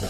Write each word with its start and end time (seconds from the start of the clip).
Hola, 0.00 0.08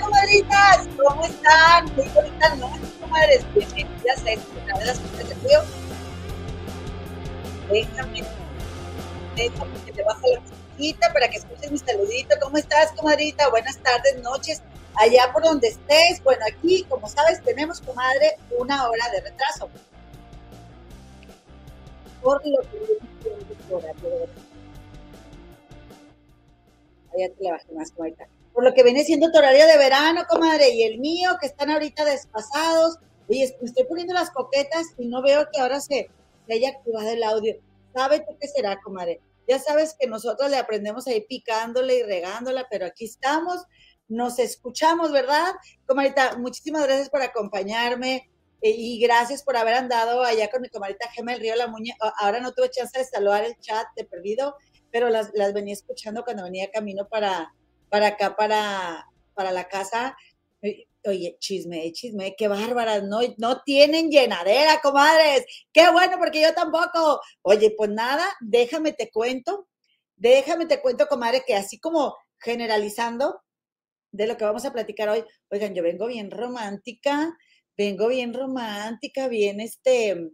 comadritas, 0.00 0.88
¿cómo 1.02 1.24
están? 1.24 1.86
Muy 1.96 2.06
bonitas 2.08 2.58
noches, 2.58 2.80
comadres. 3.00 3.46
Bienvenidas 3.54 4.24
a 4.26 4.30
esta 4.30 4.78
de 4.78 4.84
las 4.84 4.98
cosas 5.00 5.28
de 5.30 5.34
frío. 5.36 5.60
Déjame, 7.70 8.24
déjame 9.36 9.72
que 9.86 9.92
te 9.92 10.02
baje 10.02 10.32
la 10.34 10.43
para 11.12 11.28
que 11.28 11.36
escuches 11.38 11.70
mi 11.70 11.78
saludito. 11.78 12.36
¿Cómo 12.40 12.56
estás, 12.56 12.92
comadrita? 12.92 13.48
Buenas 13.50 13.78
tardes, 13.78 14.18
noches, 14.22 14.62
allá 14.96 15.32
por 15.32 15.42
donde 15.42 15.68
estés. 15.68 16.22
Bueno, 16.22 16.44
aquí, 16.46 16.84
como 16.88 17.08
sabes, 17.08 17.42
tenemos, 17.42 17.80
comadre, 17.80 18.36
una 18.58 18.88
hora 18.88 19.10
de 19.10 19.20
retraso. 19.20 19.68
Por 22.22 22.40
lo 22.46 22.60
que 22.62 22.78
Allá 27.14 27.32
te 27.36 27.44
le 27.44 27.50
bajé 27.52 27.72
más, 27.72 27.92
comadrita 27.92 28.26
por 28.54 28.62
lo 28.62 28.72
que 28.72 28.84
viene 28.84 29.04
siendo 29.04 29.32
tu 29.32 29.38
horario 29.38 29.66
de 29.66 29.76
verano, 29.76 30.22
comadre, 30.28 30.70
y 30.70 30.84
el 30.84 30.98
mío, 31.00 31.30
que 31.40 31.48
están 31.48 31.70
ahorita 31.70 32.04
despasados. 32.04 32.98
Oye, 33.28 33.52
me 33.60 33.66
estoy 33.66 33.84
poniendo 33.84 34.14
las 34.14 34.30
coquetas 34.30 34.86
y 34.96 35.06
no 35.06 35.22
veo 35.22 35.48
que 35.52 35.60
ahora 35.60 35.80
se, 35.80 36.08
haya 36.48 36.68
activado 36.68 37.10
el 37.10 37.24
audio. 37.24 37.56
¿Sabe 37.92 38.20
tú 38.20 38.36
qué 38.40 38.46
será, 38.46 38.80
comadre? 38.80 39.20
Ya 39.48 39.58
sabes 39.58 39.94
que 39.98 40.06
nosotros 40.06 40.50
le 40.50 40.56
aprendemos 40.56 41.06
ahí 41.06 41.20
picándole 41.22 41.98
y 41.98 42.02
regándola, 42.02 42.66
pero 42.70 42.86
aquí 42.86 43.04
estamos, 43.04 43.64
nos 44.08 44.38
escuchamos, 44.38 45.12
¿verdad? 45.12 45.54
Comadita, 45.86 46.36
muchísimas 46.38 46.84
gracias 46.84 47.10
por 47.10 47.22
acompañarme 47.22 48.30
eh, 48.62 48.70
y 48.70 48.98
gracias 49.00 49.42
por 49.42 49.56
haber 49.56 49.74
andado 49.74 50.22
allá 50.22 50.50
con 50.50 50.62
mi 50.62 50.68
comadita 50.68 51.10
Gema 51.10 51.32
del 51.32 51.40
Río 51.40 51.56
La 51.56 51.68
Muña. 51.68 51.94
Ahora 52.18 52.40
no 52.40 52.52
tuve 52.52 52.70
chance 52.70 52.98
de 52.98 53.04
saludar 53.04 53.44
el 53.44 53.58
chat 53.60 53.86
de 53.96 54.04
perdido, 54.04 54.56
pero 54.90 55.10
las, 55.10 55.30
las 55.34 55.52
venía 55.52 55.74
escuchando 55.74 56.24
cuando 56.24 56.44
venía 56.44 56.70
camino 56.70 57.08
para, 57.08 57.54
para 57.90 58.08
acá, 58.08 58.36
para, 58.36 59.06
para 59.34 59.52
la 59.52 59.68
casa. 59.68 60.16
Oye, 61.06 61.36
chisme, 61.38 61.92
chisme, 61.92 62.34
qué 62.36 62.48
bárbaras, 62.48 63.02
no, 63.04 63.20
no 63.36 63.62
tienen 63.62 64.10
llenadera, 64.10 64.80
comadres. 64.82 65.44
Qué 65.72 65.90
bueno, 65.90 66.16
porque 66.18 66.40
yo 66.40 66.54
tampoco. 66.54 67.20
Oye, 67.42 67.74
pues 67.76 67.90
nada, 67.90 68.24
déjame 68.40 68.92
te 68.92 69.10
cuento, 69.10 69.68
déjame 70.16 70.66
te 70.66 70.80
cuento, 70.80 71.06
comadre, 71.06 71.44
que 71.46 71.54
así 71.54 71.78
como 71.78 72.16
generalizando 72.38 73.42
de 74.12 74.26
lo 74.26 74.36
que 74.36 74.44
vamos 74.44 74.64
a 74.64 74.72
platicar 74.72 75.08
hoy, 75.08 75.24
oigan, 75.50 75.74
yo 75.74 75.82
vengo 75.82 76.06
bien 76.06 76.30
romántica, 76.30 77.36
vengo 77.76 78.08
bien 78.08 78.32
romántica, 78.32 79.28
bien 79.28 79.60
este, 79.60 80.30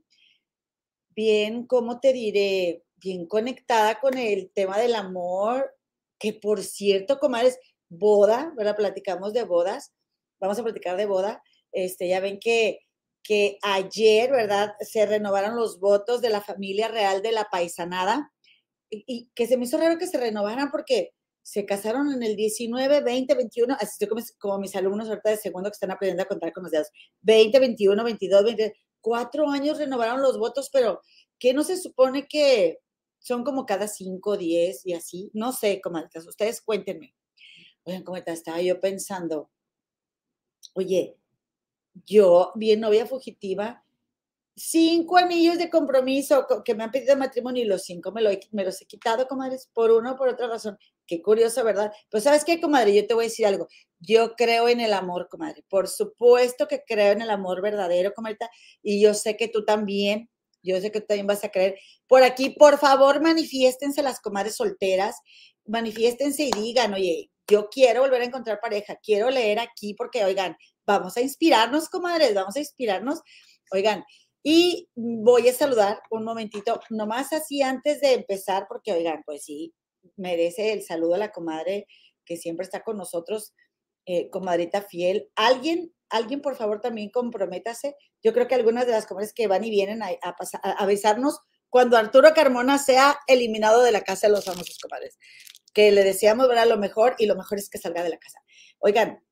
bien, 1.10 1.66
¿cómo 1.66 2.00
te 2.00 2.12
diré? 2.12 2.84
Bien 2.96 3.26
conectada 3.26 3.98
con 4.00 4.18
el 4.18 4.50
tema 4.54 4.78
del 4.78 4.94
amor, 4.94 5.74
que 6.18 6.34
por 6.34 6.62
cierto, 6.62 7.18
comadres, 7.18 7.58
boda, 7.88 8.52
¿verdad? 8.56 8.76
Platicamos 8.76 9.32
de 9.32 9.44
bodas, 9.44 9.92
vamos 10.40 10.58
a 10.58 10.62
platicar 10.62 10.96
de 10.96 11.06
boda. 11.06 11.42
Este, 11.72 12.08
ya 12.08 12.20
ven 12.20 12.38
que, 12.40 12.80
que 13.22 13.58
ayer, 13.62 14.30
¿verdad? 14.30 14.74
Se 14.80 15.06
renovaron 15.06 15.56
los 15.56 15.78
votos 15.80 16.20
de 16.20 16.30
la 16.30 16.40
familia 16.40 16.88
real 16.88 17.22
de 17.22 17.32
la 17.32 17.44
paisanada 17.50 18.32
y, 18.90 19.30
que 19.34 19.46
se 19.46 19.56
me 19.56 19.64
hizo 19.64 19.78
raro 19.78 19.98
que 19.98 20.06
se 20.06 20.18
renovaran 20.18 20.70
porque 20.70 21.12
se 21.42 21.64
casaron 21.64 22.12
en 22.12 22.22
el 22.22 22.36
19, 22.36 23.00
20, 23.02 23.34
21, 23.34 23.76
así 23.78 24.06
como, 24.06 24.22
como 24.38 24.58
mis 24.58 24.74
alumnos 24.76 25.08
ahorita 25.08 25.30
de 25.30 25.36
segundo 25.36 25.70
que 25.70 25.74
están 25.74 25.90
aprendiendo 25.90 26.22
a 26.22 26.26
contar 26.26 26.52
con 26.52 26.64
los 26.64 26.72
dedos, 26.72 26.88
20, 27.22 27.58
21, 27.58 28.04
22, 28.04 28.44
20, 28.44 28.74
cuatro 29.00 29.48
años 29.48 29.78
renovaron 29.78 30.22
los 30.22 30.38
votos, 30.38 30.68
pero 30.72 31.00
¿qué 31.38 31.54
no 31.54 31.62
se 31.62 31.76
supone 31.76 32.26
que, 32.28 32.78
son 33.20 33.44
como 33.44 33.66
cada 33.66 33.86
cinco, 33.86 34.36
diez 34.36 34.84
y 34.84 34.94
así. 34.94 35.30
No 35.34 35.52
sé, 35.52 35.80
comadres, 35.80 36.26
ustedes 36.26 36.60
cuéntenme. 36.60 37.14
Oigan, 37.84 38.02
¿cómo 38.02 38.16
estaba 38.16 38.60
yo 38.60 38.80
pensando? 38.80 39.50
Oye, 40.80 41.14
yo, 42.06 42.52
bien 42.54 42.80
novia 42.80 43.04
fugitiva, 43.04 43.84
cinco 44.56 45.18
anillos 45.18 45.58
de 45.58 45.68
compromiso 45.68 46.46
que 46.64 46.74
me 46.74 46.84
han 46.84 46.90
pedido 46.90 47.18
matrimonio 47.18 47.62
y 47.62 47.66
los 47.66 47.82
cinco 47.82 48.12
me, 48.12 48.22
me 48.52 48.64
los 48.64 48.80
he 48.80 48.86
quitado, 48.86 49.28
comadres, 49.28 49.68
por 49.74 49.90
una 49.90 50.12
o 50.12 50.16
por 50.16 50.30
otra 50.30 50.48
razón. 50.48 50.78
Qué 51.06 51.20
curioso, 51.20 51.62
¿verdad? 51.64 51.92
Pues 52.10 52.24
sabes 52.24 52.46
qué, 52.46 52.62
comadre, 52.62 52.94
yo 52.94 53.06
te 53.06 53.12
voy 53.12 53.24
a 53.24 53.28
decir 53.28 53.44
algo. 53.44 53.68
Yo 53.98 54.34
creo 54.36 54.68
en 54.68 54.80
el 54.80 54.94
amor, 54.94 55.28
comadre. 55.28 55.66
Por 55.68 55.86
supuesto 55.86 56.66
que 56.66 56.82
creo 56.82 57.12
en 57.12 57.20
el 57.20 57.28
amor 57.28 57.60
verdadero, 57.60 58.14
comadre. 58.14 58.38
Y 58.82 59.02
yo 59.02 59.12
sé 59.12 59.36
que 59.36 59.48
tú 59.48 59.66
también. 59.66 60.30
Yo 60.62 60.80
sé 60.80 60.90
que 60.90 61.02
tú 61.02 61.08
también 61.08 61.26
vas 61.26 61.44
a 61.44 61.50
creer. 61.50 61.76
Por 62.06 62.22
aquí, 62.22 62.56
por 62.58 62.78
favor, 62.78 63.20
manifiéstense 63.20 64.02
las 64.02 64.18
comadres 64.18 64.56
solteras, 64.56 65.16
manifiéstense 65.66 66.44
y 66.44 66.50
digan, 66.52 66.94
oye, 66.94 67.30
yo 67.50 67.68
quiero 67.68 68.02
volver 68.02 68.22
a 68.22 68.26
encontrar 68.26 68.60
pareja, 68.60 68.96
quiero 69.02 69.30
leer 69.30 69.58
aquí 69.58 69.94
porque, 69.94 70.24
oigan, 70.24 70.56
vamos 70.86 71.16
a 71.16 71.20
inspirarnos, 71.20 71.88
comadres, 71.88 72.34
vamos 72.34 72.56
a 72.56 72.60
inspirarnos. 72.60 73.20
Oigan, 73.72 74.04
y 74.42 74.88
voy 74.94 75.48
a 75.48 75.52
saludar 75.52 76.00
un 76.10 76.24
momentito, 76.24 76.80
nomás 76.90 77.32
así 77.32 77.62
antes 77.62 78.00
de 78.00 78.14
empezar, 78.14 78.66
porque, 78.68 78.92
oigan, 78.92 79.22
pues 79.24 79.44
sí, 79.44 79.74
merece 80.16 80.72
el 80.72 80.82
saludo 80.82 81.14
a 81.14 81.18
la 81.18 81.32
comadre 81.32 81.86
que 82.24 82.36
siempre 82.36 82.64
está 82.64 82.82
con 82.82 82.96
nosotros, 82.96 83.52
eh, 84.06 84.30
comadrita 84.30 84.82
fiel. 84.82 85.28
Alguien 85.34 85.92
alguien 86.10 86.42
por 86.42 86.56
favor 86.56 86.80
también 86.80 87.10
comprométase. 87.10 87.96
Yo 88.22 88.34
creo 88.34 88.46
que 88.46 88.54
algunas 88.54 88.86
de 88.86 88.92
las 88.92 89.06
comadres 89.06 89.32
que 89.32 89.46
van 89.46 89.64
y 89.64 89.70
vienen 89.70 90.02
a, 90.02 90.10
avisarnos 90.78 91.38
cuando 91.70 91.96
Arturo 91.96 92.34
Carmona 92.34 92.78
sea 92.78 93.18
eliminado 93.28 93.82
de 93.82 93.92
la 93.92 94.02
casa 94.02 94.26
de 94.26 94.34
los 94.34 94.44
famosos 94.44 94.76
comadres. 94.78 95.18
Que 95.72 95.90
le 95.92 96.04
deseamos 96.04 96.48
ver 96.48 96.58
a 96.58 96.66
lo 96.66 96.76
mejor 96.78 97.14
y 97.18 97.26
lo 97.26 97.36
mejor 97.36 97.58
es 97.58 97.68
que 97.68 97.78
salga 97.78 98.02
de 98.02 98.10
la 98.10 98.18
casa. 98.18 98.40
Oigan, 98.78 99.22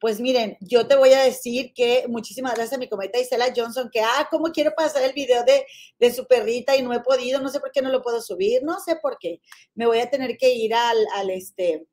pues 0.00 0.20
miren, 0.20 0.56
yo 0.60 0.86
te 0.86 0.96
voy 0.96 1.12
a 1.12 1.22
decir 1.22 1.72
que 1.74 2.04
muchísimas 2.08 2.54
gracias 2.54 2.74
a 2.74 2.78
mi 2.78 2.88
cometa 2.88 3.18
Isela 3.18 3.52
Johnson, 3.54 3.90
que, 3.92 4.00
ah, 4.00 4.28
¿cómo 4.30 4.52
quiero 4.52 4.72
pasar 4.76 5.02
el 5.02 5.12
video 5.12 5.42
de, 5.44 5.66
de, 5.98 6.12
su 6.12 6.26
perrita 6.26 6.76
y 6.76 6.82
no 6.82 6.92
he 6.94 7.00
podido? 7.00 7.40
No 7.40 7.48
sé 7.48 7.58
por 7.58 7.72
qué 7.72 7.82
no 7.82 7.90
lo 7.90 8.02
puedo 8.02 8.22
subir, 8.22 8.62
no 8.62 8.78
sé 8.78 8.96
por 8.96 9.18
qué. 9.18 9.40
Me 9.74 9.86
voy 9.86 9.98
a 9.98 10.08
tener 10.08 10.36
que 10.36 10.52
ir 10.52 10.72
al, 10.72 10.98
al 11.14 11.30
este, 11.30 11.86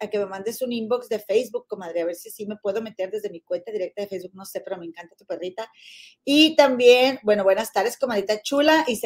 a 0.00 0.08
que 0.08 0.18
me 0.18 0.26
mandes 0.26 0.62
un 0.62 0.72
inbox 0.72 1.08
de 1.08 1.18
Facebook, 1.18 1.66
comadre, 1.68 2.00
a 2.00 2.06
ver 2.06 2.16
si 2.16 2.30
sí 2.30 2.46
me 2.46 2.56
puedo 2.56 2.82
meter 2.82 3.10
desde 3.10 3.30
mi 3.30 3.40
cuenta 3.40 3.70
directa 3.70 4.02
de 4.02 4.08
Facebook, 4.08 4.34
no 4.34 4.44
sé, 4.44 4.60
pero 4.60 4.78
me 4.78 4.86
encanta 4.86 5.14
tu 5.14 5.24
perrita. 5.24 5.70
Y 6.24 6.56
también, 6.56 7.20
bueno, 7.22 7.44
buenas 7.44 7.72
tardes, 7.72 7.98
comadita 7.98 8.42
chula, 8.42 8.84
y, 8.88 9.00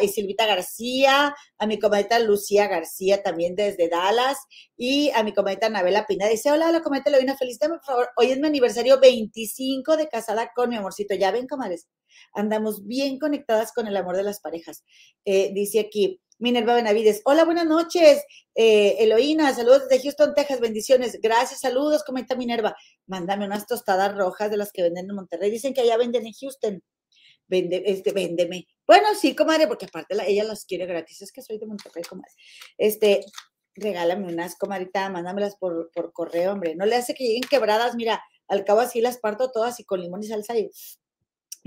y 0.00 0.08
Silvita 0.08 0.46
García, 0.46 1.34
a 1.58 1.66
mi 1.66 1.78
comadita 1.78 2.18
Lucía 2.20 2.68
García 2.68 3.22
también 3.22 3.54
desde 3.54 3.88
Dallas, 3.88 4.38
y 4.76 5.10
a 5.10 5.22
mi 5.22 5.32
comadita 5.34 5.66
Anabela 5.66 6.06
Pina, 6.06 6.26
dice, 6.28 6.50
hola, 6.50 6.68
hola, 6.68 6.82
comadita 6.82 7.10
Leona, 7.10 7.36
feliz 7.36 7.58
por 7.58 7.82
favor, 7.82 8.10
hoy 8.16 8.30
es 8.30 8.38
mi 8.38 8.46
aniversario 8.46 9.00
25 9.00 9.96
de 9.96 10.08
casada 10.08 10.52
con 10.54 10.70
mi 10.70 10.76
amorcito, 10.76 11.14
ya 11.14 11.30
ven, 11.32 11.46
comadres, 11.46 11.88
andamos 12.32 12.86
bien 12.86 13.18
conectadas 13.18 13.72
con 13.72 13.86
el 13.86 13.96
amor 13.96 14.16
de 14.16 14.22
las 14.22 14.40
parejas. 14.40 14.84
Eh, 15.24 15.50
dice 15.54 15.80
aquí, 15.80 16.20
Minerva 16.38 16.74
Benavides. 16.74 17.22
Hola, 17.24 17.44
buenas 17.44 17.66
noches. 17.66 18.22
Eh, 18.54 18.96
Eloína, 19.00 19.52
saludos 19.54 19.88
desde 19.88 20.04
Houston, 20.04 20.34
Texas. 20.34 20.60
Bendiciones. 20.60 21.18
Gracias, 21.20 21.60
saludos, 21.60 22.04
comenta 22.04 22.36
Minerva. 22.36 22.76
Mándame 23.06 23.44
unas 23.44 23.66
tostadas 23.66 24.16
rojas 24.16 24.50
de 24.50 24.56
las 24.56 24.70
que 24.70 24.82
venden 24.82 25.08
en 25.10 25.16
Monterrey. 25.16 25.50
Dicen 25.50 25.74
que 25.74 25.80
allá 25.80 25.96
venden 25.96 26.26
en 26.26 26.32
Houston. 26.32 26.82
Vende, 27.48 27.82
este, 27.86 28.12
véndeme. 28.12 28.68
Bueno, 28.86 29.08
sí, 29.20 29.34
comadre, 29.34 29.66
porque 29.66 29.86
aparte 29.86 30.14
ella 30.26 30.44
las 30.44 30.64
quiere 30.64 30.86
gratis. 30.86 31.22
Es 31.22 31.32
que 31.32 31.42
soy 31.42 31.58
de 31.58 31.66
Monterrey, 31.66 32.04
comadre. 32.04 32.30
Este, 32.76 33.24
regálame 33.74 34.32
unas, 34.32 34.56
comadita, 34.56 35.08
mándamelas 35.10 35.56
por, 35.56 35.90
por 35.92 36.12
correo, 36.12 36.52
hombre. 36.52 36.76
No 36.76 36.86
le 36.86 36.96
hace 36.96 37.14
que 37.14 37.24
lleguen 37.24 37.44
quebradas, 37.50 37.96
mira, 37.96 38.22
al 38.46 38.64
cabo 38.64 38.80
así 38.80 39.00
las 39.00 39.18
parto 39.18 39.50
todas 39.50 39.80
y 39.80 39.84
con 39.84 40.00
limón 40.00 40.22
y 40.22 40.26
salsa 40.26 40.56
y 40.56 40.70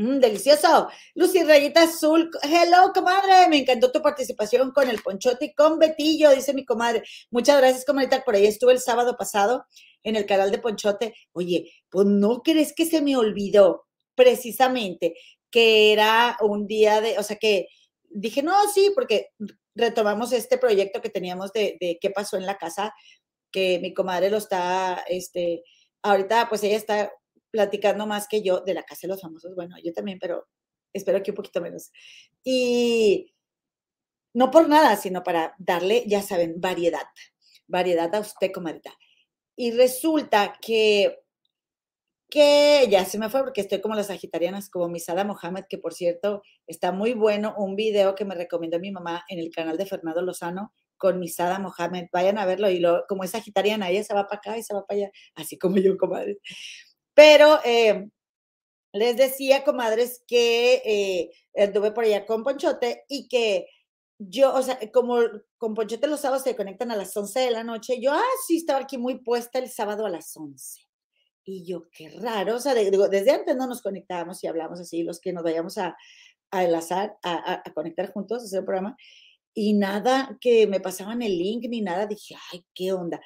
Mm, 0.01 0.19
delicioso. 0.19 0.89
Lucy 1.13 1.43
Rayita 1.43 1.83
Azul. 1.83 2.31
Hello, 2.41 2.91
comadre. 2.91 3.47
Me 3.49 3.59
encantó 3.59 3.91
tu 3.91 4.01
participación 4.01 4.71
con 4.71 4.89
el 4.89 4.99
ponchote 4.99 5.45
y 5.45 5.53
con 5.53 5.77
Betillo, 5.77 6.31
dice 6.31 6.55
mi 6.55 6.65
comadre. 6.65 7.03
Muchas 7.29 7.57
gracias, 7.59 7.85
comadre. 7.85 8.21
Por 8.25 8.33
ahí 8.33 8.47
estuve 8.47 8.73
el 8.73 8.79
sábado 8.79 9.15
pasado 9.15 9.65
en 10.01 10.15
el 10.15 10.25
canal 10.25 10.49
de 10.49 10.57
Ponchote. 10.57 11.13
Oye, 11.33 11.71
pues 11.89 12.07
no 12.07 12.41
crees 12.41 12.73
que 12.73 12.87
se 12.87 13.01
me 13.03 13.15
olvidó 13.15 13.85
precisamente 14.15 15.13
que 15.51 15.93
era 15.93 16.35
un 16.41 16.65
día 16.65 16.99
de, 17.01 17.19
o 17.19 17.23
sea 17.23 17.37
que 17.37 17.67
dije, 18.09 18.41
no, 18.41 18.55
sí, 18.73 18.91
porque 18.95 19.27
retomamos 19.75 20.31
este 20.33 20.57
proyecto 20.57 21.01
que 21.01 21.09
teníamos 21.09 21.53
de, 21.53 21.77
de 21.79 21.99
qué 22.01 22.09
pasó 22.09 22.37
en 22.37 22.47
la 22.47 22.57
casa, 22.57 22.93
que 23.51 23.79
mi 23.79 23.93
comadre 23.93 24.31
lo 24.31 24.37
está, 24.37 25.03
este, 25.07 25.63
ahorita 26.01 26.49
pues 26.49 26.63
ella 26.63 26.77
está 26.77 27.11
platicando 27.51 28.07
más 28.07 28.27
que 28.27 28.41
yo 28.41 28.61
de 28.61 28.73
la 28.73 28.83
Casa 28.83 29.01
de 29.03 29.09
los 29.09 29.21
Famosos. 29.21 29.53
Bueno, 29.55 29.75
yo 29.83 29.93
también, 29.93 30.17
pero 30.19 30.47
espero 30.93 31.21
que 31.21 31.31
un 31.31 31.35
poquito 31.35 31.61
menos. 31.61 31.91
Y 32.43 33.33
no 34.33 34.51
por 34.51 34.67
nada, 34.69 34.95
sino 34.95 35.23
para 35.23 35.55
darle, 35.59 36.03
ya 36.07 36.21
saben, 36.21 36.55
variedad, 36.59 37.07
variedad 37.67 38.13
a 38.15 38.19
usted, 38.19 38.51
comadita. 38.51 38.93
Y 39.55 39.71
resulta 39.71 40.57
que, 40.61 41.19
que 42.29 42.87
ya 42.89 43.05
se 43.05 43.19
me 43.19 43.29
fue 43.29 43.43
porque 43.43 43.61
estoy 43.61 43.81
como 43.81 43.95
las 43.95 44.07
sagitarianas, 44.07 44.69
como 44.69 44.87
Misada 44.87 45.23
Mohamed, 45.25 45.65
que 45.69 45.77
por 45.77 45.93
cierto 45.93 46.41
está 46.65 46.91
muy 46.91 47.13
bueno, 47.13 47.53
un 47.57 47.75
video 47.75 48.15
que 48.15 48.25
me 48.25 48.35
recomendó 48.35 48.79
mi 48.79 48.91
mamá 48.91 49.23
en 49.27 49.39
el 49.39 49.51
canal 49.51 49.77
de 49.77 49.85
Fernando 49.85 50.21
Lozano 50.21 50.73
con 50.97 51.19
Misada 51.19 51.59
Mohamed. 51.59 52.05
Vayan 52.13 52.37
a 52.37 52.45
verlo 52.45 52.69
y 52.69 52.79
lo, 52.79 53.05
como 53.09 53.23
es 53.23 53.31
sagitariana, 53.31 53.89
ella 53.89 54.03
se 54.03 54.13
va 54.13 54.27
para 54.27 54.37
acá 54.37 54.57
y 54.57 54.63
se 54.63 54.73
va 54.73 54.85
para 54.85 55.01
allá, 55.01 55.11
así 55.35 55.57
como 55.57 55.77
yo, 55.77 55.97
comadre. 55.97 56.39
Pero 57.13 57.59
eh, 57.65 58.09
les 58.93 59.17
decía, 59.17 59.63
comadres, 59.63 60.23
que 60.27 60.81
eh, 60.85 61.31
estuve 61.53 61.91
por 61.91 62.03
allá 62.03 62.25
con 62.25 62.43
Ponchote 62.43 63.05
y 63.07 63.27
que 63.27 63.67
yo, 64.17 64.53
o 64.53 64.61
sea, 64.61 64.79
como 64.91 65.17
con 65.57 65.73
Ponchote 65.73 66.07
los 66.07 66.19
sábados 66.19 66.43
se 66.43 66.55
conectan 66.55 66.91
a 66.91 66.95
las 66.95 67.15
11 67.15 67.39
de 67.39 67.51
la 67.51 67.63
noche, 67.63 67.99
yo, 67.99 68.11
ah, 68.13 68.21
sí, 68.45 68.57
estaba 68.57 68.79
aquí 68.79 68.97
muy 68.97 69.19
puesta 69.19 69.59
el 69.59 69.69
sábado 69.69 70.05
a 70.05 70.09
las 70.09 70.35
11. 70.35 70.81
Y 71.43 71.65
yo, 71.65 71.89
qué 71.89 72.09
raro, 72.21 72.57
o 72.57 72.59
sea, 72.59 72.75
desde 72.75 73.31
antes 73.31 73.55
no 73.55 73.65
nos 73.65 73.81
conectábamos 73.81 74.43
y 74.43 74.47
hablamos 74.47 74.79
así, 74.79 75.01
los 75.03 75.19
que 75.19 75.33
nos 75.33 75.43
vayamos 75.43 75.77
a, 75.79 75.97
a 76.51 76.63
enlazar, 76.63 77.17
a, 77.23 77.63
a, 77.65 77.73
conectar 77.73 78.11
juntos, 78.11 78.43
a 78.43 78.45
hacer 78.45 78.59
el 78.59 78.65
programa, 78.65 78.95
y 79.53 79.73
nada 79.73 80.37
que 80.39 80.67
me 80.67 80.79
pasaban 80.79 81.21
el 81.21 81.37
link 81.37 81.65
ni 81.67 81.81
nada, 81.81 82.05
dije, 82.05 82.35
ay, 82.51 82.63
qué 82.75 82.93
onda. 82.93 83.19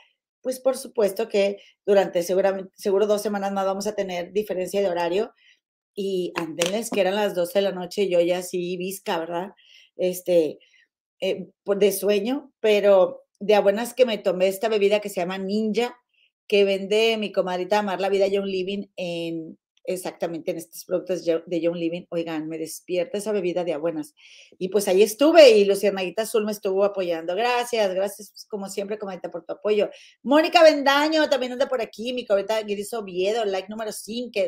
Pues 0.46 0.60
por 0.60 0.78
supuesto 0.78 1.28
que 1.28 1.58
durante 1.88 2.22
seguramente, 2.22 2.72
seguro 2.76 3.08
dos 3.08 3.24
semanas 3.24 3.52
más 3.52 3.66
vamos 3.66 3.88
a 3.88 3.96
tener 3.96 4.32
diferencia 4.32 4.80
de 4.80 4.88
horario, 4.90 5.34
y 5.96 6.34
andenles 6.36 6.92
que 6.92 7.02
eran 7.02 7.16
las 7.16 7.34
12 7.34 7.58
de 7.58 7.64
la 7.64 7.72
noche, 7.72 8.08
yo 8.10 8.22
ya 8.22 8.44
sí 8.44 8.78
visca, 8.78 9.18
¿verdad? 9.18 9.54
Este, 9.96 10.60
eh, 11.20 11.48
de 11.66 11.92
sueño, 11.92 12.54
pero 12.60 13.24
de 13.40 13.56
a 13.56 13.62
buenas 13.62 13.96
que 13.96 14.06
me 14.06 14.20
tomé 14.20 14.48
esta 14.48 14.70
bebida 14.70 15.00
que 15.00 15.10
se 15.10 15.22
llama 15.22 15.40
Ninja, 15.40 15.98
que 16.48 16.64
vende 16.64 17.18
mi 17.18 17.32
comadrita 17.32 17.80
Amar 17.80 18.00
la 18.00 18.10
Vida 18.10 18.28
Young 18.28 18.46
Living 18.46 18.86
en, 18.98 19.58
exactamente 19.88 20.52
en 20.52 20.58
estos 20.58 20.86
productos 20.86 21.24
de 21.24 21.62
Young 21.62 21.76
Living, 21.76 22.06
oigan, 22.10 22.48
me 22.48 22.58
despierta 22.58 23.18
esa 23.18 23.32
bebida 23.32 23.64
de 23.64 23.74
abuenas. 23.74 24.14
Y 24.58 24.70
pues 24.70 24.88
ahí 24.88 25.04
estuve 25.04 25.52
y 25.52 25.66
Lucianaguita 25.66 26.24
Azul 26.24 26.46
me 26.46 26.52
estuvo 26.52 26.84
apoyando. 26.84 27.36
Gracias, 27.36 27.94
gracias 27.94 28.48
como 28.50 28.70
siempre, 28.70 28.98
comadita, 28.98 29.32
por 29.32 29.46
tu 29.46 29.54
apoyo. 29.54 29.90
Mónica 30.24 30.64
Bendaño 30.64 31.30
también 31.30 31.54
anda 31.54 31.68
por 31.68 31.82
aquí, 31.82 32.14
mi 32.14 32.26
comadita 32.26 32.62
Gris 32.62 32.94
Oviedo, 32.94 33.46
like 33.46 33.70
número 33.70 33.92
5, 33.92 34.40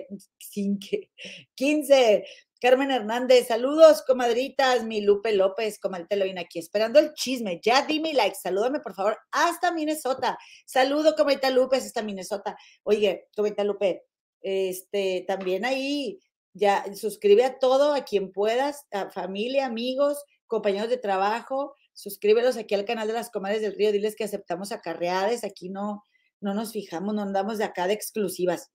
15. 1.56 2.26
Carmen 2.60 2.90
Hernández, 2.90 3.48
saludos, 3.48 4.02
comadritas, 4.02 4.84
mi 4.84 5.02
Lupe 5.02 5.32
López, 5.32 5.78
comadrita 5.80 6.16
Eloína, 6.16 6.42
aquí 6.42 6.58
esperando 6.58 6.98
el 6.98 7.14
chisme. 7.14 7.60
Ya 7.62 7.86
di 7.86 8.00
mi 8.00 8.14
like, 8.14 8.36
salúdame 8.36 8.80
por 8.80 8.96
favor 8.96 9.18
hasta 9.32 9.72
Minnesota. 9.72 10.40
Saludo, 10.66 11.16
comadrita 11.16 11.52
Lupe, 11.52 11.78
hasta 11.78 12.02
Minnesota. 12.02 12.58
Oye, 12.82 13.28
comadrita 13.36 13.64
Lupe, 13.64 14.06
este, 14.42 15.26
también 15.28 15.66
ahí 15.66 16.20
ya 16.54 16.86
suscribe 16.96 17.46
a 17.46 17.60
todo, 17.60 17.94
a 17.94 18.04
quien 18.04 18.32
puedas, 18.32 18.86
a 18.92 19.10
familia, 19.12 19.66
amigos, 19.66 20.24
compañeros 20.48 20.90
de 20.90 20.98
trabajo, 20.98 21.76
suscríbelos 21.94 22.58
aquí 22.58 22.76
al 22.76 22.86
canal 22.86 23.08
de 23.08 23.14
las 23.14 23.30
comadres 23.30 23.62
del 23.62 23.76
río, 23.76 23.92
diles 23.92 24.16
que 24.16 24.24
aceptamos 24.24 24.72
acarreades, 24.72 25.44
aquí 25.44 25.70
no, 25.70 26.04
no 26.42 26.54
nos 26.54 26.72
fijamos, 26.72 27.14
no 27.14 27.22
andamos 27.22 27.58
de 27.58 27.66
acá 27.66 27.88
de 27.88 27.94
exclusivas. 27.94 28.72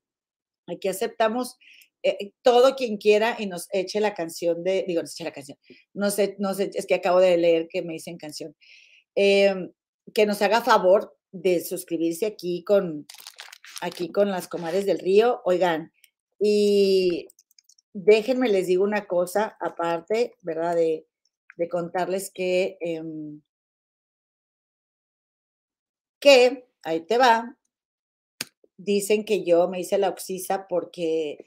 Aquí 0.66 0.88
aceptamos 0.88 1.56
eh, 2.04 2.32
todo 2.42 2.74
quien 2.74 2.96
quiera 2.96 3.36
y 3.38 3.46
nos 3.46 3.68
eche 3.72 4.00
la 4.00 4.14
canción 4.14 4.64
de, 4.64 4.84
digo, 4.86 5.02
nos 5.02 5.12
eche 5.12 5.24
la 5.24 5.32
canción, 5.32 5.56
no 5.94 6.10
sé, 6.10 6.36
no 6.38 6.52
sé, 6.54 6.70
es 6.74 6.86
que 6.86 6.94
acabo 6.94 7.20
de 7.20 7.36
leer 7.36 7.68
que 7.68 7.82
me 7.82 7.92
dicen 7.92 8.18
canción, 8.18 8.56
em, 9.14 9.72
que 10.12 10.26
nos 10.26 10.42
haga 10.42 10.62
favor 10.62 11.16
de 11.30 11.60
suscribirse 11.64 12.26
aquí 12.26 12.64
con, 12.64 13.06
aquí 13.82 14.10
con 14.12 14.30
las 14.30 14.48
comadres 14.48 14.86
del 14.86 15.00
río. 15.00 15.42
Oigan, 15.44 15.92
y 16.38 17.28
déjenme 17.92 18.48
les 18.48 18.68
digo 18.68 18.84
una 18.84 19.06
cosa 19.06 19.56
aparte, 19.60 20.34
¿verdad? 20.40 20.76
De, 20.76 21.06
contarles 21.70 22.32
que, 22.34 22.76
em, 22.80 23.40
que, 26.20 26.66
ahí 26.82 27.00
te 27.06 27.18
va, 27.18 27.56
dicen 28.76 29.24
que 29.24 29.44
yo 29.44 29.68
me 29.68 29.80
hice 29.80 29.96
la 29.98 30.08
oxisa 30.08 30.66
porque, 30.68 31.46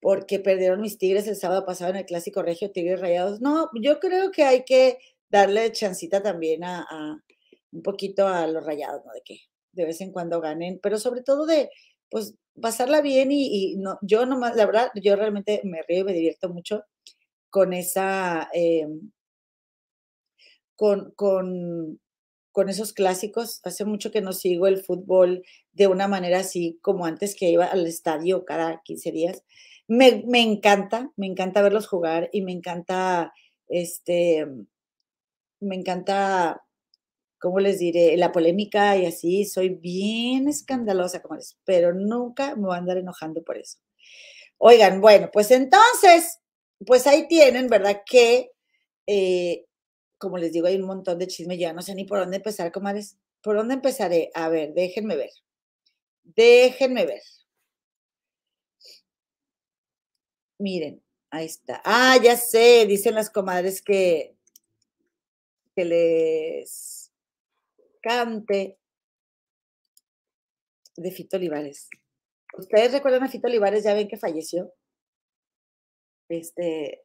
porque 0.00 0.38
perdieron 0.38 0.82
mis 0.82 0.98
tigres 0.98 1.26
el 1.28 1.36
sábado 1.36 1.64
pasado 1.64 1.90
en 1.92 1.96
el 1.98 2.06
clásico 2.06 2.42
regio 2.42 2.72
Tigres 2.72 3.00
Rayados. 3.00 3.40
No, 3.40 3.70
yo 3.80 4.00
creo 4.00 4.30
que 4.32 4.44
hay 4.44 4.64
que 4.64 4.98
darle 5.30 5.72
chancita 5.72 6.22
también 6.22 6.64
a, 6.64 6.82
a 6.90 7.24
un 7.72 7.82
poquito 7.82 8.28
a 8.28 8.46
los 8.46 8.64
rayados, 8.64 9.04
¿no? 9.06 9.12
De 9.12 9.22
que 9.24 9.47
de 9.78 9.86
vez 9.86 10.02
en 10.02 10.12
cuando 10.12 10.40
ganen, 10.42 10.80
pero 10.82 10.98
sobre 10.98 11.22
todo 11.22 11.46
de, 11.46 11.70
pues, 12.10 12.34
pasarla 12.60 13.00
bien 13.02 13.30
y, 13.32 13.76
no, 13.78 13.98
yo 14.02 14.26
nomás, 14.26 14.56
la 14.56 14.66
verdad, 14.66 14.90
yo 14.96 15.16
realmente 15.16 15.62
me 15.64 15.82
río 15.88 16.00
y 16.00 16.04
me 16.04 16.12
divierto 16.14 16.50
mucho 16.50 16.82
con 17.50 17.72
esa, 17.74 18.48
em, 18.54 19.12
con, 20.76 21.12
con, 21.12 22.00
con 22.52 22.68
esos 22.68 22.92
clásicos. 22.92 23.60
Hace 23.64 23.84
mucho 23.84 24.10
que 24.10 24.20
no 24.22 24.32
sigo 24.32 24.66
el 24.66 24.82
fútbol 24.82 25.44
de 25.72 25.86
una 25.88 26.08
manera 26.08 26.40
así 26.40 26.78
como 26.82 27.06
antes 27.06 27.34
que 27.36 27.50
iba 27.50 27.66
al 27.66 27.86
estadio 27.86 28.44
cada 28.44 28.82
15 28.84 29.12
días. 29.12 29.44
Me, 29.88 30.24
me 30.26 30.42
encanta, 30.42 31.12
me 31.16 31.26
encanta 31.26 31.62
verlos 31.62 31.88
jugar 31.88 32.28
y 32.32 32.42
me 32.42 32.52
encanta, 32.52 33.32
este, 33.68 34.46
me 35.60 35.76
encanta 35.76 36.62
¿cómo 37.40 37.60
les 37.60 37.78
diré? 37.78 38.16
La 38.16 38.32
polémica 38.32 38.96
y 38.96 39.06
así, 39.06 39.44
soy 39.44 39.70
bien 39.70 40.48
escandalosa, 40.48 41.22
como 41.22 41.36
les, 41.36 41.58
pero 41.64 41.94
nunca 41.94 42.54
me 42.56 42.66
voy 42.66 42.74
a 42.74 42.78
andar 42.78 42.98
enojando 42.98 43.42
por 43.44 43.58
eso. 43.58 43.78
Oigan, 44.58 45.00
bueno, 45.00 45.30
pues 45.32 45.50
entonces, 45.50 46.40
pues 46.86 47.06
ahí 47.06 47.28
tienen, 47.28 47.68
¿verdad? 47.68 48.02
Que, 48.04 48.50
eh, 49.06 49.66
como 50.18 50.38
les 50.38 50.52
digo, 50.52 50.66
hay 50.66 50.76
un 50.76 50.86
montón 50.86 51.18
de 51.18 51.28
chisme, 51.28 51.58
ya 51.58 51.72
no 51.72 51.82
sé 51.82 51.94
ni 51.94 52.04
por 52.04 52.18
dónde 52.18 52.38
empezar, 52.38 52.72
comadres. 52.72 53.16
¿Por 53.42 53.56
dónde 53.56 53.74
empezaré? 53.74 54.30
A 54.34 54.48
ver, 54.48 54.74
déjenme 54.74 55.16
ver. 55.16 55.30
Déjenme 56.24 57.06
ver. 57.06 57.22
Miren, 60.58 61.02
ahí 61.30 61.46
está. 61.46 61.80
Ah, 61.84 62.16
ya 62.22 62.36
sé, 62.36 62.84
dicen 62.86 63.14
las 63.14 63.30
comadres 63.30 63.80
que, 63.80 64.34
que 65.76 65.84
les 65.84 66.97
cante 68.02 68.78
de 70.96 71.10
Fito 71.12 71.36
Olivares. 71.36 71.88
¿Ustedes 72.56 72.92
recuerdan 72.92 73.22
a 73.24 73.28
Fito 73.28 73.48
Olivares? 73.48 73.84
Ya 73.84 73.94
ven 73.94 74.08
que 74.08 74.16
falleció. 74.16 74.72
Este. 76.28 77.04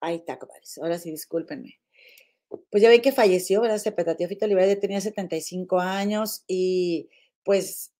Ahí 0.00 0.16
está, 0.16 0.38
compadres. 0.38 0.78
Ahora 0.78 0.98
sí, 0.98 1.10
discúlpenme. 1.10 1.80
Pues 2.70 2.82
ya 2.82 2.88
ven 2.90 3.02
que 3.02 3.12
falleció, 3.12 3.60
¿verdad? 3.62 3.78
Se 3.78 3.92
petateó 3.92 4.28
Fito 4.28 4.44
Olivares, 4.44 4.78
tenía 4.80 5.00
75 5.00 5.80
años 5.80 6.44
y 6.46 7.08
pues 7.44 7.93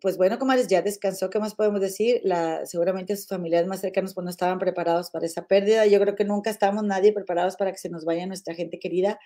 pues 0.00 0.16
bueno, 0.16 0.38
comadres, 0.38 0.68
ya 0.68 0.82
descansó, 0.82 1.30
¿qué 1.30 1.38
más 1.38 1.54
podemos 1.54 1.80
decir? 1.80 2.22
Seguramente 2.64 3.16
sus 3.16 3.26
familiares 3.26 3.68
más 3.68 3.80
cercanos 3.80 4.14
pues 4.14 4.24
no 4.24 4.30
estaban 4.30 4.58
preparados 4.58 5.10
para 5.10 5.26
esa 5.26 5.46
pérdida. 5.46 5.86
Yo 5.86 6.00
creo 6.00 6.16
que 6.16 6.24
nunca 6.24 6.50
estábamos 6.50 6.84
nadie 6.84 7.12
preparados 7.12 7.56
para 7.56 7.72
que 7.72 7.78
se 7.78 7.88
nos 7.88 8.04
vaya 8.04 8.26
nuestra 8.26 8.54
gente 8.54 8.78
querida, 8.78 9.18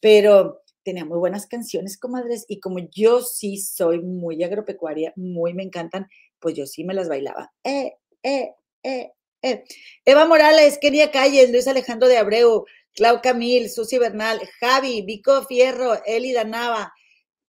pero 0.00 0.62
tenía 0.82 1.04
muy 1.04 1.18
buenas 1.18 1.46
canciones, 1.46 1.98
comadres, 1.98 2.46
y 2.48 2.60
como 2.60 2.78
yo 2.78 3.20
sí 3.20 3.58
soy 3.58 4.00
muy 4.00 4.42
agropecuaria, 4.42 5.12
muy 5.16 5.52
me 5.52 5.62
encantan, 5.62 6.08
pues 6.38 6.54
yo 6.54 6.66
sí 6.66 6.82
me 6.84 6.94
las 6.94 7.08
bailaba. 7.08 7.52
Eh, 7.62 7.92
eh, 8.22 8.54
eh. 8.82 9.64
Eva 10.04 10.26
Morales, 10.26 10.78
Kenia 10.80 11.10
Calles, 11.10 11.50
Luis 11.50 11.68
Alejandro 11.68 12.08
de 12.08 12.16
Abreu, 12.16 12.64
Clau 12.94 13.20
Camil, 13.20 13.70
Susi 13.70 13.98
Bernal, 13.98 14.40
Javi, 14.60 15.02
Vico 15.02 15.44
Fierro, 15.44 16.02
Eli 16.06 16.32
Danava, 16.32 16.92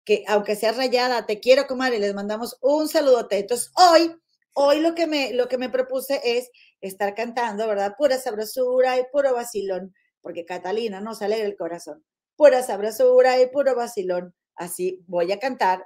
que 0.05 0.23
aunque 0.27 0.55
sea 0.55 0.71
rayada, 0.71 1.25
te 1.25 1.39
quiero, 1.39 1.67
comadre, 1.67 1.99
les 1.99 2.13
mandamos 2.13 2.57
un 2.61 2.87
saludote. 2.87 3.39
Entonces, 3.39 3.71
hoy, 3.75 4.15
hoy 4.53 4.79
lo 4.79 4.95
que 4.95 5.07
me, 5.07 5.33
lo 5.33 5.47
que 5.47 5.57
me 5.57 5.69
propuse 5.69 6.21
es 6.23 6.49
estar 6.81 7.13
cantando, 7.15 7.67
¿verdad? 7.67 7.95
Pura 7.97 8.17
sabrosura 8.17 8.99
y 8.99 9.03
puro 9.11 9.33
vacilón, 9.33 9.93
porque 10.21 10.45
Catalina 10.45 11.01
nos 11.01 11.21
alegra 11.21 11.45
el 11.45 11.55
corazón. 11.55 12.03
Pura 12.35 12.63
sabrosura 12.63 13.41
y 13.41 13.47
puro 13.47 13.75
vacilón. 13.75 14.33
Así 14.55 15.03
voy 15.07 15.31
a 15.31 15.39
cantar, 15.39 15.83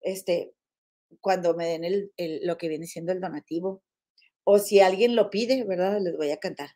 este, 0.00 0.54
cuando 1.20 1.54
me 1.54 1.66
den 1.66 1.84
el, 1.84 2.40
lo 2.46 2.56
que 2.58 2.68
viene 2.68 2.86
siendo 2.86 3.12
el 3.12 3.20
donativo. 3.20 3.82
O 4.44 4.58
si 4.58 4.80
alguien 4.80 5.14
lo 5.14 5.30
pide, 5.30 5.64
¿verdad? 5.64 6.00
Les 6.00 6.16
voy 6.16 6.30
a 6.30 6.38
cantar. 6.38 6.70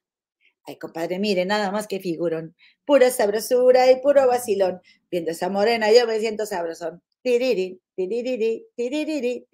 Ay, 0.66 0.78
compadre, 0.78 1.20
mire, 1.20 1.44
nada 1.44 1.70
más 1.70 1.86
que 1.86 2.00
figurón. 2.00 2.56
Pura 2.84 3.10
sabrosura 3.10 3.90
y 3.90 4.00
puro 4.00 4.26
vacilón. 4.26 4.80
Viendo 5.10 5.30
esa 5.30 5.48
morena, 5.48 5.92
yo 5.92 6.06
me 6.08 6.18
siento 6.18 6.44
sabrosón. 6.44 7.02
Tiriri, 7.22 7.80
tiriri, 7.94 8.66
tiriri, 8.74 9.46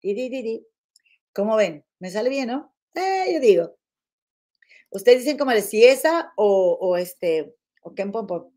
tiriri, 0.00 0.66
¿Cómo 1.32 1.56
ven? 1.56 1.84
¿Me 1.98 2.10
sale 2.10 2.30
bien, 2.30 2.48
no? 2.48 2.72
Eh, 2.94 3.32
yo 3.34 3.40
digo. 3.40 3.76
Ustedes 4.90 5.20
dicen 5.20 5.36
como 5.36 5.50
si 5.60 5.84
esa 5.84 6.32
o, 6.36 6.78
o 6.80 6.96
este, 6.96 7.54
o 7.82 7.92
Ken 7.92 8.12
Pom 8.12 8.26
Pom. 8.28 8.50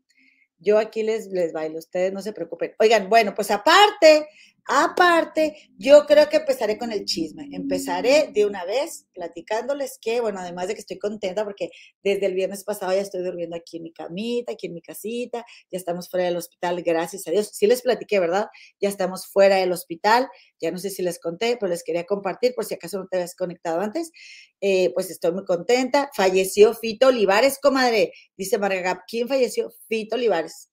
Yo 0.58 0.78
aquí 0.78 1.02
les, 1.02 1.26
les 1.28 1.52
bailo, 1.52 1.78
ustedes 1.78 2.12
no 2.12 2.22
se 2.22 2.32
preocupen. 2.32 2.74
Oigan, 2.78 3.08
bueno, 3.08 3.34
pues 3.34 3.50
aparte 3.50 4.28
Aparte, 4.66 5.70
yo 5.76 6.06
creo 6.06 6.28
que 6.28 6.38
empezaré 6.38 6.78
con 6.78 6.92
el 6.92 7.04
chisme. 7.04 7.48
Empezaré 7.52 8.30
de 8.32 8.46
una 8.46 8.64
vez 8.64 9.06
platicándoles 9.12 9.98
que, 10.00 10.20
bueno, 10.20 10.40
además 10.40 10.68
de 10.68 10.74
que 10.74 10.80
estoy 10.80 10.98
contenta 10.98 11.44
porque 11.44 11.70
desde 12.02 12.26
el 12.26 12.34
viernes 12.34 12.64
pasado 12.64 12.92
ya 12.92 13.00
estoy 13.00 13.22
durmiendo 13.22 13.56
aquí 13.56 13.78
en 13.78 13.84
mi 13.84 13.92
camita, 13.92 14.52
aquí 14.52 14.66
en 14.66 14.74
mi 14.74 14.82
casita, 14.82 15.44
ya 15.70 15.78
estamos 15.78 16.08
fuera 16.08 16.26
del 16.26 16.36
hospital, 16.36 16.82
gracias 16.82 17.26
a 17.26 17.30
Dios. 17.30 17.50
Sí 17.52 17.66
les 17.66 17.82
platiqué, 17.82 18.20
¿verdad? 18.20 18.48
Ya 18.80 18.88
estamos 18.88 19.26
fuera 19.26 19.56
del 19.56 19.72
hospital, 19.72 20.28
ya 20.60 20.70
no 20.70 20.78
sé 20.78 20.90
si 20.90 21.02
les 21.02 21.18
conté, 21.18 21.56
pero 21.58 21.70
les 21.70 21.82
quería 21.82 22.04
compartir 22.04 22.54
por 22.54 22.64
si 22.64 22.74
acaso 22.74 22.98
no 22.98 23.08
te 23.08 23.16
habías 23.16 23.34
conectado 23.34 23.80
antes. 23.80 24.12
Eh, 24.60 24.92
pues 24.94 25.10
estoy 25.10 25.32
muy 25.32 25.44
contenta. 25.44 26.10
Falleció 26.14 26.74
Fito 26.74 27.08
Olivares, 27.08 27.58
comadre, 27.60 28.12
dice 28.36 28.58
Marga 28.58 29.04
¿Quién 29.06 29.28
falleció? 29.28 29.72
Fito 29.88 30.16
Olivares. 30.16 30.70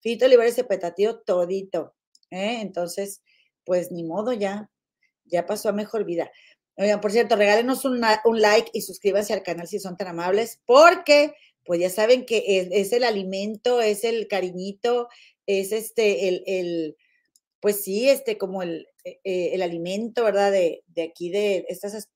Fito 0.00 0.26
Olivares 0.26 0.54
se 0.54 0.64
petateó 0.64 1.20
todito. 1.20 1.94
¿Eh? 2.32 2.60
Entonces, 2.60 3.22
pues 3.64 3.92
ni 3.92 4.02
modo, 4.02 4.32
ya, 4.32 4.70
ya 5.24 5.46
pasó 5.46 5.68
a 5.68 5.72
mejor 5.72 6.04
vida. 6.04 6.30
Por 7.00 7.12
cierto, 7.12 7.36
regálenos 7.36 7.84
un, 7.84 8.00
like 8.00 8.70
y 8.72 8.80
suscríbanse 8.80 9.34
al 9.34 9.42
canal 9.42 9.68
si 9.68 9.78
son 9.78 9.96
tan 9.96 10.08
amables, 10.08 10.60
porque 10.64 11.34
pues 11.64 11.80
ya 11.80 11.90
saben 11.90 12.24
que 12.24 12.68
es, 12.72 12.92
el 12.92 13.04
alimento, 13.04 13.80
es 13.80 14.04
el 14.04 14.26
cariñito, 14.26 15.08
es 15.46 15.70
este, 15.70 16.28
el, 16.28 16.96
pues 17.60 17.84
sí, 17.84 18.08
este, 18.08 18.38
como 18.38 18.62
el, 18.62 18.88
e, 19.04 19.20
e, 19.22 19.54
el 19.54 19.62
alimento, 19.62 20.24
¿verdad? 20.24 20.50
De, 20.50 20.82
aquí, 21.02 21.30
de 21.30 21.66
estas, 21.68 22.08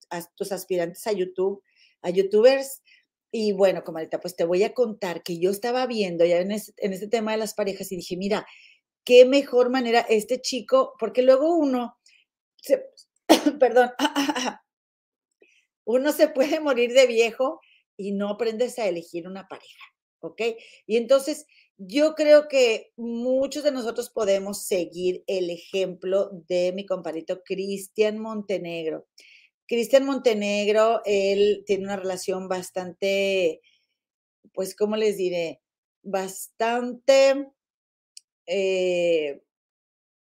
aspirantes 0.51 1.07
a 1.07 1.13
YouTube, 1.13 1.63
a 2.03 2.11
YouTubers. 2.11 2.83
Y 3.31 3.53
bueno, 3.53 3.85
comadita, 3.85 4.21
pues 4.21 4.35
te 4.35 4.45
voy 4.45 4.65
a 4.65 4.73
contar 4.73 5.23
que 5.23 5.39
yo 5.39 5.51
estaba 5.51 5.87
viendo 5.87 6.25
ya 6.25 6.39
en, 6.39 6.51
en 6.51 6.93
este 6.93 7.09
tema 7.09 7.33
de 7.33 7.39
las 7.39 7.55
parejas 7.55 7.93
y 7.93 7.97
dije, 7.97 8.17
mira, 8.17 8.47
qué 9.07 9.25
mejor 9.25 9.71
manera 9.71 10.01
este 10.01 10.43
chico, 10.43 10.95
porque 10.99 11.23
luego 11.23 11.55
uno, 11.57 11.97
perdón, 13.61 13.91
uno 15.87 16.13
se 16.13 16.29
puede 16.29 16.61
morir 16.61 16.93
de 16.93 17.07
viejo 17.07 17.61
y 17.97 18.13
no 18.13 18.31
aprendes 18.31 18.79
a 18.79 18.87
elegir 18.87 19.27
una 19.27 19.47
pareja, 19.49 19.85
¿ok? 20.21 20.43
Y 20.87 20.97
entonces 20.97 21.47
yo 21.79 22.15
creo 22.15 22.49
que 22.49 22.93
muchos 22.97 23.63
de 23.63 23.71
nosotros 23.71 24.11
podemos 24.11 24.67
seguir 24.67 25.23
el 25.27 25.51
ejemplo 25.51 26.31
de 26.49 26.73
mi 26.75 26.85
compadrito 26.85 27.43
Cristian 27.45 28.19
Montenegro. 28.19 29.07
Cristian 29.69 30.05
Montenegro, 30.05 31.01
él 31.05 31.63
tiene 31.65 31.85
una 31.85 31.97
relación 31.97 32.49
bastante, 32.49 33.61
pues, 34.53 34.75
¿cómo 34.75 34.97
les 34.97 35.17
diré? 35.17 35.61
Bastante 36.03 37.47
eh, 38.47 39.43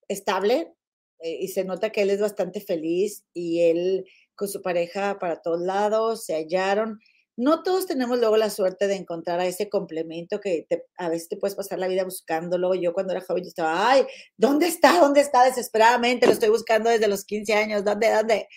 estable 0.07 0.73
eh, 1.19 1.37
y 1.41 1.47
se 1.49 1.63
nota 1.63 1.91
que 1.91 2.01
él 2.01 2.09
es 2.09 2.21
bastante 2.21 2.61
feliz 2.61 3.25
y 3.33 3.61
él 3.61 4.05
con 4.35 4.47
su 4.47 4.61
pareja 4.61 5.19
para 5.19 5.41
todos 5.41 5.61
lados 5.61 6.25
se 6.25 6.35
hallaron. 6.35 6.99
No 7.35 7.63
todos 7.63 7.87
tenemos 7.87 8.19
luego 8.19 8.37
la 8.37 8.51
suerte 8.51 8.87
de 8.87 8.95
encontrar 8.95 9.39
a 9.39 9.47
ese 9.47 9.67
complemento 9.67 10.39
que 10.39 10.67
a 10.97 11.09
veces 11.09 11.29
te 11.29 11.37
puedes 11.37 11.55
pasar 11.55 11.79
la 11.79 11.87
vida 11.87 12.03
buscándolo. 12.03 12.75
Yo 12.75 12.93
cuando 12.93 13.13
era 13.13 13.21
joven 13.21 13.43
yo 13.43 13.47
estaba, 13.47 13.89
ay, 13.89 14.05
¿dónde 14.37 14.67
está? 14.67 14.99
¿Dónde 14.99 15.21
está? 15.21 15.43
Desesperadamente 15.45 16.27
lo 16.27 16.33
estoy 16.33 16.49
buscando 16.49 16.89
desde 16.91 17.07
los 17.07 17.25
15 17.25 17.53
años. 17.53 17.83
¿Dónde? 17.83 18.11
¿Dónde? 18.11 18.47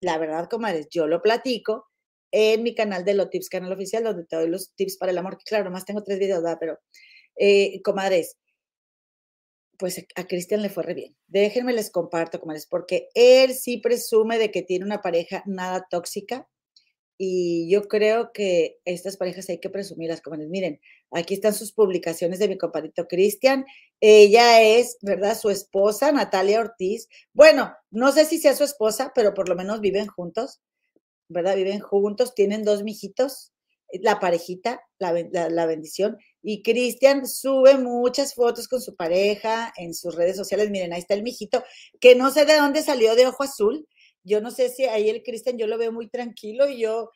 La 0.00 0.18
verdad, 0.18 0.48
comadres, 0.48 0.88
yo 0.90 1.06
lo 1.06 1.22
platico 1.22 1.88
en 2.32 2.62
mi 2.62 2.74
canal 2.74 3.04
de 3.04 3.14
Lo 3.14 3.28
Tips, 3.28 3.48
canal 3.48 3.72
oficial, 3.72 4.04
donde 4.04 4.24
te 4.24 4.36
doy 4.36 4.48
los 4.48 4.74
tips 4.74 4.96
para 4.96 5.12
el 5.12 5.18
amor. 5.18 5.38
Claro, 5.44 5.64
nomás 5.64 5.84
tengo 5.84 6.02
tres 6.02 6.18
videos, 6.18 6.42
¿verdad? 6.42 6.58
Pero, 6.60 6.80
eh, 7.36 7.80
comadres, 7.82 8.36
pues 9.82 10.06
a 10.14 10.28
Cristian 10.28 10.62
le 10.62 10.68
fue 10.68 10.84
re 10.84 10.94
bien. 10.94 11.16
Déjenme 11.26 11.72
les 11.72 11.90
comparto, 11.90 12.38
comadres, 12.38 12.66
porque 12.66 13.08
él 13.14 13.52
sí 13.52 13.78
presume 13.78 14.38
de 14.38 14.52
que 14.52 14.62
tiene 14.62 14.84
una 14.84 15.02
pareja 15.02 15.42
nada 15.44 15.88
tóxica 15.90 16.48
y 17.18 17.68
yo 17.68 17.88
creo 17.88 18.30
que 18.32 18.78
estas 18.84 19.16
parejas 19.16 19.48
hay 19.48 19.58
que 19.58 19.70
presumirlas, 19.70 20.20
comadres. 20.20 20.50
Miren, 20.50 20.80
aquí 21.10 21.34
están 21.34 21.52
sus 21.52 21.72
publicaciones 21.72 22.38
de 22.38 22.46
mi 22.46 22.58
compadrito 22.58 23.08
Cristian. 23.08 23.64
Ella 24.00 24.62
es, 24.62 24.98
¿verdad? 25.02 25.36
Su 25.36 25.50
esposa, 25.50 26.12
Natalia 26.12 26.60
Ortiz. 26.60 27.08
Bueno, 27.32 27.74
no 27.90 28.12
sé 28.12 28.24
si 28.24 28.38
sea 28.38 28.54
su 28.54 28.62
esposa, 28.62 29.10
pero 29.16 29.34
por 29.34 29.48
lo 29.48 29.56
menos 29.56 29.80
viven 29.80 30.06
juntos, 30.06 30.60
¿verdad? 31.26 31.56
Viven 31.56 31.80
juntos, 31.80 32.36
tienen 32.36 32.62
dos 32.62 32.84
mijitos, 32.84 33.52
la 33.90 34.20
parejita, 34.20 34.80
la 35.00 35.66
bendición. 35.66 36.18
Y 36.42 36.62
Cristian 36.62 37.26
sube 37.26 37.78
muchas 37.78 38.34
fotos 38.34 38.68
con 38.68 38.80
su 38.80 38.96
pareja 38.96 39.72
en 39.76 39.94
sus 39.94 40.14
redes 40.16 40.36
sociales. 40.36 40.70
Miren, 40.70 40.92
ahí 40.92 41.00
está 41.00 41.14
el 41.14 41.22
mijito, 41.22 41.62
que 42.00 42.14
no 42.16 42.30
sé 42.30 42.44
de 42.44 42.56
dónde 42.56 42.82
salió 42.82 43.14
de 43.14 43.26
ojo 43.26 43.44
azul. 43.44 43.86
Yo 44.24 44.40
no 44.40 44.50
sé 44.50 44.68
si 44.68 44.84
ahí 44.84 45.08
el 45.08 45.22
Cristian 45.22 45.58
yo 45.58 45.66
lo 45.66 45.78
veo 45.78 45.92
muy 45.92 46.08
tranquilo 46.08 46.68
y 46.68 46.80
yo, 46.80 47.10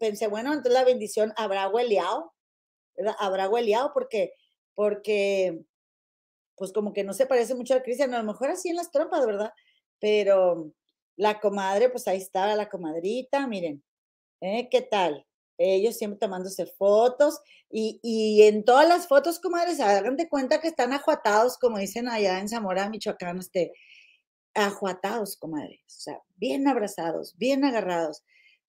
pensé, 0.00 0.26
bueno, 0.28 0.50
entonces 0.52 0.72
la 0.74 0.84
bendición 0.84 1.32
habrá 1.36 1.68
hueleado. 1.68 2.32
Habrá 3.18 3.48
hueleado 3.48 3.92
porque, 3.94 4.32
porque, 4.74 5.60
pues 6.56 6.72
como 6.72 6.92
que 6.92 7.04
no 7.04 7.14
se 7.14 7.26
parece 7.26 7.54
mucho 7.54 7.74
a 7.74 7.82
Cristian, 7.82 8.14
a 8.14 8.18
lo 8.18 8.24
mejor 8.24 8.50
así 8.50 8.68
en 8.68 8.76
las 8.76 8.90
trompas, 8.90 9.26
¿verdad? 9.26 9.52
Pero 10.00 10.72
la 11.16 11.40
comadre, 11.40 11.90
pues 11.90 12.08
ahí 12.08 12.18
está 12.18 12.54
la 12.56 12.68
comadrita, 12.68 13.46
miren, 13.46 13.82
¿eh? 14.40 14.68
¿Qué 14.70 14.82
tal? 14.82 15.26
Ellos 15.58 15.96
siempre 15.96 16.18
tomándose 16.18 16.66
fotos 16.66 17.40
y, 17.70 18.42
en 18.42 18.64
todas 18.64 18.88
las 18.88 19.08
fotos, 19.08 19.40
comadres, 19.40 19.80
hagan 19.80 20.16
de 20.16 20.28
cuenta 20.28 20.60
que 20.60 20.68
están 20.68 20.92
ajuatados, 20.92 21.58
como 21.58 21.78
dicen 21.78 22.08
allá 22.08 22.38
en 22.38 22.48
Zamora, 22.48 22.90
Michoacán, 22.90 23.38
este, 23.38 23.72
ajuatados, 24.54 25.36
comadres, 25.36 25.80
o 25.86 26.00
sea, 26.00 26.20
bien 26.36 26.68
abrazados, 26.68 27.34
bien 27.38 27.64
agarrados. 27.64 28.22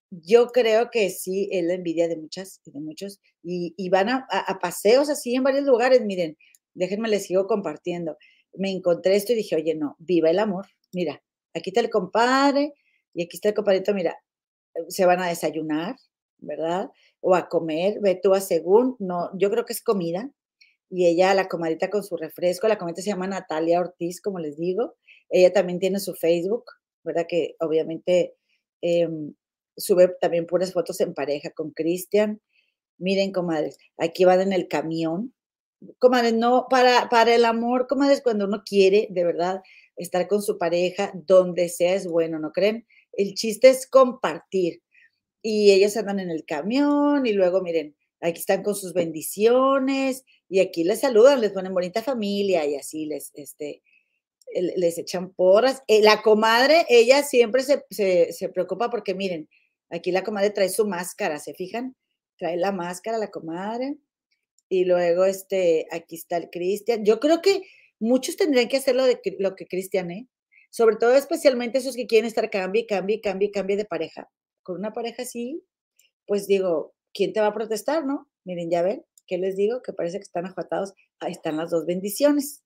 Yo 0.09 0.47
creo 0.47 0.89
que 0.91 1.09
sí 1.09 1.49
es 1.51 1.65
la 1.65 1.73
envidia 1.73 2.07
de 2.07 2.17
muchas 2.17 2.61
y 2.65 2.71
de 2.71 2.79
muchos 2.79 3.19
y, 3.41 3.89
van 3.89 4.09
a, 4.09 4.27
a, 4.29 4.59
paseos 4.59 5.09
así 5.09 5.35
en 5.35 5.43
varios 5.43 5.65
lugares. 5.65 6.01
Miren, 6.01 6.37
déjenme 6.75 7.09
les 7.09 7.25
sigo 7.25 7.47
compartiendo. 7.47 8.17
Me 8.53 8.71
encontré 8.71 9.15
esto 9.15 9.33
y 9.33 9.35
dije, 9.35 9.55
oye, 9.55 9.75
no, 9.75 9.95
viva 9.99 10.29
el 10.29 10.39
amor. 10.39 10.67
Mira, 10.93 11.21
aquí 11.53 11.71
está 11.71 11.81
el 11.81 11.89
compadre 11.89 12.73
y 13.13 13.23
aquí 13.23 13.37
está 13.37 13.49
el 13.49 13.55
compadrito, 13.55 13.93
mira, 13.93 14.17
se 14.89 15.05
van 15.05 15.21
a 15.21 15.27
desayunar, 15.27 15.95
¿verdad? 16.39 16.89
O 17.21 17.35
a 17.35 17.47
comer, 17.49 17.99
ve 18.01 18.19
tú 18.21 18.33
a 18.33 18.41
según, 18.41 18.95
no, 18.99 19.29
yo 19.37 19.49
creo 19.49 19.65
que 19.65 19.73
es 19.73 19.81
comida. 19.81 20.31
Y 20.89 21.07
ella, 21.07 21.33
la 21.33 21.47
comadita 21.47 21.89
con 21.89 22.03
su 22.03 22.17
refresco, 22.17 22.67
la 22.67 22.77
comadita 22.77 23.01
se 23.01 23.09
llama 23.09 23.27
Natalia 23.27 23.79
Ortiz, 23.79 24.21
como 24.21 24.39
les 24.39 24.57
digo. 24.57 24.95
Ella 25.29 25.51
también 25.51 25.79
tiene 25.79 25.99
su 25.99 26.13
Facebook, 26.13 26.65
¿verdad? 27.03 27.25
Que 27.27 27.55
obviamente 27.59 28.35
em, 28.81 29.33
sube 29.75 30.09
también 30.21 30.45
puras 30.45 30.73
fotos 30.73 31.01
en 31.01 31.13
pareja 31.13 31.49
con 31.51 31.71
Cristian. 31.71 32.41
Miren, 32.99 33.31
comadres, 33.31 33.77
aquí 33.97 34.25
van 34.25 34.41
en 34.41 34.53
el 34.53 34.67
camión. 34.67 35.33
Comadres, 35.99 36.33
no, 36.33 36.67
para, 36.69 37.09
para 37.09 37.33
el 37.35 37.45
amor, 37.45 37.87
comadres, 37.87 38.21
cuando 38.21 38.45
uno 38.45 38.63
quiere, 38.65 39.07
de 39.09 39.23
verdad, 39.25 39.61
estar 39.95 40.27
con 40.27 40.41
su 40.41 40.57
pareja, 40.57 41.11
donde 41.13 41.69
sea 41.69 41.95
es 41.95 42.07
bueno, 42.07 42.39
¿no 42.39 42.51
creen? 42.51 42.85
El 43.13 43.33
chiste 43.33 43.69
es 43.69 43.87
compartir 43.87 44.81
y 45.43 45.71
ellos 45.71 45.95
andan 45.97 46.21
en 46.21 46.31
el 46.31 46.45
camión 46.45 47.25
y 47.27 47.33
luego 47.33 47.61
miren, 47.61 47.95
aquí 48.21 48.39
están 48.39 48.63
con 48.63 48.75
sus 48.75 48.93
bendiciones 48.93 50.23
y 50.49 50.61
aquí 50.61 50.85
les 50.85 51.01
saludan, 51.01 51.41
les 51.41 51.51
ponen 51.51 51.73
bonita 51.73 52.01
familia 52.01 52.65
y 52.65 52.75
así 52.75 53.05
les, 53.05 53.31
este, 53.35 53.83
les 54.55 54.97
echan 54.97 55.33
porras. 55.33 55.83
Eh, 55.87 56.01
la 56.01 56.21
comadre, 56.21 56.85
ella 56.89 57.23
siempre 57.23 57.61
se, 57.61 57.83
se, 58.31 58.49
preocupa 58.49 58.89
porque 58.89 59.13
miren, 59.13 59.49
aquí 59.89 60.11
la 60.11 60.23
comadre 60.23 60.51
trae 60.51 60.69
su 60.69 60.87
máscara, 60.87 61.39
¿se 61.39 61.53
fijan? 61.53 61.95
Trae 62.37 62.55
la 62.55 62.71
máscara 62.71 63.17
la 63.17 63.29
comadre 63.29 63.97
y 64.69 64.85
luego 64.85 65.25
este, 65.25 65.87
aquí 65.91 66.15
está 66.15 66.37
el 66.37 66.49
Cristian. 66.49 67.03
Yo 67.03 67.19
creo 67.19 67.41
que 67.41 67.63
muchos 67.99 68.37
tendrían 68.37 68.69
que 68.69 68.77
hacer 68.77 68.95
lo, 68.95 69.03
de, 69.03 69.19
lo 69.39 69.55
que 69.55 69.67
Cristian, 69.67 70.09
¿eh? 70.11 70.27
Sobre 70.69 70.95
todo 70.95 71.15
especialmente 71.15 71.79
esos 71.79 71.97
que 71.97 72.07
quieren 72.07 72.27
estar 72.27 72.49
cambie, 72.49 72.87
cambie, 72.87 73.19
cambie, 73.19 73.51
cambie 73.51 73.77
de 73.77 73.85
pareja 73.85 74.31
con 74.63 74.77
una 74.77 74.93
pareja 74.93 75.23
así, 75.23 75.63
pues 76.25 76.47
digo, 76.47 76.93
¿quién 77.13 77.33
te 77.33 77.41
va 77.41 77.47
a 77.47 77.53
protestar, 77.53 78.05
no? 78.05 78.29
Miren, 78.45 78.69
ya 78.69 78.81
ven, 78.81 79.05
¿qué 79.27 79.37
les 79.37 79.55
digo? 79.55 79.81
Que 79.81 79.93
parece 79.93 80.17
que 80.17 80.23
están 80.23 80.45
ajuatados. 80.45 80.93
Ahí 81.19 81.31
están 81.31 81.57
las 81.57 81.69
dos 81.69 81.85
bendiciones. 81.85 82.63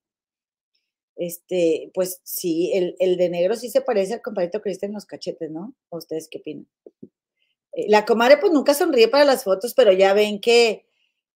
Este, 1.16 1.92
pues 1.94 2.22
sí, 2.24 2.72
el, 2.74 3.18
de 3.18 3.30
negro 3.30 3.56
sí 3.56 3.70
se 3.70 3.82
parece 3.82 4.14
al 4.14 4.22
compadrito 4.22 4.62
Cristian 4.62 4.92
en 4.92 4.96
los 4.96 5.06
cachetes, 5.06 5.50
¿no? 5.50 5.76
ustedes 5.90 6.28
qué 6.30 6.38
opinan? 6.38 6.68
Eh, 7.74 7.88
la 7.90 8.06
comadre 8.06 8.38
pues 8.38 8.54
nunca 8.54 8.76
sonríe 8.76 9.08
para 9.08 9.26
las 9.26 9.44
fotos, 9.44 9.74
pero 9.74 9.92
ya 9.92 10.14
ven 10.14 10.40
que, 10.40 10.86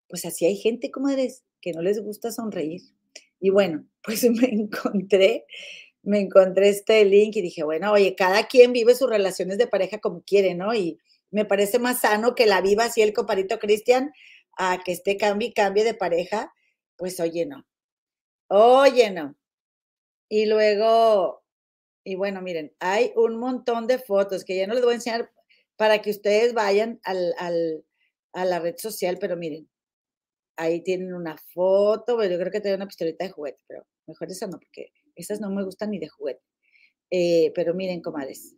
pues 0.09 0.25
así 0.25 0.45
hay 0.45 0.57
gente, 0.57 0.91
comadres, 0.91 1.45
que 1.61 1.71
no 1.71 1.81
les 1.81 2.03
gusta 2.03 2.31
sonreír. 2.31 2.81
Y 3.39 3.51
bueno, 3.51 3.85
pues 4.03 4.29
me 4.29 4.47
encontré 4.47 5.45
me 6.09 6.19
encontré 6.19 6.69
este 6.69 7.05
link 7.05 7.35
y 7.35 7.41
dije, 7.41 7.63
bueno, 7.63 7.91
oye, 7.91 8.15
cada 8.15 8.47
quien 8.47 8.73
vive 8.73 8.95
sus 8.95 9.07
relaciones 9.07 9.59
de 9.59 9.67
pareja 9.67 9.99
como 9.99 10.23
quiere, 10.23 10.55
¿no? 10.55 10.73
Y 10.73 10.99
me 11.29 11.45
parece 11.45 11.77
más 11.77 12.01
sano 12.01 12.33
que 12.33 12.47
la 12.47 12.61
viva 12.61 12.85
así 12.85 13.03
el 13.03 13.13
comparito 13.13 13.59
Cristian 13.59 14.11
a 14.57 14.79
que 14.83 14.91
esté 14.91 15.17
cambie 15.17 15.49
y 15.49 15.53
cambie 15.53 15.83
de 15.83 15.93
pareja. 15.93 16.51
Pues 16.97 17.19
oye, 17.19 17.45
no. 17.45 17.63
Oye, 18.47 19.11
no. 19.11 19.35
Y 20.29 20.47
luego, 20.47 21.43
y 22.03 22.15
bueno, 22.15 22.41
miren, 22.41 22.73
hay 22.79 23.13
un 23.15 23.37
montón 23.37 23.85
de 23.85 23.99
fotos 23.99 24.43
que 24.43 24.57
ya 24.57 24.65
no 24.65 24.73
les 24.73 24.83
voy 24.83 24.93
a 24.93 24.95
enseñar 24.95 25.31
para 25.75 26.01
que 26.01 26.09
ustedes 26.09 26.55
vayan 26.55 26.99
al, 27.03 27.35
al, 27.37 27.85
a 28.33 28.45
la 28.45 28.59
red 28.59 28.77
social, 28.77 29.19
pero 29.19 29.37
miren, 29.37 29.69
ahí 30.59 30.81
tienen 30.81 31.13
una 31.13 31.37
foto, 31.53 32.17
pero 32.17 32.33
yo 32.33 32.37
creo 32.37 32.51
que 32.51 32.59
tiene 32.59 32.75
una 32.75 32.87
pistolita 32.87 33.23
de 33.23 33.31
juguete, 33.31 33.63
pero 33.65 33.87
mejor 34.05 34.29
esa 34.29 34.45
no, 34.45 34.59
porque 34.59 34.91
esas 35.15 35.39
no 35.39 35.49
me 35.49 35.63
gustan 35.63 35.91
ni 35.91 35.99
de 35.99 36.09
juguete. 36.09 36.41
Eh, 37.09 37.51
pero 37.55 37.73
miren, 37.73 38.01
comadres, 38.01 38.55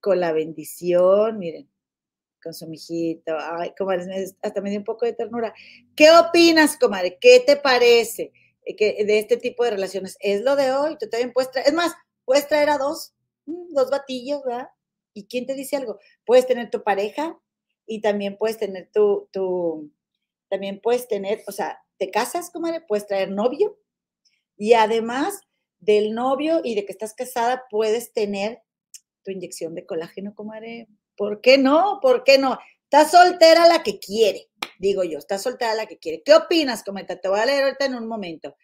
con 0.00 0.20
la 0.20 0.32
bendición, 0.32 1.38
miren, 1.38 1.68
con 2.42 2.52
su 2.52 2.68
mijito, 2.68 3.36
ay, 3.38 3.72
comadres, 3.76 4.36
hasta 4.42 4.60
me 4.60 4.68
dio 4.68 4.80
un 4.80 4.84
poco 4.84 5.06
de 5.06 5.14
ternura. 5.14 5.54
¿Qué 5.96 6.10
opinas, 6.10 6.76
comadre? 6.76 7.16
¿Qué 7.18 7.40
te 7.40 7.56
parece 7.56 8.32
eh, 8.66 9.04
de 9.04 9.18
este 9.18 9.38
tipo 9.38 9.64
de 9.64 9.70
relaciones? 9.70 10.18
¿Es 10.20 10.42
lo 10.42 10.56
de 10.56 10.72
hoy? 10.72 10.98
Tú 11.00 11.08
también 11.08 11.32
puedes 11.32 11.50
traer, 11.50 11.68
es 11.68 11.74
más, 11.74 11.94
puedes 12.26 12.46
traer 12.48 12.68
a 12.68 12.76
dos, 12.76 13.14
mm, 13.46 13.72
dos 13.72 13.90
batillos, 13.90 14.42
¿verdad? 14.44 14.68
¿Y 15.14 15.26
quién 15.26 15.46
te 15.46 15.54
dice 15.54 15.76
algo? 15.76 15.98
Puedes 16.26 16.46
tener 16.46 16.68
tu 16.68 16.82
pareja 16.82 17.40
y 17.86 18.02
también 18.02 18.36
puedes 18.36 18.58
tener 18.58 18.90
tu, 18.92 19.28
tu 19.32 19.90
también 20.48 20.80
puedes 20.80 21.08
tener, 21.08 21.42
o 21.46 21.52
sea, 21.52 21.80
te 21.98 22.10
casas, 22.10 22.50
comadre, 22.50 22.80
puedes 22.80 23.06
traer 23.06 23.30
novio 23.30 23.78
y 24.56 24.74
además 24.74 25.40
del 25.78 26.14
novio 26.14 26.60
y 26.64 26.74
de 26.74 26.84
que 26.84 26.92
estás 26.92 27.14
casada, 27.14 27.64
puedes 27.70 28.12
tener 28.12 28.62
tu 29.22 29.30
inyección 29.30 29.74
de 29.74 29.86
colágeno, 29.86 30.34
comadre. 30.34 30.88
¿Por 31.16 31.40
qué 31.40 31.58
no? 31.58 31.98
¿Por 32.00 32.24
qué 32.24 32.38
no? 32.38 32.58
Está 32.84 33.08
soltera 33.08 33.66
la 33.66 33.82
que 33.82 33.98
quiere, 33.98 34.48
digo 34.78 35.04
yo, 35.04 35.18
está 35.18 35.38
soltera 35.38 35.74
la 35.74 35.86
que 35.86 35.98
quiere. 35.98 36.22
¿Qué 36.22 36.34
opinas, 36.34 36.82
comenta? 36.82 37.20
Te 37.20 37.28
voy 37.28 37.40
a 37.40 37.46
leer 37.46 37.64
ahorita 37.64 37.84
en 37.84 37.94
un 37.94 38.08
momento. 38.08 38.56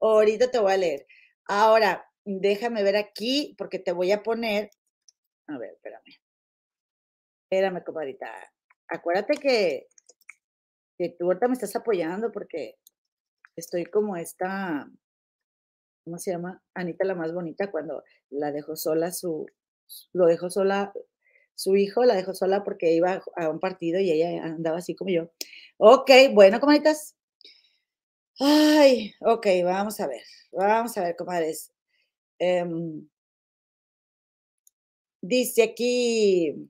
Ahorita 0.00 0.50
te 0.50 0.58
voy 0.58 0.72
a 0.72 0.76
leer. 0.76 1.06
Ahora, 1.46 2.04
déjame 2.24 2.82
ver 2.82 2.96
aquí, 2.96 3.54
porque 3.58 3.78
te 3.78 3.92
voy 3.92 4.12
a 4.12 4.22
poner. 4.22 4.70
A 5.48 5.58
ver, 5.58 5.72
espérame. 5.72 6.20
Espérame, 7.50 7.84
comadrita. 7.84 8.30
Acuérdate 8.88 9.34
que, 9.34 9.88
que 10.98 11.10
tú 11.10 11.26
ahorita 11.26 11.48
me 11.48 11.54
estás 11.54 11.74
apoyando 11.76 12.30
porque 12.32 12.76
estoy 13.56 13.86
como 13.86 14.16
esta 14.16 14.88
¿cómo 16.04 16.18
se 16.18 16.32
llama? 16.32 16.62
Anita 16.74 17.04
la 17.04 17.14
más 17.14 17.32
bonita 17.32 17.70
cuando 17.70 18.02
la 18.30 18.52
dejó 18.52 18.76
sola 18.76 19.12
su, 19.12 19.46
lo 20.12 20.26
dejó 20.26 20.50
sola 20.50 20.92
su 21.54 21.76
hijo, 21.76 22.04
la 22.04 22.14
dejó 22.14 22.34
sola 22.34 22.64
porque 22.64 22.92
iba 22.92 23.22
a 23.36 23.48
un 23.48 23.60
partido 23.60 24.00
y 24.00 24.10
ella 24.10 24.44
andaba 24.44 24.78
así 24.78 24.94
como 24.94 25.10
yo. 25.10 25.30
Ok, 25.78 26.10
bueno, 26.32 26.60
comadritas. 26.60 27.16
Ay, 28.38 29.14
ok, 29.20 29.46
vamos 29.64 30.00
a 30.00 30.06
ver, 30.06 30.22
vamos 30.52 30.96
a 30.96 31.02
ver, 31.04 31.16
comadres. 31.16 31.72
Em, 32.38 33.06
dice 35.20 35.62
aquí. 35.62 36.68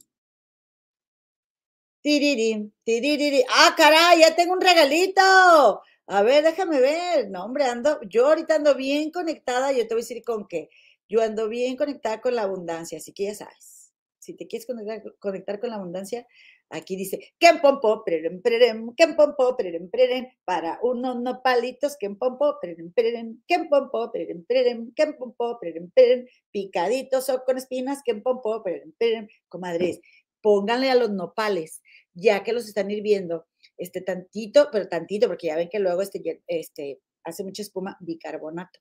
Tiriri, 2.02 2.68
tiriri. 2.84 3.44
Ah, 3.48 3.74
caray, 3.76 4.20
ya 4.20 4.34
tengo 4.34 4.54
un 4.54 4.60
regalito. 4.60 5.82
A 6.06 6.22
ver, 6.22 6.42
déjame 6.42 6.80
ver. 6.80 7.30
No, 7.30 7.44
hombre, 7.44 7.64
ando, 7.64 8.00
yo 8.08 8.26
ahorita 8.26 8.56
ando 8.56 8.74
bien 8.74 9.10
conectada. 9.12 9.70
Yo 9.72 9.86
te 9.86 9.94
voy 9.94 10.02
a 10.02 10.04
decir 10.04 10.22
con 10.24 10.48
qué. 10.48 10.68
Yo 11.08 11.22
ando 11.22 11.48
bien 11.48 11.76
conectada 11.76 12.20
con 12.20 12.34
la 12.34 12.42
abundancia, 12.42 12.98
así 12.98 13.12
que 13.12 13.24
ya 13.24 13.34
sabes. 13.34 13.92
Si 14.18 14.34
te 14.34 14.46
quieres 14.48 14.66
conectar, 14.66 15.02
conectar 15.20 15.60
con 15.60 15.70
la 15.70 15.76
abundancia, 15.76 16.26
aquí 16.70 16.96
dice, 16.96 17.34
¿qué 17.38 17.50
pompo, 17.60 18.02
perem, 18.04 18.40
perem, 18.40 18.94
¿qué 18.96 19.08
pompo, 19.08 19.56
perem, 19.56 19.90
perem, 19.90 20.28
para 20.44 20.78
unos 20.82 21.20
nopalitos, 21.20 21.96
¿qué 21.98 22.08
pompo, 22.10 22.56
perem, 22.60 22.92
perem, 22.92 23.42
¿qué 23.46 23.64
pompo, 23.68 24.10
perem, 24.10 24.44
perem, 24.44 24.92
¿qué 24.94 25.08
pompo, 25.12 25.58
perem, 25.60 25.90
perem, 25.90 26.26
picaditos 26.50 27.28
o 27.28 27.44
con 27.44 27.58
espinas, 27.58 28.00
¿qué 28.04 28.14
pompo, 28.14 28.62
perem, 28.62 28.92
perem, 28.92 29.28
comadres, 29.48 30.00
pónganle 30.40 30.90
a 30.90 30.94
los 30.94 31.10
nopales, 31.10 31.82
ya 32.14 32.42
que 32.42 32.52
los 32.52 32.66
están 32.68 32.90
hirviendo, 32.90 33.46
este 33.76 34.00
tantito, 34.00 34.68
pero 34.72 34.88
tantito, 34.88 35.28
porque 35.28 35.48
ya 35.48 35.56
ven 35.56 35.68
que 35.68 35.78
luego 35.78 36.02
este, 36.02 36.42
este 36.46 37.00
hace 37.24 37.44
mucha 37.44 37.62
espuma, 37.62 37.96
bicarbonato. 38.00 38.80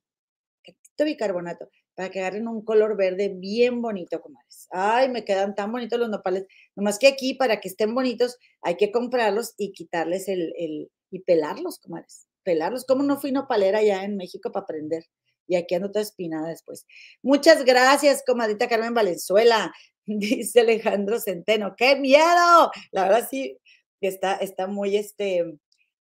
Tantito 0.63 1.05
bicarbonato, 1.05 1.69
para 1.95 2.09
que 2.09 2.19
agarren 2.19 2.47
un 2.47 2.63
color 2.63 2.95
verde 2.95 3.29
bien 3.29 3.81
bonito, 3.81 4.21
comadres. 4.21 4.67
Ay, 4.71 5.09
me 5.09 5.25
quedan 5.25 5.55
tan 5.55 5.71
bonitos 5.71 5.99
los 5.99 6.09
nopales. 6.09 6.45
Nomás 6.75 6.99
que 6.99 7.07
aquí, 7.07 7.33
para 7.33 7.59
que 7.59 7.67
estén 7.67 7.95
bonitos, 7.95 8.37
hay 8.61 8.75
que 8.75 8.91
comprarlos 8.91 9.53
y 9.57 9.71
quitarles 9.71 10.27
el, 10.27 10.53
el 10.57 10.91
y 11.11 11.19
pelarlos, 11.19 11.79
comadres. 11.79 12.27
Pelarlos. 12.43 12.85
¿Cómo 12.85 13.03
no 13.03 13.19
fui 13.19 13.31
nopalera 13.31 13.79
allá 13.79 14.03
en 14.03 14.17
México 14.17 14.51
para 14.51 14.63
aprender? 14.63 15.05
Y 15.47 15.55
aquí 15.55 15.75
ando 15.75 15.91
toda 15.91 16.03
espinada 16.03 16.47
después. 16.47 16.85
Muchas 17.21 17.65
gracias, 17.65 18.23
comadita 18.25 18.69
Carmen 18.69 18.93
Valenzuela. 18.93 19.73
Dice 20.19 20.61
Alejandro 20.61 21.19
Centeno, 21.19 21.75
¡qué 21.75 21.95
miedo! 21.95 22.71
La 22.91 23.03
verdad 23.03 23.27
sí, 23.29 23.57
está, 24.01 24.35
está 24.35 24.67
muy, 24.67 24.95
este, 24.97 25.57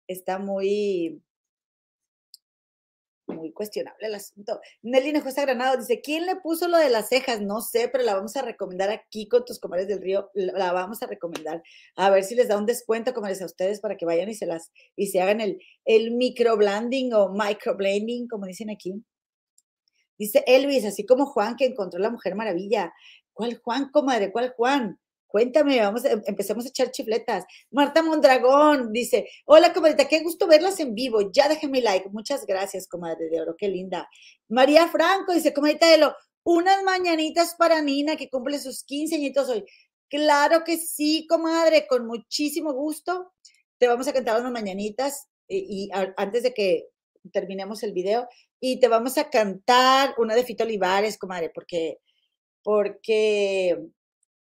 está 0.07 0.39
muy, 0.39 1.21
muy 3.27 3.51
cuestionable 3.51 4.07
el 4.07 4.15
asunto. 4.15 4.59
Nelly 4.81 5.13
Nejosa 5.13 5.41
Granado 5.41 5.77
dice, 5.77 6.01
¿quién 6.01 6.25
le 6.25 6.35
puso 6.37 6.67
lo 6.67 6.77
de 6.77 6.89
las 6.89 7.09
cejas? 7.09 7.41
No 7.41 7.61
sé, 7.61 7.89
pero 7.89 8.03
la 8.03 8.15
vamos 8.15 8.35
a 8.35 8.41
recomendar 8.41 8.89
aquí 8.89 9.27
con 9.27 9.45
tus 9.45 9.59
comadres 9.59 9.87
del 9.87 10.01
río, 10.01 10.29
la 10.33 10.71
vamos 10.71 11.01
a 11.01 11.07
recomendar. 11.07 11.63
A 11.95 12.09
ver 12.09 12.23
si 12.23 12.35
les 12.35 12.47
da 12.47 12.57
un 12.57 12.65
descuento, 12.65 13.13
comadres, 13.13 13.41
a 13.41 13.45
ustedes 13.45 13.79
para 13.79 13.97
que 13.97 14.05
vayan 14.05 14.29
y 14.29 14.35
se 14.35 14.45
las, 14.45 14.71
y 14.95 15.07
se 15.07 15.21
hagan 15.21 15.41
el, 15.41 15.59
el 15.85 16.11
microblending 16.11 17.13
o 17.13 17.29
microblending, 17.29 18.27
como 18.27 18.45
dicen 18.45 18.69
aquí. 18.69 19.03
Dice 20.17 20.43
Elvis, 20.47 20.85
así 20.85 21.05
como 21.05 21.25
Juan 21.25 21.55
que 21.57 21.65
encontró 21.65 21.99
la 21.99 22.09
Mujer 22.09 22.35
Maravilla. 22.35 22.93
¿Cuál 23.35 23.57
Juan, 23.57 23.91
comadre? 23.91 24.31
¿Cuál 24.31 24.53
Juan? 24.55 24.97
Cuéntame, 25.27 25.81
vamos, 25.81 26.05
em, 26.05 26.21
empecemos 26.25 26.65
a 26.65 26.69
echar 26.69 26.91
chifletas. 26.91 27.43
Marta 27.69 28.01
Mondragón 28.01 28.93
dice, 28.93 29.27
hola 29.45 29.73
comadrita, 29.73 30.07
qué 30.07 30.21
gusto 30.21 30.47
verlas 30.47 30.79
en 30.79 30.95
vivo. 30.95 31.29
Ya 31.33 31.49
déjenme 31.49 31.81
like. 31.81 32.09
Muchas 32.09 32.45
gracias, 32.45 32.87
comadre 32.87 33.27
de 33.29 33.41
oro, 33.41 33.55
qué 33.57 33.67
linda. 33.67 34.09
María 34.47 34.87
Franco 34.87 35.33
dice, 35.33 35.53
comadrita 35.53 35.89
de 35.89 35.97
lo, 35.97 36.15
unas 36.45 36.81
mañanitas 36.83 37.55
para 37.55 37.81
Nina 37.81 38.15
que 38.15 38.29
cumple 38.29 38.57
sus 38.59 38.85
15 38.85 39.15
añitos 39.15 39.49
hoy. 39.49 39.65
Claro 40.09 40.63
que 40.63 40.77
sí, 40.77 41.27
comadre, 41.27 41.87
con 41.87 42.07
muchísimo 42.07 42.71
gusto. 42.71 43.33
Te 43.77 43.89
vamos 43.89 44.07
a 44.07 44.13
cantar 44.13 44.39
unas 44.39 44.53
mañanitas 44.53 45.27
y, 45.49 45.87
y 45.87 45.89
antes 46.15 46.43
de 46.43 46.53
que 46.53 46.87
terminemos 47.33 47.83
el 47.83 47.91
video 47.91 48.29
y 48.61 48.79
te 48.79 48.87
vamos 48.87 49.17
a 49.17 49.29
cantar 49.29 50.15
una 50.17 50.35
de 50.35 50.45
Fito 50.45 50.63
Olivares, 50.63 51.17
comadre, 51.17 51.51
porque 51.53 51.99
porque 52.65 53.77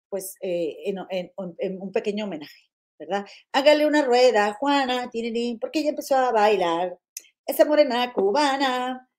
pues 0.09 0.37
eh, 0.41 0.77
en, 0.85 1.33
un 1.81 1.91
pequeño 1.91 2.23
homenaje, 2.23 2.69
¿verdad? 2.97 3.25
Hágale 3.51 3.85
una 3.85 4.01
rueda, 4.01 4.53
Juana, 4.53 5.11
porque 5.59 5.79
ella 5.79 5.89
empezó 5.89 6.15
a 6.15 6.31
bailar. 6.31 6.97
Esa 7.45 7.65
morena 7.65 8.13
cubana 8.13 9.09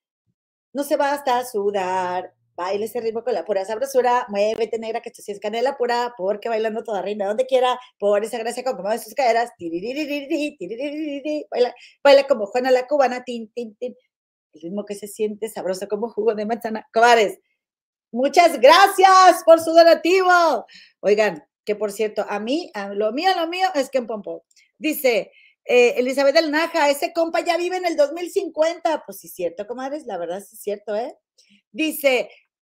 no 0.72 0.84
se 0.84 0.96
basta 0.96 1.38
a 1.38 1.44
sudar. 1.44 2.32
Baile 2.56 2.86
ese 2.86 3.00
ritmo 3.00 3.22
con 3.22 3.34
la 3.34 3.44
pura 3.44 3.64
sabrosura, 3.66 4.26
muévete 4.30 4.78
negra 4.78 5.02
que 5.02 5.10
esto 5.10 5.22
sí 5.22 5.32
es 5.32 5.38
canela 5.38 5.76
pura, 5.76 6.14
porque 6.16 6.48
bailando 6.48 6.82
toda 6.82 7.02
reina 7.02 7.28
donde 7.28 7.46
quiera, 7.46 7.78
por 7.98 8.24
esa 8.24 8.38
gracia 8.38 8.64
con 8.64 8.76
como 8.76 8.88
de 8.88 8.98
sus 8.98 9.14
caderas, 9.14 9.52
baila, 11.50 11.74
baila 12.02 12.26
como 12.26 12.46
Juana 12.46 12.70
la 12.70 12.86
cubana, 12.88 13.22
tin, 13.22 13.52
tin, 13.52 13.76
tin, 13.76 13.94
el 14.54 14.60
ritmo 14.62 14.84
que 14.86 14.94
se 14.94 15.06
siente 15.06 15.48
sabroso 15.48 15.86
como 15.88 16.08
jugo 16.08 16.34
de 16.34 16.46
manzana. 16.46 16.88
Cobares, 16.92 17.38
Muchas 18.10 18.60
gracias 18.60 19.42
por 19.44 19.60
su 19.60 19.72
donativo. 19.72 20.66
Oigan, 21.00 21.44
que 21.64 21.76
por 21.76 21.92
cierto, 21.92 22.24
a 22.28 22.40
mí, 22.40 22.70
a 22.74 22.94
lo 22.94 23.12
mío, 23.12 23.30
lo 23.36 23.46
mío 23.48 23.68
es 23.74 23.90
que 23.90 23.98
en 23.98 24.06
Pompo. 24.06 24.44
Dice 24.78 25.32
eh, 25.70 25.98
Elizabeth 25.98 26.34
del 26.34 26.50
Naja, 26.50 26.88
ese 26.88 27.12
compa 27.12 27.44
ya 27.44 27.58
vive 27.58 27.76
en 27.76 27.84
el 27.84 27.94
2050. 27.94 29.02
Pues 29.04 29.20
sí, 29.20 29.28
cierto, 29.28 29.66
comadres, 29.66 30.06
la 30.06 30.16
verdad 30.16 30.40
sí 30.40 30.56
es 30.56 30.62
cierto, 30.62 30.96
¿eh? 30.96 31.14
Dice, 31.70 32.30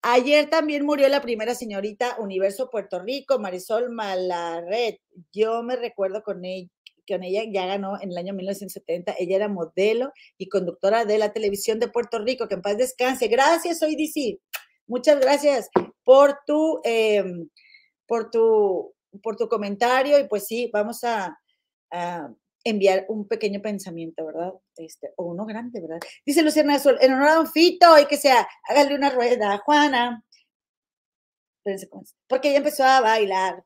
ayer 0.02 0.50
también 0.50 0.84
murió 0.84 1.08
la 1.08 1.22
primera 1.22 1.54
señorita 1.54 2.16
Universo 2.18 2.68
Puerto 2.68 2.98
Rico, 3.00 3.38
Marisol 3.38 3.90
Malaret. 3.90 5.00
Yo 5.32 5.62
me 5.62 5.76
recuerdo 5.76 6.24
con 6.24 6.44
ella, 6.44 6.68
con 7.06 7.22
ella 7.22 7.44
ya 7.48 7.66
ganó 7.66 7.96
en 8.00 8.10
el 8.10 8.18
año 8.18 8.34
1970. 8.34 9.14
Ella 9.20 9.36
era 9.36 9.48
modelo 9.48 10.12
y 10.36 10.48
conductora 10.48 11.04
de 11.04 11.18
la 11.18 11.32
televisión 11.32 11.78
de 11.78 11.86
Puerto 11.86 12.18
Rico. 12.18 12.48
Que 12.48 12.54
en 12.54 12.62
paz 12.62 12.76
descanse. 12.76 13.28
Gracias, 13.28 13.78
soy 13.78 13.94
DC. 13.94 14.40
Muchas 14.90 15.20
gracias 15.20 15.70
por 16.02 16.40
tu, 16.44 16.80
em, 16.82 17.48
por 18.08 18.28
tu, 18.28 18.92
por 19.22 19.36
tu 19.36 19.48
comentario 19.48 20.18
y 20.18 20.26
pues 20.26 20.48
sí, 20.48 20.68
vamos 20.72 21.04
a, 21.04 21.38
enviar 22.62 23.06
un 23.08 23.26
pequeño 23.26 23.62
pensamiento, 23.62 24.26
¿verdad? 24.26 24.52
Este, 24.76 25.12
o 25.16 25.24
uno 25.24 25.46
grande, 25.46 25.80
¿verdad? 25.80 25.98
Dice 26.26 26.42
Luciana 26.42 26.78
Sol, 26.78 26.98
en 27.00 27.14
honor 27.14 27.28
a 27.28 27.34
Don 27.36 27.46
Fito, 27.46 27.98
y 27.98 28.06
que 28.06 28.16
sea, 28.16 28.46
hágale 28.68 28.94
una 28.94 29.10
rueda, 29.10 29.58
Juana. 29.58 30.24
Porque 32.28 32.48
ella 32.50 32.58
empezó 32.58 32.84
a 32.84 33.00
bailar. 33.00 33.64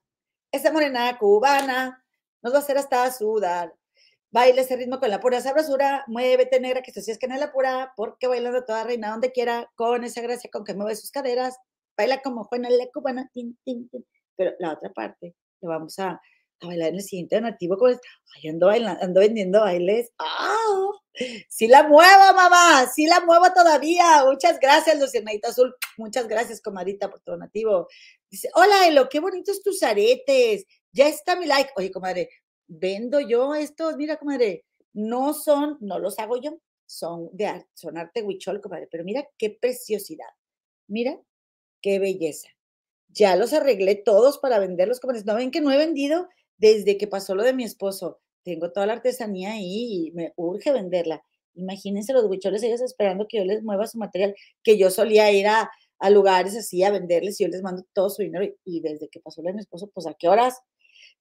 Esa 0.53 0.73
morena 0.73 1.19
cubana 1.19 2.05
nos 2.43 2.53
va 2.53 2.59
a 2.59 2.61
hacer 2.61 2.79
hasta 2.79 3.11
sudar. 3.11 3.75
Baila 4.35 4.63
ese 4.63 4.75
ritmo 4.75 4.99
con 4.99 5.11
la 5.11 5.21
pura 5.21 5.41
sabrosura, 5.41 6.03
muévete 6.09 6.59
negra, 6.59 6.83
que 6.83 6.91
esto 6.91 7.01
sí 7.01 7.13
es 7.13 7.21
que 7.21 7.29
no 7.29 7.35
es 7.35 7.41
la 7.41 7.53
pura, 7.53 7.93
porque 7.97 8.27
bailando 8.27 8.65
toda 8.65 8.83
reina 8.83 9.13
donde 9.13 9.31
quiera, 9.31 9.71
con 9.77 10.03
esa 10.03 10.23
gracia 10.23 10.51
con 10.53 10.65
que 10.65 10.75
mueve 10.75 10.97
sus 10.97 11.13
caderas, 11.13 11.57
baila 11.97 12.21
como 12.21 12.43
Juana 12.43 12.69
la 12.69 12.89
cubana, 12.93 13.31
tin, 13.33 13.57
tin, 13.65 13.89
tin. 13.89 14.05
pero 14.35 14.51
la 14.59 14.73
otra 14.73 14.93
parte, 14.93 15.37
le 15.61 15.69
vamos 15.69 15.97
a, 16.01 16.21
bailar 16.61 16.89
en 16.89 16.95
el 16.97 17.03
siguiente 17.03 17.37
donativo, 17.37 17.77
como 17.79 17.93
ay, 17.93 18.49
ando, 18.49 18.67
bailando, 18.67 19.05
ando 19.05 19.21
vendiendo 19.21 19.61
bailes, 19.61 20.11
¡ah! 20.19 20.91
Sí 21.49 21.69
la 21.69 21.85
muevo, 21.85 22.35
mamá, 22.35 22.91
sí 22.93 23.07
la 23.07 23.21
muevo 23.21 23.45
todavía. 23.55 24.25
Muchas 24.25 24.59
gracias, 24.59 24.99
Lucianita 24.99 25.51
Azul. 25.51 25.73
Muchas 25.97 26.27
gracias, 26.27 26.61
comadita, 26.61 27.09
por 27.09 27.21
tu 27.21 27.31
donativo. 27.31 27.87
Dice, 28.29 28.51
hola, 28.55 28.89
Elo, 28.89 29.09
qué 29.09 29.21
bonitos 29.21 29.63
tus 29.63 29.85
aretes. 29.85 30.65
Ya 30.91 31.07
está 31.07 31.37
mi 31.37 31.47
like. 31.47 31.71
Oye, 31.77 31.93
comadre, 31.93 32.31
vendo 32.67 33.21
yo 33.21 33.55
estos, 33.55 33.97
mira, 33.97 34.17
comadre, 34.17 34.65
no 34.93 35.35
son, 35.35 35.77
no 35.81 35.99
los 35.99 36.19
hago 36.19 36.41
yo, 36.41 36.59
son 36.87 37.29
de 37.33 37.67
son 37.75 37.97
arte 37.99 38.23
huichol, 38.23 38.61
comadre, 38.61 38.89
pero 38.91 39.05
mira 39.05 39.27
qué 39.39 39.51
preciosidad. 39.51 40.29
Mira 40.87 41.19
qué 41.81 41.99
belleza. 41.99 42.49
Ya 43.09 43.37
los 43.37 43.53
arreglé 43.53 43.97
todos 43.97 44.39
para 44.39 44.59
venderlos, 44.59 45.01
comadre. 45.01 45.23
¿No 45.25 45.35
ven 45.37 45.51
que 45.51 45.61
no 45.61 45.73
he 45.73 45.79
vendido 45.79 46.29
desde 46.57 46.99
que 46.99 47.07
pasó 47.07 47.35
lo 47.35 47.43
de 47.43 47.55
mi 47.55 47.65
esposo? 47.65 48.21
Tengo 48.43 48.73
toda 48.73 48.87
la 48.87 48.95
artesanía 48.95 49.53
ahí 49.53 50.09
y 50.09 50.13
me 50.13 50.33
urge 50.37 50.73
venderla. 50.73 51.25
Imagínense 51.55 52.13
los 52.13 52.27
huicholes, 52.27 52.63
ellos 52.63 52.81
esperando 52.81 53.27
que 53.29 53.39
yo 53.39 53.45
les 53.45 53.63
mueva 53.63 53.87
su 53.87 53.99
material, 53.99 54.35
que 54.63 54.77
yo 54.77 54.91
solía 54.91 55.31
ir 55.33 55.47
a, 55.47 55.71
a 55.99 56.11
lugares 56.11 56.57
así 56.57 56.83
a 56.83 56.91
venderles 56.91 57.41
y 57.41 57.45
yo 57.45 57.49
les 57.49 57.63
mando 57.63 57.85
todo 57.93 58.11
su 58.11 58.23
dinero 58.23 58.45
y, 58.65 58.81
desde 58.81 59.09
que 59.09 59.21
pasó 59.21 59.43
lo 59.43 59.49
de 59.49 59.55
mi 59.55 59.61
esposo, 59.61 59.91
pues 59.95 60.07
a 60.07 60.15
qué 60.15 60.29
horas 60.29 60.61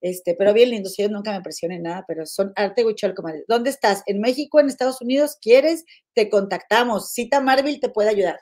este, 0.04 0.36
pero 0.36 0.54
bien 0.54 0.70
lindos, 0.70 1.00
ellos 1.00 1.12
nunca 1.12 1.32
me 1.32 1.42
presionen 1.42 1.84
nada, 1.84 2.04
pero 2.06 2.26
son 2.26 2.52
arte 2.58 2.84
huichol, 2.86 3.16
comadre. 3.16 3.46
¿Dónde 3.48 3.70
estás? 3.70 4.04
¿En 4.06 4.20
México, 4.20 4.60
en 4.60 4.68
Estados 4.68 5.02
Unidos? 5.02 5.38
¿Quieres? 5.42 5.86
Te 6.14 6.30
contactamos. 6.30 7.14
Cita 7.14 7.40
Marvel 7.40 7.80
te 7.80 7.88
puede 7.88 8.10
ayudar. 8.10 8.38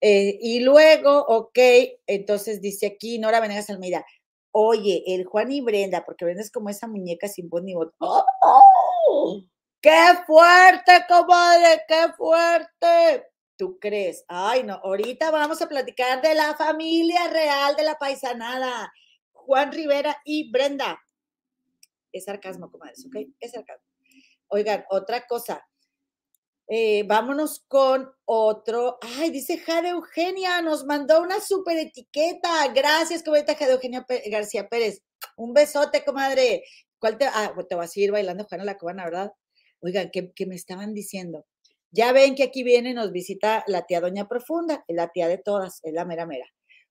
Eh, 0.00 0.38
y 0.40 0.60
luego, 0.60 1.26
ok, 1.26 1.58
entonces 2.06 2.60
dice 2.60 2.86
aquí 2.86 3.18
Nora 3.18 3.40
Venegas 3.40 3.68
Almeida, 3.70 4.06
oye, 4.52 5.02
el 5.08 5.24
Juan 5.24 5.50
y 5.50 5.60
Brenda, 5.60 6.04
porque 6.06 6.24
Brenda 6.24 6.42
es 6.42 6.52
como 6.52 6.70
esa 6.70 6.86
muñeca 6.86 7.26
sin 7.26 7.50
voz 7.50 7.64
ni 7.64 7.74
voz. 7.74 7.88
¡Oh! 7.98 9.42
¡Qué 9.82 9.98
fuerte, 10.28 10.92
comadre! 11.08 11.82
¡Qué 11.88 12.06
fuerte! 12.16 13.26
¿Tú 13.56 13.80
crees? 13.80 14.24
Ay, 14.28 14.62
no, 14.62 14.74
ahorita 14.74 15.32
vamos 15.32 15.60
a 15.60 15.68
platicar 15.68 16.22
de 16.22 16.36
la 16.36 16.54
familia 16.54 17.26
real 17.26 17.74
de 17.74 17.82
la 17.82 17.98
paisanada. 17.98 18.92
Juan 19.48 19.72
Rivera 19.72 20.14
y 20.26 20.50
Brenda. 20.50 21.02
Es 22.12 22.26
sarcasmo, 22.26 22.70
comadres, 22.70 23.06
¿ok? 23.06 23.16
Es 23.40 23.52
sarcasmo. 23.52 23.88
Oigan, 24.48 24.84
otra 24.90 25.26
cosa. 25.26 25.66
Eh, 26.68 27.04
vámonos 27.04 27.64
con 27.66 28.10
otro. 28.26 28.98
Ay, 29.00 29.30
dice 29.30 29.56
Jade 29.56 29.88
Eugenia, 29.88 30.60
nos 30.60 30.84
mandó 30.84 31.22
una 31.22 31.40
super 31.40 31.78
etiqueta. 31.78 32.70
Gracias, 32.74 33.22
comadre 33.22 33.54
Jade 33.54 33.72
Eugenia 33.72 34.04
García 34.30 34.68
Pérez. 34.68 35.02
Un 35.38 35.54
besote, 35.54 36.04
comadre. 36.04 36.64
¿Cuál 36.98 37.16
te, 37.16 37.24
ah, 37.24 37.54
te 37.66 37.74
vas 37.74 37.86
a 37.86 37.92
seguir 37.92 38.12
bailando, 38.12 38.44
Juana 38.44 38.64
la 38.64 38.76
Cubana, 38.76 39.04
¿verdad? 39.04 39.32
Oigan, 39.80 40.10
que 40.10 40.46
me 40.46 40.56
estaban 40.56 40.92
diciendo. 40.92 41.46
Ya 41.90 42.12
ven 42.12 42.34
que 42.34 42.42
aquí 42.42 42.64
viene, 42.64 42.92
nos 42.92 43.12
visita 43.12 43.64
la 43.66 43.86
tía 43.86 44.02
Doña 44.02 44.28
Profunda, 44.28 44.84
la 44.88 45.08
tía 45.08 45.26
de 45.26 45.38
todas, 45.38 45.80
es 45.84 45.94
la 45.94 46.04
mera 46.04 46.26
mera. 46.26 46.44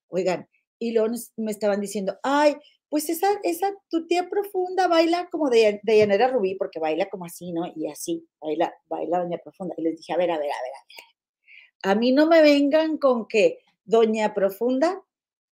Oigan, 0.08 0.48
y 0.78 0.92
luego 0.92 1.14
me 1.36 1.50
estaban 1.50 1.80
diciendo, 1.80 2.18
ay, 2.22 2.56
pues 2.88 3.10
esa, 3.10 3.28
esa, 3.42 3.74
tu 3.90 4.06
tía 4.06 4.28
profunda 4.28 4.88
baila 4.88 5.28
como 5.30 5.50
de, 5.50 5.80
de 5.82 6.28
Rubí, 6.28 6.54
porque 6.54 6.78
baila 6.78 7.08
como 7.10 7.26
así, 7.26 7.52
¿no? 7.52 7.70
Y 7.74 7.90
así, 7.90 8.26
baila, 8.40 8.74
baila 8.86 9.18
Doña 9.18 9.38
Profunda. 9.38 9.74
Y 9.76 9.82
les 9.82 9.96
dije, 9.96 10.12
a 10.12 10.16
ver, 10.16 10.30
a 10.30 10.38
ver, 10.38 10.50
a 10.50 10.62
ver, 10.62 10.72
a 10.72 10.84
ver. 10.88 11.94
A 11.94 11.94
mí 11.94 12.12
no 12.12 12.26
me 12.26 12.40
vengan 12.40 12.96
con 12.96 13.28
que 13.28 13.58
Doña 13.84 14.32
Profunda 14.34 15.02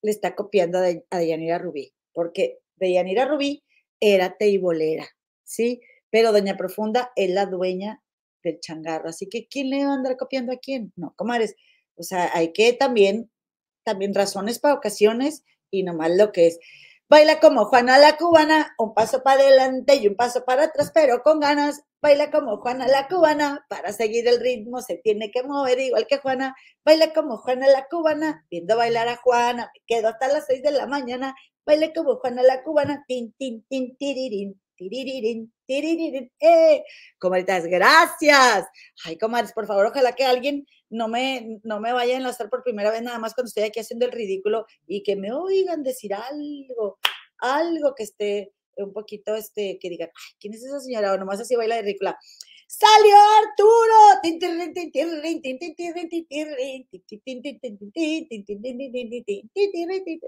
le 0.02 0.11
está 0.11 0.35
copiando 0.35 0.78
a, 0.78 0.87
a 1.11 1.22
Yanira 1.22 1.59
Rubí, 1.59 1.92
porque 2.12 2.59
de 2.76 2.94
Yanira 2.94 3.26
Rubí 3.26 3.62
era 4.00 4.37
teibolera, 4.37 5.06
¿sí? 5.44 5.83
Pero 6.11 6.33
Doña 6.33 6.56
Profunda 6.56 7.12
es 7.14 7.30
la 7.30 7.46
dueña 7.46 8.02
del 8.42 8.59
changarro, 8.59 9.11
así 9.11 9.28
que 9.28 9.46
¿quién 9.46 9.70
le 9.70 9.85
va 9.85 9.92
a 9.92 9.94
andar 9.94 10.16
copiando 10.16 10.52
a 10.52 10.56
quién? 10.56 10.92
No, 10.96 11.14
comadres, 11.16 11.54
o 11.94 12.02
sea, 12.02 12.30
hay 12.35 12.52
que 12.52 12.72
también 12.72 13.30
también 13.90 14.14
razones 14.14 14.61
para 14.61 14.74
ocasiones 14.74 15.44
y 15.70 15.83
nomás 15.83 16.12
lo 16.16 16.31
que 16.31 16.46
es. 16.46 16.59
Baila 17.09 17.40
como 17.40 17.64
Juana 17.64 17.98
la 17.98 18.16
cubana, 18.16 18.72
un 18.79 18.94
paso 18.94 19.24
para 19.24 19.40
adelante 19.40 19.96
y 19.96 20.07
un 20.07 20.14
paso 20.14 20.44
para 20.44 20.64
atrás, 20.64 20.92
pero 20.94 21.24
con 21.24 21.40
ganas. 21.40 21.83
Baila 22.00 22.31
como 22.31 22.59
Juana 22.59 22.87
la 22.87 23.09
cubana, 23.09 23.66
para 23.68 23.92
seguir 23.92 24.29
el 24.29 24.38
ritmo 24.38 24.81
se 24.81 24.98
tiene 24.98 25.33
que 25.33 25.42
mover 25.42 25.81
igual 25.81 26.07
que 26.07 26.18
Juana. 26.18 26.55
Baila 26.85 27.12
como 27.12 27.37
Juana 27.38 27.66
la 27.66 27.88
cubana, 27.90 28.46
viendo 28.48 28.76
bailar 28.76 29.09
a 29.09 29.16
Juana, 29.16 29.72
me 29.74 29.81
quedo 29.88 30.07
hasta 30.07 30.29
las 30.29 30.46
seis 30.46 30.62
de 30.62 30.70
la 30.70 30.87
mañana. 30.87 31.35
Baila 31.66 31.92
como 31.92 32.14
Juana 32.18 32.44
la 32.44 32.62
cubana, 32.62 33.05
tin, 33.09 33.35
tin, 33.37 33.64
tin, 33.68 33.96
tiririn, 33.96 34.61
tiririn, 34.76 35.53
tiririn, 35.66 36.31
eh. 36.38 36.85
Comadritas, 37.18 37.66
gracias. 37.66 38.66
Ay, 39.05 39.18
comadres, 39.18 39.53
por 39.53 39.66
favor, 39.66 39.87
ojalá 39.87 40.12
que 40.12 40.24
alguien 40.24 40.64
no 40.90 41.09
me, 41.09 41.61
no 41.62 41.81
me 41.81 41.92
vaya 41.92 42.14
a 42.14 42.18
enlazar 42.18 42.50
por 42.50 42.62
primera 42.62 42.90
vez 42.90 43.03
nada 43.03 43.18
más 43.18 43.35
cuando 43.35 43.48
estoy 43.48 43.62
aquí 43.62 43.81
haciendo 43.81 44.07
el 44.07 44.12
ridículo 44.12 44.66
y 44.87 45.03
que 45.03 45.16
me 45.16 45.33
oigan 45.33 45.83
decir 45.83 46.12
algo, 46.14 46.98
algo 47.38 47.94
que 47.94 48.03
esté 48.03 48.53
un 48.76 48.92
poquito, 48.92 49.35
este, 49.35 49.79
que 49.81 49.88
digan, 49.88 50.09
ay, 50.09 50.37
¿quién 50.38 50.55
es 50.55 50.64
esa 50.64 50.81
señora? 50.81 51.12
O 51.12 51.18
nomás 51.18 51.40
así 51.40 51.55
baila 51.57 51.76
de 51.76 51.83
ridícula. 51.83 52.18
¡Salió 52.66 53.16
Arturo! 53.42 54.20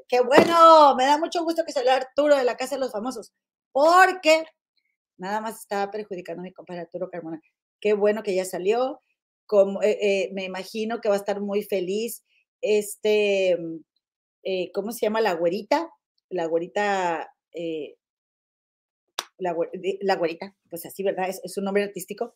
¡Qué 0.09 0.21
bueno! 0.23 0.97
Me 0.97 1.05
da 1.05 1.19
mucho 1.19 1.45
gusto 1.45 1.65
que 1.65 1.73
salió 1.73 1.93
Arturo 1.93 2.37
de 2.37 2.45
la 2.45 2.57
Casa 2.57 2.75
de 2.75 2.81
los 2.81 2.91
Famosos, 2.91 3.33
porque 3.71 4.45
nada 5.19 5.41
más 5.41 5.61
estaba 5.61 5.91
perjudicando 5.93 6.41
a 6.41 6.45
mi 6.45 6.53
compadre 6.53 6.83
Arturo 6.83 7.09
Carmona. 7.11 7.41
Qué 7.81 7.93
bueno 7.93 8.25
que 8.25 8.35
ya 8.35 8.45
salió 8.45 9.01
como, 9.53 9.83
eh, 9.83 9.99
eh, 10.01 10.31
me 10.33 10.45
imagino 10.45 11.03
que 11.03 11.11
va 11.11 11.15
a 11.15 11.19
estar 11.19 11.43
muy 11.43 11.63
feliz. 11.63 12.25
Este, 12.63 13.55
mm, 13.59 13.77
eh, 14.45 14.73
¿cómo 14.73 14.93
se 14.93 15.01
llama? 15.05 15.21
La 15.21 15.35
güerita, 15.35 15.91
la 16.31 16.47
güerita, 16.47 17.31
la, 19.39 19.55
la, 20.01 20.17
güerita, 20.17 20.57
pues 20.71 20.87
así, 20.87 21.03
¿verdad? 21.03 21.29
Es, 21.29 21.43
es 21.45 21.59
un 21.59 21.65
nombre 21.65 21.83
artístico. 21.83 22.35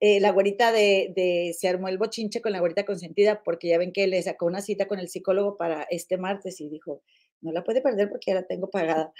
la 0.00 0.30
güerita 0.30 0.70
de, 0.70 1.12
de, 1.16 1.54
se 1.58 1.68
armó 1.68 1.88
el 1.88 1.98
bochinche 1.98 2.40
con 2.40 2.52
la 2.52 2.60
güerita 2.60 2.84
consentida 2.84 3.42
porque 3.42 3.68
ya 3.68 3.78
ven 3.78 3.92
que 3.92 4.06
le 4.06 4.22
sacó 4.22 4.46
una 4.46 4.60
cita 4.60 4.86
con 4.86 5.00
el 5.00 5.08
psicólogo 5.08 5.56
para 5.56 5.82
este 5.90 6.18
martes 6.18 6.60
y 6.60 6.68
dijo, 6.68 7.02
no 7.40 7.50
la 7.50 7.64
puede 7.64 7.80
perder 7.82 8.10
porque 8.10 8.30
ya 8.30 8.34
la 8.34 8.46
tengo 8.46 8.70
pagada. 8.70 9.12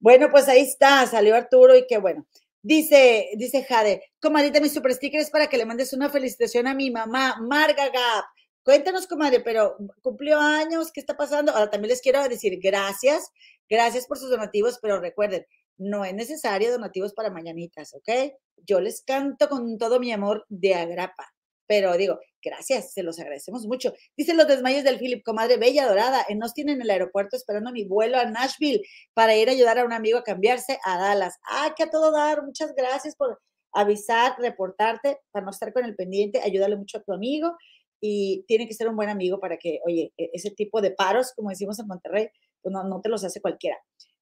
Bueno, 0.00 0.28
pues 0.30 0.48
ahí 0.48 0.62
está, 0.62 1.06
salió 1.06 1.34
Arturo 1.34 1.76
y 1.76 1.86
qué 1.86 1.98
bueno. 1.98 2.26
Dice, 2.68 3.30
dice 3.38 3.64
Jade, 3.64 4.02
comadita, 4.20 4.60
mi 4.60 4.68
super 4.68 4.92
sticker 4.92 5.22
es 5.22 5.30
para 5.30 5.46
que 5.46 5.56
le 5.56 5.64
mandes 5.64 5.94
una 5.94 6.10
felicitación 6.10 6.66
a 6.66 6.74
mi 6.74 6.90
mamá, 6.90 7.38
Marga 7.40 7.86
Gap. 7.86 8.26
Cuéntanos, 8.62 9.06
comadre, 9.06 9.40
pero 9.40 9.78
cumplió 10.02 10.38
años, 10.38 10.92
¿qué 10.92 11.00
está 11.00 11.16
pasando? 11.16 11.50
Ahora 11.52 11.70
también 11.70 11.88
les 11.88 12.02
quiero 12.02 12.28
decir 12.28 12.58
gracias, 12.62 13.32
gracias 13.70 14.06
por 14.06 14.18
sus 14.18 14.28
donativos, 14.28 14.78
pero 14.82 15.00
recuerden, 15.00 15.46
no 15.78 16.04
es 16.04 16.12
necesario 16.12 16.70
donativos 16.70 17.14
para 17.14 17.30
mañanitas, 17.30 17.94
¿ok? 17.94 18.34
Yo 18.66 18.80
les 18.80 19.00
canto 19.00 19.48
con 19.48 19.78
todo 19.78 19.98
mi 19.98 20.12
amor 20.12 20.44
de 20.50 20.74
agrapa. 20.74 21.32
Pero 21.68 21.96
digo, 21.96 22.18
gracias, 22.42 22.92
se 22.94 23.02
los 23.02 23.20
agradecemos 23.20 23.66
mucho. 23.66 23.92
Dicen 24.16 24.38
los 24.38 24.48
desmayos 24.48 24.84
del 24.84 24.98
Philip, 24.98 25.22
comadre 25.22 25.58
bella 25.58 25.86
dorada, 25.86 26.24
en 26.28 26.38
nos 26.38 26.54
tienen 26.54 26.76
en 26.76 26.82
el 26.82 26.90
aeropuerto 26.90 27.36
esperando 27.36 27.70
mi 27.70 27.84
vuelo 27.84 28.18
a 28.18 28.24
Nashville 28.24 28.82
para 29.14 29.36
ir 29.36 29.48
a 29.48 29.52
ayudar 29.52 29.78
a 29.78 29.84
un 29.84 29.92
amigo 29.92 30.18
a 30.18 30.24
cambiarse 30.24 30.78
a 30.82 30.98
Dallas. 30.98 31.38
Ah, 31.48 31.74
que 31.76 31.84
a 31.84 31.90
todo 31.90 32.10
dar, 32.10 32.42
muchas 32.42 32.74
gracias 32.74 33.14
por 33.14 33.38
avisar, 33.72 34.34
reportarte, 34.38 35.18
para 35.30 35.44
no 35.44 35.50
estar 35.50 35.72
con 35.74 35.84
el 35.84 35.94
pendiente, 35.94 36.40
ayúdale 36.42 36.76
mucho 36.76 36.98
a 36.98 37.02
tu 37.02 37.12
amigo 37.12 37.54
y 38.00 38.44
tiene 38.48 38.66
que 38.66 38.74
ser 38.74 38.88
un 38.88 38.96
buen 38.96 39.10
amigo 39.10 39.40
para 39.40 39.58
que, 39.58 39.80
oye, 39.84 40.12
e, 40.16 40.30
ese 40.32 40.50
tipo 40.50 40.80
de 40.80 40.92
paros, 40.92 41.32
como 41.36 41.50
decimos 41.50 41.78
en 41.78 41.86
Monterrey, 41.86 42.28
pues 42.62 42.72
no, 42.72 42.84
no 42.84 43.00
te 43.02 43.10
los 43.10 43.24
hace 43.24 43.42
cualquiera. 43.42 43.76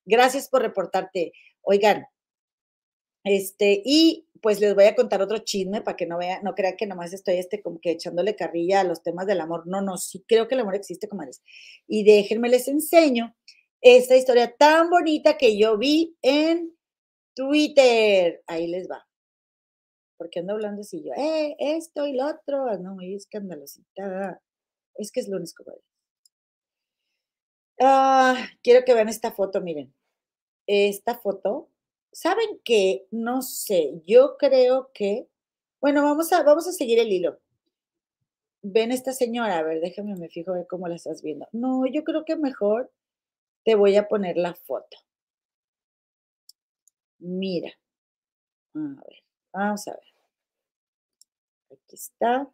Gracias 0.04 0.48
por 0.48 0.62
reportarte. 0.62 1.32
Oigan, 1.62 2.06
este, 3.26 3.82
y 3.84 4.28
pues 4.40 4.60
les 4.60 4.76
voy 4.76 4.84
a 4.84 4.94
contar 4.94 5.20
otro 5.20 5.38
chisme 5.38 5.82
para 5.82 5.96
que 5.96 6.06
no 6.06 6.16
vean, 6.16 6.44
no 6.44 6.54
crean 6.54 6.76
que 6.76 6.86
nomás 6.86 7.12
estoy 7.12 7.38
este 7.38 7.60
como 7.60 7.80
que 7.80 7.90
echándole 7.90 8.36
carrilla 8.36 8.80
a 8.80 8.84
los 8.84 9.02
temas 9.02 9.26
del 9.26 9.40
amor. 9.40 9.66
No, 9.66 9.82
no, 9.82 9.96
sí 9.96 10.24
creo 10.28 10.46
que 10.46 10.54
el 10.54 10.60
amor 10.60 10.76
existe, 10.76 11.08
comadres. 11.08 11.42
Y 11.88 12.04
déjenme 12.04 12.48
les 12.48 12.68
enseño 12.68 13.34
esta 13.80 14.14
historia 14.16 14.54
tan 14.56 14.90
bonita 14.90 15.36
que 15.36 15.58
yo 15.58 15.76
vi 15.76 16.16
en 16.22 16.72
Twitter. 17.34 18.44
Ahí 18.46 18.68
les 18.68 18.88
va. 18.88 19.04
Porque 20.18 20.38
ando 20.38 20.52
hablando 20.52 20.82
así 20.82 21.02
yo, 21.02 21.12
eh, 21.16 21.56
esto 21.58 22.06
y 22.06 22.12
lo 22.14 22.28
otro. 22.28 22.78
No, 22.78 22.94
muy 22.94 23.16
escandalosita. 23.16 24.40
Es 24.94 25.10
que 25.10 25.18
es 25.18 25.28
lunes, 25.28 25.52
comadre. 25.52 25.82
Ah, 27.80 28.36
quiero 28.62 28.84
que 28.84 28.94
vean 28.94 29.08
esta 29.08 29.32
foto, 29.32 29.60
miren. 29.60 29.92
Esta 30.68 31.18
foto. 31.18 31.70
¿Saben 32.16 32.60
qué? 32.64 33.06
No 33.10 33.42
sé. 33.42 34.02
Yo 34.06 34.38
creo 34.38 34.90
que. 34.94 35.28
Bueno, 35.82 36.02
vamos 36.02 36.32
a, 36.32 36.42
vamos 36.42 36.66
a 36.66 36.72
seguir 36.72 36.98
el 36.98 37.12
hilo. 37.12 37.38
Ven 38.62 38.90
esta 38.90 39.12
señora, 39.12 39.58
a 39.58 39.62
ver, 39.62 39.80
déjame, 39.80 40.16
me 40.16 40.30
fijo 40.30 40.52
ver 40.54 40.66
cómo 40.66 40.88
la 40.88 40.96
estás 40.96 41.22
viendo. 41.22 41.46
No, 41.52 41.84
yo 41.86 42.04
creo 42.04 42.24
que 42.24 42.36
mejor 42.36 42.90
te 43.64 43.74
voy 43.74 43.96
a 43.96 44.08
poner 44.08 44.38
la 44.38 44.54
foto. 44.54 44.96
Mira. 47.18 47.70
A 48.74 48.78
ver, 48.78 49.22
vamos 49.52 49.86
a 49.88 49.92
ver. 49.92 50.02
Aquí 51.70 51.96
está. 51.96 52.48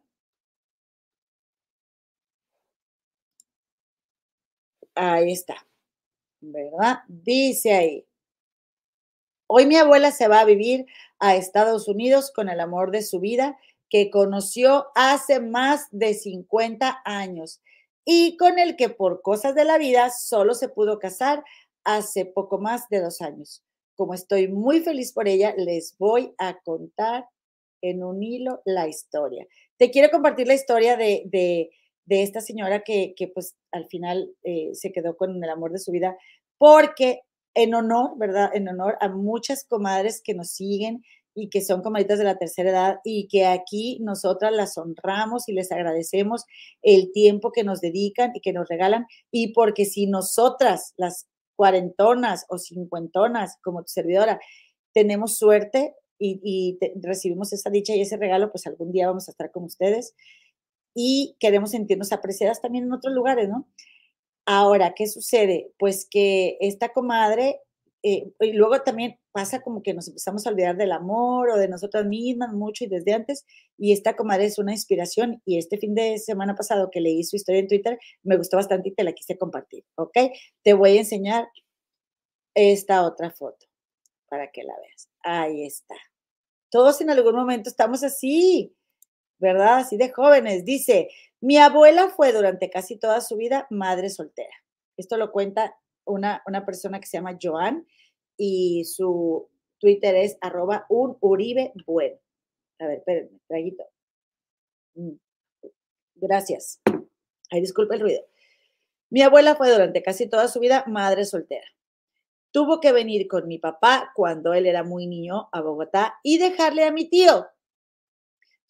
Ahí 4.95 5.33
está. 5.33 5.57
¿Verdad? 6.41 7.01
Dice 7.09 7.73
ahí. 7.73 8.07
Hoy 9.55 9.67
mi 9.67 9.77
abuela 9.77 10.13
se 10.13 10.29
va 10.29 10.41
a 10.41 10.47
vivir 10.47 10.87
a 11.19 11.37
Estados 11.37 11.87
Unidos 11.87 12.33
con 12.35 12.49
el 12.49 12.59
amor 12.59 12.91
de 12.91 13.03
su 13.03 13.21
vida 13.21 13.59
que 13.91 14.09
conoció 14.09 14.87
hace 14.95 15.41
más 15.41 15.89
de 15.91 16.15
50 16.15 17.03
años 17.05 17.61
y 18.03 18.39
con 18.39 18.59
el 18.59 18.77
que 18.77 18.89
por 18.89 19.21
cosas 19.21 19.55
de 19.55 19.67
la 19.67 19.77
vida 19.77 20.09
solo 20.09 20.55
se 20.55 20.71
pudo 20.71 20.99
casar 20.99 21.45
hace 21.85 22.25
poco 22.25 22.61
más 22.61 22.89
de 22.89 23.03
dos 23.03 23.21
años. 23.21 23.63
Como 23.95 24.15
estoy 24.15 24.49
muy 24.49 24.81
feliz 24.81 25.13
por 25.13 25.29
ella, 25.29 25.55
les 25.59 25.99
voy 25.99 26.33
a 26.39 26.59
contar 26.61 27.27
en 27.83 28.03
un 28.03 28.23
hilo 28.23 28.63
la 28.65 28.89
historia. 28.89 29.47
Te 29.77 29.91
quiero 29.91 30.11
compartir 30.11 30.47
la 30.47 30.55
historia 30.55 30.97
de, 30.97 31.25
de, 31.27 31.69
esta 32.23 32.41
señora 32.41 32.85
que, 32.85 33.13
que, 33.15 33.29
pues 33.29 33.55
al 33.71 33.87
final 33.89 34.35
eh, 34.45 34.71
se 34.73 34.93
quedó 34.93 35.15
con 35.15 35.45
el 35.45 35.51
amor 35.51 35.73
de 35.73 35.79
su 35.79 35.91
vida, 35.91 36.17
porque 36.57 37.21
en 37.55 37.75
honor, 37.75 38.13
¿verdad? 38.17 38.51
En 38.55 38.69
honor 38.69 38.97
a 39.01 39.09
muchas 39.09 39.65
comadres 39.65 40.23
que 40.25 40.35
nos 40.35 40.51
siguen 40.51 41.03
y 41.35 41.49
que 41.49 41.63
son 41.63 41.83
comadritas 41.83 42.19
de 42.19 42.25
la 42.25 42.39
tercera 42.39 42.71
edad 42.71 43.01
y 43.05 43.29
que 43.29 43.47
aquí 43.47 43.99
nosotras 44.01 44.53
las 44.53 44.77
honramos 44.77 45.49
y 45.49 45.53
les 45.53 45.73
agradecemos 45.73 46.45
el 46.83 47.11
tiempo 47.13 47.53
que 47.53 47.65
nos 47.65 47.81
dedican 47.81 48.33
y 48.35 48.41
que 48.41 48.53
nos 48.53 48.69
regalan 48.69 49.07
y 49.31 49.53
porque 49.53 49.85
si 49.85 50.07
nosotras, 50.07 50.93
las 50.97 51.27
cuarentonas 51.57 52.45
o 52.49 52.59
cincuentonas 52.59 53.57
como 53.63 53.83
tu 53.83 53.89
servidora, 53.89 54.41
tenemos 54.93 55.37
suerte 55.39 55.95
y, 56.19 56.79
recibimos 57.03 57.53
esa 57.53 57.71
dicha 57.71 57.95
y 57.95 58.01
ese 58.01 58.17
regalo, 58.17 58.53
pues 58.53 58.67
algún 58.67 58.93
día 58.93 59.09
vamos 59.09 59.29
a 59.29 59.33
estar 59.33 59.51
con 59.51 59.65
ustedes 59.65 60.15
y 60.95 61.37
queremos 61.41 61.71
sentirnos 61.71 62.13
apreciadas 62.13 62.61
también 62.61 62.85
en 62.85 62.93
otros 62.93 63.15
lugares, 63.15 63.49
¿no? 63.49 63.67
Ahora, 64.47 64.95
¿qué 64.97 65.07
sucede? 65.07 65.73
Pues 65.79 66.07
que 66.11 66.57
esta 66.61 66.89
comadre, 66.93 67.61
eh, 68.03 68.33
y 68.41 68.53
luego 68.53 68.81
también 68.83 69.19
pasa 69.31 69.63
como 69.63 69.83
que 69.83 69.95
nos 69.95 70.09
empezamos 70.09 70.47
a 70.47 70.51
olvidar 70.51 70.77
del 70.77 70.91
amor 70.93 71.51
o 71.51 71.57
de 71.57 71.69
nosotras 71.69 72.05
mismas 72.07 72.53
mucho 72.53 72.85
y 72.85 72.89
desde 72.89 73.13
antes, 73.15 73.47
y 73.79 73.93
esta 73.93 74.17
comadre 74.17 74.47
es 74.47 74.59
una 74.59 74.73
inspiración, 74.73 75.41
y 75.45 75.59
este 75.59 75.79
fin 75.79 75.95
de 75.95 76.19
semana 76.19 76.57
pasado 76.57 76.91
que 76.91 77.01
leí 77.01 77.23
su 77.25 77.37
historia 77.37 77.61
en 77.61 77.69
Twitter, 77.69 77.99
me 78.25 78.37
gustó 78.37 78.57
bastante 78.57 78.89
y 78.91 78.95
te 78.95 79.05
la 79.05 79.13
quise 79.13 79.39
compartir, 79.39 79.85
¿ok? 79.97 80.17
Te 80.65 80.73
voy 80.75 80.97
a 80.97 81.01
enseñar 81.01 81.47
esta 82.55 83.05
otra 83.07 83.31
foto 83.31 83.67
para 84.29 84.51
que 84.51 84.65
la 84.65 84.75
veas. 84.81 85.09
Ahí 85.23 85.65
está. 85.67 85.95
Todos 86.71 87.01
en 87.01 87.11
algún 87.11 87.35
momento 87.37 87.69
estamos 87.71 88.03
así, 88.03 88.75
¿verdad? 89.39 89.79
Así 89.79 89.97
de 89.97 90.11
jóvenes. 90.11 90.65
Dice, 90.65 91.09
mi 91.43 91.59
abuela 91.59 92.09
fue 92.09 92.33
durante 92.33 92.71
casi 92.71 92.97
toda 92.97 93.21
su 93.21 93.37
vida 93.37 93.67
madre 93.69 94.11
soltera. 94.11 94.55
Esto 94.97 95.17
lo 95.17 95.33
cuenta 95.33 95.77
una, 96.05 96.41
una 96.47 96.65
persona 96.65 97.01
que 97.01 97.07
se 97.07 97.19
llama 97.19 97.37
Joan 97.41 97.85
y 98.37 98.85
su 98.85 99.51
Twitter 99.79 100.15
es 100.15 100.39
arroba 100.41 100.87
un 100.89 101.17
Uribe 101.21 101.73
bueno. 101.85 102.17
A 102.79 102.87
ver, 102.87 102.99
espérenme, 102.99 103.41
traguito. 103.49 103.85
Mm, 104.95 105.15
gracias. 106.15 106.81
Ay, 107.51 107.61
disculpe 107.61 107.97
el 107.97 108.01
ruido. 108.03 108.23
Mi 109.11 109.23
abuela 109.23 109.57
fue 109.57 109.69
durante 109.71 110.01
casi 110.01 110.29
toda 110.29 110.47
su 110.47 110.61
vida 110.61 110.85
madre 110.87 111.25
soltera. 111.25 111.67
Tuvo 112.53 112.81
que 112.81 112.93
venir 112.93 113.27
con 113.27 113.49
mi 113.49 113.59
papá 113.59 114.13
cuando 114.15 114.55
él 114.55 114.67
era 114.67 114.85
muy 114.85 115.09
niño 115.09 115.49
a 115.51 115.61
Bogotá 115.61 116.21
y 116.23 116.39
dejarle 116.39 116.85
a 116.85 116.93
mi 116.93 117.09
tío, 117.09 117.49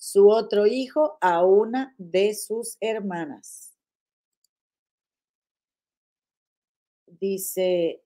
su 0.02 0.28
otro 0.28 0.66
hijo, 0.66 1.16
a 1.20 1.44
una 1.44 1.94
de 1.96 2.34
sus 2.34 2.76
hermanas. 2.80 3.72
Dice 7.06 8.02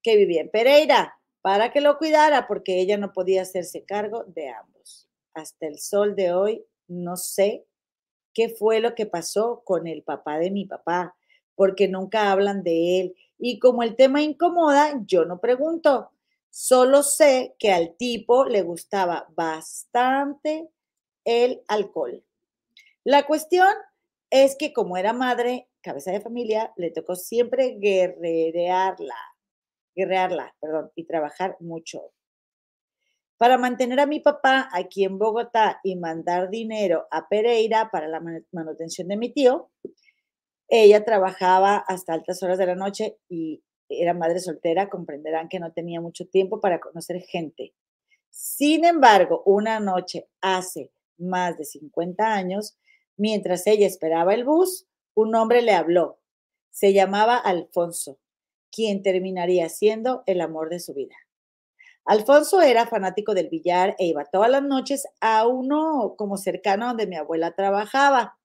que 0.00 0.16
vivía 0.16 0.42
en 0.42 0.48
Pereira 0.48 1.18
para 1.40 1.72
que 1.72 1.80
lo 1.80 1.98
cuidara 1.98 2.46
porque 2.46 2.80
ella 2.80 2.96
no 2.98 3.12
podía 3.12 3.42
hacerse 3.42 3.84
cargo 3.84 4.22
de 4.28 4.50
ambos. 4.50 5.08
Hasta 5.34 5.66
el 5.66 5.80
sol 5.80 6.14
de 6.14 6.32
hoy 6.32 6.64
no 6.86 7.16
sé 7.16 7.66
qué 8.32 8.48
fue 8.48 8.78
lo 8.78 8.94
que 8.94 9.06
pasó 9.06 9.62
con 9.64 9.88
el 9.88 10.04
papá 10.04 10.38
de 10.38 10.52
mi 10.52 10.66
papá 10.66 11.16
porque 11.56 11.88
nunca 11.88 12.30
hablan 12.30 12.62
de 12.62 13.00
él. 13.00 13.16
Y 13.38 13.58
como 13.58 13.82
el 13.82 13.96
tema 13.96 14.22
incomoda, 14.22 15.02
yo 15.04 15.24
no 15.24 15.40
pregunto. 15.40 16.12
Solo 16.54 17.02
sé 17.02 17.56
que 17.58 17.72
al 17.72 17.96
tipo 17.96 18.44
le 18.44 18.60
gustaba 18.60 19.26
bastante 19.30 20.68
el 21.24 21.62
alcohol. 21.66 22.22
La 23.04 23.24
cuestión 23.24 23.72
es 24.28 24.54
que 24.56 24.74
como 24.74 24.98
era 24.98 25.14
madre, 25.14 25.70
cabeza 25.80 26.10
de 26.10 26.20
familia, 26.20 26.70
le 26.76 26.90
tocó 26.90 27.16
siempre 27.16 27.78
guerrerearla, 27.80 29.16
guerrearla, 29.96 30.54
perdón, 30.60 30.92
y 30.94 31.04
trabajar 31.04 31.56
mucho. 31.58 32.12
Para 33.38 33.56
mantener 33.56 33.98
a 34.00 34.06
mi 34.06 34.20
papá 34.20 34.68
aquí 34.74 35.04
en 35.04 35.18
Bogotá 35.18 35.80
y 35.82 35.96
mandar 35.96 36.50
dinero 36.50 37.08
a 37.10 37.30
Pereira 37.30 37.88
para 37.90 38.08
la 38.08 38.20
manutención 38.52 39.08
de 39.08 39.16
mi 39.16 39.32
tío, 39.32 39.70
ella 40.68 41.02
trabajaba 41.02 41.78
hasta 41.78 42.12
altas 42.12 42.42
horas 42.42 42.58
de 42.58 42.66
la 42.66 42.74
noche 42.74 43.16
y 43.30 43.62
era 44.00 44.14
madre 44.14 44.40
soltera, 44.40 44.88
comprenderán 44.88 45.48
que 45.48 45.60
no 45.60 45.72
tenía 45.72 46.00
mucho 46.00 46.26
tiempo 46.26 46.60
para 46.60 46.80
conocer 46.80 47.20
gente. 47.22 47.74
Sin 48.30 48.84
embargo, 48.84 49.42
una 49.44 49.80
noche 49.80 50.28
hace 50.40 50.90
más 51.18 51.58
de 51.58 51.64
50 51.64 52.32
años, 52.32 52.78
mientras 53.16 53.66
ella 53.66 53.86
esperaba 53.86 54.34
el 54.34 54.44
bus, 54.44 54.86
un 55.14 55.34
hombre 55.34 55.62
le 55.62 55.72
habló. 55.72 56.18
Se 56.70 56.92
llamaba 56.92 57.36
Alfonso, 57.36 58.18
quien 58.70 59.02
terminaría 59.02 59.68
siendo 59.68 60.22
el 60.26 60.40
amor 60.40 60.70
de 60.70 60.80
su 60.80 60.94
vida. 60.94 61.14
Alfonso 62.04 62.62
era 62.62 62.86
fanático 62.86 63.34
del 63.34 63.48
billar 63.48 63.94
e 63.98 64.06
iba 64.06 64.24
todas 64.24 64.50
las 64.50 64.62
noches 64.62 65.06
a 65.20 65.46
uno 65.46 66.14
como 66.16 66.36
cercano 66.36 66.88
donde 66.88 67.06
mi 67.06 67.16
abuela 67.16 67.54
trabajaba 67.54 68.38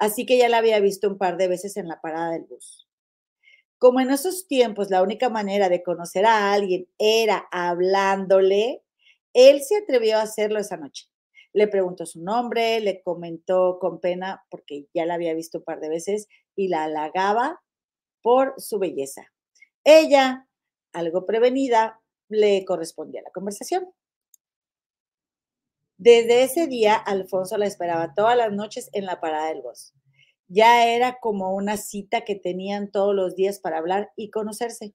así 0.00 0.26
que 0.26 0.38
ya 0.38 0.48
la 0.48 0.58
había 0.58 0.80
visto 0.80 1.06
un 1.08 1.18
par 1.18 1.36
de 1.36 1.46
veces 1.46 1.76
en 1.76 1.86
la 1.86 2.00
parada 2.00 2.32
del 2.32 2.44
bus. 2.44 2.88
Como 3.80 3.98
en 4.00 4.10
esos 4.10 4.46
tiempos 4.46 4.90
la 4.90 5.02
única 5.02 5.30
manera 5.30 5.70
de 5.70 5.82
conocer 5.82 6.26
a 6.26 6.52
alguien 6.52 6.86
era 6.98 7.48
hablándole, 7.50 8.82
él 9.32 9.62
se 9.62 9.78
atrevió 9.78 10.18
a 10.18 10.22
hacerlo 10.22 10.58
esa 10.58 10.76
noche. 10.76 11.06
Le 11.54 11.66
preguntó 11.66 12.04
su 12.04 12.22
nombre, 12.22 12.78
le 12.80 13.02
comentó 13.02 13.78
con 13.80 13.98
pena 13.98 14.44
porque 14.50 14.86
ya 14.92 15.06
la 15.06 15.14
había 15.14 15.32
visto 15.32 15.58
un 15.58 15.64
par 15.64 15.80
de 15.80 15.88
veces 15.88 16.28
y 16.54 16.68
la 16.68 16.84
halagaba 16.84 17.62
por 18.20 18.52
su 18.58 18.78
belleza. 18.78 19.32
Ella, 19.82 20.46
algo 20.92 21.24
prevenida, 21.24 22.02
le 22.28 22.66
correspondía 22.66 23.22
la 23.22 23.30
conversación. 23.30 23.88
Desde 25.96 26.42
ese 26.42 26.66
día, 26.66 26.96
Alfonso 26.96 27.56
la 27.56 27.64
esperaba 27.66 28.12
todas 28.12 28.36
las 28.36 28.52
noches 28.52 28.90
en 28.92 29.06
la 29.06 29.22
parada 29.22 29.48
del 29.48 29.62
bus. 29.62 29.94
Ya 30.52 30.84
era 30.92 31.20
como 31.20 31.54
una 31.54 31.76
cita 31.76 32.22
que 32.22 32.34
tenían 32.34 32.90
todos 32.90 33.14
los 33.14 33.36
días 33.36 33.60
para 33.60 33.78
hablar 33.78 34.10
y 34.16 34.30
conocerse. 34.30 34.94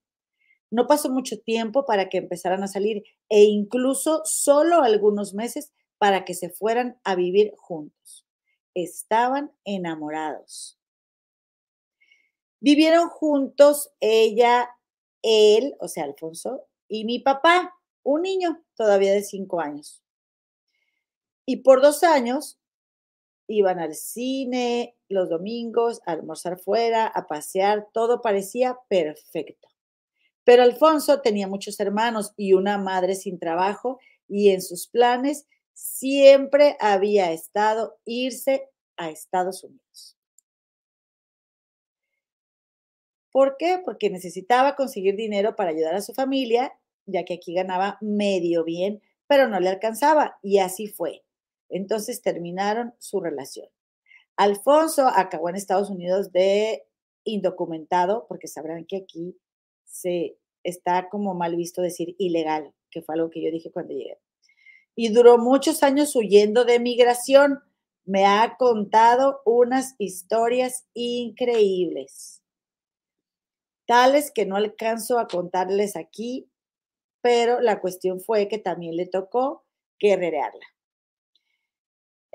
No 0.70 0.86
pasó 0.86 1.08
mucho 1.08 1.40
tiempo 1.40 1.86
para 1.86 2.10
que 2.10 2.18
empezaran 2.18 2.62
a 2.62 2.68
salir 2.68 3.04
e 3.30 3.44
incluso 3.44 4.20
solo 4.26 4.82
algunos 4.82 5.32
meses 5.32 5.72
para 5.96 6.26
que 6.26 6.34
se 6.34 6.50
fueran 6.50 7.00
a 7.04 7.14
vivir 7.14 7.54
juntos. 7.56 8.26
Estaban 8.74 9.50
enamorados. 9.64 10.78
Vivieron 12.60 13.08
juntos 13.08 13.90
ella, 14.00 14.68
él, 15.22 15.74
o 15.80 15.88
sea, 15.88 16.04
Alfonso, 16.04 16.66
y 16.86 17.06
mi 17.06 17.20
papá, 17.20 17.74
un 18.02 18.20
niño 18.20 18.62
todavía 18.74 19.12
de 19.14 19.22
cinco 19.22 19.60
años. 19.60 20.02
Y 21.46 21.62
por 21.62 21.80
dos 21.80 22.02
años 22.02 22.58
iban 23.48 23.78
al 23.78 23.94
cine 23.94 24.96
los 25.08 25.28
domingos, 25.28 26.00
a 26.06 26.12
almorzar 26.12 26.58
fuera, 26.58 27.06
a 27.06 27.26
pasear, 27.26 27.88
todo 27.92 28.20
parecía 28.20 28.78
perfecto. 28.88 29.68
Pero 30.44 30.62
Alfonso 30.62 31.20
tenía 31.20 31.48
muchos 31.48 31.78
hermanos 31.80 32.32
y 32.36 32.52
una 32.52 32.78
madre 32.78 33.14
sin 33.14 33.38
trabajo 33.38 33.98
y 34.28 34.50
en 34.50 34.62
sus 34.62 34.88
planes 34.88 35.46
siempre 35.74 36.76
había 36.80 37.32
estado 37.32 37.98
irse 38.04 38.68
a 38.96 39.10
Estados 39.10 39.62
Unidos. 39.62 40.16
¿Por 43.30 43.58
qué? 43.58 43.82
Porque 43.84 44.08
necesitaba 44.08 44.76
conseguir 44.76 45.14
dinero 45.14 45.56
para 45.56 45.70
ayudar 45.70 45.94
a 45.94 46.00
su 46.00 46.14
familia, 46.14 46.72
ya 47.04 47.24
que 47.24 47.34
aquí 47.34 47.52
ganaba 47.52 47.98
medio 48.00 48.64
bien, 48.64 49.02
pero 49.26 49.46
no 49.46 49.60
le 49.60 49.68
alcanzaba 49.68 50.38
y 50.42 50.58
así 50.58 50.88
fue. 50.88 51.25
Entonces 51.68 52.22
terminaron 52.22 52.94
su 52.98 53.20
relación. 53.20 53.68
Alfonso 54.36 55.08
acabó 55.08 55.48
en 55.48 55.56
Estados 55.56 55.90
Unidos 55.90 56.30
de 56.32 56.86
indocumentado, 57.24 58.26
porque 58.28 58.48
sabrán 58.48 58.84
que 58.84 58.98
aquí 58.98 59.36
se 59.84 60.38
está 60.62 61.08
como 61.08 61.34
mal 61.34 61.56
visto 61.56 61.82
decir 61.82 62.14
ilegal, 62.18 62.72
que 62.90 63.02
fue 63.02 63.14
algo 63.14 63.30
que 63.30 63.42
yo 63.42 63.50
dije 63.50 63.70
cuando 63.70 63.94
llegué. 63.94 64.18
Y 64.94 65.08
duró 65.08 65.38
muchos 65.38 65.82
años 65.82 66.14
huyendo 66.14 66.64
de 66.64 66.78
migración. 66.78 67.60
Me 68.04 68.24
ha 68.24 68.56
contado 68.58 69.42
unas 69.44 69.94
historias 69.98 70.86
increíbles, 70.94 72.42
tales 73.86 74.30
que 74.30 74.46
no 74.46 74.56
alcanzo 74.56 75.18
a 75.18 75.26
contarles 75.26 75.96
aquí, 75.96 76.48
pero 77.20 77.60
la 77.60 77.80
cuestión 77.80 78.20
fue 78.20 78.48
que 78.48 78.58
también 78.58 78.96
le 78.96 79.06
tocó 79.06 79.64
guerrerearla. 79.98 80.64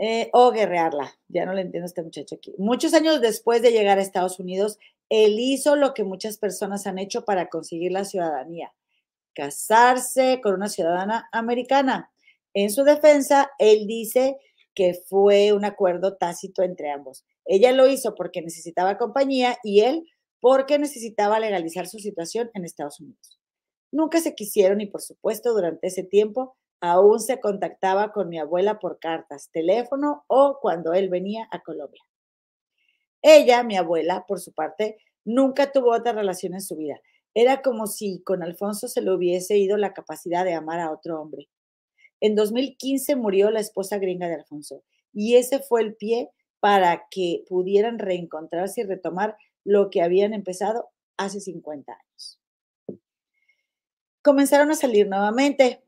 Eh, 0.04 0.32
o 0.34 0.52
guerrearla, 0.52 1.16
ya 1.28 1.46
no 1.46 1.54
le 1.54 1.62
entiendo 1.62 1.86
a 1.86 1.86
este 1.86 2.02
muchacho 2.02 2.34
aquí. 2.34 2.56
Muchos 2.58 2.96
años 2.96 3.22
después 3.22 3.62
de 3.62 3.72
llegar 3.72 4.00
a 4.00 4.02
Estados 4.02 4.40
Unidos, 4.40 4.80
él 5.10 5.38
hizo 5.38 5.76
lo 5.76 5.94
que 5.94 6.04
muchas 6.04 6.40
personas 6.40 6.88
han 6.88 6.98
hecho 6.98 7.24
para 7.24 7.50
conseguir 7.50 7.92
la 7.92 8.04
ciudadanía, 8.04 8.74
casarse 9.36 10.42
con 10.42 10.56
una 10.56 10.70
ciudadana 10.70 11.30
americana. 11.32 12.12
En 12.56 12.72
su 12.72 12.84
defensa, 12.84 13.52
él 13.60 13.86
dice 13.86 14.40
que 14.74 14.96
fue 14.96 15.54
un 15.54 15.66
acuerdo 15.66 16.18
tácito 16.18 16.64
entre 16.64 16.90
ambos. 16.90 17.24
Ella 17.46 17.72
lo 17.72 17.88
hizo 17.88 18.16
porque 18.16 18.42
necesitaba 18.42 18.98
compañía 18.98 19.60
y 19.64 19.82
él 19.82 20.10
porque 20.40 20.80
necesitaba 20.80 21.40
legalizar 21.40 21.88
su 21.88 22.00
situación 22.00 22.50
en 22.56 22.66
Estados 22.66 23.00
Unidos. 23.00 23.40
Nunca 23.92 24.20
se 24.20 24.34
quisieron 24.34 24.82
y 24.82 24.88
por 24.88 25.04
supuesto 25.04 25.54
durante 25.54 25.86
ese 25.86 26.02
tiempo 26.04 26.56
aún 26.82 27.20
se 27.20 27.40
contactaba 27.40 28.12
con 28.12 28.28
mi 28.28 28.40
abuela 28.40 28.80
por 28.80 29.00
cartas, 29.00 29.50
teléfono 29.52 30.26
o 30.28 30.58
cuando 30.60 30.94
él 30.94 31.10
venía 31.10 31.48
a 31.52 31.62
Colombia. 31.62 32.02
Ella, 33.22 33.64
mi 33.64 33.78
abuela, 33.78 34.26
por 34.28 34.40
su 34.40 34.52
parte, 34.52 34.98
nunca 35.24 35.72
tuvo 35.72 35.94
otra 35.94 36.12
relación 36.12 36.56
en 36.56 36.62
su 36.62 36.76
vida. 36.76 37.00
Era 37.36 37.62
como 37.62 37.88
si 37.88 38.22
con 38.24 38.44
Alfonso 38.44 38.88
se 38.88 39.02
le 39.02 39.14
hubiese 39.14 39.58
ido 39.58 39.78
la 39.78 39.94
capacidad 39.94 40.44
de 40.44 40.56
amar 40.56 40.80
a 40.80 40.92
otro 40.92 41.22
hombre. 41.22 41.48
En 42.20 42.36
2015 42.36 43.16
murió 43.16 43.52
la 43.52 43.60
esposa 43.60 44.00
gringa 44.00 44.28
de 44.28 44.36
Alfonso 44.36 44.84
y 45.14 45.36
ese 45.36 45.60
fue 45.60 45.82
el 45.82 45.96
pie 45.96 46.30
para 46.60 47.08
que 47.10 47.44
pudieran 47.48 48.00
reencontrarse 48.00 48.82
y 48.82 48.84
retomar 48.86 49.38
lo 49.64 49.90
que 49.90 50.02
habían 50.02 50.34
empezado 50.34 50.90
hace 51.18 51.40
50 51.40 51.92
años. 51.92 52.40
Comenzaron 54.22 54.70
a 54.72 54.76
salir 54.76 55.08
nuevamente, 55.08 55.84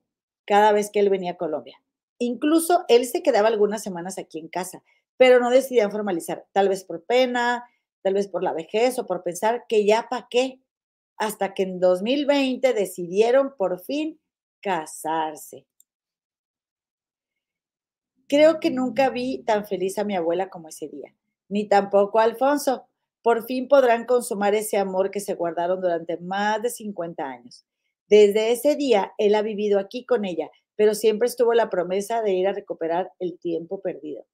cada 0.45 0.71
vez 0.71 0.89
que 0.91 0.99
él 0.99 1.09
venía 1.09 1.31
a 1.31 1.37
Colombia. 1.37 1.81
Incluso 2.19 2.85
él 2.87 3.05
se 3.05 3.23
quedaba 3.23 3.47
algunas 3.47 3.83
semanas 3.83 4.17
aquí 4.17 4.39
en 4.39 4.47
casa, 4.47 4.83
pero 5.17 5.39
no 5.39 5.49
decidían 5.49 5.91
formalizar, 5.91 6.45
tal 6.51 6.69
vez 6.69 6.83
por 6.83 7.03
pena, 7.03 7.65
tal 8.01 8.13
vez 8.13 8.27
por 8.27 8.43
la 8.43 8.53
vejez 8.53 8.99
o 8.99 9.05
por 9.05 9.23
pensar 9.23 9.65
que 9.67 9.85
ya 9.85 10.07
para 10.09 10.27
qué, 10.29 10.59
hasta 11.17 11.53
que 11.53 11.63
en 11.63 11.79
2020 11.79 12.73
decidieron 12.73 13.55
por 13.57 13.81
fin 13.81 14.19
casarse. 14.61 15.65
Creo 18.27 18.59
que 18.59 18.71
nunca 18.71 19.09
vi 19.09 19.43
tan 19.43 19.65
feliz 19.65 19.97
a 19.97 20.03
mi 20.03 20.15
abuela 20.15 20.49
como 20.49 20.69
ese 20.69 20.87
día, 20.87 21.13
ni 21.49 21.67
tampoco 21.67 22.19
a 22.19 22.23
Alfonso. 22.23 22.87
Por 23.21 23.45
fin 23.45 23.67
podrán 23.67 24.05
consumar 24.05 24.55
ese 24.55 24.77
amor 24.77 25.11
que 25.11 25.19
se 25.19 25.35
guardaron 25.35 25.79
durante 25.79 26.17
más 26.17 26.61
de 26.61 26.69
50 26.69 27.23
años. 27.23 27.65
Desde 28.13 28.51
ese 28.51 28.75
día, 28.75 29.11
él 29.17 29.33
ha 29.33 29.41
vivido 29.41 29.79
aquí 29.79 30.05
con 30.05 30.23
ella, 30.23 30.51
pero 30.75 30.93
siempre 30.93 31.27
estuvo 31.27 31.55
la 31.55 31.71
promesa 31.71 32.21
de 32.21 32.33
ir 32.33 32.47
a 32.47 32.53
recuperar 32.53 33.11
el 33.17 33.39
tiempo 33.39 33.81
perdido, 33.81 34.27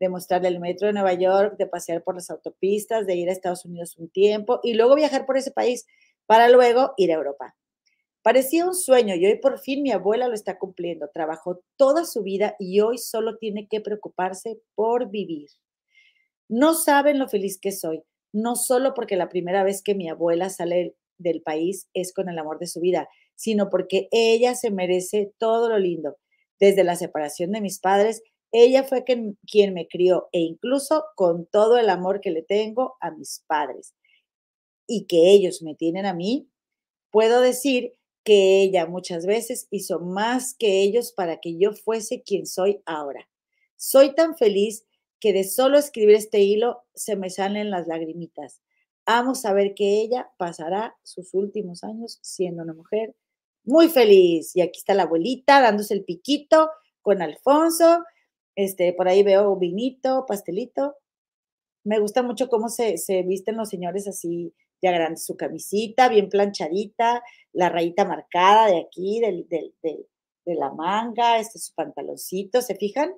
de 0.00 0.08
mostrarle 0.08 0.48
el 0.48 0.58
metro 0.58 0.88
de 0.88 0.92
Nueva 0.92 1.14
York, 1.14 1.54
de 1.56 1.68
pasear 1.68 2.02
por 2.02 2.16
las 2.16 2.30
autopistas, 2.30 3.06
de 3.06 3.14
ir 3.14 3.28
a 3.28 3.32
Estados 3.32 3.64
Unidos 3.64 3.96
un 3.96 4.10
tiempo 4.10 4.58
y 4.64 4.74
luego 4.74 4.96
viajar 4.96 5.24
por 5.24 5.36
ese 5.36 5.52
país 5.52 5.86
para 6.26 6.48
luego 6.48 6.94
ir 6.96 7.12
a 7.12 7.14
Europa. 7.14 7.54
Parecía 8.22 8.66
un 8.66 8.74
sueño 8.74 9.14
y 9.14 9.24
hoy 9.24 9.38
por 9.38 9.60
fin 9.60 9.84
mi 9.84 9.92
abuela 9.92 10.26
lo 10.26 10.34
está 10.34 10.58
cumpliendo. 10.58 11.08
Trabajó 11.14 11.60
toda 11.76 12.04
su 12.06 12.24
vida 12.24 12.56
y 12.58 12.80
hoy 12.80 12.98
solo 12.98 13.38
tiene 13.38 13.68
que 13.68 13.80
preocuparse 13.80 14.58
por 14.74 15.12
vivir. 15.12 15.48
No 16.48 16.74
saben 16.74 17.20
lo 17.20 17.28
feliz 17.28 17.60
que 17.60 17.70
soy, 17.70 18.02
no 18.32 18.56
solo 18.56 18.94
porque 18.94 19.14
la 19.14 19.28
primera 19.28 19.62
vez 19.62 19.80
que 19.80 19.94
mi 19.94 20.08
abuela 20.08 20.50
sale 20.50 20.96
del 21.22 21.42
país 21.42 21.88
es 21.94 22.12
con 22.12 22.28
el 22.28 22.38
amor 22.38 22.58
de 22.58 22.66
su 22.66 22.80
vida, 22.80 23.08
sino 23.34 23.70
porque 23.70 24.08
ella 24.10 24.54
se 24.54 24.70
merece 24.70 25.32
todo 25.38 25.68
lo 25.68 25.78
lindo. 25.78 26.16
Desde 26.60 26.84
la 26.84 26.96
separación 26.96 27.52
de 27.52 27.60
mis 27.60 27.80
padres, 27.80 28.22
ella 28.52 28.84
fue 28.84 29.02
quien, 29.04 29.38
me 29.74 29.88
crió 29.88 30.28
e 30.30 30.40
incluso 30.40 31.04
con 31.16 31.46
todo 31.46 31.78
el 31.78 31.88
amor 31.88 32.20
que 32.20 32.30
le 32.30 32.42
tengo 32.42 32.96
a 33.00 33.10
mis 33.10 33.42
padres 33.46 33.94
y 34.86 35.06
que 35.06 35.32
ellos 35.32 35.62
me 35.62 35.74
tienen 35.74 36.04
a 36.04 36.12
mí, 36.12 36.50
puedo 37.10 37.40
decir 37.40 37.94
que 38.24 38.62
ella 38.62 38.86
muchas 38.86 39.26
veces 39.26 39.66
hizo 39.70 40.00
más 40.00 40.54
que 40.54 40.82
ellos 40.82 41.12
para 41.12 41.40
que 41.40 41.58
yo 41.58 41.72
fuese 41.72 42.22
quien 42.22 42.46
soy 42.46 42.82
ahora. 42.84 43.28
Soy 43.76 44.14
tan 44.14 44.36
feliz 44.36 44.84
que 45.18 45.32
de 45.32 45.44
solo 45.44 45.78
escribir 45.78 46.16
este 46.16 46.40
hilo 46.40 46.84
se 46.94 47.16
me 47.16 47.30
salen 47.30 47.70
las 47.70 47.86
lagrimitas. 47.86 48.60
Amo 49.06 49.34
saber 49.34 49.74
que 49.74 50.00
ella 50.00 50.30
pasará 50.38 50.96
sus 51.02 51.34
últimos 51.34 51.82
años 51.84 52.18
siendo 52.22 52.62
una 52.62 52.74
mujer 52.74 53.14
muy 53.64 53.88
feliz. 53.88 54.54
Y 54.56 54.60
aquí 54.60 54.78
está 54.78 54.94
la 54.94 55.04
abuelita 55.04 55.60
dándose 55.60 55.94
el 55.94 56.04
piquito 56.04 56.70
con 57.00 57.22
Alfonso. 57.22 58.04
Este, 58.54 58.92
por 58.92 59.08
ahí 59.08 59.22
veo 59.22 59.56
vinito, 59.56 60.24
pastelito. 60.26 60.96
Me 61.84 61.98
gusta 61.98 62.22
mucho 62.22 62.48
cómo 62.48 62.68
se, 62.68 62.94
visten 63.26 63.56
los 63.56 63.68
señores 63.68 64.06
así, 64.06 64.54
ya 64.80 64.92
grandes, 64.92 65.26
su 65.26 65.36
camisita 65.36 66.08
bien 66.08 66.28
planchadita, 66.28 67.22
la 67.52 67.68
rayita 67.70 68.04
marcada 68.04 68.66
de 68.68 68.78
aquí, 68.78 69.20
de 69.20 70.54
la 70.54 70.72
manga, 70.72 71.38
este 71.38 71.58
su 71.58 71.74
pantaloncito, 71.74 72.62
¿se 72.62 72.76
fijan? 72.76 73.12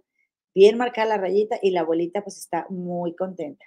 Bien 0.54 0.78
marcada 0.78 1.08
la 1.08 1.18
rayita 1.18 1.58
y 1.60 1.72
la 1.72 1.80
abuelita 1.80 2.22
pues 2.22 2.38
está 2.38 2.66
muy 2.70 3.14
contenta. 3.14 3.66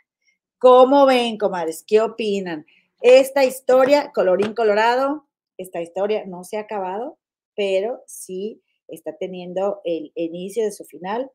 ¿Cómo 0.59 1.05
ven, 1.05 1.37
comadres? 1.37 1.83
¿Qué 1.85 2.01
opinan? 2.01 2.65
Esta 3.01 3.45
historia, 3.45 4.11
colorín 4.11 4.55
colorado, 4.55 5.27
esta 5.55 5.81
historia 5.81 6.25
no 6.25 6.43
se 6.43 6.57
ha 6.57 6.61
acabado, 6.61 7.19
pero 7.55 8.01
sí 8.07 8.63
está 8.87 9.15
teniendo 9.15 9.81
el 9.83 10.11
inicio 10.15 10.63
de 10.63 10.71
su 10.71 10.83
final 10.85 11.31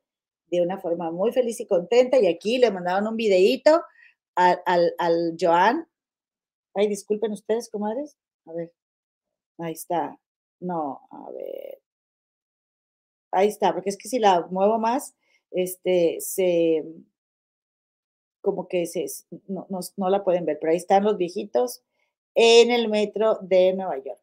de 0.48 0.60
una 0.60 0.80
forma 0.80 1.12
muy 1.12 1.30
feliz 1.30 1.60
y 1.60 1.68
contenta. 1.68 2.18
Y 2.18 2.26
aquí 2.26 2.58
le 2.58 2.72
mandaron 2.72 3.06
un 3.06 3.16
videíto 3.16 3.82
al, 4.34 4.60
al, 4.98 5.36
Joan. 5.40 5.86
Ay, 6.74 6.88
disculpen 6.88 7.30
ustedes, 7.30 7.70
comadres. 7.70 8.16
A 8.46 8.52
ver. 8.52 8.72
Ahí 9.58 9.72
está. 9.72 10.18
No, 10.58 11.00
a 11.10 11.30
ver. 11.30 11.78
Ahí 13.30 13.46
está, 13.48 13.72
porque 13.72 13.90
es 13.90 13.96
que 13.96 14.08
si 14.08 14.18
la 14.18 14.48
muevo 14.50 14.80
más, 14.80 15.14
este, 15.52 16.18
se, 16.20 16.84
como 18.42 18.68
que 18.68 18.86
se, 18.86 19.06
no, 19.46 19.66
no, 19.68 20.10
la 20.10 20.24
pueden 20.24 20.44
ver, 20.44 20.58
pero 20.60 20.72
ahí 20.72 20.76
están 20.76 21.04
los 21.04 21.16
viejitos 21.16 21.82
en 22.34 22.70
el 22.70 22.88
metro 22.88 23.38
de 23.40 23.72
Nueva 23.72 23.96
York. 23.96 24.20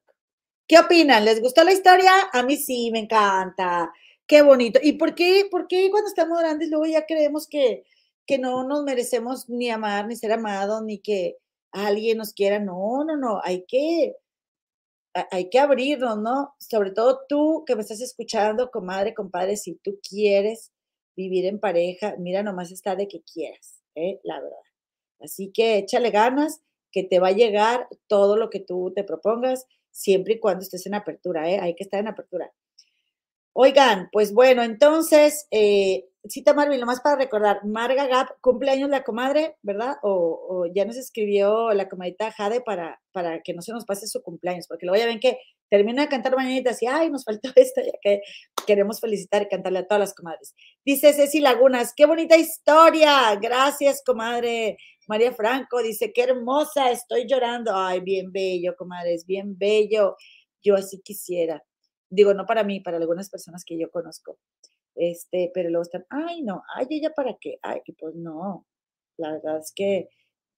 ¿Qué 0.67 0.77
opinan? 0.77 1.25
¿Les 1.25 1.41
gustó 1.41 1.63
la 1.63 1.71
historia? 1.71 2.11
A 2.31 2.43
mí 2.43 2.57
sí, 2.57 2.91
me 2.91 2.99
encanta. 2.99 3.91
Qué 4.27 4.43
bonito. 4.43 4.79
¿Y 4.83 4.93
por 4.93 5.15
qué, 5.15 5.47
por 5.49 5.67
qué 5.67 5.89
cuando 5.89 6.09
estamos 6.09 6.39
grandes 6.39 6.69
luego 6.69 6.85
ya 6.85 7.07
creemos 7.07 7.47
que, 7.47 7.85
que 8.27 8.37
no 8.37 8.63
nos 8.63 8.83
merecemos 8.83 9.49
ni 9.49 9.71
amar, 9.71 10.05
ni 10.05 10.15
ser 10.15 10.33
amados, 10.33 10.83
ni 10.83 10.99
que 10.99 11.37
alguien 11.71 12.19
nos 12.19 12.33
quiera? 12.33 12.59
No, 12.59 13.03
no, 13.03 13.17
no. 13.17 13.41
Hay 13.43 13.65
que, 13.65 14.15
hay 15.31 15.49
que 15.49 15.59
abrirnos, 15.59 16.19
¿no? 16.19 16.53
Sobre 16.59 16.91
todo 16.91 17.21
tú 17.27 17.63
que 17.65 17.75
me 17.75 17.81
estás 17.81 18.01
escuchando, 18.01 18.69
comadre, 18.69 19.15
compadre, 19.15 19.57
si 19.57 19.75
tú 19.75 19.99
quieres 20.07 20.71
vivir 21.15 21.45
en 21.45 21.59
pareja, 21.59 22.15
mira, 22.19 22.43
nomás 22.43 22.71
está 22.71 22.95
de 22.95 23.07
que 23.07 23.21
quieras. 23.21 23.81
¿Eh? 23.99 24.19
la 24.23 24.39
verdad. 24.39 24.57
Así 25.19 25.51
que 25.51 25.77
échale 25.77 26.11
ganas, 26.11 26.61
que 26.91 27.03
te 27.03 27.19
va 27.19 27.27
a 27.29 27.33
llegar 27.33 27.87
todo 28.07 28.37
lo 28.37 28.49
que 28.49 28.59
tú 28.59 28.91
te 28.95 29.03
propongas, 29.03 29.65
siempre 29.91 30.35
y 30.35 30.39
cuando 30.39 30.63
estés 30.63 30.85
en 30.85 30.95
apertura, 30.95 31.49
¿eh? 31.49 31.59
hay 31.59 31.75
que 31.75 31.83
estar 31.83 31.99
en 31.99 32.07
apertura. 32.07 32.51
Oigan, 33.53 34.09
pues 34.11 34.33
bueno, 34.33 34.63
entonces, 34.63 35.47
eh, 35.51 36.08
cita 36.27 36.53
Marvin, 36.53 36.79
nomás 36.79 37.01
para 37.01 37.15
recordar, 37.15 37.65
Marga 37.65 38.07
Gap, 38.07 38.29
cumpleaños 38.41 38.89
la 38.89 39.03
comadre, 39.03 39.55
¿verdad? 39.61 39.97
O, 40.03 40.65
ya 40.73 40.85
nos 40.85 40.97
escribió 40.97 41.71
la 41.71 41.87
comadita 41.87 42.31
Jade 42.31 42.61
para, 42.61 42.99
para 43.11 43.41
que 43.41 43.53
no 43.53 43.61
se 43.61 43.71
nos 43.71 43.85
pase 43.85 44.07
su 44.07 44.21
cumpleaños, 44.21 44.67
porque 44.67 44.85
luego 44.85 44.99
ya 45.01 45.07
ven 45.07 45.19
que 45.19 45.37
termina 45.69 46.03
de 46.03 46.09
cantar 46.09 46.35
mañanitas 46.35 46.81
y, 46.81 46.87
ay, 46.87 47.09
nos 47.09 47.23
faltó 47.23 47.49
esto, 47.55 47.81
ya 47.81 47.93
que 48.01 48.21
queremos 48.67 48.99
felicitar 48.99 49.43
y 49.43 49.47
cantarle 49.47 49.79
a 49.79 49.87
todas 49.87 49.99
las 49.99 50.13
comadres. 50.13 50.53
Dice 50.85 51.13
Ceci 51.13 51.39
Lagunas, 51.39 51.93
qué 51.95 52.05
bonita 52.05 52.35
historia, 52.37 53.35
gracias, 53.35 54.03
comadre. 54.05 54.77
María 55.07 55.33
Franco 55.33 55.81
dice, 55.81 56.11
qué 56.13 56.23
hermosa, 56.23 56.91
estoy 56.91 57.25
llorando. 57.27 57.75
Ay, 57.75 58.01
bien 58.01 58.31
bello, 58.31 58.75
comadres, 58.77 59.25
bien 59.25 59.57
bello. 59.57 60.15
Yo 60.61 60.75
así 60.75 61.01
quisiera. 61.01 61.63
Digo, 62.11 62.33
no 62.33 62.45
para 62.45 62.63
mí, 62.63 62.79
para 62.79 62.97
algunas 62.97 63.29
personas 63.29 63.63
que 63.65 63.79
yo 63.79 63.89
conozco. 63.89 64.37
Este, 64.95 65.51
pero 65.53 65.69
luego 65.69 65.83
están, 65.83 66.05
ay, 66.09 66.41
no, 66.41 66.63
ay, 66.75 66.87
ella 66.89 67.13
para 67.13 67.37
qué, 67.39 67.59
ay, 67.61 67.81
pues 67.97 68.15
no, 68.15 68.65
la 69.17 69.33
verdad 69.33 69.59
es 69.59 69.71
que, 69.73 70.09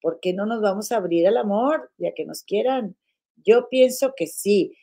¿por 0.02 0.20
qué 0.20 0.34
no 0.34 0.46
nos 0.46 0.62
vamos 0.62 0.92
a 0.92 0.98
abrir 0.98 1.28
al 1.28 1.38
amor, 1.38 1.92
ya 1.98 2.14
que 2.14 2.26
nos 2.26 2.44
quieran? 2.44 2.96
Yo 3.44 3.70
pienso 3.70 4.14
que 4.16 4.28
sí. 4.28 4.76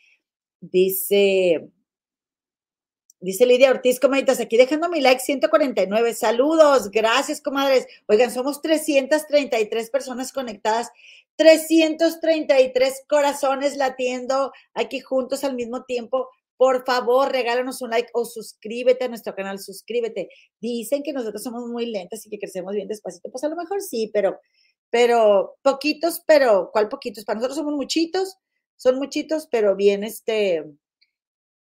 Dice, 0.60 1.70
dice 3.20 3.46
Lidia 3.46 3.70
Ortiz, 3.70 4.00
comaditas, 4.00 4.40
aquí 4.40 4.56
dejando 4.56 4.88
mi 4.88 5.00
like 5.00 5.20
149. 5.20 6.14
Saludos, 6.14 6.90
gracias, 6.90 7.40
comadres. 7.40 7.86
Oigan, 8.06 8.32
somos 8.32 8.60
333 8.60 9.90
personas 9.90 10.32
conectadas, 10.32 10.90
333 11.36 13.04
corazones 13.08 13.76
latiendo 13.76 14.52
aquí 14.74 15.00
juntos 15.00 15.44
al 15.44 15.54
mismo 15.54 15.84
tiempo. 15.84 16.28
Por 16.58 16.84
favor, 16.84 17.30
regálanos 17.30 17.80
un 17.82 17.90
like 17.90 18.10
o 18.12 18.24
suscríbete 18.24 19.04
a 19.04 19.08
nuestro 19.08 19.32
canal, 19.34 19.60
suscríbete. 19.60 20.28
Dicen 20.60 21.04
que 21.04 21.12
nosotros 21.12 21.40
somos 21.42 21.68
muy 21.68 21.86
lentas 21.86 22.26
y 22.26 22.30
que 22.30 22.38
crecemos 22.38 22.74
bien 22.74 22.88
despacito. 22.88 23.30
Pues 23.30 23.44
a 23.44 23.48
lo 23.48 23.54
mejor 23.54 23.80
sí, 23.80 24.10
pero, 24.12 24.40
pero 24.90 25.56
poquitos, 25.62 26.20
pero 26.26 26.70
¿cuál 26.72 26.88
poquitos? 26.88 27.24
Para 27.24 27.36
nosotros 27.36 27.58
somos 27.58 27.74
muchitos, 27.74 28.38
son 28.76 28.96
muchitos, 28.96 29.46
pero 29.52 29.76
bien, 29.76 30.02
este, 30.02 30.64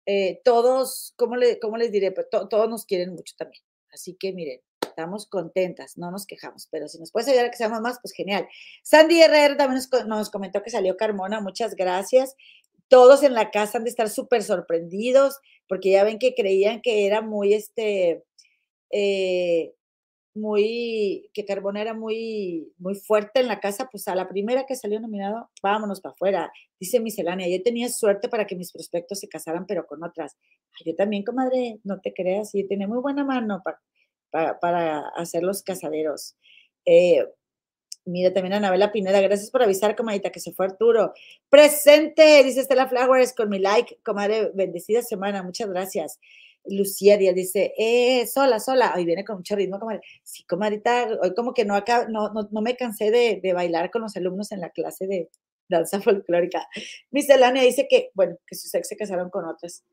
eh, 0.04 0.42
todos, 0.44 1.14
¿cómo, 1.16 1.36
le, 1.36 1.58
cómo 1.58 1.78
les 1.78 1.90
diré? 1.90 2.12
Pues 2.12 2.26
todos 2.30 2.68
nos 2.68 2.84
quieren 2.84 3.14
mucho 3.14 3.34
también. 3.38 3.64
Así 3.90 4.14
que 4.20 4.34
miren, 4.34 4.60
estamos 4.82 5.26
contentas, 5.26 5.96
no 5.96 6.10
nos 6.10 6.26
quejamos, 6.26 6.68
pero 6.70 6.86
si 6.88 6.98
nos 6.98 7.12
puedes 7.12 7.28
ayudar 7.28 7.46
a 7.46 7.50
que 7.50 7.56
seamos 7.56 7.80
más, 7.80 7.98
pues 8.02 8.12
genial. 8.12 8.46
Sandy 8.82 9.22
Herrera 9.22 9.56
también 9.56 9.80
nos, 9.90 10.06
nos 10.06 10.30
comentó 10.30 10.62
que 10.62 10.68
salió 10.68 10.98
Carmona, 10.98 11.40
muchas 11.40 11.74
gracias 11.76 12.36
todos 12.92 13.22
en 13.22 13.32
la 13.32 13.50
casa 13.50 13.78
han 13.78 13.84
de 13.84 13.90
estar 13.90 14.10
súper 14.10 14.42
sorprendidos, 14.42 15.40
porque 15.66 15.92
ya 15.92 16.04
ven 16.04 16.18
que 16.18 16.34
creían 16.34 16.82
que 16.82 17.06
era 17.06 17.22
muy, 17.22 17.54
este, 17.54 18.22
eh, 18.90 19.72
muy, 20.34 21.30
que 21.32 21.46
Carbona 21.46 21.80
era 21.80 21.94
muy, 21.94 22.70
muy 22.76 22.94
fuerte 22.94 23.40
en 23.40 23.48
la 23.48 23.60
casa, 23.60 23.88
pues 23.90 24.08
a 24.08 24.14
la 24.14 24.28
primera 24.28 24.66
que 24.66 24.76
salió 24.76 25.00
nominado, 25.00 25.50
vámonos 25.62 26.02
para 26.02 26.12
afuera. 26.12 26.52
Dice 26.78 27.00
miscelánea, 27.00 27.48
yo 27.48 27.62
tenía 27.62 27.88
suerte 27.88 28.28
para 28.28 28.46
que 28.46 28.56
mis 28.56 28.70
prospectos 28.70 29.20
se 29.20 29.28
casaran, 29.28 29.64
pero 29.66 29.86
con 29.86 30.04
otras. 30.04 30.36
yo 30.84 30.94
también, 30.94 31.24
comadre, 31.24 31.80
no 31.84 31.98
te 32.02 32.12
creas, 32.12 32.50
yo 32.52 32.66
tenía 32.68 32.88
muy 32.88 32.98
buena 32.98 33.24
mano 33.24 33.62
para, 34.30 34.60
para, 34.60 35.08
hacer 35.16 35.42
los 35.42 35.62
casaderos. 35.62 36.36
Eh, 36.84 37.26
Mira, 38.04 38.32
también 38.32 38.54
Anabela 38.54 38.90
Pineda, 38.90 39.20
gracias 39.20 39.50
por 39.50 39.62
avisar, 39.62 39.94
comadita, 39.94 40.30
que 40.30 40.40
se 40.40 40.52
fue 40.52 40.66
Arturo. 40.66 41.12
Presente, 41.48 42.42
dice 42.42 42.60
Estela 42.60 42.88
Flowers, 42.88 43.32
con 43.32 43.48
mi 43.48 43.60
like, 43.60 43.98
comadre, 44.04 44.50
bendecida 44.54 45.02
semana, 45.02 45.42
muchas 45.42 45.68
gracias. 45.68 46.18
Lucía 46.64 47.16
Díaz 47.16 47.34
dice, 47.34 47.74
eh, 47.76 48.26
sola, 48.26 48.60
sola. 48.60 48.92
Hoy 48.96 49.04
viene 49.04 49.24
con 49.24 49.36
mucho 49.36 49.56
ritmo, 49.56 49.78
comadre. 49.78 50.00
Sí, 50.22 50.44
comadita, 50.44 51.08
hoy 51.22 51.34
como 51.34 51.54
que 51.54 51.64
no, 51.64 51.74
acá, 51.74 52.06
no, 52.08 52.32
no, 52.32 52.60
me 52.60 52.76
cansé 52.76 53.10
de, 53.10 53.40
de, 53.42 53.52
bailar 53.52 53.90
con 53.90 54.02
los 54.02 54.16
alumnos 54.16 54.52
en 54.52 54.60
la 54.60 54.70
clase 54.70 55.06
de 55.06 55.28
danza 55.68 56.00
folclórica. 56.00 56.66
Miscelánea 57.10 57.62
dice 57.62 57.86
que, 57.88 58.10
bueno, 58.14 58.36
que 58.46 58.56
sus 58.56 58.74
ex 58.74 58.88
se 58.88 58.96
casaron 58.96 59.30
con 59.30 59.44
otras 59.44 59.84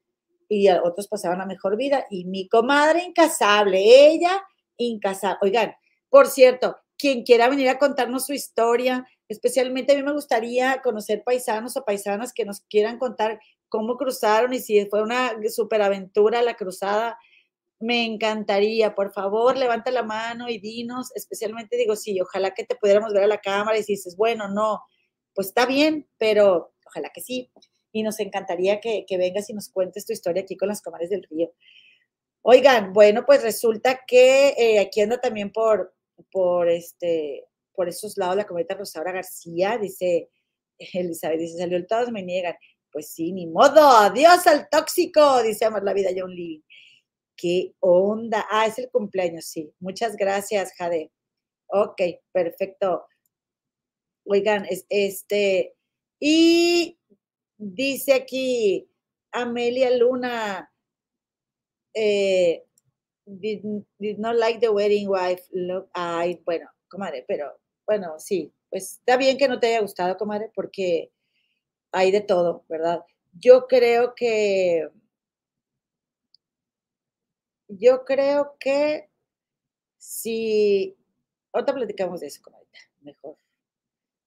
y 0.47 0.68
otros 0.70 1.07
pasaban 1.07 1.41
a 1.41 1.45
mejor 1.45 1.78
vida. 1.78 2.05
Y 2.10 2.26
mi 2.26 2.47
comadre 2.47 3.03
incasable, 3.03 3.80
ella 3.82 4.41
incasable. 4.78 5.38
Oigan, 5.41 5.76
por 6.10 6.28
cierto, 6.28 6.78
quien 7.00 7.24
quiera 7.24 7.47
venir 7.47 7.70
a 7.70 7.80
contarnos 7.80 8.26
su 8.26 8.34
historia, 8.34 9.08
especialmente 9.30 9.93
a 9.93 9.95
mí 9.95 10.04
me 10.04 10.12
gustaría 10.12 10.82
conocer 10.84 11.24
paisanos 11.24 11.78
o 11.78 11.86
paisanas 11.86 12.34
que 12.34 12.43
nos 12.43 12.62
quieran 12.62 13.00
contar 13.00 13.39
cómo 13.70 13.95
cruzaron 13.95 14.54
y 14.54 14.60
si 14.60 14.86
fue 14.88 15.02
una 15.02 15.32
superaventura 15.50 16.41
la 16.41 16.56
cruzada. 16.56 17.18
Me 17.80 18.06
encantaría, 18.06 18.93
por 18.93 19.14
favor, 19.14 19.56
levanta 19.56 19.89
la 19.91 20.04
mano 20.04 20.50
y 20.50 20.60
dinos, 20.60 21.12
especialmente 21.16 21.78
digo, 21.78 21.95
sí, 21.95 22.20
ojalá 22.20 22.54
que 22.54 22.66
te 22.66 22.76
pudiéramos 22.76 23.14
ver 23.14 23.24
a 23.24 23.28
la 23.28 23.39
cámara 23.39 23.78
y 23.78 23.84
si 23.84 23.93
dices, 23.93 24.18
bueno, 24.18 24.50
no, 24.50 24.82
pues 25.34 25.47
está 25.47 25.66
bien, 25.66 26.10
pero 26.18 26.74
ojalá 26.86 27.10
que 27.14 27.22
sí. 27.22 27.50
Y 27.93 28.04
nos 28.04 28.20
encantaría 28.20 28.82
que, 28.82 29.06
vengas 29.18 29.50
y 29.50 29.54
nos 29.54 29.70
cuentes 29.70 30.06
tu 30.06 30.12
historia 30.12 30.43
aquí 30.43 30.58
con 30.58 30.68
las 30.68 30.82
comadres 30.82 31.10
del 31.10 31.24
río. 31.24 31.54
Oigan, 32.41 32.91
bueno, 32.91 33.26
pues 33.26 33.41
resulta 33.41 34.02
que 34.06 34.50
eh, 34.58 34.80
aquí 34.80 35.00
anda 35.00 35.22
también 35.22 35.52
por, 35.52 35.93
por 36.32 36.70
este, 36.70 37.45
por 37.74 37.88
esos 37.89 38.17
lados 38.17 38.36
la 38.36 38.45
cometa 38.45 38.76
Rosaura 38.76 39.11
García, 39.11 39.78
dice 39.78 40.30
Elizabeth, 40.80 41.39
dice, 41.39 41.57
salió 41.57 41.78
el 41.78 41.88
todos 41.88 42.11
me 42.11 42.24
niegan. 42.24 42.55
Pues 42.91 43.11
sí, 43.11 43.32
ni 43.32 43.45
modo, 43.45 43.88
adiós 43.88 44.47
al 44.47 44.67
tóxico, 44.70 45.43
dice 45.43 45.65
Amar 45.65 45.84
la 45.84 45.93
vida 45.93 46.09
John 46.15 46.32
Living. 46.34 46.61
¿Qué 47.36 47.74
onda? 47.80 48.45
Ah, 48.49 48.65
es 48.65 48.80
el 48.80 48.89
cumpleaños, 48.89 49.45
sí. 49.45 49.72
Muchas 49.80 50.17
gracias, 50.17 50.74
Jade. 50.76 51.11
Ok, 51.67 52.01
perfecto. 52.32 53.05
Oigan, 54.26 54.65
este, 54.89 55.76
y 56.20 56.99
dice 57.57 58.13
aquí 58.13 58.89
Amelia 59.32 59.89
Luna, 59.91 60.72
eh, 61.93 62.65
did, 63.39 63.63
not 64.17 64.36
like 64.36 64.59
the 64.59 64.71
wedding 64.71 65.07
wife 65.09 65.43
look. 65.51 65.89
Ay, 65.93 66.41
bueno, 66.45 66.69
comadre, 66.88 67.25
pero 67.27 67.59
bueno, 67.86 68.19
sí, 68.19 68.53
pues 68.69 68.93
está 68.93 69.17
bien 69.17 69.38
que 69.38 69.47
no 69.47 69.59
te 69.59 69.67
haya 69.67 69.82
gustado, 69.82 70.17
comadre, 70.17 70.51
porque 70.53 71.11
hay 71.91 72.11
de 72.11 72.21
todo, 72.21 72.65
¿verdad? 72.69 73.03
Yo 73.34 73.67
creo 73.67 74.13
que. 74.15 74.89
Yo 77.67 78.03
creo 78.05 78.55
que 78.59 79.09
si. 79.97 80.95
Ahorita 81.53 81.73
platicamos 81.73 82.19
de 82.21 82.27
eso, 82.27 82.41
comadre, 82.43 82.67
mejor. 83.01 83.38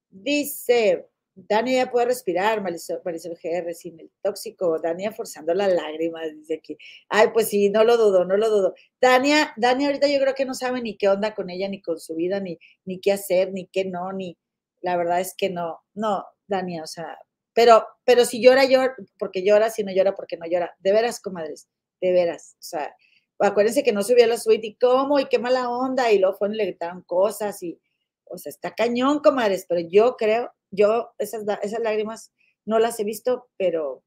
Dice. 0.09 1.07
Dania 1.35 1.89
puede 1.89 2.07
respirar, 2.07 2.61
Marisol, 2.61 3.01
Marisol 3.03 3.37
GR, 3.41 3.73
sin 3.73 3.99
el 3.99 4.11
tóxico, 4.21 4.79
Dania 4.79 5.11
forzando 5.11 5.53
las 5.53 5.73
lágrimas, 5.73 6.31
dice 6.35 6.55
aquí. 6.55 6.77
Ay, 7.09 7.29
pues 7.33 7.49
sí, 7.49 7.69
no 7.69 7.83
lo 7.83 7.97
dudo, 7.97 8.23
no 8.23 8.37
lo 8.37 8.49
dudo. 8.49 8.75
Dania, 9.01 9.53
Dania 9.57 9.87
ahorita 9.87 10.07
yo 10.07 10.19
creo 10.19 10.35
que 10.35 10.45
no 10.45 10.53
sabe 10.53 10.81
ni 10.81 10.95
qué 10.95 11.09
onda 11.09 11.33
con 11.33 11.49
ella, 11.49 11.67
ni 11.69 11.81
con 11.81 11.99
su 11.99 12.15
vida, 12.15 12.39
ni, 12.39 12.59
ni 12.85 12.99
qué 12.99 13.13
hacer, 13.13 13.51
ni 13.51 13.67
qué 13.67 13.85
no, 13.85 14.13
ni, 14.13 14.37
la 14.81 14.95
verdad 14.95 15.21
es 15.21 15.33
que 15.35 15.49
no, 15.49 15.81
no, 15.95 16.25
Dania, 16.47 16.83
o 16.83 16.87
sea, 16.87 17.17
pero, 17.53 17.85
pero 18.03 18.25
si 18.25 18.41
llora, 18.41 18.65
llora 18.65 18.95
porque 19.17 19.43
llora, 19.43 19.69
si 19.69 19.83
no 19.83 19.91
llora, 19.91 20.13
porque 20.15 20.37
no 20.37 20.45
llora. 20.45 20.75
De 20.79 20.91
veras, 20.91 21.19
comadres, 21.19 21.67
de 22.01 22.11
veras, 22.11 22.55
o 22.59 22.63
sea, 22.63 22.95
acuérdense 23.39 23.83
que 23.83 23.91
no 23.91 24.03
subió 24.03 24.27
la 24.27 24.37
suite 24.37 24.67
y 24.67 24.75
cómo, 24.75 25.19
y 25.19 25.25
qué 25.25 25.39
mala 25.39 25.69
onda, 25.69 26.11
y 26.11 26.19
luego 26.19 26.37
fueron 26.37 26.55
y 26.55 26.57
le 26.59 26.65
gritaron 26.65 27.01
cosas, 27.01 27.61
y, 27.63 27.79
o 28.25 28.37
sea, 28.37 28.51
está 28.51 28.73
cañón, 28.75 29.19
comadres, 29.19 29.65
pero 29.67 29.81
yo 29.81 30.15
creo 30.15 30.51
yo 30.73 31.11
esas, 31.19 31.43
esas 31.61 31.79
lágrimas 31.79 32.31
no 32.65 32.79
las 32.79 32.99
he 32.99 33.03
visto, 33.03 33.47
pero 33.57 34.03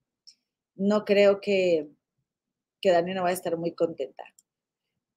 no 0.74 1.04
creo 1.04 1.40
que, 1.40 1.88
que 2.80 2.90
Dani 2.90 3.14
no 3.14 3.22
vaya 3.22 3.34
a 3.34 3.38
estar 3.38 3.56
muy 3.56 3.74
contenta. 3.74 4.24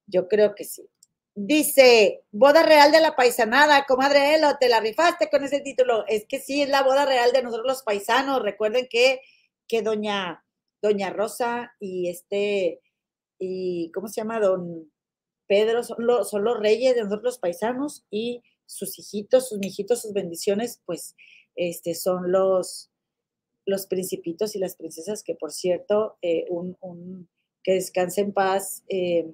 Yo 0.06 0.28
creo 0.28 0.56
que 0.56 0.64
sí. 0.64 0.88
Dice, 1.36 2.24
boda 2.32 2.64
real 2.64 2.92
de 2.92 3.02
la 3.02 3.16
paisanada, 3.16 3.86
comadre 3.86 4.36
Elo, 4.36 4.58
te 4.60 4.70
la 4.70 4.80
rifaste 4.80 5.30
con 5.30 5.44
ese 5.44 5.62
título. 5.62 6.06
Es 6.08 6.26
que 6.28 6.40
sí, 6.40 6.62
es 6.62 6.70
la 6.70 6.84
boda 6.84 7.06
real 7.06 7.32
de 7.32 7.44
nosotros 7.44 7.68
los 7.68 7.84
paisanos. 7.84 8.42
Recuerden 8.42 8.88
que, 8.90 9.22
que 9.68 9.82
doña, 9.82 10.46
doña 10.82 11.10
Rosa 11.12 11.74
y 11.80 12.10
este, 12.10 12.82
y 13.40 13.92
¿cómo 13.92 14.08
se 14.08 14.22
llama? 14.22 14.40
Don 14.40 14.92
Pedro 15.48 15.84
son, 15.84 15.98
los, 16.06 16.30
son 16.30 16.44
los 16.44 16.60
reyes 16.60 16.96
de 16.96 17.04
nosotros 17.04 17.24
los 17.24 17.40
paisanos 17.40 18.06
y 18.12 18.44
sus 18.66 19.00
hijitos, 19.00 19.50
sus 19.50 19.58
mijitos, 19.58 20.02
sus 20.02 20.14
bendiciones, 20.14 20.82
pues 20.86 21.16
este, 21.60 21.94
son 21.94 22.32
los, 22.32 22.90
los 23.66 23.86
principitos 23.86 24.56
y 24.56 24.60
las 24.60 24.78
princesas, 24.78 25.24
que 25.24 25.36
por 25.36 25.52
cierto, 25.52 26.18
eh, 26.22 26.48
que 27.62 27.74
descanse 27.74 28.22
en 28.22 28.32
paz 28.32 28.84
eh, 28.88 29.30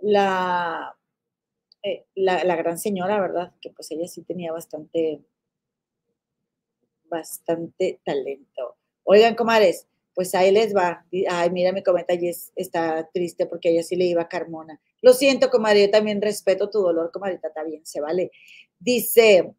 la, 0.00 0.96
eh, 1.82 2.06
la, 2.14 2.42
la, 2.44 2.56
gran 2.56 2.78
señora, 2.78 3.20
¿verdad? 3.20 3.52
Que 3.60 3.68
pues 3.70 3.90
ella 3.90 4.08
sí 4.08 4.22
tenía 4.22 4.50
bastante, 4.50 5.20
bastante 7.04 8.00
talento. 8.02 8.76
Oigan, 9.02 9.34
comares, 9.34 9.86
pues 10.14 10.34
ahí 10.34 10.52
les 10.52 10.74
va. 10.74 11.04
Ay, 11.28 11.50
mira, 11.50 11.72
mi 11.72 11.82
comenta 11.82 12.14
y 12.14 12.30
está 12.56 13.10
triste 13.12 13.44
porque 13.44 13.72
ella 13.72 13.82
sí 13.82 13.94
le 13.94 14.06
iba 14.06 14.22
a 14.22 14.28
Carmona. 14.28 14.80
Lo 15.02 15.12
siento, 15.12 15.50
comadre, 15.50 15.82
yo 15.82 15.90
también 15.90 16.22
respeto 16.22 16.70
tu 16.70 16.80
dolor, 16.80 17.10
comadrita, 17.12 17.48
está 17.48 17.62
bien, 17.62 17.84
se 17.84 18.00
vale. 18.00 18.30
Dice, 18.78 19.54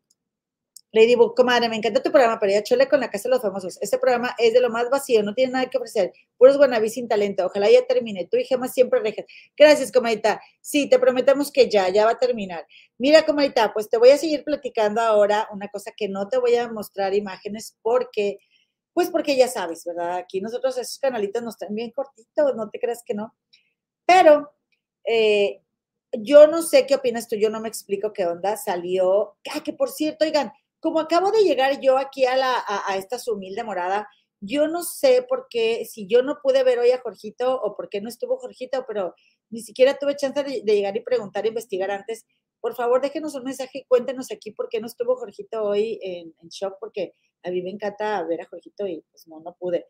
Lady 0.95 1.15
Book, 1.15 1.35
comadre, 1.35 1.67
me 1.67 1.75
encanta 1.75 2.01
tu 2.01 2.09
programa, 2.09 2.39
pero 2.39 2.53
ya 2.53 2.63
chole 2.63 2.87
con 2.87 3.01
la 3.01 3.09
Casa 3.11 3.27
de 3.27 3.35
los 3.35 3.41
Famosos. 3.41 3.77
Este 3.81 3.97
programa 3.97 4.33
es 4.37 4.53
de 4.53 4.61
lo 4.61 4.69
más 4.69 4.89
vacío, 4.89 5.23
no 5.23 5.33
tiene 5.33 5.51
nada 5.51 5.69
que 5.69 5.77
ofrecer. 5.77 6.13
Puros 6.37 6.55
guanabí 6.55 6.87
sin 6.87 7.09
talento. 7.09 7.45
Ojalá 7.45 7.69
ya 7.69 7.85
termine. 7.85 8.29
Tú 8.31 8.37
y 8.37 8.45
Gemma 8.45 8.69
siempre 8.69 9.01
rejas. 9.01 9.25
Gracias, 9.57 9.91
comadita. 9.91 10.41
Sí, 10.61 10.89
te 10.89 10.97
prometemos 10.97 11.51
que 11.51 11.69
ya, 11.69 11.89
ya 11.89 12.05
va 12.05 12.11
a 12.11 12.17
terminar. 12.17 12.65
Mira, 12.97 13.25
comadita, 13.25 13.73
pues 13.73 13.89
te 13.89 13.97
voy 13.97 14.11
a 14.11 14.17
seguir 14.17 14.45
platicando 14.45 15.01
ahora 15.01 15.49
una 15.51 15.67
cosa 15.67 15.91
que 15.91 16.07
no 16.07 16.29
te 16.29 16.37
voy 16.37 16.55
a 16.55 16.71
mostrar 16.71 17.13
imágenes 17.13 17.77
porque, 17.81 18.37
pues 18.93 19.09
porque 19.09 19.35
ya 19.35 19.49
sabes, 19.49 19.83
¿verdad? 19.83 20.15
Aquí 20.15 20.39
nosotros 20.39 20.77
esos 20.77 20.97
canalitos 20.99 21.43
nos 21.43 21.55
están 21.55 21.75
bien 21.75 21.91
cortitos, 21.91 22.55
no 22.55 22.69
te 22.69 22.79
creas 22.79 23.03
que 23.05 23.15
no. 23.15 23.35
Pero 24.05 24.49
eh, 25.03 25.61
yo 26.13 26.47
no 26.47 26.61
sé 26.61 26.87
qué 26.87 26.95
opinas 26.95 27.27
tú, 27.27 27.35
yo 27.35 27.49
no 27.49 27.59
me 27.59 27.67
explico 27.67 28.13
qué 28.13 28.25
onda. 28.25 28.55
Salió, 28.55 29.35
ah, 29.53 29.61
que 29.61 29.73
por 29.73 29.89
cierto, 29.89 30.23
oigan, 30.23 30.53
como 30.79 30.99
acabo 30.99 31.31
de 31.31 31.43
llegar 31.43 31.79
yo 31.81 31.97
aquí 31.97 32.25
a, 32.25 32.35
la, 32.35 32.63
a, 32.67 32.97
esta 32.97 33.17
humilde 33.31 33.63
morada, 33.63 34.07
yo 34.41 34.67
no 34.67 34.83
sé 34.83 35.25
por 35.27 35.47
qué, 35.49 35.85
si 35.85 36.07
yo 36.07 36.21
no 36.21 36.37
pude 36.41 36.63
ver 36.63 36.79
hoy 36.79 36.91
a 36.91 37.01
Jorgito 37.01 37.59
o 37.59 37.75
por 37.75 37.89
qué 37.89 38.01
no 38.01 38.09
estuvo 38.09 38.37
Jorgito, 38.37 38.85
pero 38.87 39.15
ni 39.49 39.61
siquiera 39.61 39.97
tuve 39.97 40.15
chance 40.15 40.43
de, 40.43 40.61
llegar 40.61 40.95
y 40.95 41.01
preguntar, 41.01 41.45
investigar 41.45 41.89
antes. 41.91 42.25
Por 42.59 42.75
favor, 42.75 43.01
déjenos 43.01 43.35
un 43.35 43.43
mensaje 43.43 43.79
y 43.79 43.85
cuéntenos 43.85 44.31
aquí 44.31 44.51
por 44.51 44.69
qué 44.69 44.79
no 44.79 44.87
estuvo 44.87 45.15
Jorgito 45.15 45.63
hoy 45.63 45.99
en, 46.01 46.33
en 46.41 46.49
shock, 46.49 46.77
porque 46.79 47.13
a 47.43 47.51
mí 47.51 47.61
me 47.61 47.69
encanta 47.69 48.23
ver 48.23 48.41
a 48.41 48.45
Jorgito 48.45 48.87
y 48.87 49.03
pues 49.11 49.27
no, 49.27 49.39
no 49.39 49.55
pude. 49.57 49.85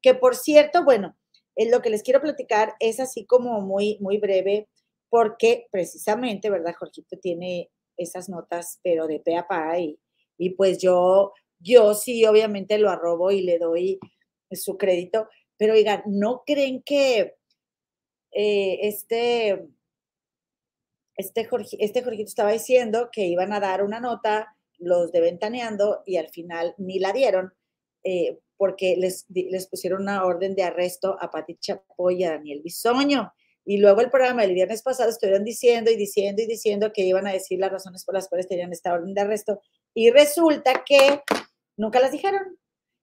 Que 0.00 0.14
por 0.14 0.36
cierto, 0.36 0.84
bueno, 0.84 1.16
eh, 1.56 1.70
lo 1.70 1.82
que 1.82 1.90
les 1.90 2.02
quiero 2.02 2.20
platicar 2.20 2.74
es 2.80 3.00
así 3.00 3.26
como 3.26 3.60
muy, 3.60 3.98
muy 4.00 4.18
breve, 4.18 4.68
porque 5.08 5.66
precisamente, 5.70 6.50
¿verdad? 6.50 6.74
Jorgito 6.78 7.18
tiene 7.18 7.70
esas 7.96 8.28
notas, 8.28 8.78
pero 8.82 9.06
de 9.06 9.20
pe 9.20 9.36
a 9.36 9.48
pa 9.48 9.78
y, 9.78 9.98
y 10.38 10.50
pues 10.50 10.78
yo, 10.78 11.34
yo 11.58 11.94
sí, 11.94 12.24
obviamente 12.24 12.78
lo 12.78 12.90
arrobo 12.90 13.30
y 13.30 13.42
le 13.42 13.58
doy 13.58 13.98
su 14.52 14.78
crédito, 14.78 15.28
pero 15.56 15.74
oigan, 15.74 16.02
¿no 16.06 16.44
creen 16.46 16.82
que 16.82 17.36
eh, 18.30 18.78
este, 18.82 19.68
este, 21.16 21.44
Jorge, 21.44 21.76
este 21.80 22.02
Jorgito 22.02 22.28
estaba 22.28 22.52
diciendo 22.52 23.10
que 23.12 23.26
iban 23.26 23.52
a 23.52 23.60
dar 23.60 23.82
una 23.82 24.00
nota 24.00 24.56
los 24.78 25.10
de 25.10 25.20
Ventaneando 25.20 26.02
y 26.06 26.16
al 26.16 26.28
final 26.28 26.74
ni 26.78 27.00
la 27.00 27.12
dieron 27.12 27.52
eh, 28.04 28.38
porque 28.56 28.96
les, 28.96 29.26
les 29.28 29.66
pusieron 29.68 30.02
una 30.02 30.24
orden 30.24 30.54
de 30.54 30.62
arresto 30.62 31.16
a 31.20 31.30
Pati 31.30 31.56
Chapoy 31.56 32.20
y 32.20 32.24
a 32.24 32.30
Daniel 32.30 32.60
Bisoño. 32.62 33.32
Y 33.64 33.78
luego 33.78 34.00
el 34.00 34.10
programa 34.10 34.42
del 34.42 34.54
viernes 34.54 34.82
pasado 34.82 35.10
estuvieron 35.10 35.44
diciendo 35.44 35.90
y 35.90 35.96
diciendo 35.96 36.42
y 36.42 36.46
diciendo 36.46 36.92
que 36.92 37.02
iban 37.02 37.26
a 37.26 37.32
decir 37.32 37.58
las 37.58 37.70
razones 37.70 38.04
por 38.04 38.14
las 38.14 38.28
cuales 38.28 38.48
tenían 38.48 38.72
esta 38.72 38.92
orden 38.92 39.14
de 39.14 39.20
arresto. 39.20 39.60
Y 39.98 40.10
resulta 40.10 40.84
que 40.86 41.24
nunca 41.76 41.98
las 41.98 42.12
dijeron. 42.12 42.56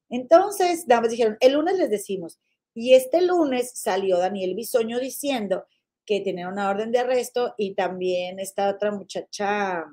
Entonces, 0.10 0.88
nada 0.88 1.10
dijeron, 1.10 1.36
el 1.41 1.52
lunes 1.52 1.78
les 1.78 1.89
decimos. 1.89 2.39
Y 2.74 2.93
este 2.93 3.22
lunes 3.22 3.74
salió 3.78 4.18
Daniel 4.18 4.56
Bisoño 4.56 4.98
diciendo 4.98 5.66
que 6.06 6.22
tenía 6.22 6.48
una 6.48 6.70
orden 6.70 6.93
de 6.93 7.00
arresto 7.00 7.54
y 7.58 7.76
también 7.76 8.39
esta 8.39 8.70
otra 8.70 8.91
muchacha, 8.91 9.84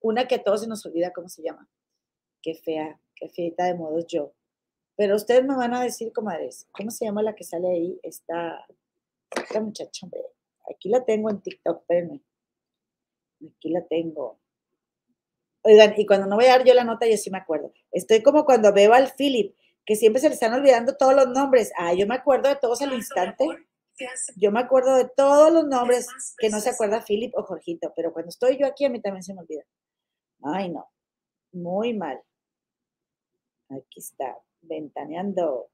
una 0.00 0.28
que 0.28 0.36
a 0.36 0.44
todos 0.44 0.60
se 0.60 0.68
nos 0.68 0.86
olvida 0.86 1.12
cómo 1.12 1.28
se 1.28 1.42
llama. 1.42 1.68
Qué 2.40 2.54
fea, 2.54 3.00
qué 3.16 3.28
feita 3.28 3.64
de 3.64 3.74
modos 3.74 4.06
yo. 4.06 4.32
Pero 4.94 5.16
ustedes 5.16 5.42
me 5.42 5.56
van 5.56 5.74
a 5.74 5.82
decir, 5.82 6.12
comadres, 6.12 6.68
¿cómo 6.70 6.92
se 6.92 7.06
llama 7.06 7.24
la 7.24 7.34
que 7.34 7.42
sale 7.42 7.68
ahí? 7.72 7.98
Esta, 8.04 8.64
esta 9.34 9.60
muchacha, 9.60 10.06
hombre. 10.06 10.20
Aquí 10.72 10.90
la 10.90 11.04
tengo 11.04 11.28
en 11.28 11.40
TikTok, 11.40 11.80
espérenme. 11.80 12.22
Aquí 13.44 13.70
la 13.70 13.84
tengo. 13.84 14.38
Oigan, 15.66 15.94
y 15.96 16.06
cuando 16.06 16.28
no 16.28 16.36
voy 16.36 16.44
a 16.44 16.50
dar 16.50 16.64
yo 16.64 16.74
la 16.74 16.84
nota, 16.84 17.08
yo 17.08 17.16
sí 17.16 17.28
me 17.28 17.38
acuerdo. 17.38 17.72
Estoy 17.90 18.22
como 18.22 18.44
cuando 18.44 18.72
veo 18.72 18.94
al 18.94 19.12
Philip, 19.12 19.56
que 19.84 19.96
siempre 19.96 20.20
se 20.20 20.28
le 20.28 20.34
están 20.34 20.54
olvidando 20.54 20.96
todos 20.96 21.12
los 21.12 21.26
nombres. 21.28 21.72
Ah, 21.76 21.92
yo 21.92 22.06
me 22.06 22.14
acuerdo 22.14 22.48
de 22.48 22.54
todos 22.54 22.80
al 22.82 22.92
instante. 22.92 23.44
Yo 24.36 24.52
me 24.52 24.60
acuerdo 24.60 24.94
de 24.94 25.08
todos 25.08 25.52
los 25.52 25.66
nombres 25.66 26.06
que 26.38 26.50
no 26.50 26.60
se 26.60 26.70
acuerda 26.70 27.04
Philip 27.04 27.34
o 27.34 27.42
Jorgito, 27.42 27.92
pero 27.96 28.12
cuando 28.12 28.28
estoy 28.28 28.58
yo 28.58 28.66
aquí 28.66 28.84
a 28.84 28.90
mí 28.90 29.00
también 29.00 29.24
se 29.24 29.34
me 29.34 29.40
olvida. 29.40 29.64
Ay, 30.44 30.68
no. 30.68 30.88
Muy 31.50 31.94
mal. 31.94 32.20
Aquí 33.68 33.98
está, 33.98 34.38
ventaneando. 34.60 35.68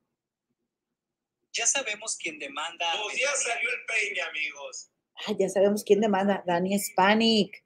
Ya 1.53 1.67
sabemos 1.67 2.17
quién 2.17 2.39
demanda. 2.39 2.87
Pues 3.03 3.21
ya 3.21 3.29
salió 3.35 3.69
el 3.69 3.85
peine, 3.87 4.23
amigos. 4.23 4.91
Ah, 5.27 5.33
ya 5.39 5.51
sabemos 5.51 5.85
quién 5.85 6.01
demanda. 6.01 6.43
Danny 6.47 6.75
Hispanic. 6.77 7.63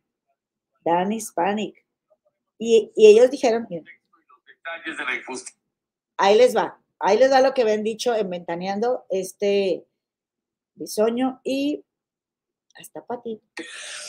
Danny 0.85 1.17
Hispanic. 1.19 1.86
Y, 2.59 2.93
y 2.97 3.07
ellos 3.09 3.31
dijeron, 3.31 3.67
ahí 6.17 6.37
les 6.37 6.57
va, 6.57 6.81
ahí 6.99 7.19
les 7.19 7.31
va 7.31 7.41
lo 7.41 7.55
que 7.55 7.65
ven 7.65 7.83
dicho 7.83 8.15
en 8.15 8.31
Ventaneando 8.31 9.07
este 9.11 9.85
bisoño 10.75 11.41
y 11.45 11.85
hasta 12.79 13.05
para 13.05 13.23
ti. 13.23 13.41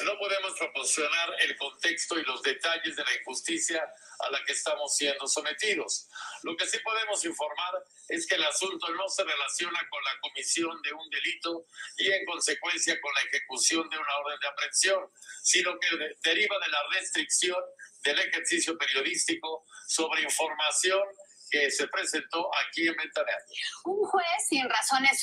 No 0.04 0.18
podemos 0.20 0.54
proporcionar 0.58 1.30
el 1.40 1.56
contexto 1.58 2.20
y 2.20 2.24
los 2.24 2.42
detalles 2.42 2.96
de 2.96 3.04
la 3.04 3.16
injusticia 3.20 3.82
a 4.20 4.32
la 4.32 4.44
que 4.44 4.54
estamos 4.54 4.96
siendo 4.96 5.28
sometidos. 5.28 6.10
Lo 6.44 6.56
que 6.58 6.66
sí 6.68 6.78
podemos 6.84 7.24
informar 7.26 7.84
es 8.10 8.28
que 8.28 8.36
el 8.36 8.44
asunto 8.44 8.90
no 8.94 9.08
se 9.08 9.24
relaciona 9.24 9.80
con 9.90 10.04
la 10.04 10.20
comisión 10.22 10.82
de 10.82 10.94
un 10.94 11.10
delito 11.10 11.66
y 11.98 12.12
en 12.12 12.26
consecuencia 12.26 13.00
con 13.00 13.14
la 13.14 13.22
ejecución 13.22 13.90
de 13.90 13.98
una 13.98 14.18
orden 14.18 14.40
de 14.40 14.48
aprehensión, 14.48 15.12
sino 15.44 15.80
que 15.80 15.88
deriva 16.24 16.60
de 16.60 16.68
la 16.70 16.80
restricción 16.92 17.64
del 18.10 18.20
ejercicio 18.20 18.78
periodístico 18.78 19.64
sobre 19.88 20.24
información 20.24 21.02
que 21.50 21.72
se 21.72 21.88
presentó 21.88 22.50
aquí 22.68 22.88
en 22.88 22.96
Ventaneando. 22.96 23.54
Un 23.86 24.04
juez 24.04 24.48
sin 24.50 24.68
razones 24.70 25.22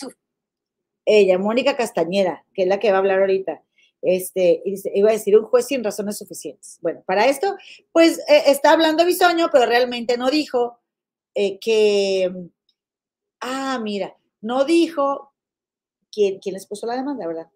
ella, 1.07 1.39
Mónica 1.39 1.77
Castañeda, 1.77 2.45
que 2.55 2.63
es 2.63 2.69
la 2.69 2.79
que 2.79 2.91
va 2.91 2.97
a 2.97 3.01
hablar 3.01 3.21
ahorita, 3.21 3.63
este, 4.03 4.63
iba 4.95 5.11
a 5.11 5.13
decir 5.13 5.37
un 5.37 5.45
juez 5.45 5.67
sin 5.67 5.85
razones 5.85 6.19
suficientes. 6.19 6.79
Bueno, 6.81 7.03
para 7.07 7.27
esto, 7.27 7.57
pues 7.93 8.19
eh, 8.29 8.45
está 8.47 8.73
hablando 8.73 9.05
Bisoño, 9.05 9.49
pero 9.53 9.67
realmente 9.67 10.17
no 10.17 10.31
dijo 10.31 10.81
eh, 11.35 11.59
que, 11.59 12.31
ah, 13.41 13.79
mira, 13.83 14.17
no 14.41 14.65
dijo 14.65 15.35
quién, 16.13 16.39
quién 16.39 16.55
les 16.55 16.67
puso 16.67 16.87
la 16.87 16.97
demanda, 16.97 17.27
¿verdad? 17.27 17.49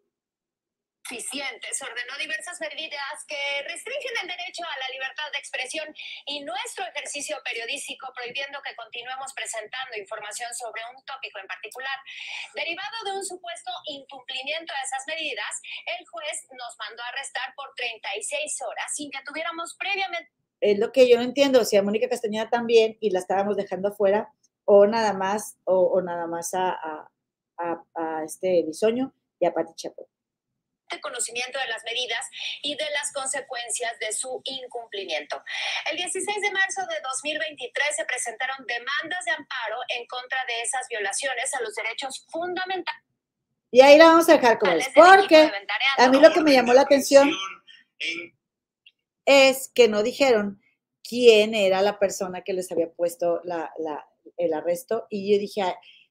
Se 1.08 1.84
ordenó 1.84 2.18
diversas 2.20 2.60
medidas 2.60 3.24
que 3.26 3.64
restringen 3.64 4.12
el 4.20 4.28
derecho 4.28 4.62
a 4.64 4.78
la 4.78 4.88
libertad 4.92 5.24
de 5.32 5.38
expresión 5.38 5.88
y 6.26 6.44
nuestro 6.44 6.84
ejercicio 6.84 7.38
periodístico, 7.42 8.12
prohibiendo 8.14 8.60
que 8.60 8.76
continuemos 8.76 9.32
presentando 9.32 9.96
información 9.96 10.52
sobre 10.52 10.82
un 10.94 11.02
tópico 11.04 11.38
en 11.40 11.46
particular. 11.46 11.96
Derivado 12.54 12.96
de 13.06 13.12
un 13.16 13.24
supuesto 13.24 13.72
incumplimiento 13.86 14.68
de 14.74 14.84
esas 14.84 15.04
medidas, 15.08 15.52
el 15.96 16.06
juez 16.06 16.44
nos 16.52 16.76
mandó 16.76 17.02
a 17.02 17.08
arrestar 17.08 17.54
por 17.56 17.72
36 17.74 18.60
horas 18.68 18.92
sin 18.94 19.10
que 19.10 19.24
tuviéramos 19.24 19.74
previamente... 19.78 20.30
Es 20.60 20.78
lo 20.78 20.92
que 20.92 21.08
yo 21.08 21.16
no 21.16 21.22
entiendo, 21.22 21.64
si 21.64 21.76
a 21.76 21.82
Mónica 21.82 22.08
Castañeda 22.08 22.50
también 22.50 22.98
y 23.00 23.10
la 23.10 23.20
estábamos 23.20 23.56
dejando 23.56 23.88
afuera, 23.88 24.28
o 24.64 24.86
nada 24.86 25.14
más, 25.14 25.56
o, 25.64 26.02
nada 26.02 26.26
más 26.26 26.52
a, 26.52 26.76
a, 27.56 28.24
este 28.24 28.62
Bisoño 28.64 29.14
y 29.40 29.46
a 29.46 29.54
Pati 29.54 29.72
Chapo 29.74 30.08
conocimiento 31.00 31.58
de 31.58 31.66
las 31.66 31.84
medidas 31.84 32.26
y 32.62 32.74
de 32.74 32.90
las 32.90 33.12
consecuencias 33.12 33.98
de 33.98 34.12
su 34.12 34.40
incumplimiento. 34.44 35.42
El 35.90 35.96
16 35.96 36.40
de 36.40 36.50
marzo 36.50 36.82
de 36.86 37.00
2023 37.02 37.96
se 37.96 38.04
presentaron 38.04 38.66
demandas 38.66 39.24
de 39.24 39.32
amparo 39.32 39.76
en 39.88 40.06
contra 40.06 40.38
de 40.46 40.62
esas 40.62 40.86
violaciones 40.88 41.54
a 41.54 41.60
los 41.60 41.74
derechos 41.74 42.26
fundamentales. 42.30 43.02
Y 43.70 43.82
ahí 43.82 43.98
la 43.98 44.06
vamos 44.06 44.28
a 44.28 44.32
dejar 44.32 44.58
es, 44.78 44.88
porque 44.94 45.52
a 45.98 46.08
mí 46.08 46.20
lo 46.20 46.32
que 46.32 46.40
me 46.40 46.52
llamó 46.52 46.72
la 46.72 46.82
atención 46.82 47.30
es 49.26 49.70
que 49.74 49.88
no 49.88 50.02
dijeron 50.02 50.62
quién 51.06 51.54
era 51.54 51.82
la 51.82 51.98
persona 51.98 52.42
que 52.42 52.54
les 52.54 52.72
había 52.72 52.90
puesto 52.90 53.42
la, 53.44 53.70
el 54.38 54.54
arresto 54.54 55.06
y 55.10 55.32
yo 55.32 55.38
dije, 55.38 55.62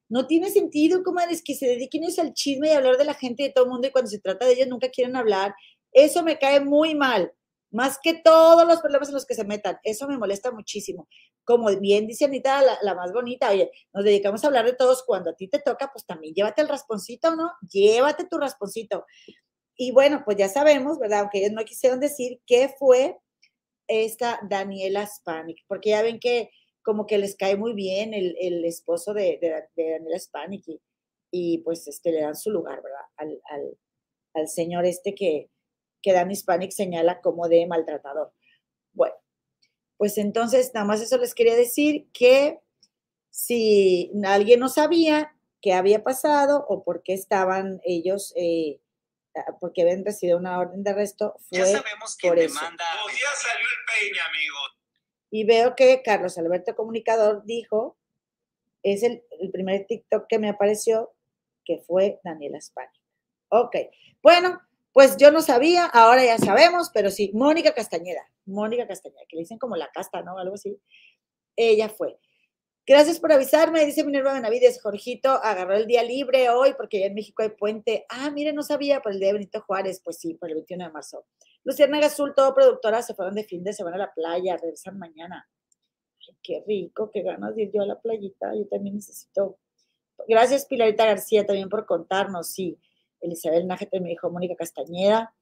no 0.10 0.28
tiene 0.28 0.49
sentido, 0.49 1.03
comadres, 1.03 1.41
que 1.43 1.55
se 1.55 1.68
dediquen 1.68 2.03
al 2.20 2.34
chisme 2.34 2.70
y 2.70 2.72
hablar 2.72 2.97
de 2.97 3.05
la 3.05 3.14
gente 3.14 3.43
de 3.43 3.49
todo 3.49 3.66
el 3.66 3.72
mundo 3.72 3.88
y 3.88 3.91
cuando 3.91 4.10
se 4.10 4.20
trata 4.20 4.45
de 4.45 4.53
ellos 4.53 4.68
nunca 4.68 4.89
quieren 4.89 5.16
hablar. 5.16 5.53
Eso 5.91 6.24
me 6.24 6.38
cae 6.39 6.62
muy 6.62 6.95
mal, 6.95 7.34
más 7.72 7.99
que 8.01 8.14
todos 8.14 8.68
los 8.68 8.80
problemas 8.80 9.10
en 9.10 9.16
los 9.16 9.26
que 9.26 9.36
se 9.36 9.43
metan. 9.43 9.78
Eso 9.84 10.08
me 10.08 10.18
molesta 10.18 10.51
muchísimo. 10.51 11.08
Como 11.43 11.68
bien 11.80 12.08
dice 12.08 12.26
Anita, 12.26 12.62
la, 12.82 12.95
más 12.95 13.12
bonita, 13.12 13.49
oye, 13.49 13.72
nos 13.93 14.03
dedicamos 14.03 14.43
a 14.43 14.47
hablar 14.47 14.66
de 14.66 14.74
todos. 14.74 15.03
Cuando 15.05 15.32
a 15.32 15.36
ti 15.36 15.47
te 15.47 15.60
toca, 15.60 15.89
pues 15.91 16.05
también 16.05 16.34
llévate 16.34 16.62
el 16.62 16.70
rasponcito, 16.70 17.36
¿no? 17.36 17.51
Llévate 17.70 18.26
tu 18.26 18.38
rasponcito. 18.38 19.05
Y 19.76 19.91
bueno, 19.91 20.24
pues 20.26 20.38
ya 20.38 20.49
sabemos, 20.49 20.99
¿verdad? 20.99 21.22
Aunque 21.22 21.39
ellos 21.39 21.51
no 21.51 21.64
quisieron 21.64 21.99
decir 21.99 22.41
qué 22.45 22.74
fue 22.80 23.18
esta 23.88 24.39
Daniela 24.49 25.05
Spanik, 25.08 25.64
porque 25.68 25.91
ya 25.91 26.01
ven 26.01 26.20
que 26.20 26.49
como 26.88 27.05
que 27.05 27.17
les 27.17 27.35
cae 27.35 27.57
muy 27.57 27.73
bien 27.73 28.13
el, 28.13 28.38
el 28.39 28.63
esposo 28.63 29.13
de, 29.13 29.38
de, 29.41 29.65
de 29.75 29.91
Daniela 29.91 30.17
Spanik 30.17 30.65
y, 30.69 30.81
y, 31.31 31.57
pues 31.57 31.85
este, 31.89 32.13
le 32.13 32.21
dan 32.21 32.38
su 32.38 32.49
lugar, 32.49 32.81
¿verdad? 32.81 33.01
Al, 33.17 33.41
al, 33.49 33.77
al 34.33 34.47
señor 34.47 34.85
este 34.85 35.13
que, 35.13 35.49
que 36.01 36.13
Dan 36.13 36.31
Hispanic 36.31 36.71
señala 36.71 37.19
como 37.19 37.49
de 37.49 37.67
maltratador. 37.67 38.31
Bueno, 38.93 39.15
pues 39.97 40.17
entonces 40.17 40.71
nada 40.73 40.85
más 40.85 41.01
eso 41.01 41.17
les 41.17 41.35
quería 41.35 41.57
decir 41.57 42.07
que 42.13 42.61
si 43.29 44.09
alguien 44.25 44.61
no 44.61 44.69
sabía 44.69 45.35
qué 45.61 45.73
había 45.73 46.05
pasado 46.05 46.65
o 46.69 46.85
por 46.85 47.03
qué 47.03 47.13
estaban 47.13 47.81
ellos, 47.83 48.31
eh, 48.38 48.79
ah, 49.35 49.57
porque 49.59 49.81
habían 49.81 50.05
recibido 50.05 50.38
una 50.38 50.57
orden 50.57 50.83
de 50.83 50.91
arresto, 50.91 51.35
fue 51.49 51.57
Ya 51.59 51.65
sabemos 51.65 52.15
quién 52.15 52.31
por 52.31 52.39
eso. 52.39 52.55
demanda. 52.55 52.85
Pues 53.03 53.15
ya 53.19 53.35
salió 53.35 53.67
el 53.67 54.01
peine, 54.01 54.19
amigo. 54.21 54.76
Y 55.30 55.43
veo 55.43 55.75
que 55.75 56.01
Carlos 56.03 56.38
Alberto 56.38 56.75
Comunicador 56.75 57.43
dijo, 57.45 57.97
es 58.84 59.03
el, 59.03 59.23
el 59.39 59.51
primer 59.51 59.86
TikTok 59.86 60.28
que 60.28 60.39
me 60.39 60.49
apareció, 60.49 61.11
que 61.65 61.80
fue 61.80 62.19
Daniela 62.23 62.57
España. 62.57 62.91
Ok, 63.49 63.75
bueno, 64.21 64.59
pues 64.93 65.15
yo 65.17 65.32
no 65.32 65.41
sabía, 65.41 65.86
ahora 65.86 66.25
ya 66.25 66.38
sabemos, 66.38 66.89
pero 66.93 67.11
sí, 67.11 67.32
Mónica 67.34 67.73
Castañeda, 67.73 68.28
Mónica 68.45 68.88
Castañeda, 68.88 69.21
que 69.30 69.36
le 69.36 69.41
dicen 69.41 69.59
como 69.59 69.75
la 69.75 69.91
casta, 69.91 70.21
¿no? 70.23 70.38
Algo 70.38 70.55
así. 70.55 70.82
Ella 71.55 71.88
fue. 71.89 72.17
Gracias 72.86 73.19
por 73.19 73.34
avisarme, 73.34 73.86
dice 73.86 74.05
Minerva 74.05 74.34
Benavides. 74.34 74.82
Jorgito 74.82 75.30
agarró 75.30 75.75
el 75.75 75.88
día 75.88 76.03
libre 76.03 76.49
hoy 76.49 76.73
porque 76.78 77.01
ya 77.01 77.07
en 77.07 77.15
México 77.15 77.43
hay 77.43 77.49
puente. 77.49 78.05
Ah, 78.07 78.32
mire, 78.32 78.53
no 78.53 78.63
sabía 78.63 79.01
por 79.01 79.11
el 79.11 79.19
día 79.19 79.28
de 79.28 79.34
Benito 79.34 79.61
Juárez. 79.61 80.01
Pues 80.01 80.19
sí, 80.19 80.36
por 80.36 80.49
el 80.49 80.55
21 80.55 80.86
de 80.86 80.91
marzo. 80.91 81.25
Luciana 81.64 81.99
Azul, 81.99 82.34
todo 82.36 82.53
productora, 82.53 83.01
se 83.01 83.14
fueron 83.14 83.36
de 83.36 83.43
fin 83.43 83.64
de 83.64 83.74
semana 83.74 83.97
a 83.97 83.99
la 83.99 84.14
playa, 84.14 84.58
regresan 84.58 84.97
mañana. 84.97 85.47
Ay, 86.28 86.36
qué 86.41 86.64
rico, 86.66 87.12
qué 87.12 87.22
ganas 87.22 87.55
de 87.55 87.64
ir 87.64 87.72
yo 87.74 87.82
a 87.82 87.86
la 87.86 87.99
playita. 87.99 88.53
Yo 88.55 88.68
también 88.68 88.95
necesito. 88.95 89.58
Gracias, 90.28 90.66
Pilarita 90.66 91.05
García, 91.05 91.45
también 91.45 91.70
por 91.70 91.86
contarnos. 91.86 92.49
Sí, 92.49 92.80
Elizabeth 93.22 93.66
Nájete 93.66 93.99
me 93.99 94.10
dijo 94.10 94.30
Mónica 94.30 94.55
Castañeda. 94.55 95.34